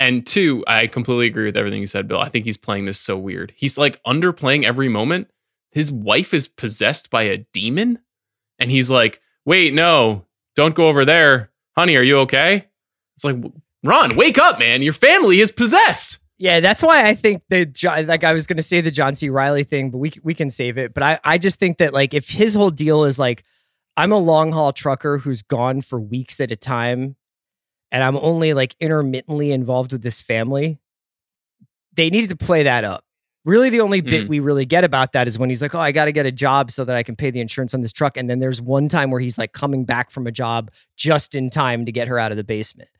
And 0.00 0.26
two, 0.26 0.64
I 0.66 0.86
completely 0.86 1.26
agree 1.26 1.44
with 1.44 1.58
everything 1.58 1.82
you 1.82 1.86
said, 1.86 2.08
Bill. 2.08 2.20
I 2.20 2.30
think 2.30 2.46
he's 2.46 2.56
playing 2.56 2.86
this 2.86 2.98
so 2.98 3.18
weird. 3.18 3.52
He's 3.54 3.76
like 3.76 4.02
underplaying 4.04 4.62
every 4.64 4.88
moment. 4.88 5.28
His 5.70 5.92
wife 5.92 6.34
is 6.34 6.48
possessed 6.48 7.10
by 7.10 7.24
a 7.24 7.38
demon. 7.52 8.00
And 8.58 8.70
he's 8.70 8.90
like, 8.90 9.20
wait, 9.44 9.72
no, 9.74 10.26
don't 10.56 10.74
go 10.74 10.88
over 10.88 11.04
there. 11.04 11.50
Honey, 11.76 11.96
are 11.96 12.02
you 12.02 12.18
okay? 12.20 12.68
It's 13.16 13.24
like, 13.24 13.36
Ron, 13.84 14.16
wake 14.16 14.38
up, 14.38 14.58
man. 14.58 14.82
Your 14.82 14.92
family 14.92 15.40
is 15.40 15.52
possessed. 15.52 16.18
Yeah, 16.38 16.60
that's 16.60 16.82
why 16.82 17.08
I 17.08 17.14
think 17.14 17.42
the 17.48 17.66
like 18.06 18.22
I 18.22 18.32
was 18.32 18.46
to 18.46 18.62
say 18.62 18.80
the 18.80 18.92
John 18.92 19.16
C. 19.16 19.28
Reilly 19.28 19.64
thing, 19.64 19.90
but 19.90 19.98
we 19.98 20.12
we 20.22 20.34
can 20.34 20.50
save 20.50 20.78
it. 20.78 20.94
But 20.94 21.02
I 21.02 21.20
I 21.24 21.38
just 21.38 21.58
think 21.58 21.78
that 21.78 21.92
like 21.92 22.14
if 22.14 22.28
his 22.30 22.54
whole 22.54 22.70
deal 22.70 23.04
is 23.04 23.18
like 23.18 23.42
I'm 23.96 24.12
a 24.12 24.18
long 24.18 24.52
haul 24.52 24.72
trucker 24.72 25.18
who's 25.18 25.42
gone 25.42 25.82
for 25.82 26.00
weeks 26.00 26.40
at 26.40 26.52
a 26.52 26.56
time, 26.56 27.16
and 27.90 28.04
I'm 28.04 28.16
only 28.16 28.54
like 28.54 28.76
intermittently 28.78 29.50
involved 29.50 29.92
with 29.92 30.02
this 30.02 30.20
family, 30.20 30.78
they 31.94 32.08
needed 32.08 32.30
to 32.30 32.36
play 32.36 32.62
that 32.62 32.84
up. 32.84 33.04
Really, 33.48 33.70
the 33.70 33.80
only 33.80 34.02
bit 34.02 34.26
Mm. 34.26 34.28
we 34.28 34.40
really 34.40 34.66
get 34.66 34.84
about 34.84 35.12
that 35.12 35.26
is 35.26 35.38
when 35.38 35.48
he's 35.48 35.62
like, 35.62 35.74
"Oh, 35.74 35.80
I 35.80 35.90
got 35.90 36.04
to 36.04 36.12
get 36.12 36.26
a 36.26 36.30
job 36.30 36.70
so 36.70 36.84
that 36.84 36.94
I 36.94 37.02
can 37.02 37.16
pay 37.16 37.30
the 37.30 37.40
insurance 37.40 37.72
on 37.72 37.80
this 37.80 37.92
truck," 37.92 38.18
and 38.18 38.28
then 38.28 38.40
there's 38.40 38.60
one 38.60 38.90
time 38.90 39.10
where 39.10 39.22
he's 39.22 39.38
like 39.38 39.52
coming 39.52 39.86
back 39.86 40.10
from 40.10 40.26
a 40.26 40.30
job 40.30 40.70
just 40.98 41.34
in 41.34 41.48
time 41.48 41.86
to 41.86 41.92
get 41.92 42.08
her 42.08 42.18
out 42.18 42.30
of 42.30 42.36
the 42.36 42.44
basement. 42.44 42.90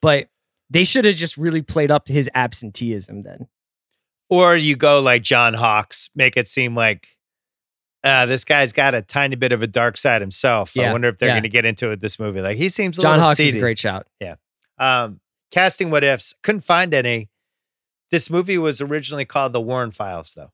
But 0.00 0.28
they 0.70 0.84
should 0.84 1.04
have 1.04 1.16
just 1.16 1.36
really 1.36 1.60
played 1.60 1.90
up 1.90 2.06
to 2.06 2.14
his 2.14 2.30
absenteeism 2.34 3.24
then. 3.24 3.48
Or 4.30 4.56
you 4.56 4.74
go 4.74 5.00
like 5.00 5.20
John 5.20 5.52
Hawkes, 5.52 6.08
make 6.14 6.38
it 6.38 6.48
seem 6.48 6.74
like 6.74 7.06
uh, 8.02 8.24
this 8.24 8.44
guy's 8.46 8.72
got 8.72 8.94
a 8.94 9.02
tiny 9.02 9.36
bit 9.36 9.52
of 9.52 9.62
a 9.62 9.66
dark 9.66 9.98
side 9.98 10.22
himself. 10.22 10.78
I 10.78 10.92
wonder 10.92 11.08
if 11.08 11.18
they're 11.18 11.28
yeah. 11.28 11.34
going 11.34 11.42
to 11.42 11.50
get 11.50 11.66
into 11.66 11.90
it 11.90 12.00
this 12.00 12.18
movie. 12.18 12.40
Like 12.40 12.56
he 12.56 12.70
seems 12.70 12.98
a 12.98 13.02
John 13.02 13.16
little 13.16 13.26
Hawkes 13.26 13.36
seedy. 13.36 13.50
is 13.50 13.54
a 13.56 13.60
great 13.60 13.78
shout. 13.78 14.06
Yeah. 14.18 14.36
Um, 14.78 15.20
casting 15.50 15.90
what 15.90 16.04
ifs. 16.04 16.34
Couldn't 16.42 16.62
find 16.62 16.94
any. 16.94 17.28
This 18.10 18.28
movie 18.30 18.58
was 18.58 18.80
originally 18.80 19.24
called 19.24 19.52
The 19.52 19.60
Warren 19.60 19.90
Files, 19.92 20.32
though, 20.32 20.52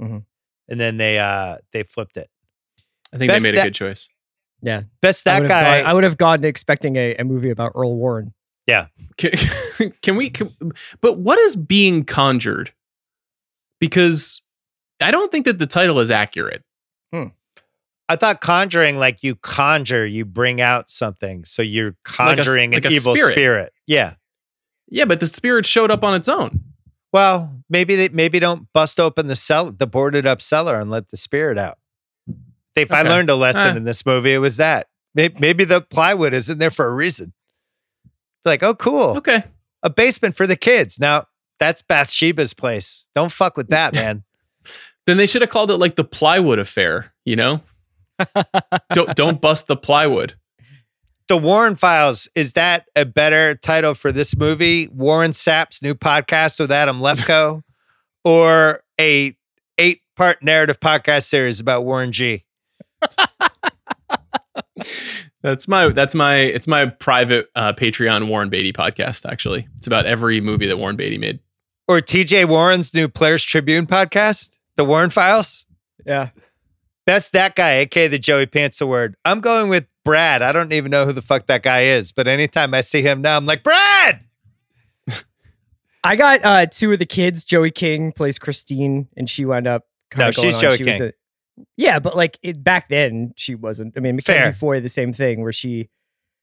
Mhm. 0.00 0.24
and 0.68 0.80
then 0.80 0.96
they 0.98 1.18
uh 1.18 1.58
they 1.72 1.82
flipped 1.82 2.16
it. 2.16 2.30
I 3.12 3.18
think 3.18 3.28
Best 3.30 3.42
they 3.42 3.50
made 3.50 3.58
that- 3.58 3.62
a 3.62 3.66
good 3.68 3.74
choice. 3.74 4.08
Yeah, 4.64 4.82
Best 5.00 5.24
that 5.24 5.42
would 5.42 5.48
guy. 5.48 5.80
gone, 5.80 5.90
I 5.90 5.92
would 5.92 6.04
have 6.04 6.16
gone 6.16 6.44
expecting 6.44 6.94
a, 6.96 7.16
a 7.16 7.24
movie 7.24 7.50
about 7.50 7.72
Earl 7.74 7.96
Warren. 7.96 8.32
Can, 9.18 9.32
can 10.02 10.16
we? 10.16 10.30
Can, 10.30 10.50
but 11.00 11.18
what 11.18 11.38
is 11.40 11.56
being 11.56 12.04
conjured? 12.04 12.72
Because 13.80 14.42
I 15.00 15.10
don't 15.10 15.30
think 15.32 15.44
that 15.46 15.58
the 15.58 15.66
title 15.66 15.98
is 16.00 16.10
accurate. 16.10 16.62
I 18.08 18.16
thought 18.16 18.40
conjuring, 18.42 18.96
like 18.96 19.22
you 19.22 19.36
conjure, 19.36 20.04
you 20.04 20.24
bring 20.26 20.60
out 20.60 20.90
something. 20.90 21.44
So 21.46 21.62
you're 21.62 21.86
Like 21.86 21.94
a 21.94 22.10
s- 22.10 22.16
conjuring 22.46 22.72
like 22.72 22.84
an 22.84 22.92
evil 22.92 23.14
spirit. 23.16 23.32
spirit. 23.32 23.72
Yeah. 23.86 24.14
Yeah, 24.88 25.06
but 25.06 25.20
the 25.20 25.26
spirit 25.26 25.64
showed 25.64 25.90
up 25.90 26.04
on 26.04 26.14
its 26.14 26.28
own. 26.28 26.62
Well, 27.12 27.62
maybe 27.68 27.94
they 27.96 28.08
maybe 28.08 28.38
don't 28.40 28.68
bust 28.72 28.98
open 28.98 29.26
the 29.26 29.36
cell, 29.36 29.70
the 29.70 29.86
boarded 29.86 30.26
up 30.26 30.40
cellar, 30.40 30.80
and 30.80 30.90
let 30.90 31.10
the 31.10 31.16
spirit 31.16 31.58
out. 31.58 31.78
If 32.74 32.90
I 32.90 33.02
learned 33.02 33.28
a 33.28 33.34
lesson 33.34 33.68
Eh. 33.68 33.76
in 33.76 33.84
this 33.84 34.06
movie, 34.06 34.32
it 34.32 34.38
was 34.38 34.56
that. 34.56 34.88
Maybe, 35.14 35.36
maybe 35.38 35.64
the 35.64 35.82
plywood 35.82 36.32
is 36.32 36.48
in 36.48 36.56
there 36.58 36.70
for 36.70 36.86
a 36.86 36.94
reason. 36.94 37.34
Like, 38.46 38.62
oh, 38.62 38.74
cool, 38.74 39.18
Okay. 39.18 39.44
a 39.82 39.90
basement 39.90 40.34
for 40.36 40.46
the 40.46 40.56
kids. 40.56 40.98
Now 40.98 41.26
that's 41.58 41.82
Bathsheba's 41.82 42.54
place. 42.54 43.08
Don't 43.14 43.30
fuck 43.30 43.56
with 43.56 43.68
that, 43.68 43.94
man. 43.94 44.24
Then 45.04 45.16
they 45.16 45.26
should 45.26 45.42
have 45.42 45.50
called 45.50 45.70
it 45.72 45.78
like 45.78 45.96
the 45.96 46.04
plywood 46.04 46.60
affair. 46.60 47.12
You 47.24 47.34
know, 47.36 47.60
don't 48.94 49.14
don't 49.16 49.40
bust 49.40 49.66
the 49.66 49.76
plywood. 49.76 50.34
The 51.28 51.36
Warren 51.36 51.76
Files 51.76 52.28
is 52.34 52.52
that 52.54 52.86
a 52.96 53.04
better 53.04 53.54
title 53.54 53.94
for 53.94 54.12
this 54.12 54.36
movie? 54.36 54.88
Warren 54.88 55.32
Sapp's 55.32 55.82
new 55.82 55.94
podcast 55.94 56.60
with 56.60 56.70
Adam 56.70 57.00
Lefkoe, 57.00 57.62
or 58.24 58.82
a 59.00 59.36
eight 59.78 60.02
part 60.16 60.42
narrative 60.42 60.78
podcast 60.80 61.24
series 61.24 61.60
about 61.60 61.84
Warren 61.84 62.12
G. 62.12 62.44
That's 65.42 65.66
my 65.66 65.88
that's 65.88 66.14
my 66.14 66.36
it's 66.36 66.68
my 66.68 66.86
private 66.86 67.48
uh, 67.56 67.72
Patreon 67.72 68.28
Warren 68.28 68.48
Beatty 68.48 68.72
podcast. 68.72 69.28
Actually, 69.28 69.66
it's 69.76 69.88
about 69.88 70.06
every 70.06 70.40
movie 70.40 70.66
that 70.68 70.76
Warren 70.78 70.94
Beatty 70.94 71.18
made. 71.18 71.40
or 71.88 71.98
TJ 72.00 72.48
Warren's 72.48 72.94
new 72.94 73.08
Players 73.08 73.42
Tribune 73.42 73.86
podcast, 73.86 74.56
The 74.76 74.84
Warren 74.84 75.10
Files. 75.10 75.66
Yeah. 76.06 76.30
Best 77.06 77.32
that 77.32 77.56
guy, 77.56 77.78
aka 77.78 78.06
the 78.06 78.20
Joey 78.20 78.46
Pants 78.46 78.80
Award. 78.80 79.16
I'm 79.24 79.40
going 79.40 79.68
with 79.68 79.86
Brad. 80.04 80.42
I 80.42 80.52
don't 80.52 80.72
even 80.72 80.90
know 80.90 81.06
who 81.06 81.12
the 81.12 81.22
fuck 81.22 81.46
that 81.46 81.62
guy 81.62 81.82
is, 81.84 82.12
but 82.12 82.26
anytime 82.26 82.74
I 82.74 82.80
see 82.80 83.02
him 83.02 83.22
now, 83.22 83.36
I'm 83.36 83.46
like, 83.46 83.62
Brad! 83.62 84.20
I 86.04 86.16
got 86.16 86.44
uh, 86.44 86.66
two 86.66 86.92
of 86.92 86.98
the 86.98 87.06
kids. 87.06 87.44
Joey 87.44 87.70
King 87.70 88.12
plays 88.12 88.38
Christine, 88.38 89.08
and 89.16 89.28
she 89.30 89.44
wound 89.44 89.66
up. 89.66 89.86
No, 90.16 90.30
she's. 90.30 90.58
Joey 90.58 90.76
She 90.76 90.84
King. 90.84 91.02
a- 91.02 91.12
yeah, 91.76 91.98
but 91.98 92.16
like 92.16 92.38
it, 92.42 92.62
back 92.64 92.88
then, 92.88 93.32
she 93.36 93.54
wasn't. 93.54 93.94
I 93.96 94.00
mean, 94.00 94.18
Fair. 94.20 94.36
Mackenzie 94.38 94.58
Foy, 94.58 94.80
the 94.80 94.88
same 94.88 95.12
thing, 95.12 95.42
where 95.42 95.52
she 95.52 95.88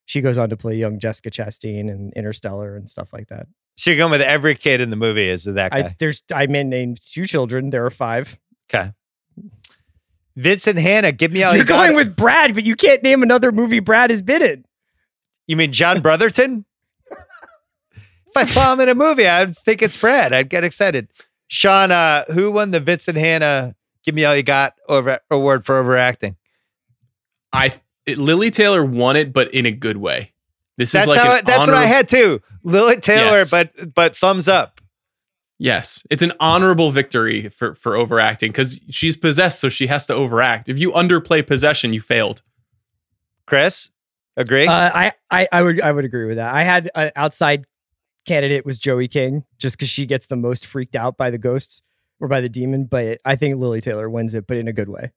she 0.05 0.22
goes 0.22 0.38
on 0.38 0.49
to 0.49 0.57
play 0.57 0.76
young 0.76 0.97
Jessica 0.99 1.30
Chastain 1.30 1.89
and 1.89 2.14
Interstellar 2.14 2.76
and 2.76 2.89
stuff 2.89 3.12
like 3.12 3.28
that. 3.28 3.47
So 3.76 3.91
you're 3.91 3.97
going 3.97 4.12
with 4.12 4.22
every 4.22 4.55
kid 4.55 4.82
in 4.82 4.89
the 4.89 4.95
movie 4.95 5.28
is 5.30 5.43
that 5.45 5.72
guy. 5.72 5.78
I 5.80 5.95
there's 5.99 6.24
I 6.34 6.47
mean, 6.47 6.70
named 6.70 6.99
two 7.03 7.26
children. 7.26 7.70
There 7.70 7.86
are 7.86 7.91
five. 7.91 8.39
okay. 8.74 8.91
Vincent 10.39 10.79
Hanna, 10.79 11.11
give 11.11 11.31
me 11.31 11.43
all 11.43 11.51
You're 11.51 11.59
you 11.63 11.65
got. 11.65 11.85
going 11.85 11.95
with 11.97 12.15
Brad, 12.15 12.55
but 12.55 12.63
you 12.63 12.75
can't 12.75 13.03
name 13.03 13.23
another 13.23 13.51
movie 13.51 13.79
Brad 13.79 14.09
has 14.09 14.21
been 14.21 14.41
in. 14.41 14.65
you 15.47 15.57
mean 15.57 15.71
John 15.73 16.01
Brotherton? 16.01 16.65
if 17.11 18.37
I 18.37 18.43
saw 18.43 18.71
him 18.73 18.79
in 18.79 18.89
a 18.89 18.95
movie, 18.95 19.27
I'd 19.27 19.55
think 19.55 19.81
it's 19.81 19.97
Brad. 19.97 20.31
I'd 20.33 20.49
get 20.49 20.63
excited. 20.63 21.09
Sean, 21.47 21.91
uh, 21.91 22.25
who 22.31 22.51
won 22.51 22.71
the 22.71 22.79
Vincent 22.79 23.17
Hanna 23.17 23.75
Give 24.05 24.15
Me 24.15 24.23
All 24.23 24.35
You 24.35 24.43
Got 24.43 24.75
over 24.87 25.19
award 25.29 25.65
for 25.65 25.77
overacting? 25.77 26.37
I 27.51 27.73
it, 28.05 28.17
Lili 28.17 28.51
Taylor 28.51 28.85
won 28.85 29.15
it, 29.15 29.33
but 29.33 29.51
in 29.53 29.65
a 29.65 29.71
good 29.71 29.97
way. 29.97 30.33
This 30.77 30.91
That's 30.93 31.03
is 31.05 31.15
like 31.15 31.19
how. 31.19 31.31
an 31.33 31.37
it- 31.39 31.45
that's 31.47 31.67
what 31.67 31.75
I 31.75 31.85
had 31.85 32.07
too. 32.07 32.41
Lili 32.63 32.97
Taylor, 32.97 33.39
Yes. 33.39 33.51
but 33.51 33.93
but 33.93 34.15
thumbs 34.15 34.47
up. 34.47 34.78
Yes, 35.62 36.07
it's 36.10 36.24
an 36.24 36.32
honorable 36.39 36.91
victory 36.91 37.50
for 37.50 37.75
for 37.75 37.96
overacting 37.96 38.51
because 38.51 38.79
she's 38.89 39.17
possessed, 39.17 39.59
so 39.59 39.67
she 39.67 39.88
has 39.88 40.08
to 40.08 40.13
overact. 40.13 40.70
If 40.70 40.79
you 40.79 40.92
underplay 40.93 41.46
possession, 41.46 41.92
you 41.92 42.00
failed. 42.00 42.42
Chris, 43.46 43.89
agree? 44.38 44.66
Uh, 44.66 44.71
I, 44.71 45.12
I 45.29 45.47
I 45.51 45.62
would 45.62 45.82
I 45.82 45.92
would 45.92 46.05
agree 46.05 46.28
with 46.28 46.38
that. 46.38 46.54
I 46.54 46.63
had 46.63 46.89
an 46.96 47.12
outside 47.17 47.66
candidate 48.25 48.66
was 48.66 48.79
Joey 48.79 49.09
King, 49.09 49.43
just 49.58 49.78
because 49.78 49.89
she 49.89 50.05
gets 50.05 50.28
the 50.28 50.38
most 50.38 50.66
freaked 50.66 50.96
out 50.96 51.17
by 51.17 51.29
the 51.29 51.38
ghosts 51.38 51.82
or 52.21 52.29
by 52.29 52.39
the 52.39 52.50
demon. 52.50 52.86
But 52.86 53.20
I 53.25 53.36
think 53.36 53.58
Lili 53.58 53.82
Taylor 53.82 54.09
wins 54.09 54.33
it, 54.36 54.47
but 54.47 54.55
in 54.55 54.70
a 54.70 54.74
good 54.74 54.88
way. 54.88 55.12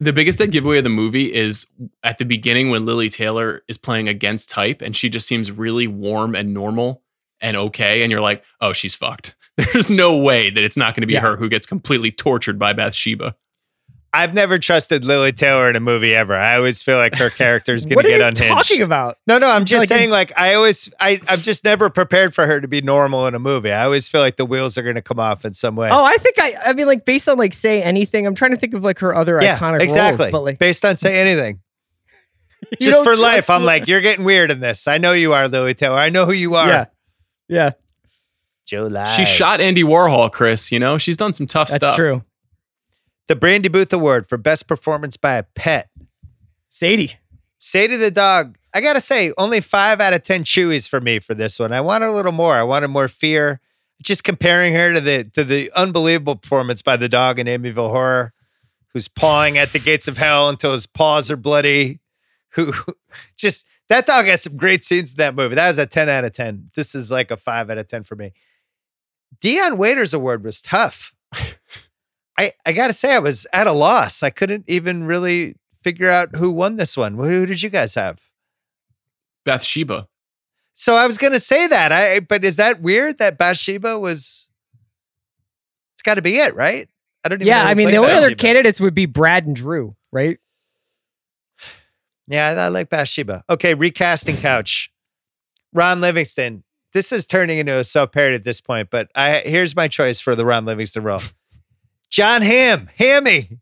The 0.00 0.12
biggest 0.12 0.40
dead 0.40 0.50
giveaway 0.50 0.78
of 0.78 0.84
the 0.84 0.90
movie 0.90 1.32
is 1.32 1.66
at 2.02 2.18
the 2.18 2.24
beginning 2.24 2.70
when 2.70 2.84
Lili 2.84 3.08
Taylor 3.08 3.62
is 3.68 3.78
playing 3.78 4.08
against 4.08 4.50
type 4.50 4.82
and 4.82 4.96
she 4.96 5.08
just 5.08 5.28
seems 5.28 5.52
really 5.52 5.86
warm 5.86 6.34
and 6.34 6.52
normal 6.52 7.04
and 7.40 7.56
okay. 7.56 8.02
And 8.02 8.10
you're 8.10 8.20
like, 8.20 8.42
oh, 8.60 8.72
she's 8.72 8.96
fucked. 8.96 9.36
There's 9.72 9.90
no 9.90 10.16
way 10.16 10.50
that 10.50 10.62
it's 10.64 10.76
not 10.76 10.94
going 10.94 11.02
to 11.02 11.06
be 11.06 11.14
Yeah. 11.14 11.20
her 11.20 11.36
who 11.36 11.48
gets 11.48 11.66
completely 11.66 12.10
tortured 12.10 12.58
by 12.58 12.72
Bathsheba. 12.72 13.36
I've 14.16 14.32
never 14.32 14.58
trusted 14.60 15.04
Lili 15.04 15.32
Taylor 15.32 15.68
in 15.68 15.74
a 15.74 15.80
movie 15.80 16.14
ever. 16.14 16.34
I 16.36 16.54
always 16.54 16.80
feel 16.80 16.98
like 16.98 17.16
her 17.16 17.30
character 17.30 17.74
is 17.74 17.84
going 17.86 17.96
what 17.96 18.02
to 18.02 18.08
are 18.10 18.18
get 18.18 18.18
you 18.38 18.44
unhinged. 18.46 18.68
talking 18.68 18.82
about? 18.84 19.18
No, 19.26 19.38
no, 19.38 19.48
I'm 19.50 19.64
just 19.64 19.80
Like, 19.80 19.88
saying. 19.88 20.10
it's- 20.10 20.12
Like 20.12 20.32
I 20.38 20.54
always, 20.54 20.88
I, 21.00 21.20
I'm 21.26 21.40
just 21.40 21.64
never 21.64 21.90
prepared 21.90 22.32
for 22.32 22.46
her 22.46 22.60
to 22.60 22.68
be 22.68 22.80
normal 22.80 23.26
in 23.26 23.34
a 23.34 23.40
movie. 23.40 23.72
I 23.72 23.84
always 23.84 24.08
feel 24.08 24.20
like 24.20 24.36
the 24.36 24.44
wheels 24.46 24.78
are 24.78 24.82
going 24.82 24.94
to 24.94 25.02
come 25.02 25.18
off 25.18 25.44
in 25.44 25.52
some 25.52 25.74
way. 25.74 25.90
Oh, 25.90 26.04
I 26.04 26.16
think 26.18 26.36
I 26.38 26.54
I 26.66 26.72
mean 26.74 26.86
like 26.86 27.04
based 27.04 27.28
on 27.28 27.38
like 27.38 27.54
say 27.54 27.82
anything. 27.82 28.24
I'm 28.24 28.36
trying 28.36 28.52
to 28.52 28.56
think 28.56 28.74
of 28.74 28.84
like 28.84 29.00
her 29.00 29.16
other 29.16 29.36
yeah, 29.42 29.58
iconic 29.58 29.80
exactly. 29.82 30.26
roles, 30.26 30.32
but 30.32 30.44
like 30.44 30.58
Based 30.60 30.84
on 30.84 30.96
say 30.96 31.20
anything, 31.20 31.60
just 32.80 33.02
for 33.02 33.16
life, 33.16 33.46
trust 33.46 33.50
I'm 33.50 33.62
Li- 33.62 33.66
like, 33.66 33.88
you're 33.88 34.00
getting 34.00 34.24
weird 34.24 34.52
in 34.52 34.60
this. 34.60 34.86
I 34.86 34.98
know 34.98 35.10
you 35.12 35.32
are, 35.32 35.48
Lili 35.48 35.74
Taylor. 35.74 35.96
I 35.98 36.08
know 36.10 36.24
who 36.24 36.32
you 36.32 36.54
are. 36.54 36.68
yeah, 36.68 36.84
yeah, 37.48 37.70
Joe 38.66 38.84
lies. 38.84 39.14
She 39.16 39.24
shot 39.24 39.60
Andy 39.60 39.82
Warhol, 39.82 40.30
Chris. 40.32 40.72
You 40.72 40.78
know, 40.78 40.98
she's 40.98 41.16
done 41.16 41.32
some 41.32 41.46
tough 41.46 41.68
that's 41.68 41.76
stuff. 41.76 41.90
That's 41.90 41.98
true. 41.98 42.24
the 43.28 43.36
Brandy 43.36 43.68
Booth 43.68 43.92
Award 43.92 44.28
for 44.28 44.36
best 44.38 44.66
performance 44.66 45.16
by 45.16 45.34
a 45.34 45.42
pet. 45.42 45.88
Sadie, 46.70 47.14
Say 47.58 47.86
to 47.86 47.96
the 47.96 48.10
dog, 48.10 48.58
I 48.74 48.80
gotta 48.82 49.00
say, 49.00 49.32
only 49.38 49.60
five 49.60 50.00
out 50.00 50.12
of 50.12 50.22
ten 50.22 50.44
chewies 50.44 50.88
for 50.88 51.00
me 51.00 51.18
for 51.18 51.34
this 51.34 51.58
one. 51.58 51.72
I 51.72 51.80
wanted 51.80 52.08
a 52.08 52.12
little 52.12 52.32
more. 52.32 52.54
I 52.56 52.62
wanted 52.62 52.88
more 52.88 53.08
fear. 53.08 53.60
Just 54.02 54.24
comparing 54.24 54.74
her 54.74 54.92
to 54.92 55.00
the 55.00 55.24
to 55.34 55.44
the 55.44 55.70
unbelievable 55.74 56.36
performance 56.36 56.82
by 56.82 56.96
the 56.96 57.08
dog 57.08 57.38
in 57.38 57.46
Amityville 57.46 57.90
Horror, 57.90 58.34
who's 58.92 59.08
pawing 59.08 59.56
at 59.56 59.72
the 59.72 59.78
gates 59.78 60.08
of 60.08 60.18
hell 60.18 60.48
until 60.48 60.72
his 60.72 60.86
paws 60.86 61.30
are 61.30 61.36
bloody. 61.36 62.00
Who 62.50 62.72
who- 62.72 62.94
just 63.38 63.66
that 63.88 64.04
dog 64.06 64.26
has 64.26 64.42
some 64.42 64.56
great 64.56 64.82
scenes 64.84 65.12
in 65.12 65.18
that 65.18 65.34
movie. 65.34 65.54
That 65.54 65.68
was 65.68 65.78
a 65.78 65.86
10 65.86 66.08
out 66.08 66.24
of 66.24 66.32
10. 66.32 66.70
This 66.74 66.94
is 66.94 67.10
like 67.10 67.30
a 67.30 67.36
5 67.36 67.70
out 67.70 67.78
of 67.78 67.86
10 67.86 68.02
for 68.02 68.16
me. 68.16 68.32
Dion 69.40 69.76
Waiters 69.76 70.14
award 70.14 70.44
was 70.44 70.60
tough. 70.60 71.14
I 72.38 72.52
I 72.66 72.72
gotta 72.72 72.92
say, 72.92 73.14
I 73.14 73.18
was 73.18 73.46
at 73.52 73.66
a 73.66 73.72
loss. 73.72 74.22
I 74.22 74.30
couldn't 74.30 74.64
even 74.66 75.04
really 75.04 75.56
figure 75.82 76.10
out 76.10 76.30
who 76.34 76.50
won 76.50 76.76
this 76.76 76.96
one. 76.96 77.14
Who 77.14 77.46
did 77.46 77.62
you 77.62 77.70
guys 77.70 77.94
have? 77.94 78.20
Bathsheba. 79.44 80.08
So 80.72 80.96
I 80.96 81.06
was 81.06 81.18
gonna 81.18 81.38
say 81.38 81.66
that. 81.66 81.92
I 81.92 82.20
but 82.20 82.44
is 82.44 82.56
that 82.56 82.80
weird 82.80 83.18
that 83.18 83.38
Bathsheba 83.38 83.98
was? 83.98 84.50
It's 85.94 86.02
got 86.02 86.14
to 86.14 86.22
be 86.22 86.38
it, 86.38 86.54
right? 86.54 86.88
I 87.24 87.28
don't 87.28 87.38
even. 87.38 87.46
Yeah, 87.46 87.62
know 87.62 87.70
I 87.70 87.74
mean, 87.74 87.88
the 87.88 87.96
plays 87.96 88.08
only 88.08 88.24
other 88.24 88.34
candidates 88.34 88.80
would 88.80 88.94
be 88.94 89.06
Brad 89.06 89.46
and 89.46 89.54
Drew, 89.54 89.94
right? 90.12 90.38
Yeah, 92.26 92.48
I, 92.48 92.64
I 92.64 92.68
like 92.68 92.88
Bathsheba. 92.88 93.44
Okay, 93.48 93.74
recasting 93.74 94.36
couch. 94.36 94.90
Ron 95.72 96.00
Livingston. 96.00 96.64
This 96.94 97.10
is 97.10 97.26
turning 97.26 97.58
into 97.58 97.76
a 97.76 97.84
self 97.84 98.12
parody 98.12 98.36
at 98.36 98.44
this 98.44 98.60
point, 98.60 98.88
but 98.88 99.10
I 99.14 99.42
here's 99.44 99.74
my 99.74 99.88
choice 99.88 100.20
for 100.20 100.34
the 100.34 100.46
Ron 100.46 100.64
Livingston 100.64 101.02
role. 101.02 101.20
John 102.08 102.40
Hamm, 102.40 102.88
Hammy. 102.96 103.58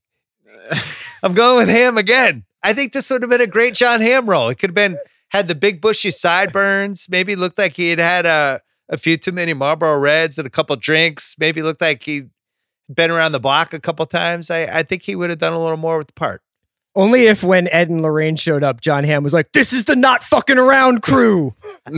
I'm 1.22 1.32
going 1.32 1.59
with 1.59 1.74
Ham 1.74 1.96
again. 1.96 2.44
I 2.62 2.74
think 2.74 2.92
this 2.92 3.10
would 3.10 3.22
have 3.22 3.30
been 3.30 3.40
a 3.40 3.46
great 3.46 3.74
John 3.74 4.02
Hamm 4.02 4.28
role. 4.28 4.50
It 4.50 4.56
could 4.56 4.70
have 4.70 4.74
been 4.74 4.98
had 5.30 5.48
the 5.48 5.54
big 5.54 5.80
bushy 5.80 6.10
sideburns. 6.10 7.09
Maybe 7.09 7.34
looked 7.34 7.56
like 7.59 7.74
he 7.74 7.88
had 7.88 7.98
had 7.98 8.26
a, 8.26 8.60
a 8.90 8.98
few 8.98 9.16
too 9.16 9.32
many 9.32 9.54
Marlboro 9.54 9.98
Reds 9.98 10.38
and 10.38 10.46
a 10.46 10.50
couple 10.50 10.76
drinks. 10.76 11.36
Maybe 11.38 11.62
looked 11.62 11.80
like 11.80 12.02
he'd 12.02 12.28
been 12.94 13.10
around 13.10 13.32
the 13.32 13.40
block 13.40 13.72
a 13.72 13.80
couple 13.80 14.04
times. 14.04 14.50
I, 14.50 14.64
I 14.64 14.82
think 14.82 15.02
he 15.02 15.16
would 15.16 15.30
have 15.30 15.38
done 15.38 15.54
a 15.54 15.59
little 15.59 15.78
more 15.78 15.96
with 15.96 16.09
the 16.09 16.12
part. 16.12 16.42
Only 16.94 17.26
if 17.28 17.42
when 17.42 17.68
Ed 17.72 17.88
and 17.88 18.02
Lorraine 18.02 18.36
showed 18.36 18.62
up, 18.62 18.82
John 18.82 19.04
Hamm 19.04 19.24
was 19.24 19.32
like, 19.32 19.52
"This 19.52 19.72
is 19.72 19.84
the 19.84 19.96
not 19.96 20.22
fucking 20.22 20.59
around 20.59 21.00
crew." 21.00 21.54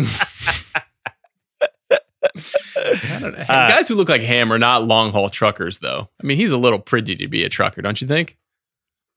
I. 2.24 3.44
Guys 3.48 3.88
who 3.88 3.94
look 3.94 4.08
like 4.08 4.22
Ham 4.22 4.52
are 4.52 4.58
not 4.58 4.84
long 4.84 5.12
haul 5.12 5.30
truckers, 5.30 5.78
though. 5.80 6.08
I 6.22 6.26
mean, 6.26 6.36
he's 6.36 6.52
a 6.52 6.58
little 6.58 6.78
pretty 6.78 7.16
to 7.16 7.28
be 7.28 7.44
a 7.44 7.48
trucker, 7.48 7.82
don't 7.82 8.00
you 8.00 8.08
think? 8.08 8.36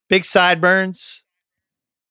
Big 0.09 0.25
sideburns. 0.25 1.25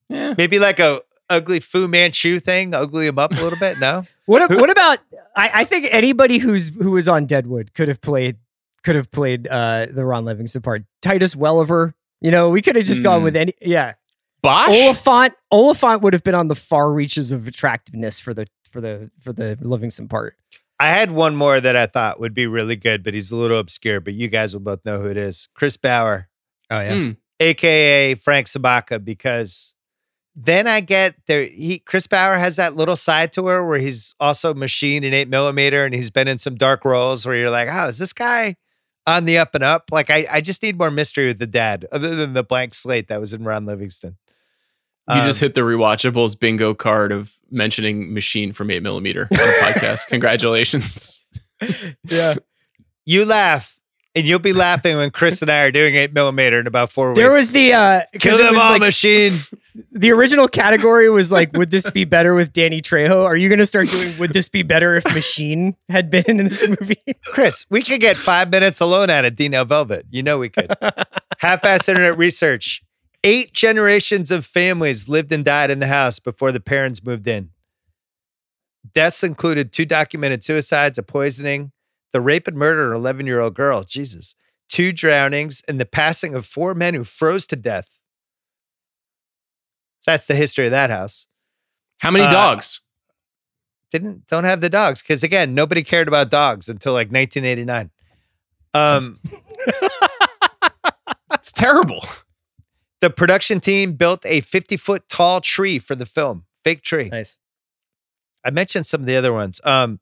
Yeah. 0.09 0.35
Maybe 0.36 0.59
like 0.59 0.78
a 0.78 1.01
ugly 1.28 1.60
Fu 1.60 1.89
Manchu 1.89 2.39
thing, 2.40 2.74
ugly 2.74 3.06
him 3.06 3.18
up 3.18 3.32
a 3.32 3.43
little 3.43 3.59
bit. 3.59 3.78
No, 3.78 4.05
What 4.27 4.51
what 4.56 4.70
about? 4.70 4.98
I, 5.35 5.51
I 5.55 5.64
think 5.64 5.89
anybody 5.90 6.39
who's 6.39 6.68
who 6.68 6.93
was 6.93 7.09
on 7.09 7.27
Deadwood 7.27 7.74
could 7.74 7.89
have 7.89 8.01
played 8.01 8.36
could 8.85 8.94
have 8.97 9.10
played 9.10 9.48
uh, 9.48 9.86
the 9.90 10.05
Ron 10.05 10.24
Livingston 10.24 10.62
part. 10.62 10.85
Titus 11.02 11.35
Welliver. 11.35 11.94
You 12.20 12.31
know, 12.31 12.48
we 12.51 12.62
could 12.62 12.77
have 12.77 12.85
just 12.85 13.02
gone 13.02 13.20
Hmm. 13.20 13.24
with 13.24 13.36
any. 13.36 13.55
Yeah, 13.60 13.94
Bosch? 14.43 14.68
Oliphant. 14.68 15.35
Oliphant 15.51 16.02
would 16.02 16.12
have 16.12 16.23
been 16.24 16.35
on 16.35 16.48
the 16.48 16.55
far 16.55 16.93
reaches 16.93 17.32
of 17.32 17.47
attractiveness 17.47 18.20
for 18.20 18.32
the 18.35 18.47
for 18.70 18.81
the 18.81 19.10
for 19.20 19.32
the 19.32 19.59
Livingston 19.60 20.09
part. 20.09 20.36
I 20.78 20.89
had 20.89 21.11
one 21.11 21.36
more 21.36 21.61
that 21.61 21.74
I 21.77 21.86
thought 21.86 22.20
would 22.20 22.35
be 22.35 22.47
really 22.47 22.77
good, 22.77 23.03
but 23.03 23.15
he's 23.15 23.32
a 23.32 23.36
little 23.36 23.59
obscure. 23.59 24.01
But 24.01 24.15
you 24.15 24.28
guys 24.28 24.55
will 24.55 24.61
both 24.61 24.85
know 24.85 25.01
who 25.01 25.07
it 25.09 25.16
is. 25.16 25.48
Chris 25.55 25.77
Bauer, 25.77 26.28
Oh 26.70 26.81
yeah. 26.81 26.94
Hmm. 26.94 27.11
aka 27.40 28.15
Frank 28.15 28.47
Sobotka, 28.47 29.03
because 29.03 29.74
then 30.35 30.66
I 30.66 30.81
get 30.81 31.15
there. 31.27 31.44
He 31.47 31.78
Chris 31.78 32.07
Bauer 32.07 32.35
has 32.35 32.57
that 32.57 32.77
little 32.77 32.97
side 32.97 33.32
to 33.32 33.47
her 33.47 33.65
where 33.66 33.78
he's 33.78 34.15
also 34.20 34.53
machined 34.53 35.05
in 35.05 35.15
eight 35.15 35.28
millimeter, 35.28 35.85
and 35.85 35.94
he's 35.94 36.11
been 36.11 36.28
in 36.28 36.39
some 36.39 36.57
dark 36.57 36.85
roles 36.85 37.24
where 37.24 37.36
you're 37.36 37.51
like, 37.51 37.69
oh, 37.70 37.89
is 37.89 37.98
this 37.98 38.12
guy 38.12 38.57
on 39.07 39.24
the 39.24 39.39
up 39.39 39.55
and 39.55 39.65
up? 39.65 39.85
Like, 39.90 40.11
I 40.11 40.27
I 40.31 40.40
just 40.43 40.62
need 40.62 40.77
more 40.78 40.90
mystery 40.90 41.27
with 41.27 41.39
the 41.39 41.47
dad, 41.47 41.86
other 41.90 42.15
than 42.15 42.35
the 42.35 42.44
blank 42.44 42.74
slate 42.74 43.09
that 43.09 43.20
was 43.20 43.32
in 43.32 43.44
Ron 43.44 43.65
Livingston. 43.65 44.19
You 45.08 45.22
just 45.22 45.40
Um, 45.40 45.46
hit 45.46 45.54
the 45.54 45.60
rewatchables 45.60 46.38
bingo 46.38 46.74
card 46.74 47.12
of 47.12 47.32
mentioning 47.50 48.12
machine 48.12 48.52
from 48.52 48.70
8 48.70 48.82
millimeter 48.82 49.22
on 49.30 49.36
the 49.36 49.54
podcast. 49.60 50.06
Congratulations. 50.08 51.24
Yeah. 52.04 52.34
you 53.04 53.24
laugh, 53.24 53.78
and 54.14 54.26
you'll 54.26 54.38
be 54.40 54.52
laughing 54.52 54.96
when 54.96 55.10
Chris 55.10 55.42
and 55.42 55.50
I 55.50 55.60
are 55.62 55.70
doing 55.70 55.94
eight 55.94 56.12
millimeter 56.12 56.58
in 56.58 56.66
about 56.66 56.90
four 56.90 57.10
weeks. 57.10 57.18
There 57.18 57.30
was 57.30 57.52
the 57.52 57.72
uh 57.72 58.00
'cause 58.14 58.20
kill 58.20 58.38
them 58.38 58.56
all 58.58 58.72
like- 58.72 58.80
machine. 58.80 59.34
the 59.92 60.10
original 60.10 60.48
category 60.48 61.08
was 61.10 61.30
like, 61.30 61.52
would 61.52 61.70
this 61.70 61.88
be 61.90 62.04
better 62.04 62.34
with 62.34 62.52
Danny 62.52 62.80
Trejo? 62.80 63.24
Are 63.24 63.36
you 63.36 63.48
going 63.50 63.58
to 63.58 63.66
start 63.66 63.88
doing, 63.90 64.16
would 64.18 64.32
this 64.32 64.48
be 64.48 64.62
better 64.62 64.96
if 64.96 65.04
Machine 65.14 65.76
had 65.90 66.08
been 66.10 66.24
in 66.28 66.38
this 66.38 66.66
movie? 66.66 66.96
Chris, 67.26 67.66
we 67.68 67.82
could 67.82 68.00
get 68.00 68.16
five 68.16 68.48
minutes 68.50 68.80
alone 68.80 69.10
out 69.10 69.26
of 69.26 69.36
Dino 69.36 69.64
Velvet. 69.66 70.06
You 70.10 70.22
know 70.22 70.38
we 70.38 70.48
could. 70.48 70.72
Half-ass 71.40 71.90
internet 71.90 72.16
research. 72.16 72.82
Eight 73.24 73.52
generations 73.52 74.30
of 74.30 74.47
families 74.47 75.09
lived 75.09 75.32
and 75.32 75.44
died 75.44 75.70
in 75.70 75.80
the 75.80 75.88
house 75.88 76.18
before 76.18 76.52
the 76.52 76.60
parents 76.60 77.02
moved 77.05 77.26
in. 77.26 77.51
Deaths 78.94 79.24
included 79.24 79.72
two 79.72 79.84
documented 79.84 80.44
suicides, 80.44 80.97
a 80.97 81.02
poisoning, 81.02 81.72
the 82.12 82.20
rape 82.20 82.47
and 82.47 82.56
murder 82.56 82.93
of 82.93 83.05
an 83.05 83.16
11-year-old 83.18 83.55
girl, 83.55 83.82
Jesus, 83.82 84.36
two 84.68 84.93
drownings, 84.93 85.62
and 85.66 85.80
the 85.80 85.86
passing 85.86 86.34
of 86.34 86.47
four 86.47 86.72
men 86.74 86.94
who 86.94 87.02
froze 87.02 87.47
to 87.48 87.56
death. 87.56 88.01
That's 90.06 90.28
the 90.28 90.36
history 90.36 90.66
of 90.66 90.70
that 90.70 90.90
house. 90.90 91.26
How 91.98 92.12
many 92.12 92.26
Uh, 92.26 92.30
dogs? 92.32 92.82
didn't 93.90 94.26
don't 94.26 94.44
have 94.44 94.60
the 94.60 94.68
dogs 94.68 95.01
because 95.01 95.22
again 95.22 95.55
nobody 95.55 95.82
cared 95.82 96.09
about 96.09 96.28
dogs 96.28 96.68
until 96.68 96.93
like 96.93 97.06
1989 97.10 97.90
um 98.74 99.18
It's 101.32 101.52
terrible. 101.52 102.05
The 103.01 103.10
production 103.10 103.60
team 103.60 103.93
built 103.93 104.24
a 104.24 104.40
50 104.40 104.77
foot 104.77 105.09
tall 105.09 105.40
tree 105.40 105.78
for 105.78 105.94
the 105.94 106.06
film. 106.06 106.44
Fake 106.64 106.82
tree. 106.82 107.09
Nice. 107.09 107.36
i 108.44 108.51
mentioned 108.51 108.86
some 108.86 109.01
of 109.01 109.06
the 109.06 109.16
other 109.16 109.32
ones. 109.32 109.60
Um 109.64 110.01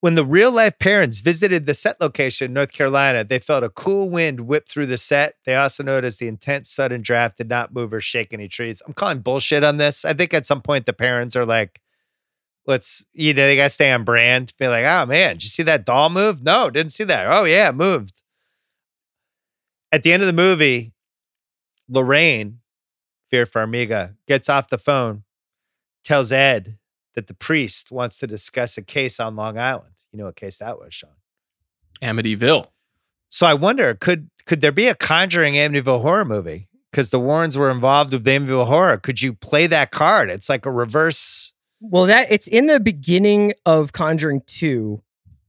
when 0.00 0.16
the 0.16 0.24
real 0.24 0.52
life 0.52 0.78
parents 0.78 1.20
visited 1.20 1.64
the 1.64 1.72
set 1.72 1.98
location 1.98 2.46
in 2.46 2.52
north 2.52 2.72
carolina 2.72 3.24
they 3.24 3.38
felt 3.38 3.64
a 3.64 3.70
cool 3.70 4.10
wind 4.10 4.40
whip 4.40 4.68
through 4.68 4.86
the 4.86 4.98
set. 4.98 5.36
They 5.44 5.54
also 5.54 5.82
noticed 5.82 6.18
the 6.18 6.28
intense 6.28 6.70
sudden 6.70 7.02
draft 7.02 7.38
did 7.38 7.48
not 7.48 7.72
move 7.74 7.92
or 7.92 8.00
shake 8.00 8.32
any 8.32 8.48
trees. 8.48 8.82
I'm 8.86 8.92
calling 8.94 9.20
bullshit 9.20 9.64
on 9.64 9.76
this. 9.76 10.04
I 10.04 10.12
think 10.12 10.34
at 10.34 10.46
some 10.46 10.62
point 10.62 10.86
the 10.86 10.92
parents 10.92 11.36
are 11.36 11.46
like 11.46 11.80
let's 12.66 13.04
you 13.12 13.34
know 13.34 13.46
they 13.46 13.56
gotta 13.56 13.68
stay 13.68 13.92
on 13.92 14.04
brand. 14.04 14.54
Be 14.58 14.68
like 14.68 14.84
oh 14.84 15.06
man 15.06 15.34
did 15.34 15.44
you 15.44 15.50
see 15.50 15.62
that 15.64 15.84
doll 15.84 16.10
move? 16.10 16.42
No 16.42 16.70
didn't 16.70 16.92
see 16.92 17.04
that. 17.04 17.26
Oh 17.28 17.44
yeah 17.44 17.70
moved. 17.70 18.22
At 19.92 20.02
the 20.02 20.12
end 20.12 20.22
of 20.22 20.26
the 20.26 20.32
movie 20.32 20.93
lorraine 21.88 22.60
Vera 23.30 23.46
Farmiga 23.46 24.14
gets 24.26 24.48
off 24.48 24.68
the 24.68 24.78
phone 24.78 25.24
tells 26.02 26.32
ed 26.32 26.78
that 27.14 27.26
the 27.26 27.34
priest 27.34 27.90
wants 27.90 28.18
to 28.18 28.26
discuss 28.26 28.76
a 28.78 28.82
case 28.82 29.18
on 29.20 29.36
long 29.36 29.58
island 29.58 29.94
you 30.12 30.18
know 30.18 30.26
what 30.26 30.36
case 30.36 30.58
that 30.58 30.78
was 30.78 30.92
sean 30.94 31.10
Amityville. 32.02 32.66
so 33.28 33.46
i 33.46 33.54
wonder 33.54 33.94
could 33.94 34.28
could 34.46 34.60
there 34.60 34.72
be 34.72 34.88
a 34.88 34.94
conjuring 34.94 35.54
amityville 35.54 36.02
horror 36.02 36.24
movie 36.24 36.68
because 36.90 37.10
the 37.10 37.20
warrens 37.20 37.56
were 37.56 37.70
involved 37.70 38.12
with 38.12 38.24
amityville 38.24 38.66
horror 38.66 38.96
could 38.98 39.20
you 39.22 39.32
play 39.32 39.66
that 39.66 39.90
card 39.90 40.30
it's 40.30 40.48
like 40.48 40.66
a 40.66 40.70
reverse 40.70 41.52
Well, 41.80 42.06
that 42.06 42.30
it's 42.30 42.46
in 42.46 42.66
the 42.66 42.80
beginning 42.80 43.52
of 43.66 43.92
Conjuring 43.92 44.42
2, 44.46 45.02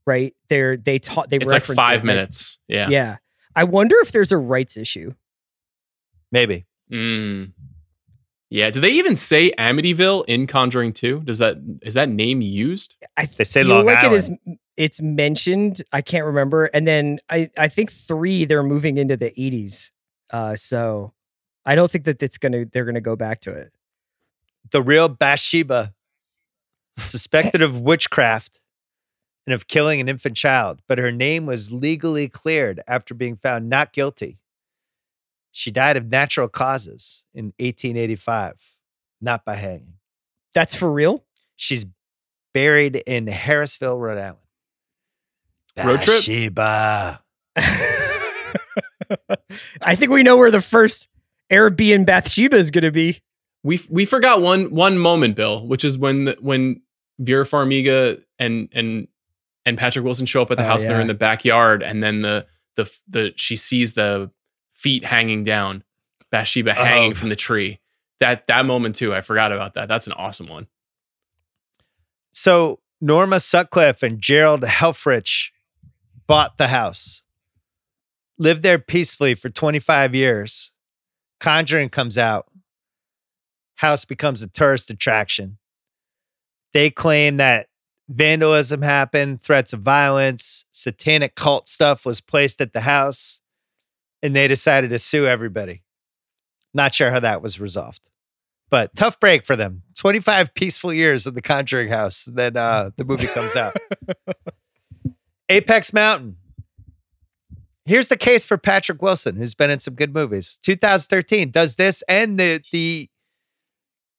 right? 0.06 0.34
They're, 0.50 0.76
they 0.76 1.00
taught, 1.00 1.30
they 1.30 1.38
It's 1.38 1.46
like 1.46 1.62
reference 1.62 1.78
five 1.78 1.92
it, 1.94 1.98
right? 1.98 2.06
minutes. 2.06 2.60
Yeah. 2.68 2.90
Yeah. 2.90 3.18
I 3.56 3.64
wonder 3.64 3.96
if 4.02 4.12
there's 4.12 4.34
a 4.34 4.38
rights 4.38 4.76
issue. 4.76 5.14
Maybe 6.36 6.66
Mm. 6.92 7.54
Yeah. 8.52 8.70
Do 8.70 8.80
they 8.80 8.92
even 8.92 9.16
say 9.16 9.52
Amityville 9.58 10.26
in 10.28 10.46
Conjuring 10.46 10.94
2? 10.94 11.22
Does 11.22 11.40
that 11.40 11.58
is 11.82 11.96
that 11.96 12.10
name 12.10 12.42
used? 12.42 12.96
I 13.18 13.26
They 13.26 13.44
say 13.44 13.64
feel 13.64 13.70
Long 13.76 13.86
like 13.88 13.98
Island. 13.98 14.16
is. 14.16 14.58
It's 14.78 15.02
mentioned. 15.02 15.82
I 15.92 16.02
can't 16.02 16.26
remember. 16.26 16.66
And 16.66 16.86
then 16.88 17.18
I, 17.28 17.50
I 17.58 17.70
think 17.70 17.92
three. 17.92 18.46
They're 18.46 18.62
moving 18.62 18.98
into 19.00 19.18
the 19.18 19.32
eighties. 19.42 19.92
Uh, 20.30 20.56
so 20.56 21.14
I 21.66 21.74
don't 21.74 21.90
think 21.90 22.06
that 22.06 22.22
it's 22.22 22.38
gonna. 22.38 22.66
They're 22.66 22.86
gonna 22.86 23.02
go 23.02 23.16
back 23.16 23.42
to 23.42 23.52
it. 23.52 23.72
the 24.72 24.82
real 24.84 25.10
Bathsheba, 25.10 25.94
suspected 27.00 27.62
of 27.64 27.80
witchcraft 27.82 28.62
and 29.48 29.54
of 29.56 29.68
killing 29.68 30.00
an 30.00 30.08
infant 30.10 30.38
child, 30.38 30.82
but 30.88 30.98
her 31.00 31.12
name 31.12 31.46
was 31.48 31.72
legally 31.72 32.28
cleared 32.30 32.80
after 32.88 33.14
being 33.16 33.36
found 33.36 33.70
not 33.70 33.92
guilty. 33.94 34.38
She 35.58 35.72
died 35.72 35.96
of 35.96 36.08
natural 36.08 36.50
causes 36.50 37.26
in 37.34 37.46
1885, 37.60 38.62
not 39.22 39.46
by 39.46 39.56
hanging. 39.56 39.94
That's 40.54 40.76
for 40.76 40.92
real. 40.92 41.24
She's 41.56 41.86
buried 42.54 42.98
in 43.08 43.28
Harrisville, 43.28 43.98
Rhode 43.98 44.18
Island. 44.18 44.38
Road 45.78 46.02
trip? 46.02 46.18
Bathsheba. 46.18 47.22
I 49.82 49.96
think 49.96 50.12
we 50.12 50.24
know 50.24 50.36
where 50.36 50.52
the 50.52 50.60
first 50.60 51.08
Airbnb 51.50 52.06
Bathsheba 52.06 52.58
is 52.58 52.70
gonna 52.70 52.92
be. 52.92 53.22
We 53.64 53.80
we 53.90 54.04
forgot 54.04 54.42
one 54.42 54.72
one 54.72 54.98
moment, 54.98 55.38
Bill, 55.38 55.66
which 55.66 55.86
is 55.86 55.98
when 55.98 56.26
the, 56.26 56.38
when 56.42 56.82
Vera 57.18 57.46
Farmiga 57.46 58.22
and 58.40 58.68
and 58.74 59.08
and 59.66 59.78
Patrick 59.78 60.04
Wilson 60.04 60.26
show 60.26 60.42
up 60.42 60.52
at 60.52 60.58
the 60.58 60.64
Oh, 60.66 60.68
house 60.68 60.84
and 60.84 60.92
they're 60.92 61.00
in 61.02 61.08
the 61.08 61.14
backyard, 61.14 61.82
and 61.82 62.04
then 62.04 62.24
the 62.24 62.46
the 62.76 62.92
the 63.08 63.32
she 63.38 63.56
sees 63.56 63.94
the 63.94 64.32
feet 64.86 65.04
hanging 65.04 65.44
down, 65.44 65.84
Bathsheba 66.30 66.76
oh. 66.78 66.84
hanging 66.84 67.14
Oh. 67.14 67.16
from 67.16 67.30
the 67.30 67.36
tree. 67.36 67.80
That 68.20 68.46
that 68.46 68.68
moment 68.68 68.96
too, 68.96 69.16
I 69.16 69.22
forgot 69.22 69.52
about 69.52 69.74
that. 69.74 69.88
That's 69.88 70.06
an 70.06 70.14
awesome 70.14 70.48
one. 70.48 70.68
So 72.34 72.82
Norma 73.02 73.40
Sutcliffe 73.40 74.04
and 74.04 74.22
Gerald 74.22 74.62
Helfrich 74.62 75.50
bought 76.28 76.60
the 76.60 76.68
house, 76.68 77.24
lived 78.38 78.62
there 78.62 78.78
peacefully 78.78 79.34
for 79.34 79.50
25 79.50 80.14
years. 80.14 80.72
Conjuring 81.40 81.90
comes 81.90 82.16
out. 82.16 82.46
House 83.78 84.06
becomes 84.06 84.44
a 84.44 84.48
tourist 84.48 84.92
attraction. 84.92 85.58
They 86.74 86.92
claim 86.92 87.38
that 87.38 87.70
vandalism 88.08 88.84
happened, 88.84 89.42
threats 89.42 89.74
of 89.74 89.82
violence, 89.82 90.66
satanic 90.72 91.34
cult 91.34 91.68
stuff 91.68 92.06
was 92.06 92.22
placed 92.22 92.62
at 92.62 92.72
the 92.72 92.82
house, 92.82 93.42
and 94.26 94.36
they 94.36 94.48
decided 94.48 94.90
to 94.90 95.00
sue 95.00 95.28
everybody. 95.28 95.84
Not 96.74 96.94
sure 96.94 97.12
how 97.12 97.20
that 97.22 97.42
was 97.42 97.60
resolved 97.60 98.10
but 98.70 98.96
tough 98.96 99.20
break 99.20 99.46
for 99.46 99.56
them. 99.56 99.84
25 99.98 100.54
peaceful 100.54 100.92
years 100.94 101.26
in 101.26 101.34
the 101.34 101.42
Conjuring 101.42 101.90
house. 101.90 102.26
Then 102.26 102.58
uh, 102.58 102.92
the 102.98 103.06
movie 103.06 103.28
comes 103.28 103.56
out. 103.56 103.78
Apex 105.50 105.94
Mountain. 105.94 106.38
Here's 107.86 108.08
the 108.08 108.18
case 108.18 108.46
for 108.46 108.58
Patrick 108.58 109.02
Wilson, 109.02 109.36
who's 109.36 109.54
been 109.54 109.70
in 109.70 109.80
some 109.80 109.94
good 109.94 110.14
movies. 110.14 110.58
2013 110.64 111.52
does 111.52 111.76
this 111.76 112.02
and 112.10 112.40
the 112.40 112.62
the 112.72 113.08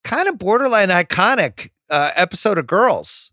kind 0.05 0.29
of 0.29 0.39
borderline 0.39 0.89
iconic 0.89 1.71
uh, 1.91 2.13
episode 2.15 2.59
of 2.59 2.67
Girls, 2.67 3.33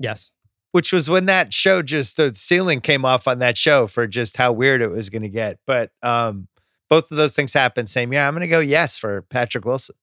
Yes. 0.00 0.32
Which 0.72 0.92
was 0.92 1.08
when 1.08 1.26
that 1.26 1.52
show 1.52 1.82
just 1.82 2.16
the 2.16 2.34
ceiling 2.34 2.80
came 2.80 3.04
off 3.04 3.26
on 3.28 3.38
that 3.38 3.56
show 3.56 3.86
for 3.86 4.06
just 4.06 4.36
how 4.36 4.52
weird 4.52 4.80
it 4.82 4.90
was 4.90 5.10
going 5.10 5.22
to 5.22 5.28
get. 5.28 5.58
But 5.66 5.90
um, 6.02 6.48
both 6.90 7.10
of 7.10 7.16
those 7.16 7.34
things 7.34 7.52
happened 7.54 7.88
same 7.88 8.12
year. 8.12 8.22
I'm 8.22 8.34
going 8.34 8.40
to 8.42 8.48
go 8.48 8.60
yes 8.60 8.98
for 8.98 9.22
Patrick 9.22 9.64
Wilson. 9.64 9.96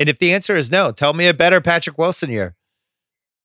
And 0.00 0.08
if 0.08 0.18
the 0.18 0.32
answer 0.32 0.56
is 0.56 0.70
no, 0.70 0.90
tell 0.90 1.12
me 1.14 1.26
a 1.28 1.34
better 1.34 1.60
Patrick 1.60 1.98
Wilson 1.98 2.30
year. 2.30 2.56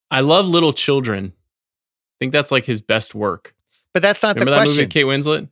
I 0.10 0.22
love 0.22 0.46
Little 0.48 0.74
Children. 0.74 1.34
I 1.36 2.16
think 2.20 2.32
that's 2.32 2.52
like 2.52 2.66
his 2.66 2.82
best 2.82 3.14
work. 3.14 3.54
But 3.94 4.02
that's 4.02 4.24
not 4.24 4.36
Remember 4.36 4.52
the 4.52 4.56
that 4.56 4.58
question. 4.62 4.72
movie 4.74 4.84
with 4.86 4.92
Kate 4.92 5.06
Winslet? 5.06 5.50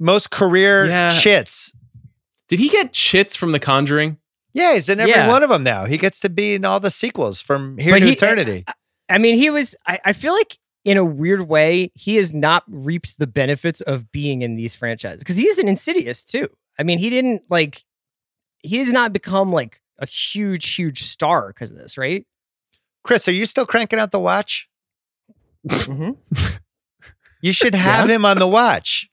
Most 0.00 0.30
career 0.30 0.86
Yeah. 0.86 1.10
chits. 1.10 1.72
Did 2.48 2.58
he 2.58 2.68
get 2.68 2.92
chits 2.92 3.36
from 3.36 3.52
The 3.52 3.58
Conjuring? 3.60 4.16
Yeah, 4.54 4.72
he's 4.72 4.88
in 4.88 4.98
every 4.98 5.12
Yeah. 5.12 5.28
one 5.28 5.42
of 5.42 5.50
them 5.50 5.62
now. 5.62 5.84
He 5.84 5.98
gets 5.98 6.18
to 6.20 6.30
be 6.30 6.54
in 6.54 6.64
all 6.64 6.80
the 6.80 6.90
sequels 6.90 7.40
from 7.40 7.76
here 7.78 7.92
But 7.92 8.00
to 8.00 8.06
he- 8.06 8.12
eternity. 8.12 8.64
I 8.66 8.72
mean, 9.16 9.36
he 9.38 9.48
was. 9.48 9.74
I, 9.86 9.98
I 10.04 10.12
feel 10.12 10.34
like 10.34 10.58
in 10.84 10.98
a 10.98 11.04
weird 11.04 11.48
way, 11.48 11.90
he 11.94 12.16
has 12.16 12.34
not 12.34 12.64
reaped 12.66 13.18
the 13.18 13.26
benefits 13.26 13.80
of 13.80 14.12
being 14.12 14.42
in 14.42 14.56
these 14.56 14.74
franchises 14.74 15.20
because 15.20 15.36
he 15.38 15.46
is 15.48 15.58
an 15.58 15.66
Insidious 15.68 16.22
too. 16.24 16.48
I 16.78 16.82
mean, 16.82 16.98
he 16.98 17.08
didn't 17.08 17.44
like. 17.48 17.84
He 18.58 18.76
has 18.78 18.92
not 18.92 19.14
become 19.14 19.50
like 19.52 19.80
a 19.98 20.04
huge, 20.06 20.74
huge 20.74 21.04
star 21.04 21.48
because 21.48 21.70
of 21.70 21.78
this, 21.78 21.96
right? 21.96 22.26
Chris, 23.04 23.26
are 23.28 23.32
you 23.32 23.46
still 23.46 23.64
cranking 23.64 23.98
out 23.98 24.10
the 24.10 24.20
watch? 24.20 24.68
Mhm. 25.66 26.16
You 27.40 27.52
should 27.52 27.76
have 27.76 28.10
him 28.10 28.24
on 28.24 28.38
the 28.40 28.48
watch. 28.48 29.08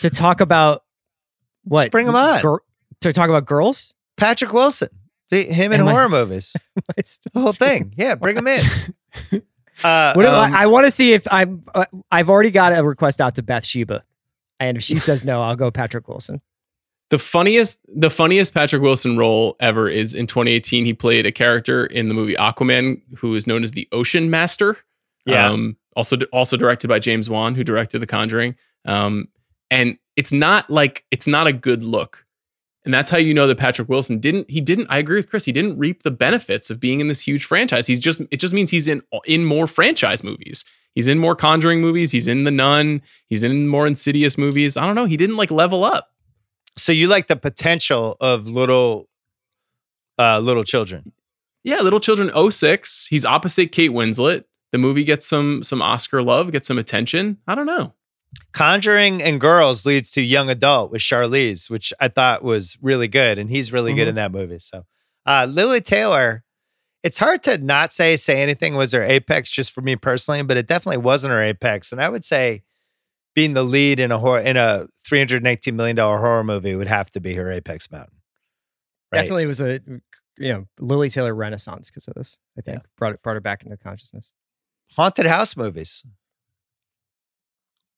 to 0.00 0.08
talk 0.08 0.40
about 0.40 0.82
what? 1.64 1.82
Just 1.82 1.90
bring 1.90 2.06
him 2.08 2.14
on. 2.16 2.40
Gir- 2.40 2.62
to 3.02 3.12
talk 3.12 3.28
about 3.28 3.44
girls. 3.44 3.94
Patrick 4.16 4.54
Wilson, 4.54 4.88
the, 5.28 5.42
him 5.44 5.70
in 5.72 5.82
I- 5.82 5.90
horror 5.90 6.08
movies, 6.08 6.56
the 6.96 7.20
whole 7.34 7.52
thing. 7.52 7.92
Yeah, 7.98 8.14
bring 8.14 8.38
him 8.38 8.46
in. 8.46 8.60
Uh, 9.82 10.12
What 10.12 10.26
Um, 10.26 10.54
I, 10.54 10.64
I 10.64 10.66
want 10.66 10.86
to 10.86 10.90
see 10.90 11.14
if 11.14 11.26
I'm. 11.30 11.62
Uh, 11.74 11.86
I've 12.10 12.28
already 12.28 12.50
got 12.50 12.76
a 12.76 12.84
request 12.84 13.18
out 13.18 13.36
to 13.36 13.42
Beth 13.42 13.62
Bathsheba, 13.62 14.04
and 14.58 14.76
if 14.76 14.82
she 14.82 14.98
says 15.08 15.24
no, 15.24 15.40
I'll 15.42 15.56
go 15.56 15.70
Patrick 15.70 16.06
Wilson. 16.06 16.42
The 17.08 17.18
funniest, 17.18 17.80
the 17.88 18.10
funniest 18.10 18.52
Patrick 18.54 18.82
Wilson 18.82 19.16
role 19.16 19.56
ever 19.58 19.88
is 19.88 20.14
in 20.14 20.26
2018. 20.26 20.84
He 20.84 20.92
played 20.92 21.24
a 21.24 21.32
character 21.32 21.86
in 21.86 22.08
the 22.08 22.14
movie 22.14 22.34
Aquaman, 22.34 23.00
who 23.16 23.34
is 23.34 23.46
known 23.46 23.62
as 23.62 23.72
the 23.72 23.88
Ocean 23.90 24.30
Master. 24.30 24.76
Yeah. 25.24 25.48
Um, 25.48 25.76
also, 25.96 26.18
also 26.32 26.56
directed 26.56 26.88
by 26.88 26.98
James 26.98 27.28
Wan, 27.28 27.54
who 27.54 27.64
directed 27.64 27.98
The 27.98 28.06
Conjuring. 28.06 28.54
Um, 28.84 29.28
and 29.70 29.98
it's 30.14 30.32
not 30.32 30.70
like 30.70 31.04
it's 31.10 31.26
not 31.26 31.46
a 31.48 31.52
good 31.52 31.82
look, 31.82 32.24
and 32.84 32.94
that's 32.94 33.10
how 33.10 33.18
you 33.18 33.34
know 33.34 33.46
that 33.46 33.58
Patrick 33.58 33.88
Wilson 33.88 34.18
didn't. 34.18 34.50
He 34.50 34.60
didn't. 34.60 34.86
I 34.88 34.98
agree 34.98 35.16
with 35.16 35.28
Chris. 35.28 35.44
He 35.44 35.52
didn't 35.52 35.78
reap 35.78 36.02
the 36.02 36.10
benefits 36.10 36.70
of 36.70 36.80
being 36.80 37.00
in 37.00 37.08
this 37.08 37.20
huge 37.20 37.44
franchise. 37.44 37.86
He's 37.86 38.00
just. 38.00 38.20
It 38.30 38.38
just 38.38 38.54
means 38.54 38.70
he's 38.70 38.88
in 38.88 39.02
in 39.26 39.44
more 39.44 39.66
franchise 39.66 40.24
movies. 40.24 40.64
He's 40.94 41.06
in 41.06 41.18
more 41.18 41.36
Conjuring 41.36 41.80
movies. 41.80 42.10
He's 42.10 42.26
in 42.26 42.44
The 42.44 42.50
Nun. 42.50 43.02
He's 43.28 43.44
in 43.44 43.68
more 43.68 43.86
Insidious 43.86 44.36
movies. 44.36 44.76
I 44.76 44.86
don't 44.86 44.96
know. 44.96 45.04
He 45.04 45.16
didn't 45.16 45.36
like 45.36 45.50
level 45.50 45.84
up. 45.84 46.08
so 46.76 46.90
you 46.90 47.06
like 47.06 47.28
the 47.28 47.36
potential 47.36 48.16
of 48.20 48.48
little, 48.48 49.08
uh, 50.18 50.40
little 50.40 50.64
children? 50.64 51.12
Yeah, 51.62 51.80
Little 51.80 52.00
Children 52.00 52.30
06. 52.50 53.06
He's 53.08 53.24
opposite 53.24 53.70
Kate 53.70 53.90
Winslet. 53.90 54.44
The 54.72 54.78
movie 54.78 55.04
gets 55.04 55.26
some 55.26 55.62
some 55.62 55.82
Oscar 55.82 56.22
love, 56.22 56.50
gets 56.52 56.66
some 56.66 56.78
attention. 56.78 57.38
I 57.46 57.54
don't 57.54 57.66
know. 57.66 57.92
Conjuring 58.52 59.22
and 59.22 59.40
Girls 59.40 59.84
leads 59.86 60.12
to 60.12 60.20
Young 60.20 60.50
Adult 60.50 60.90
with 60.90 61.00
Charlize, 61.02 61.68
which 61.70 61.92
I 62.00 62.08
thought 62.08 62.42
was 62.44 62.78
really 62.80 63.08
good, 63.08 63.38
and 63.38 63.50
he's 63.50 63.72
really 63.72 63.92
good 63.94 64.08
in 64.08 64.14
that 64.16 64.32
movie. 64.32 64.58
So, 64.58 64.84
uh, 65.26 65.46
Lili 65.50 65.80
Taylor, 65.80 66.44
it's 67.02 67.18
hard 67.18 67.42
to 67.44 67.58
not 67.58 67.92
say 67.92 68.16
say 68.16 68.42
anything 68.42 68.74
was 68.76 68.92
her 68.92 69.02
apex 69.02 69.50
just 69.50 69.72
for 69.72 69.80
me 69.80 69.96
personally, 69.96 70.42
but 70.42 70.56
it 70.56 70.66
definitely 70.66 70.98
wasn't 70.98 71.32
her 71.32 71.42
apex, 71.42 71.92
and 71.92 72.00
I 72.00 72.08
would 72.08 72.24
say 72.24 72.62
being 73.34 73.54
the 73.54 73.62
lead 73.62 74.00
in 74.00 74.12
a 74.12 74.18
horror 74.18 74.40
in 74.40 74.56
a 74.56 74.86
three 75.04 75.18
hundred 75.18 75.42
nineteen 75.42 75.76
million 75.76 75.96
dollar 75.96 76.18
horror 76.18 76.44
movie 76.44 76.74
would 76.74 76.88
have 76.88 77.10
to 77.12 77.20
be 77.20 77.34
her 77.34 77.50
apex 77.50 77.90
mountain. 77.90 78.16
Right? 79.12 79.22
Definitely 79.22 79.46
was 79.46 79.60
a 79.60 79.80
you 80.38 80.52
know 80.52 80.66
Lili 80.78 81.08
Taylor 81.10 81.34
renaissance 81.34 81.90
because 81.90 82.06
of 82.08 82.14
this. 82.14 82.38
I 82.58 82.60
think 82.60 82.82
brought 82.96 83.14
it 83.14 83.22
brought 83.22 83.34
her 83.34 83.40
back 83.40 83.64
into 83.64 83.76
consciousness. 83.76 84.32
haunted 84.96 85.26
house 85.26 85.56
movies. 85.56 86.04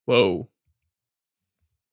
Whoa. 0.06 0.48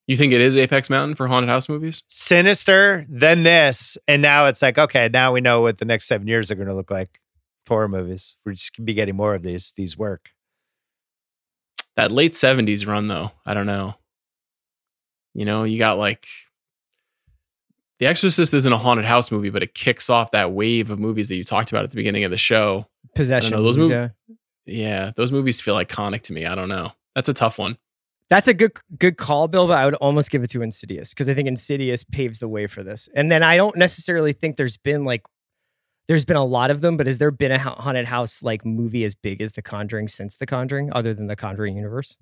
You 0.08 0.18
think 0.18 0.34
it 0.34 0.42
is 0.42 0.58
Apex 0.58 0.90
Mountain 0.90 1.16
for 1.16 1.28
haunted 1.28 1.50
house 1.50 1.70
movies? 1.70 2.04
Sinister, 2.08 3.06
then 3.10 3.44
this, 3.44 3.96
and 4.08 4.22
now 4.24 4.48
it's 4.48 4.62
like 4.62 4.78
okay, 4.80 5.08
now 5.12 5.32
we 5.32 5.42
know 5.42 5.62
what 5.62 5.78
the 5.78 5.86
next 5.86 6.06
seven 6.08 6.28
years 6.28 6.50
are 6.50 6.56
going 6.56 6.68
to 6.68 6.74
look 6.74 6.90
like. 6.92 7.20
Horror 7.68 7.88
movies. 7.88 8.36
We're 8.44 8.54
just 8.54 8.76
gonna 8.76 8.86
be 8.86 8.96
getting 8.96 9.16
more 9.16 9.36
of 9.36 9.44
these. 9.44 9.74
These 9.74 9.96
work. 9.96 10.32
That 11.96 12.10
late 12.12 12.32
70s 12.32 12.88
run 12.88 13.08
though, 13.08 13.32
I 13.46 13.54
don't 13.54 13.68
know. 13.68 13.94
You 15.36 15.46
know, 15.46 15.66
you 15.66 15.78
got 15.78 16.00
like 16.00 16.26
The 18.00 18.08
Exorcist 18.08 18.56
isn't 18.56 18.74
a 18.74 18.78
haunted 18.80 19.06
house 19.06 19.30
movie, 19.30 19.52
but 19.52 19.62
it 19.62 19.76
kicks 19.76 20.10
off 20.10 20.32
that 20.32 20.52
wave 20.52 20.90
of 20.90 20.98
movies 20.98 21.30
that 21.30 21.36
you 21.36 21.44
talked 21.44 21.70
about 21.72 21.84
at 21.84 21.92
the 21.92 21.96
beginning 21.96 22.24
of 22.24 22.32
the 22.32 22.38
show. 22.38 22.88
Possession. 23.14 23.52
those 23.52 23.78
movies, 23.78 23.90
movies- 23.92 24.10
yeah. 24.66 25.06
Yeah, 25.06 25.12
those 25.16 25.32
movies 25.32 25.62
feel 25.62 25.76
iconic 25.76 26.22
to 26.24 26.34
me. 26.34 26.48
I 26.48 26.56
don't 26.56 26.70
know. 26.70 26.94
That's 27.14 27.30
a 27.30 27.34
tough 27.34 27.60
one. 27.60 27.78
That's 28.30 28.48
a 28.48 28.54
good 28.54 28.74
good 28.98 29.18
call, 29.18 29.48
Bill. 29.48 29.68
But 29.68 29.78
I 29.78 29.86
would 29.86 29.96
almost 29.96 30.30
give 30.32 30.44
it 30.44 30.50
to 30.52 30.62
Insidious 30.62 31.10
because 31.14 31.28
I 31.30 31.34
think 31.34 31.48
Insidious 31.48 32.04
paves 32.04 32.40
the 32.40 32.48
way 32.48 32.68
for 32.68 32.84
this. 32.84 33.10
And 33.16 33.32
then 33.32 33.42
I 33.44 33.58
don't 33.58 33.76
necessarily 33.76 34.34
think 34.34 34.58
there's 34.58 34.78
been 34.78 35.04
like 35.06 35.24
there's 36.08 36.26
been 36.26 36.38
a 36.38 36.46
lot 36.46 36.72
of 36.72 36.82
them, 36.82 36.98
but 36.98 37.06
has 37.08 37.18
there 37.20 37.32
been 37.32 37.52
a 37.52 37.60
haunted 37.60 38.06
house 38.06 38.42
like 38.44 38.66
movie 38.66 39.04
as 39.04 39.16
big 39.16 39.42
as 39.42 39.54
The 39.54 39.62
Conjuring 39.62 40.08
since 40.08 40.36
The 40.36 40.46
Conjuring, 40.46 40.90
other 40.94 41.14
than 41.14 41.28
The 41.28 41.36
Conjuring 41.36 41.76
universe? 41.76 42.18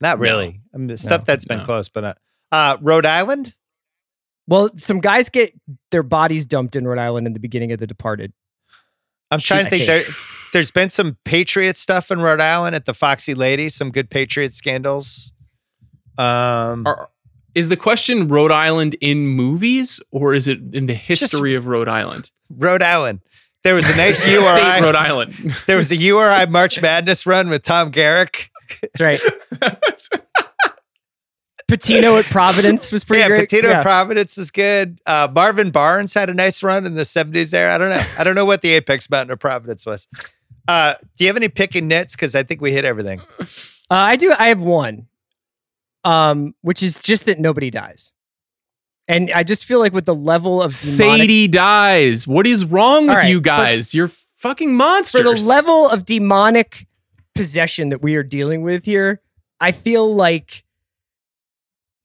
Not 0.00 0.18
No. 0.18 0.22
really. 0.22 0.60
I 0.72 0.76
mean, 0.78 0.86
the 0.88 0.96
stuff 0.96 1.22
No, 1.22 1.24
that's 1.26 1.44
been 1.44 1.58
no. 1.58 1.64
close, 1.64 1.88
but 1.88 2.00
not. 2.02 2.18
Uh, 2.52 2.76
Rhode 2.80 3.06
Island. 3.06 3.54
Well, 4.46 4.70
some 4.76 5.00
guys 5.00 5.28
get 5.30 5.54
their 5.90 6.02
bodies 6.02 6.44
dumped 6.46 6.76
in 6.76 6.86
Rhode 6.86 6.98
Island 6.98 7.26
in 7.26 7.32
the 7.32 7.40
beginning 7.40 7.72
of 7.72 7.80
The 7.80 7.86
Departed. 7.86 8.32
I'm 9.34 9.40
trying 9.40 9.64
to 9.64 9.70
think. 9.70 9.84
think- 9.84 10.06
There, 10.06 10.14
there's 10.52 10.70
been 10.70 10.88
some 10.90 11.16
Patriot 11.24 11.76
stuff 11.76 12.10
in 12.10 12.20
Rhode 12.20 12.40
Island 12.40 12.74
at 12.76 12.84
the 12.84 12.94
Foxy 12.94 13.34
Lady. 13.34 13.68
Some 13.68 13.90
good 13.90 14.08
Patriot 14.08 14.52
scandals. 14.52 15.32
Um, 16.16 16.86
Are, 16.86 17.08
is 17.54 17.68
the 17.68 17.76
question 17.76 18.28
Rhode 18.28 18.52
Island 18.52 18.94
in 19.00 19.26
movies 19.26 20.00
or 20.12 20.32
is 20.34 20.46
it 20.48 20.60
in 20.74 20.86
the 20.86 20.94
history 20.94 21.54
of 21.54 21.66
Rhode 21.66 21.88
Island? 21.88 22.30
Rhode 22.50 22.82
Island. 22.82 23.20
There 23.64 23.74
was 23.74 23.88
a 23.88 23.96
nice 23.96 24.18
State 24.22 24.32
URI. 24.34 24.80
Rhode 24.82 24.94
Island. 24.94 25.34
There 25.66 25.76
was 25.76 25.90
a 25.90 25.96
URI 25.96 26.46
March 26.46 26.80
Madness 26.80 27.26
run 27.26 27.48
with 27.48 27.62
Tom 27.62 27.90
Garrick. 27.90 28.50
That's 28.80 29.00
right. 29.00 29.20
Pitino 31.78 32.18
at 32.18 32.24
Providence 32.26 32.90
was 32.92 33.04
pretty 33.04 33.22
good. 33.22 33.30
yeah, 33.30 33.38
great. 33.38 33.50
Pitino 33.50 33.70
yeah. 33.70 33.82
Providence 33.82 34.38
is 34.38 34.50
good. 34.50 35.00
Uh, 35.06 35.28
Marvin 35.34 35.70
Barnes 35.70 36.14
had 36.14 36.30
a 36.30 36.34
nice 36.34 36.62
run 36.62 36.86
in 36.86 36.94
the 36.94 37.02
70s 37.02 37.50
there. 37.50 37.70
I 37.70 37.78
don't 37.78 37.90
know. 37.90 38.04
I 38.18 38.24
don't 38.24 38.34
know 38.34 38.44
what 38.44 38.62
the 38.62 38.70
Apex 38.70 39.08
Mountain 39.10 39.32
of 39.32 39.38
Providence 39.40 39.84
was. 39.86 40.08
Uh, 40.68 40.94
do 41.16 41.24
you 41.24 41.28
have 41.28 41.36
any 41.36 41.48
picking 41.48 41.88
nits? 41.88 42.14
Because 42.16 42.34
I 42.34 42.42
think 42.42 42.60
we 42.60 42.72
hit 42.72 42.84
everything. 42.84 43.20
Uh, 43.40 43.46
I 43.90 44.16
do. 44.16 44.32
I 44.38 44.48
have 44.48 44.60
one, 44.60 45.06
um, 46.04 46.54
which 46.62 46.82
is 46.82 46.96
just 46.96 47.26
that 47.26 47.38
nobody 47.38 47.70
dies. 47.70 48.12
And 49.06 49.30
I 49.32 49.42
just 49.42 49.66
feel 49.66 49.78
like 49.80 49.92
with 49.92 50.06
the 50.06 50.14
level 50.14 50.62
of 50.62 50.70
demonic, 50.70 51.20
Sadie 51.20 51.48
dies. 51.48 52.26
What 52.26 52.46
is 52.46 52.64
wrong 52.64 53.02
with 53.02 53.10
All 53.10 53.16
right, 53.16 53.28
you 53.28 53.40
but- 53.40 53.48
guys? 53.50 53.94
You're 53.94 54.10
fucking 54.36 54.74
monsters. 54.74 55.20
for 55.22 55.36
the 55.36 55.42
level 55.42 55.88
of 55.88 56.06
demonic 56.06 56.86
possession 57.34 57.90
that 57.90 58.00
we 58.02 58.16
are 58.16 58.22
dealing 58.22 58.62
with 58.62 58.84
here, 58.86 59.20
I 59.60 59.72
feel 59.72 60.14
like 60.14 60.63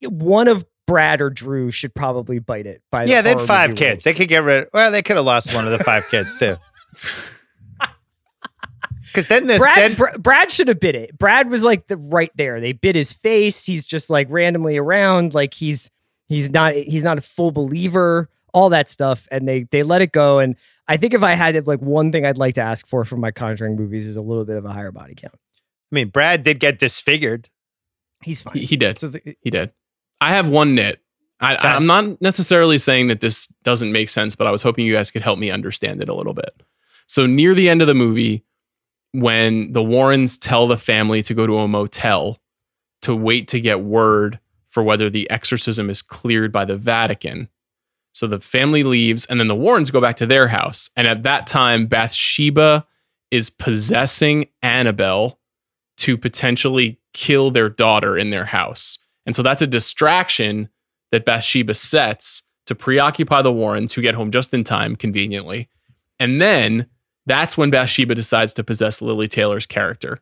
one 0.02 0.48
of 0.48 0.64
Brad 0.86 1.20
or 1.20 1.30
Drew 1.30 1.70
should 1.70 1.94
probably 1.94 2.38
bite 2.40 2.66
it. 2.66 2.82
By 2.90 3.04
the 3.04 3.10
way. 3.10 3.14
Yeah, 3.16 3.22
they 3.22 3.30
had 3.30 3.40
five 3.40 3.74
kids. 3.74 4.04
rules. 4.04 4.04
They 4.04 4.14
could 4.14 4.28
get 4.28 4.42
rid. 4.42 4.68
Well, 4.72 4.90
they 4.90 5.02
could 5.02 5.16
have 5.16 5.24
lost 5.26 5.54
one 5.54 5.66
of 5.66 5.76
the 5.76 5.84
five 5.84 6.08
kids 6.08 6.38
too. 6.38 6.56
Because 9.02 9.26
then 9.28 9.46
this, 9.48 9.58
Brad, 9.58 9.76
then 9.78 9.94
Br- 9.96 10.18
Brad 10.18 10.50
should 10.52 10.68
have 10.68 10.78
bit 10.78 10.94
it. 10.94 11.18
Brad 11.18 11.50
was 11.50 11.64
like 11.64 11.88
the 11.88 11.96
right 11.96 12.30
there. 12.36 12.60
They 12.60 12.72
bit 12.72 12.94
his 12.94 13.12
face. 13.12 13.64
He's 13.64 13.84
just 13.84 14.08
like 14.08 14.28
randomly 14.30 14.76
around, 14.76 15.34
like 15.34 15.52
he's 15.54 15.90
he's 16.28 16.50
not 16.50 16.74
he's 16.74 17.02
not 17.02 17.18
a 17.18 17.20
full 17.20 17.50
believer. 17.50 18.28
All 18.54 18.68
that 18.70 18.88
stuff, 18.88 19.26
and 19.32 19.48
they 19.48 19.64
they 19.64 19.82
let 19.82 20.00
it 20.02 20.12
go. 20.12 20.38
And 20.38 20.54
I 20.86 20.96
think 20.96 21.14
if 21.14 21.24
I 21.24 21.34
had 21.34 21.66
like 21.66 21.80
one 21.80 22.12
thing 22.12 22.24
I'd 22.24 22.38
like 22.38 22.54
to 22.54 22.60
ask 22.60 22.86
for 22.86 23.04
from 23.04 23.20
my 23.20 23.32
Conjuring 23.32 23.74
movies 23.74 24.06
is 24.06 24.16
a 24.16 24.22
little 24.22 24.44
bit 24.44 24.56
of 24.56 24.64
a 24.64 24.72
higher 24.72 24.92
body 24.92 25.14
count. 25.16 25.34
I 25.34 25.94
mean, 25.94 26.08
Brad 26.08 26.44
did 26.44 26.60
get 26.60 26.78
disfigured. 26.78 27.48
He's 28.22 28.42
fine. 28.42 28.54
he, 28.54 28.64
he 28.64 28.76
did. 28.76 28.98
So 29.00 29.08
it's- 29.08 29.34
He 29.40 29.50
did. 29.50 29.72
I 30.20 30.30
have 30.30 30.48
one 30.48 30.74
nit. 30.74 31.00
I, 31.40 31.56
Okay. 31.56 31.68
I'm 31.68 31.86
not 31.86 32.20
necessarily 32.20 32.76
saying 32.78 33.06
that 33.08 33.20
this 33.20 33.46
doesn't 33.62 33.92
make 33.92 34.08
sense, 34.08 34.36
but 34.36 34.46
I 34.46 34.50
was 34.50 34.62
hoping 34.62 34.86
you 34.86 34.92
guys 34.92 35.10
could 35.10 35.22
help 35.22 35.38
me 35.38 35.50
understand 35.50 36.02
it 36.02 36.08
a 36.08 36.14
little 36.14 36.34
bit. 36.34 36.62
So 37.06 37.26
near 37.26 37.54
the 37.54 37.68
end 37.68 37.80
of 37.80 37.88
the 37.88 37.94
movie, 37.94 38.44
when 39.12 39.72
the 39.72 39.82
Warrens 39.82 40.38
tell 40.38 40.68
the 40.68 40.76
family 40.76 41.22
to 41.22 41.34
go 41.34 41.46
to 41.46 41.58
a 41.58 41.68
motel 41.68 42.38
to 43.02 43.16
wait 43.16 43.48
to 43.48 43.60
get 43.60 43.80
word 43.80 44.38
for 44.68 44.82
whether 44.82 45.10
the 45.10 45.28
exorcism 45.30 45.90
is 45.90 46.02
cleared 46.02 46.52
by 46.52 46.64
the 46.64 46.76
Vatican. 46.76 47.48
So 48.12 48.26
the 48.26 48.40
family 48.40 48.82
leaves, 48.82 49.24
and 49.26 49.40
then 49.40 49.48
the 49.48 49.54
Warrens 49.54 49.90
go 49.90 50.00
back 50.00 50.16
to 50.16 50.26
their 50.26 50.48
house. 50.48 50.90
And 50.96 51.06
at 51.06 51.22
that 51.24 51.46
time, 51.46 51.86
Bathsheba 51.86 52.86
is 53.30 53.50
possessing 53.50 54.48
Annabelle 54.62 55.38
to 55.98 56.16
potentially 56.16 57.00
kill 57.12 57.50
their 57.50 57.68
daughter 57.68 58.16
in 58.16 58.30
their 58.30 58.44
house. 58.44 58.98
And 59.30 59.36
so 59.36 59.44
that's 59.44 59.62
a 59.62 59.66
distraction 59.68 60.68
that 61.12 61.24
Bathsheba 61.24 61.72
sets 61.74 62.42
to 62.66 62.74
preoccupy 62.74 63.42
the 63.42 63.52
Warrens, 63.52 63.92
who 63.92 64.02
get 64.02 64.16
home 64.16 64.32
just 64.32 64.52
in 64.52 64.64
time, 64.64 64.96
conveniently. 64.96 65.68
And 66.18 66.42
then 66.42 66.86
that's 67.26 67.56
when 67.56 67.70
Bathsheba 67.70 68.16
decides 68.16 68.52
to 68.54 68.64
possess 68.64 69.00
Lili 69.00 69.28
Taylor's 69.28 69.66
character. 69.66 70.18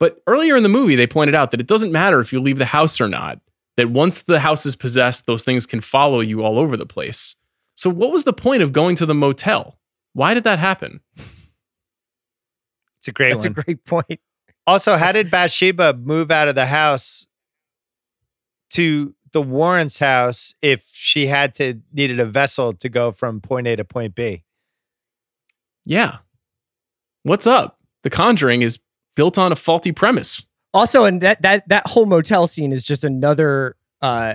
But 0.00 0.20
earlier 0.26 0.56
in 0.56 0.64
the 0.64 0.68
movie, 0.68 0.96
they 0.96 1.06
pointed 1.06 1.36
out 1.36 1.52
that 1.52 1.60
it 1.60 1.68
doesn't 1.68 1.92
matter 1.92 2.18
if 2.18 2.32
you 2.32 2.40
leave 2.40 2.58
the 2.58 2.64
house 2.64 3.00
or 3.00 3.06
not, 3.06 3.38
that 3.76 3.90
once 3.90 4.22
the 4.22 4.40
house 4.40 4.66
is 4.66 4.74
possessed, 4.74 5.26
those 5.26 5.44
things 5.44 5.64
can 5.64 5.80
follow 5.80 6.18
you 6.18 6.42
all 6.42 6.58
over 6.58 6.76
the 6.76 6.86
place. 6.86 7.36
So, 7.74 7.88
what 7.88 8.10
was 8.10 8.24
the 8.24 8.32
point 8.32 8.64
of 8.64 8.72
going 8.72 8.96
to 8.96 9.06
the 9.06 9.14
motel? 9.14 9.78
Why 10.12 10.34
did 10.34 10.42
that 10.42 10.58
happen? 10.58 11.02
It's 12.98 13.06
a 13.06 13.12
great 13.12 13.34
That's 13.34 13.44
one. 13.44 13.52
a 13.52 13.62
great 13.62 13.84
point. 13.84 14.18
also, 14.66 14.96
how 14.96 15.12
did 15.12 15.30
Bathsheba 15.30 15.94
move 15.94 16.32
out 16.32 16.48
of 16.48 16.56
the 16.56 16.66
house 16.66 17.28
to 18.74 19.14
the 19.32 19.42
Warrens' 19.42 19.98
house 19.98 20.54
if 20.62 20.88
she 20.92 21.26
had 21.26 21.54
to 21.54 21.80
needed 21.92 22.20
a 22.20 22.26
vessel 22.26 22.72
to 22.74 22.88
go 22.88 23.10
from 23.10 23.40
point 23.40 23.66
A 23.66 23.76
to 23.76 23.84
point 23.84 24.14
B? 24.14 24.44
Yeah. 25.84 26.18
What's 27.24 27.46
up? 27.46 27.78
The 28.02 28.10
Conjuring 28.10 28.62
is 28.62 28.78
built 29.16 29.38
on 29.38 29.52
a 29.52 29.56
faulty 29.56 29.92
premise. 29.92 30.42
Also, 30.72 31.04
and 31.04 31.20
that 31.20 31.42
that 31.42 31.68
that 31.68 31.86
whole 31.86 32.06
motel 32.06 32.46
scene 32.46 32.72
is 32.72 32.84
just 32.84 33.04
another 33.04 33.76
uh 34.02 34.34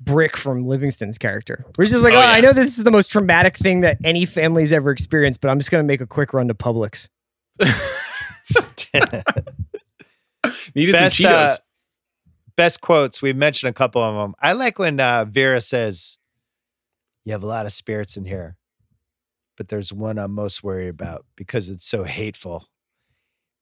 brick 0.00 0.36
from 0.36 0.66
Livingston's 0.66 1.18
character. 1.18 1.64
We're 1.76 1.86
just 1.86 2.02
like, 2.02 2.14
Oh, 2.14 2.16
oh, 2.16 2.20
yeah. 2.20 2.30
I 2.30 2.40
know 2.40 2.52
this 2.52 2.78
is 2.78 2.84
the 2.84 2.90
most 2.90 3.10
traumatic 3.10 3.56
thing 3.56 3.80
that 3.82 3.98
any 4.04 4.24
family's 4.24 4.72
ever 4.72 4.90
experienced, 4.90 5.40
but 5.40 5.48
I'm 5.50 5.58
just 5.58 5.70
gonna 5.70 5.84
make 5.84 6.00
a 6.00 6.06
quick 6.06 6.32
run 6.32 6.48
to 6.48 6.54
Publix. 6.54 7.08
Needed 10.74 10.92
Best, 10.92 11.16
some 11.16 11.26
Cheetos. 11.26 11.48
uh, 11.48 11.56
Best 12.60 12.82
quotes. 12.82 13.22
We've 13.22 13.34
mentioned 13.38 13.70
a 13.70 13.72
couple 13.72 14.02
of 14.02 14.14
them. 14.16 14.34
I 14.38 14.52
like 14.52 14.78
when 14.78 15.00
uh, 15.00 15.24
Vera 15.24 15.62
says, 15.62 16.18
You 17.24 17.32
have 17.32 17.42
a 17.42 17.46
lot 17.46 17.64
of 17.64 17.72
spirits 17.72 18.18
in 18.18 18.26
here, 18.26 18.58
but 19.56 19.68
there's 19.68 19.94
one 19.94 20.18
I'm 20.18 20.32
most 20.32 20.62
worried 20.62 20.88
about 20.88 21.24
because 21.36 21.70
it's 21.70 21.86
so 21.86 22.04
hateful. 22.04 22.68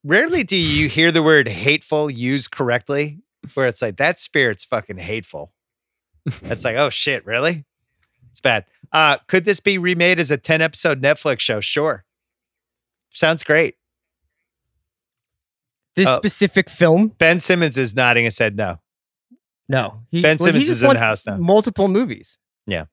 Rarely 0.02 0.42
do 0.42 0.56
you 0.56 0.88
hear 0.96 1.12
the 1.12 1.22
word 1.22 1.46
hateful 1.46 2.10
used 2.10 2.50
correctly, 2.50 3.20
where 3.54 3.68
it's 3.68 3.80
like, 3.80 3.98
That 3.98 4.18
spirit's 4.18 4.64
fucking 4.64 4.98
hateful. 4.98 5.52
It's 6.42 6.64
like, 6.64 6.74
Oh 6.74 6.90
shit, 6.90 7.24
really? 7.24 7.66
It's 8.32 8.40
bad. 8.40 8.64
Uh, 8.92 9.18
could 9.28 9.44
this 9.44 9.60
be 9.60 9.78
remade 9.78 10.18
as 10.18 10.32
a 10.32 10.36
10 10.36 10.60
episode 10.60 11.00
Netflix 11.00 11.38
show? 11.38 11.60
Sure. 11.60 12.04
Sounds 13.10 13.44
great. 13.44 13.76
This 15.94 16.08
Oh. 16.08 16.16
specific 16.16 16.68
film, 16.68 17.12
Ben 17.16 17.38
Simmons 17.38 17.78
is 17.78 17.94
nodding 17.94 18.24
his 18.24 18.38
head 18.40 18.56
no. 18.56 18.80
No. 19.68 20.00
He, 20.10 20.22
Ben 20.22 20.36
well, 20.40 20.46
he 20.46 20.52
Simmons 20.52 20.66
just 20.66 20.70
is 20.70 20.82
in 20.82 20.84
the 20.84 20.88
wants 20.88 21.02
house 21.02 21.26
now. 21.26 21.36
Multiple 21.36 21.88
movies. 21.88 22.38
Yeah. 22.66 22.86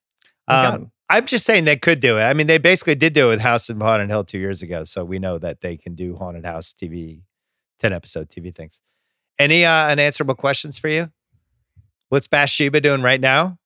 I 0.47 0.63
got 0.63 0.73
Um, 0.75 0.81
him. 0.81 0.91
I'm 1.09 1.25
just 1.25 1.45
saying 1.45 1.65
they 1.65 1.75
could 1.75 1.99
do 1.99 2.17
it. 2.17 2.23
I 2.23 2.33
mean, 2.33 2.47
they 2.47 2.57
basically 2.57 2.95
did 2.95 3.13
do 3.13 3.27
it 3.27 3.29
with 3.29 3.41
House 3.41 3.69
of 3.69 3.77
Haunted 3.79 4.09
Hill 4.09 4.23
two 4.23 4.39
years 4.39 4.63
ago. 4.63 4.83
So 4.83 5.05
we 5.05 5.19
know 5.19 5.37
that 5.37 5.61
they 5.61 5.77
can 5.77 5.93
do 5.93 6.15
haunted 6.15 6.45
house 6.45 6.73
TV, 6.73 7.21
10 7.79 7.93
episode 7.93 8.29
TV 8.29 8.53
things. 8.53 8.81
Any 9.37 9.65
uh, 9.65 9.87
unanswerable 9.89 10.33
questions 10.35 10.79
for 10.79 10.87
you? 10.87 11.11
What's 12.09 12.27
Bathsheba 12.27 12.81
doing 12.81 13.01
right 13.03 13.21
now? 13.21 13.59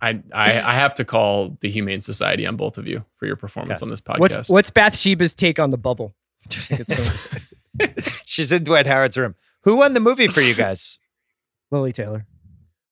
I, 0.00 0.20
I 0.32 0.60
I 0.60 0.74
have 0.74 0.94
to 0.96 1.04
call 1.04 1.56
the 1.60 1.70
Humane 1.70 2.00
Society 2.02 2.46
on 2.46 2.56
both 2.56 2.78
of 2.78 2.86
you 2.86 3.04
for 3.16 3.26
your 3.26 3.36
performance 3.36 3.82
on 3.82 3.88
this 3.90 4.00
podcast. 4.00 4.18
What's 4.20 4.48
what's 4.50 4.70
Bathsheba's 4.70 5.34
take 5.34 5.58
on 5.58 5.70
the 5.70 5.78
bubble? 5.78 6.14
It's, 7.78 8.22
She's 8.24 8.52
in 8.52 8.64
Dwight 8.64 8.86
Howard's 8.86 9.18
room. 9.18 9.34
Who 9.64 9.76
won 9.76 9.92
the 9.92 10.00
movie 10.00 10.28
for 10.28 10.40
you 10.40 10.54
guys? 10.54 10.98
Lili 11.76 11.92
Taylor. 11.92 12.26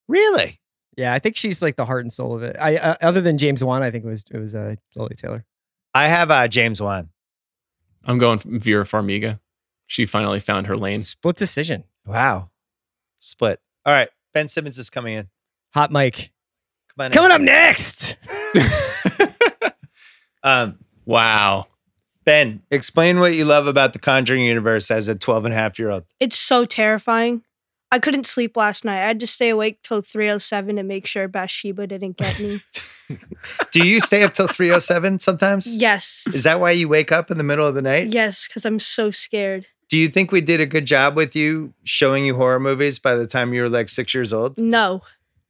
really? 0.09 0.61
Yeah, 0.97 1.13
I 1.13 1.19
think 1.19 1.35
she's 1.35 1.61
like 1.61 1.75
the 1.75 1.85
heart 1.87 2.05
and 2.05 2.13
soul 2.13 2.37
of 2.37 2.45
it. 2.45 2.55
I 2.61 2.77
uh, 2.77 2.95
other 3.01 3.21
than 3.21 3.37
James 3.37 3.65
Wan, 3.65 3.83
I 3.83 3.91
think 3.91 4.05
it 4.05 4.09
was 4.09 4.25
it 4.31 4.39
was 4.39 4.55
uh, 4.55 4.77
Lili 4.95 5.17
Taylor. 5.17 5.45
I 5.93 6.07
have 6.07 6.31
uh, 6.31 6.47
James 6.47 6.81
Wan. 6.81 7.09
I'm 8.05 8.19
going 8.19 8.39
Vera 8.45 8.85
Farmiga. 8.85 9.41
She 9.87 10.07
finally 10.07 10.39
found 10.41 10.69
her 10.69 10.77
lane. 10.77 11.01
Split 11.01 11.37
decision. 11.37 11.85
Wow. 12.07 12.51
Split. 13.19 13.61
All 13.85 13.93
right. 13.93 14.09
Ben 14.35 14.47
Simmons 14.49 14.79
is 14.79 14.89
coming 14.89 15.15
in. 15.15 15.29
Hot 15.73 15.91
mic. 15.91 16.31
Come 16.97 17.05
on 17.05 17.07
in. 17.07 17.13
Coming 17.13 17.31
up 17.33 17.41
next. 17.41 18.17
Um, 20.43 20.79
wow. 21.07 21.67
ben, 22.25 22.63
explain 22.71 23.19
what 23.19 23.35
you 23.35 23.47
love 23.47 23.67
about 23.67 23.95
the 23.95 23.99
Conjuring 23.99 24.45
universe 24.45 24.91
as 24.91 25.09
a 25.09 25.15
12 25.15 25.47
and 25.47 25.55
a 25.55 25.57
half 25.57 25.79
year 25.79 25.89
old. 25.91 26.05
It's 26.21 26.37
so 26.37 26.67
terrifying. 26.67 27.43
I 27.95 28.01
couldn't 28.01 28.27
sleep 28.27 28.57
last 28.57 28.85
night. 28.85 29.05
I 29.05 29.07
had 29.07 29.21
to 29.21 29.27
stay 29.29 29.51
awake 29.51 29.81
till 29.85 30.03
307 30.03 30.75
to 30.75 30.83
make 30.83 31.07
sure 31.07 31.29
Bathsheba 31.29 31.87
didn't 31.87 32.17
get 32.17 32.41
me. 32.41 32.59
Do 33.71 33.87
you 33.87 34.01
stay 34.01 34.25
up 34.25 34.35
till 34.35 34.49
307 34.49 35.21
sometimes? 35.21 35.77
yes. 35.77 36.25
Is 36.35 36.43
that 36.43 36.59
why 36.59 36.73
you 36.73 36.89
wake 36.89 37.13
up 37.13 37.31
in 37.31 37.39
the 37.39 37.45
middle 37.45 37.65
of 37.65 37.77
the 37.77 37.83
night? 37.83 38.13
Yes, 38.13 38.49
because 38.49 38.67
I'm 38.67 38.81
so 38.81 39.13
scared. 39.13 39.67
Do 39.89 39.97
you 39.97 40.09
think 40.09 40.33
we 40.33 40.41
did 40.41 40.61
a 40.61 40.67
good 40.67 40.87
job 40.87 41.15
with 41.15 41.37
you 41.37 41.73
showing 41.85 42.27
you 42.27 42.35
horror 42.35 42.59
movies 42.59 42.99
by 42.99 43.15
the 43.15 43.29
time 43.29 43.55
you 43.55 43.63
were 43.63 43.69
like 43.69 43.89
six 43.89 44.13
years 44.13 44.33
old? 44.33 44.59
No. 44.59 45.03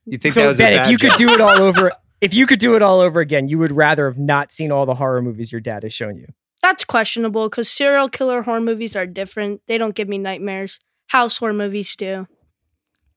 You 0.05 0.19
think 0.19 0.35
so 0.35 0.43
that 0.43 0.47
was 0.49 0.59
Ben, 0.59 0.75
a 0.75 0.77
if 0.77 0.83
bad 0.83 0.91
you 0.91 0.99
could 0.99 1.17
do 1.17 1.31
it 1.31 1.41
all 1.41 1.63
over, 1.63 1.93
if 2.21 2.35
you 2.35 2.47
could 2.47 2.59
do 2.59 2.77
it 2.77 2.83
all 2.83 3.01
over 3.01 3.21
again, 3.21 3.49
you 3.49 3.59
would 3.59 3.73
rather 3.73 4.05
have 4.07 4.19
not 4.19 4.53
seen 4.53 4.71
all 4.71 4.85
the 4.85 4.97
horror 4.97 5.23
movies 5.23 5.51
your 5.51 5.63
dad 5.63 5.83
has 5.83 5.95
shown 5.95 6.19
you. 6.19 6.27
That's 6.61 6.85
questionable 6.85 7.49
because 7.49 7.71
serial 7.71 8.11
killer 8.11 8.43
horror 8.43 8.61
movies 8.61 8.97
are 8.97 9.07
different. 9.07 9.63
They 9.67 9.79
don't 9.79 9.95
give 9.95 10.09
me 10.11 10.19
nightmares. 10.19 10.79
House 11.07 11.39
horror 11.39 11.55
movies 11.55 11.97
do. 11.97 12.27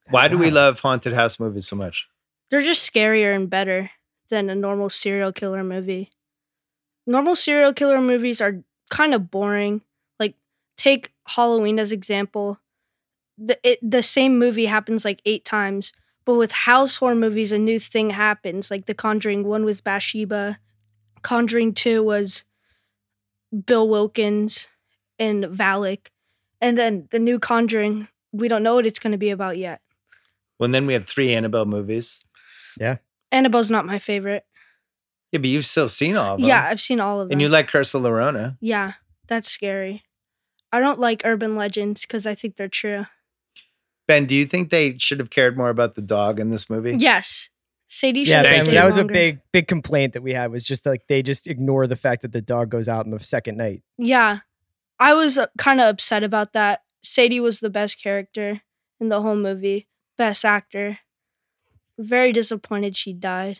Why 0.09 0.27
do 0.27 0.37
we 0.37 0.51
love 0.51 0.79
haunted 0.79 1.13
house 1.13 1.39
movies 1.39 1.67
so 1.67 1.75
much? 1.75 2.07
They're 2.49 2.61
just 2.61 2.91
scarier 2.91 3.35
and 3.35 3.49
better 3.49 3.91
than 4.29 4.49
a 4.49 4.55
normal 4.55 4.89
serial 4.89 5.33
killer 5.33 5.63
movie. 5.63 6.11
Normal 7.05 7.35
serial 7.35 7.73
killer 7.73 8.01
movies 8.01 8.41
are 8.41 8.63
kind 8.89 9.13
of 9.13 9.29
boring. 9.29 9.81
Like 10.19 10.35
take 10.77 11.13
Halloween 11.27 11.79
as 11.79 11.91
example. 11.91 12.59
The 13.37 13.59
it, 13.63 13.79
the 13.81 14.01
same 14.01 14.39
movie 14.39 14.65
happens 14.65 15.05
like 15.05 15.21
8 15.25 15.45
times, 15.45 15.93
but 16.25 16.35
with 16.35 16.51
house 16.51 16.97
horror 16.97 17.15
movies 17.15 17.51
a 17.51 17.57
new 17.57 17.79
thing 17.79 18.11
happens. 18.11 18.71
Like 18.71 18.85
The 18.85 18.93
Conjuring 18.93 19.43
1 19.43 19.65
was 19.65 19.81
Bathsheba, 19.81 20.57
Conjuring 21.21 21.73
2 21.73 22.01
was 22.01 22.45
Bill 23.65 23.87
Wilkins 23.87 24.67
and 25.19 25.43
Valak, 25.45 26.07
and 26.59 26.77
then 26.77 27.07
the 27.11 27.19
new 27.19 27.39
Conjuring, 27.39 28.07
we 28.31 28.47
don't 28.47 28.63
know 28.63 28.75
what 28.75 28.85
it's 28.85 28.99
going 28.99 29.11
to 29.11 29.17
be 29.17 29.29
about 29.29 29.57
yet. 29.57 29.81
Well, 30.59 30.65
and 30.65 30.73
then 30.73 30.85
we 30.87 30.93
have 30.93 31.05
three 31.05 31.33
Annabelle 31.33 31.65
movies. 31.65 32.25
Yeah. 32.79 32.97
Annabelle's 33.31 33.71
not 33.71 33.85
my 33.85 33.99
favorite. 33.99 34.43
Yeah, 35.31 35.39
but 35.39 35.49
you've 35.49 35.65
still 35.65 35.89
seen 35.89 36.15
all 36.15 36.35
of 36.35 36.39
them. 36.39 36.47
Yeah, 36.47 36.65
I've 36.69 36.79
seen 36.79 36.99
all 36.99 37.19
of 37.21 37.27
them. 37.27 37.33
And 37.33 37.41
you 37.41 37.49
like 37.49 37.67
Curse 37.67 37.93
of 37.93 38.01
Llorona. 38.03 38.57
yeah, 38.61 38.93
that's 39.27 39.49
scary. 39.49 40.03
I 40.71 40.79
don't 40.79 40.99
like 40.99 41.21
urban 41.25 41.55
legends 41.55 42.01
because 42.05 42.25
I 42.25 42.33
think 42.35 42.55
they're 42.55 42.67
true. 42.69 43.05
Ben, 44.07 44.25
do 44.25 44.35
you 44.35 44.45
think 44.45 44.69
they 44.69 44.97
should 44.97 45.19
have 45.19 45.29
cared 45.29 45.57
more 45.57 45.69
about 45.69 45.95
the 45.95 46.01
dog 46.01 46.39
in 46.39 46.49
this 46.49 46.69
movie? 46.69 46.95
Yes, 46.97 47.49
Sadie 47.89 48.23
should 48.23 48.31
Yeah, 48.31 48.37
have 48.37 48.45
Thank 48.45 48.61
stayed 48.63 48.75
that 48.75 48.85
was 48.85 48.97
longer. 48.97 49.13
a 49.13 49.17
big, 49.17 49.39
big 49.51 49.67
complaint 49.67 50.13
that 50.13 50.23
we 50.23 50.33
had 50.33 50.49
was 50.51 50.65
just 50.65 50.85
like 50.85 51.01
they 51.09 51.21
just 51.21 51.45
ignore 51.47 51.87
the 51.87 51.95
fact 51.97 52.21
that 52.21 52.31
the 52.31 52.41
dog 52.41 52.69
goes 52.69 52.87
out 52.87 53.05
in 53.05 53.11
the 53.11 53.19
second 53.19 53.57
night. 53.57 53.81
Yeah, 53.97 54.39
I 54.99 55.13
was 55.13 55.37
uh, 55.37 55.47
kind 55.57 55.81
of 55.81 55.87
upset 55.87 56.23
about 56.23 56.53
that. 56.53 56.81
Sadie 57.03 57.41
was 57.41 57.59
the 57.59 57.69
best 57.69 58.01
character 58.01 58.61
in 59.01 59.09
the 59.09 59.21
whole 59.21 59.35
movie, 59.35 59.87
best 60.17 60.43
actor. 60.43 60.99
Very 61.97 62.31
disappointed 62.31 62.95
she 62.95 63.13
died. 63.13 63.59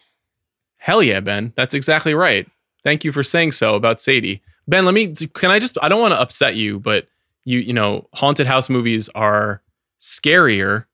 Hell 0.77 1.01
yeah, 1.01 1.19
Ben. 1.19 1.53
That's 1.55 1.73
exactly 1.73 2.13
right. 2.13 2.47
Thank 2.84 3.03
you 3.03 3.11
for 3.11 3.23
saying 3.23 3.51
so 3.53 3.75
about 3.75 3.99
Sadie. 3.99 4.41
Ben, 4.67 4.85
let 4.85 4.93
me 4.93 5.13
can 5.13 5.49
I 5.49 5.59
just 5.59 5.77
I 5.81 5.89
don't 5.89 6.01
want 6.01 6.13
to 6.13 6.19
upset 6.21 6.55
you, 6.55 6.79
but 6.79 7.07
you 7.45 7.59
you 7.59 7.73
know, 7.73 8.07
haunted 8.13 8.47
house 8.47 8.69
movies 8.69 9.09
are 9.15 9.61
scarier, 9.99 10.85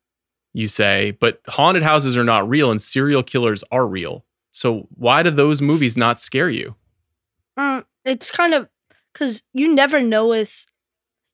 you 0.53 0.68
say, 0.68 1.11
but 1.19 1.41
haunted 1.48 1.84
houses 1.84 2.18
are 2.18 2.23
not 2.23 2.48
real 2.48 2.72
and 2.72 2.81
serial 2.81 3.23
killers 3.23 3.64
are 3.72 3.88
real. 3.88 4.23
So 4.52 4.88
why 4.95 5.23
do 5.23 5.31
those 5.31 5.61
movies 5.61 5.98
not 5.98 6.19
scare 6.19 6.49
you? 6.49 6.76
Mm, 7.57 7.84
it's 8.06 8.31
kind 8.31 8.53
of 8.53 8.69
because 9.11 9.44
you 9.53 9.73
never 9.73 9.99
know 9.99 10.27
with 10.27 10.65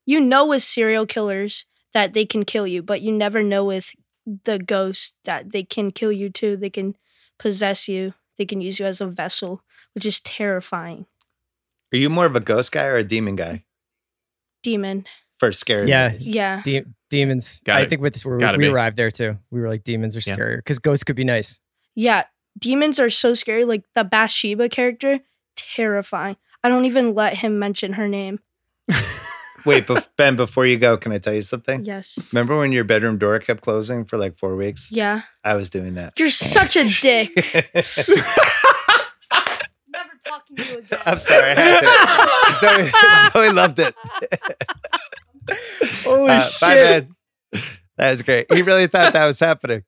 you 0.06 0.20
know 0.20 0.46
with 0.46 0.62
serial 0.62 1.06
killers 1.06 1.66
that 1.92 2.14
they 2.14 2.24
can 2.24 2.44
kill 2.44 2.66
you, 2.66 2.82
but 2.82 3.02
you 3.02 3.12
never 3.12 3.42
know 3.42 3.64
with 3.64 3.94
the 4.26 4.58
ghost 4.58 5.16
that 5.24 5.52
they 5.52 5.62
can 5.62 5.90
kill 5.90 6.12
you 6.12 6.30
too. 6.30 6.56
They 6.56 6.70
can 6.70 6.96
possess 7.38 7.88
you. 7.88 8.14
They 8.36 8.46
can 8.46 8.60
use 8.60 8.78
you 8.78 8.86
as 8.86 9.00
a 9.00 9.06
vessel, 9.06 9.62
which 9.94 10.06
is 10.06 10.20
terrifying. 10.20 11.06
Are 11.92 11.96
you 11.98 12.08
more 12.10 12.26
of 12.26 12.36
a 12.36 12.40
ghost 12.40 12.72
guy 12.72 12.84
or 12.84 12.96
a 12.96 13.04
demon 13.04 13.36
guy 13.36 13.64
Demon. 14.62 15.06
for 15.38 15.52
scary 15.52 15.88
Yeah. 15.88 16.08
movies? 16.10 16.28
Yeah. 16.28 16.62
De- 16.64 16.84
demons. 17.10 17.60
Gotta- 17.64 17.84
I 17.84 17.88
think 17.88 18.00
with 18.02 18.12
this, 18.14 18.24
we, 18.24 18.36
we 18.36 18.68
arrived 18.68 18.96
there 18.96 19.10
too. 19.10 19.38
We 19.50 19.60
were 19.60 19.68
like, 19.68 19.84
demons 19.84 20.16
are 20.16 20.20
Yeah. 20.24 20.36
scarier 20.36 20.56
because 20.58 20.78
ghosts 20.78 21.04
could 21.04 21.16
be 21.16 21.24
nice. 21.24 21.58
Yeah. 21.94 22.24
Demons 22.58 22.98
are 23.00 23.10
so 23.10 23.34
scary. 23.34 23.64
Like 23.64 23.84
the 23.94 24.04
Bathsheba 24.04 24.68
character, 24.68 25.20
terrifying. 25.56 26.36
I 26.62 26.68
don't 26.68 26.84
even 26.84 27.14
let 27.14 27.38
him 27.38 27.58
mention 27.58 27.94
her 27.94 28.06
name. 28.08 28.40
Wait, 29.66 29.86
bef- 29.86 30.08
Ben, 30.16 30.36
before 30.36 30.66
you 30.66 30.78
go, 30.78 30.96
can 30.96 31.12
I 31.12 31.18
tell 31.18 31.34
you 31.34 31.42
something? 31.42 31.84
Yes. 31.84 32.18
Remember 32.32 32.58
when 32.58 32.72
your 32.72 32.84
bedroom 32.84 33.18
door 33.18 33.38
kept 33.38 33.60
closing 33.62 34.04
for 34.04 34.16
like 34.18 34.38
four 34.38 34.56
weeks? 34.56 34.90
Yeah. 34.92 35.22
I 35.44 35.54
was 35.54 35.70
doing 35.70 35.94
that. 35.94 36.18
You're 36.18 36.30
such 36.30 36.76
a 36.76 36.84
dick. 37.00 37.30
Never 39.88 40.10
talking 40.24 40.56
to 40.56 40.64
you 40.72 40.78
again. 40.78 40.98
I'm 41.06 41.18
sorry. 41.18 41.50
I 41.50 41.54
had 41.54 41.80
to. 41.80 42.54
Zoe, 43.32 43.42
Zoe 43.48 43.52
loved 43.52 43.78
it. 43.80 43.94
Holy 46.04 46.30
Uh, 46.30 46.48
bye, 46.60 46.74
Ben. 46.74 47.14
That 47.96 48.10
was 48.10 48.22
great. 48.22 48.52
He 48.52 48.62
really 48.62 48.86
thought 48.86 49.12
that 49.12 49.26
was 49.26 49.40
happening. 49.40 49.82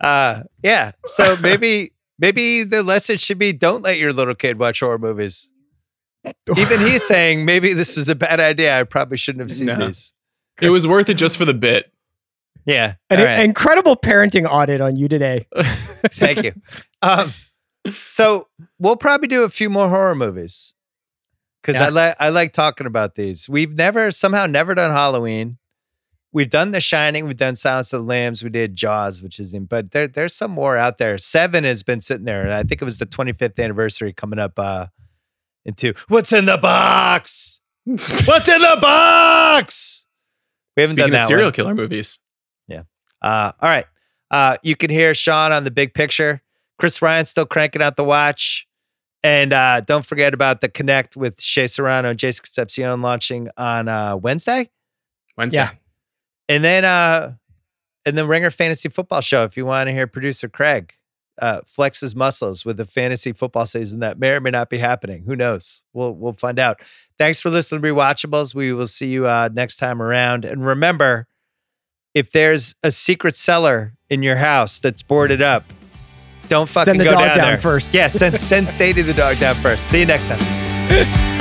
uh, 0.00 0.42
yeah. 0.62 0.92
So 1.06 1.36
maybe 1.40 1.92
maybe 2.18 2.64
the 2.64 2.82
lesson 2.82 3.16
should 3.16 3.38
be 3.38 3.52
don't 3.52 3.82
let 3.82 3.98
your 3.98 4.12
little 4.12 4.34
kid 4.34 4.58
watch 4.58 4.80
horror 4.80 4.98
movies. 4.98 5.50
Even 6.56 6.80
he's 6.80 7.04
saying 7.06 7.44
maybe 7.44 7.72
this 7.74 7.96
is 7.96 8.08
a 8.08 8.14
bad 8.14 8.40
idea. 8.40 8.78
I 8.78 8.84
probably 8.84 9.16
shouldn't 9.16 9.40
have 9.40 9.50
seen 9.52 9.66
No. 9.68 9.76
these. 9.86 10.12
It 10.60 10.70
was 10.70 10.86
worth 10.86 11.08
it 11.08 11.14
just 11.14 11.36
for 11.36 11.44
the 11.44 11.54
bit. 11.54 11.92
Yeah. 12.64 12.94
An 13.10 13.18
All 13.18 13.24
right. 13.24 13.40
incredible 13.40 13.96
parenting 13.96 14.44
audit 14.48 14.80
on 14.80 14.94
you 14.96 15.08
today. 15.08 15.46
Thank 16.12 16.44
you. 16.44 16.52
Um, 17.00 17.32
so 18.06 18.46
we'll 18.78 18.96
probably 18.96 19.26
do 19.28 19.42
a 19.42 19.48
few 19.48 19.68
more 19.68 19.88
horror 19.88 20.14
movies 20.14 20.74
because 21.60 21.80
I 21.80 21.88
like 21.88 22.14
I 22.20 22.28
like 22.28 22.52
talking 22.52 22.86
about 22.86 23.16
these. 23.16 23.48
We've 23.48 23.74
never 23.74 24.12
somehow 24.12 24.46
never 24.46 24.74
done 24.76 24.92
Halloween. 24.92 25.58
We've 26.34 26.48
done 26.50 26.70
The 26.70 26.80
Shining. 26.80 27.26
We've 27.26 27.36
done 27.36 27.56
Silence 27.56 27.92
of 27.92 28.02
the 28.02 28.06
Lambs. 28.06 28.42
We 28.44 28.48
did 28.50 28.74
Jaws, 28.76 29.20
which 29.22 29.38
is 29.40 29.52
in, 29.52 29.64
but 29.66 29.90
there 29.90 30.06
there's 30.06 30.34
some 30.34 30.52
more 30.52 30.76
out 30.76 30.98
there. 30.98 31.18
Seven 31.18 31.64
has 31.64 31.82
been 31.82 32.00
sitting 32.00 32.24
there, 32.24 32.42
and 32.42 32.52
I 32.52 32.62
think 32.62 32.80
it 32.80 32.84
was 32.84 32.98
the 32.98 33.06
25th 33.06 33.62
anniversary 33.62 34.12
coming 34.12 34.38
up. 34.38 34.58
Uh, 34.58 34.86
into 35.64 35.94
what's 36.08 36.32
in 36.32 36.44
the 36.44 36.58
box? 36.58 37.60
what's 37.84 38.48
in 38.48 38.60
the 38.60 38.78
box? 38.80 40.06
We 40.76 40.82
haven't 40.82 40.96
Speaking 40.96 41.12
done 41.12 41.14
of 41.14 41.20
that 41.20 41.28
serial 41.28 41.46
one. 41.46 41.52
killer 41.52 41.74
movies. 41.74 42.18
Yeah. 42.68 42.82
Uh, 43.20 43.52
all 43.60 43.68
right. 43.68 43.84
Uh, 44.30 44.56
you 44.62 44.76
can 44.76 44.90
hear 44.90 45.14
Sean 45.14 45.52
on 45.52 45.64
the 45.64 45.70
big 45.70 45.92
picture. 45.94 46.40
Chris 46.78 47.02
Ryan 47.02 47.24
still 47.24 47.46
cranking 47.46 47.82
out 47.82 47.96
the 47.96 48.04
watch. 48.04 48.66
And 49.22 49.52
uh, 49.52 49.82
don't 49.82 50.04
forget 50.04 50.34
about 50.34 50.62
the 50.62 50.68
Connect 50.68 51.16
with 51.16 51.40
Shea 51.40 51.68
Serrano 51.68 52.10
and 52.10 52.18
Jason 52.18 52.42
Concepcion 52.42 53.02
launching 53.02 53.48
on 53.56 53.86
uh, 53.88 54.16
Wednesday. 54.16 54.70
Wednesday. 55.36 55.60
Yeah. 55.60 55.70
And 56.48 56.64
then 56.64 56.84
uh, 56.84 57.34
and 58.04 58.18
the 58.18 58.26
Ringer 58.26 58.50
Fantasy 58.50 58.88
Football 58.88 59.20
Show, 59.20 59.44
if 59.44 59.56
you 59.56 59.64
want 59.64 59.86
to 59.86 59.92
hear 59.92 60.06
producer 60.06 60.48
Craig 60.48 60.92
uh, 61.40 61.60
flex 61.64 62.00
his 62.00 62.14
muscles 62.14 62.64
with 62.64 62.76
the 62.76 62.84
fantasy 62.84 63.32
football 63.32 63.66
season 63.66 64.00
that 64.00 64.18
may 64.18 64.32
or 64.32 64.40
may 64.40 64.50
not 64.50 64.68
be 64.68 64.78
happening. 64.78 65.24
Who 65.24 65.36
knows? 65.36 65.82
We'll 65.92 66.12
we'll 66.12 66.34
find 66.34 66.58
out. 66.58 66.80
Thanks 67.18 67.40
for 67.40 67.50
listening 67.50 67.82
to 67.82 67.88
Rewatchables. 67.88 68.54
We 68.54 68.72
will 68.72 68.86
see 68.86 69.08
you 69.08 69.26
uh, 69.26 69.48
next 69.52 69.78
time 69.78 70.02
around. 70.02 70.44
And 70.44 70.64
remember, 70.64 71.26
if 72.14 72.30
there's 72.30 72.74
a 72.82 72.90
secret 72.90 73.36
cellar 73.36 73.94
in 74.10 74.22
your 74.22 74.36
house 74.36 74.80
that's 74.80 75.02
boarded 75.02 75.40
up, 75.40 75.64
don't 76.48 76.68
fucking 76.68 76.92
Send 76.92 77.00
the 77.00 77.04
go 77.04 77.12
dog 77.12 77.20
down, 77.20 77.36
down 77.38 77.46
there 77.46 77.58
first. 77.58 77.94
Yeah, 77.94 78.08
send 78.08 78.36
send 78.36 78.68
Sadie 78.70 79.02
the 79.02 79.14
dog 79.14 79.38
down 79.38 79.54
first. 79.56 79.88
See 79.88 80.00
you 80.00 80.06
next 80.06 80.28
time. 80.28 81.28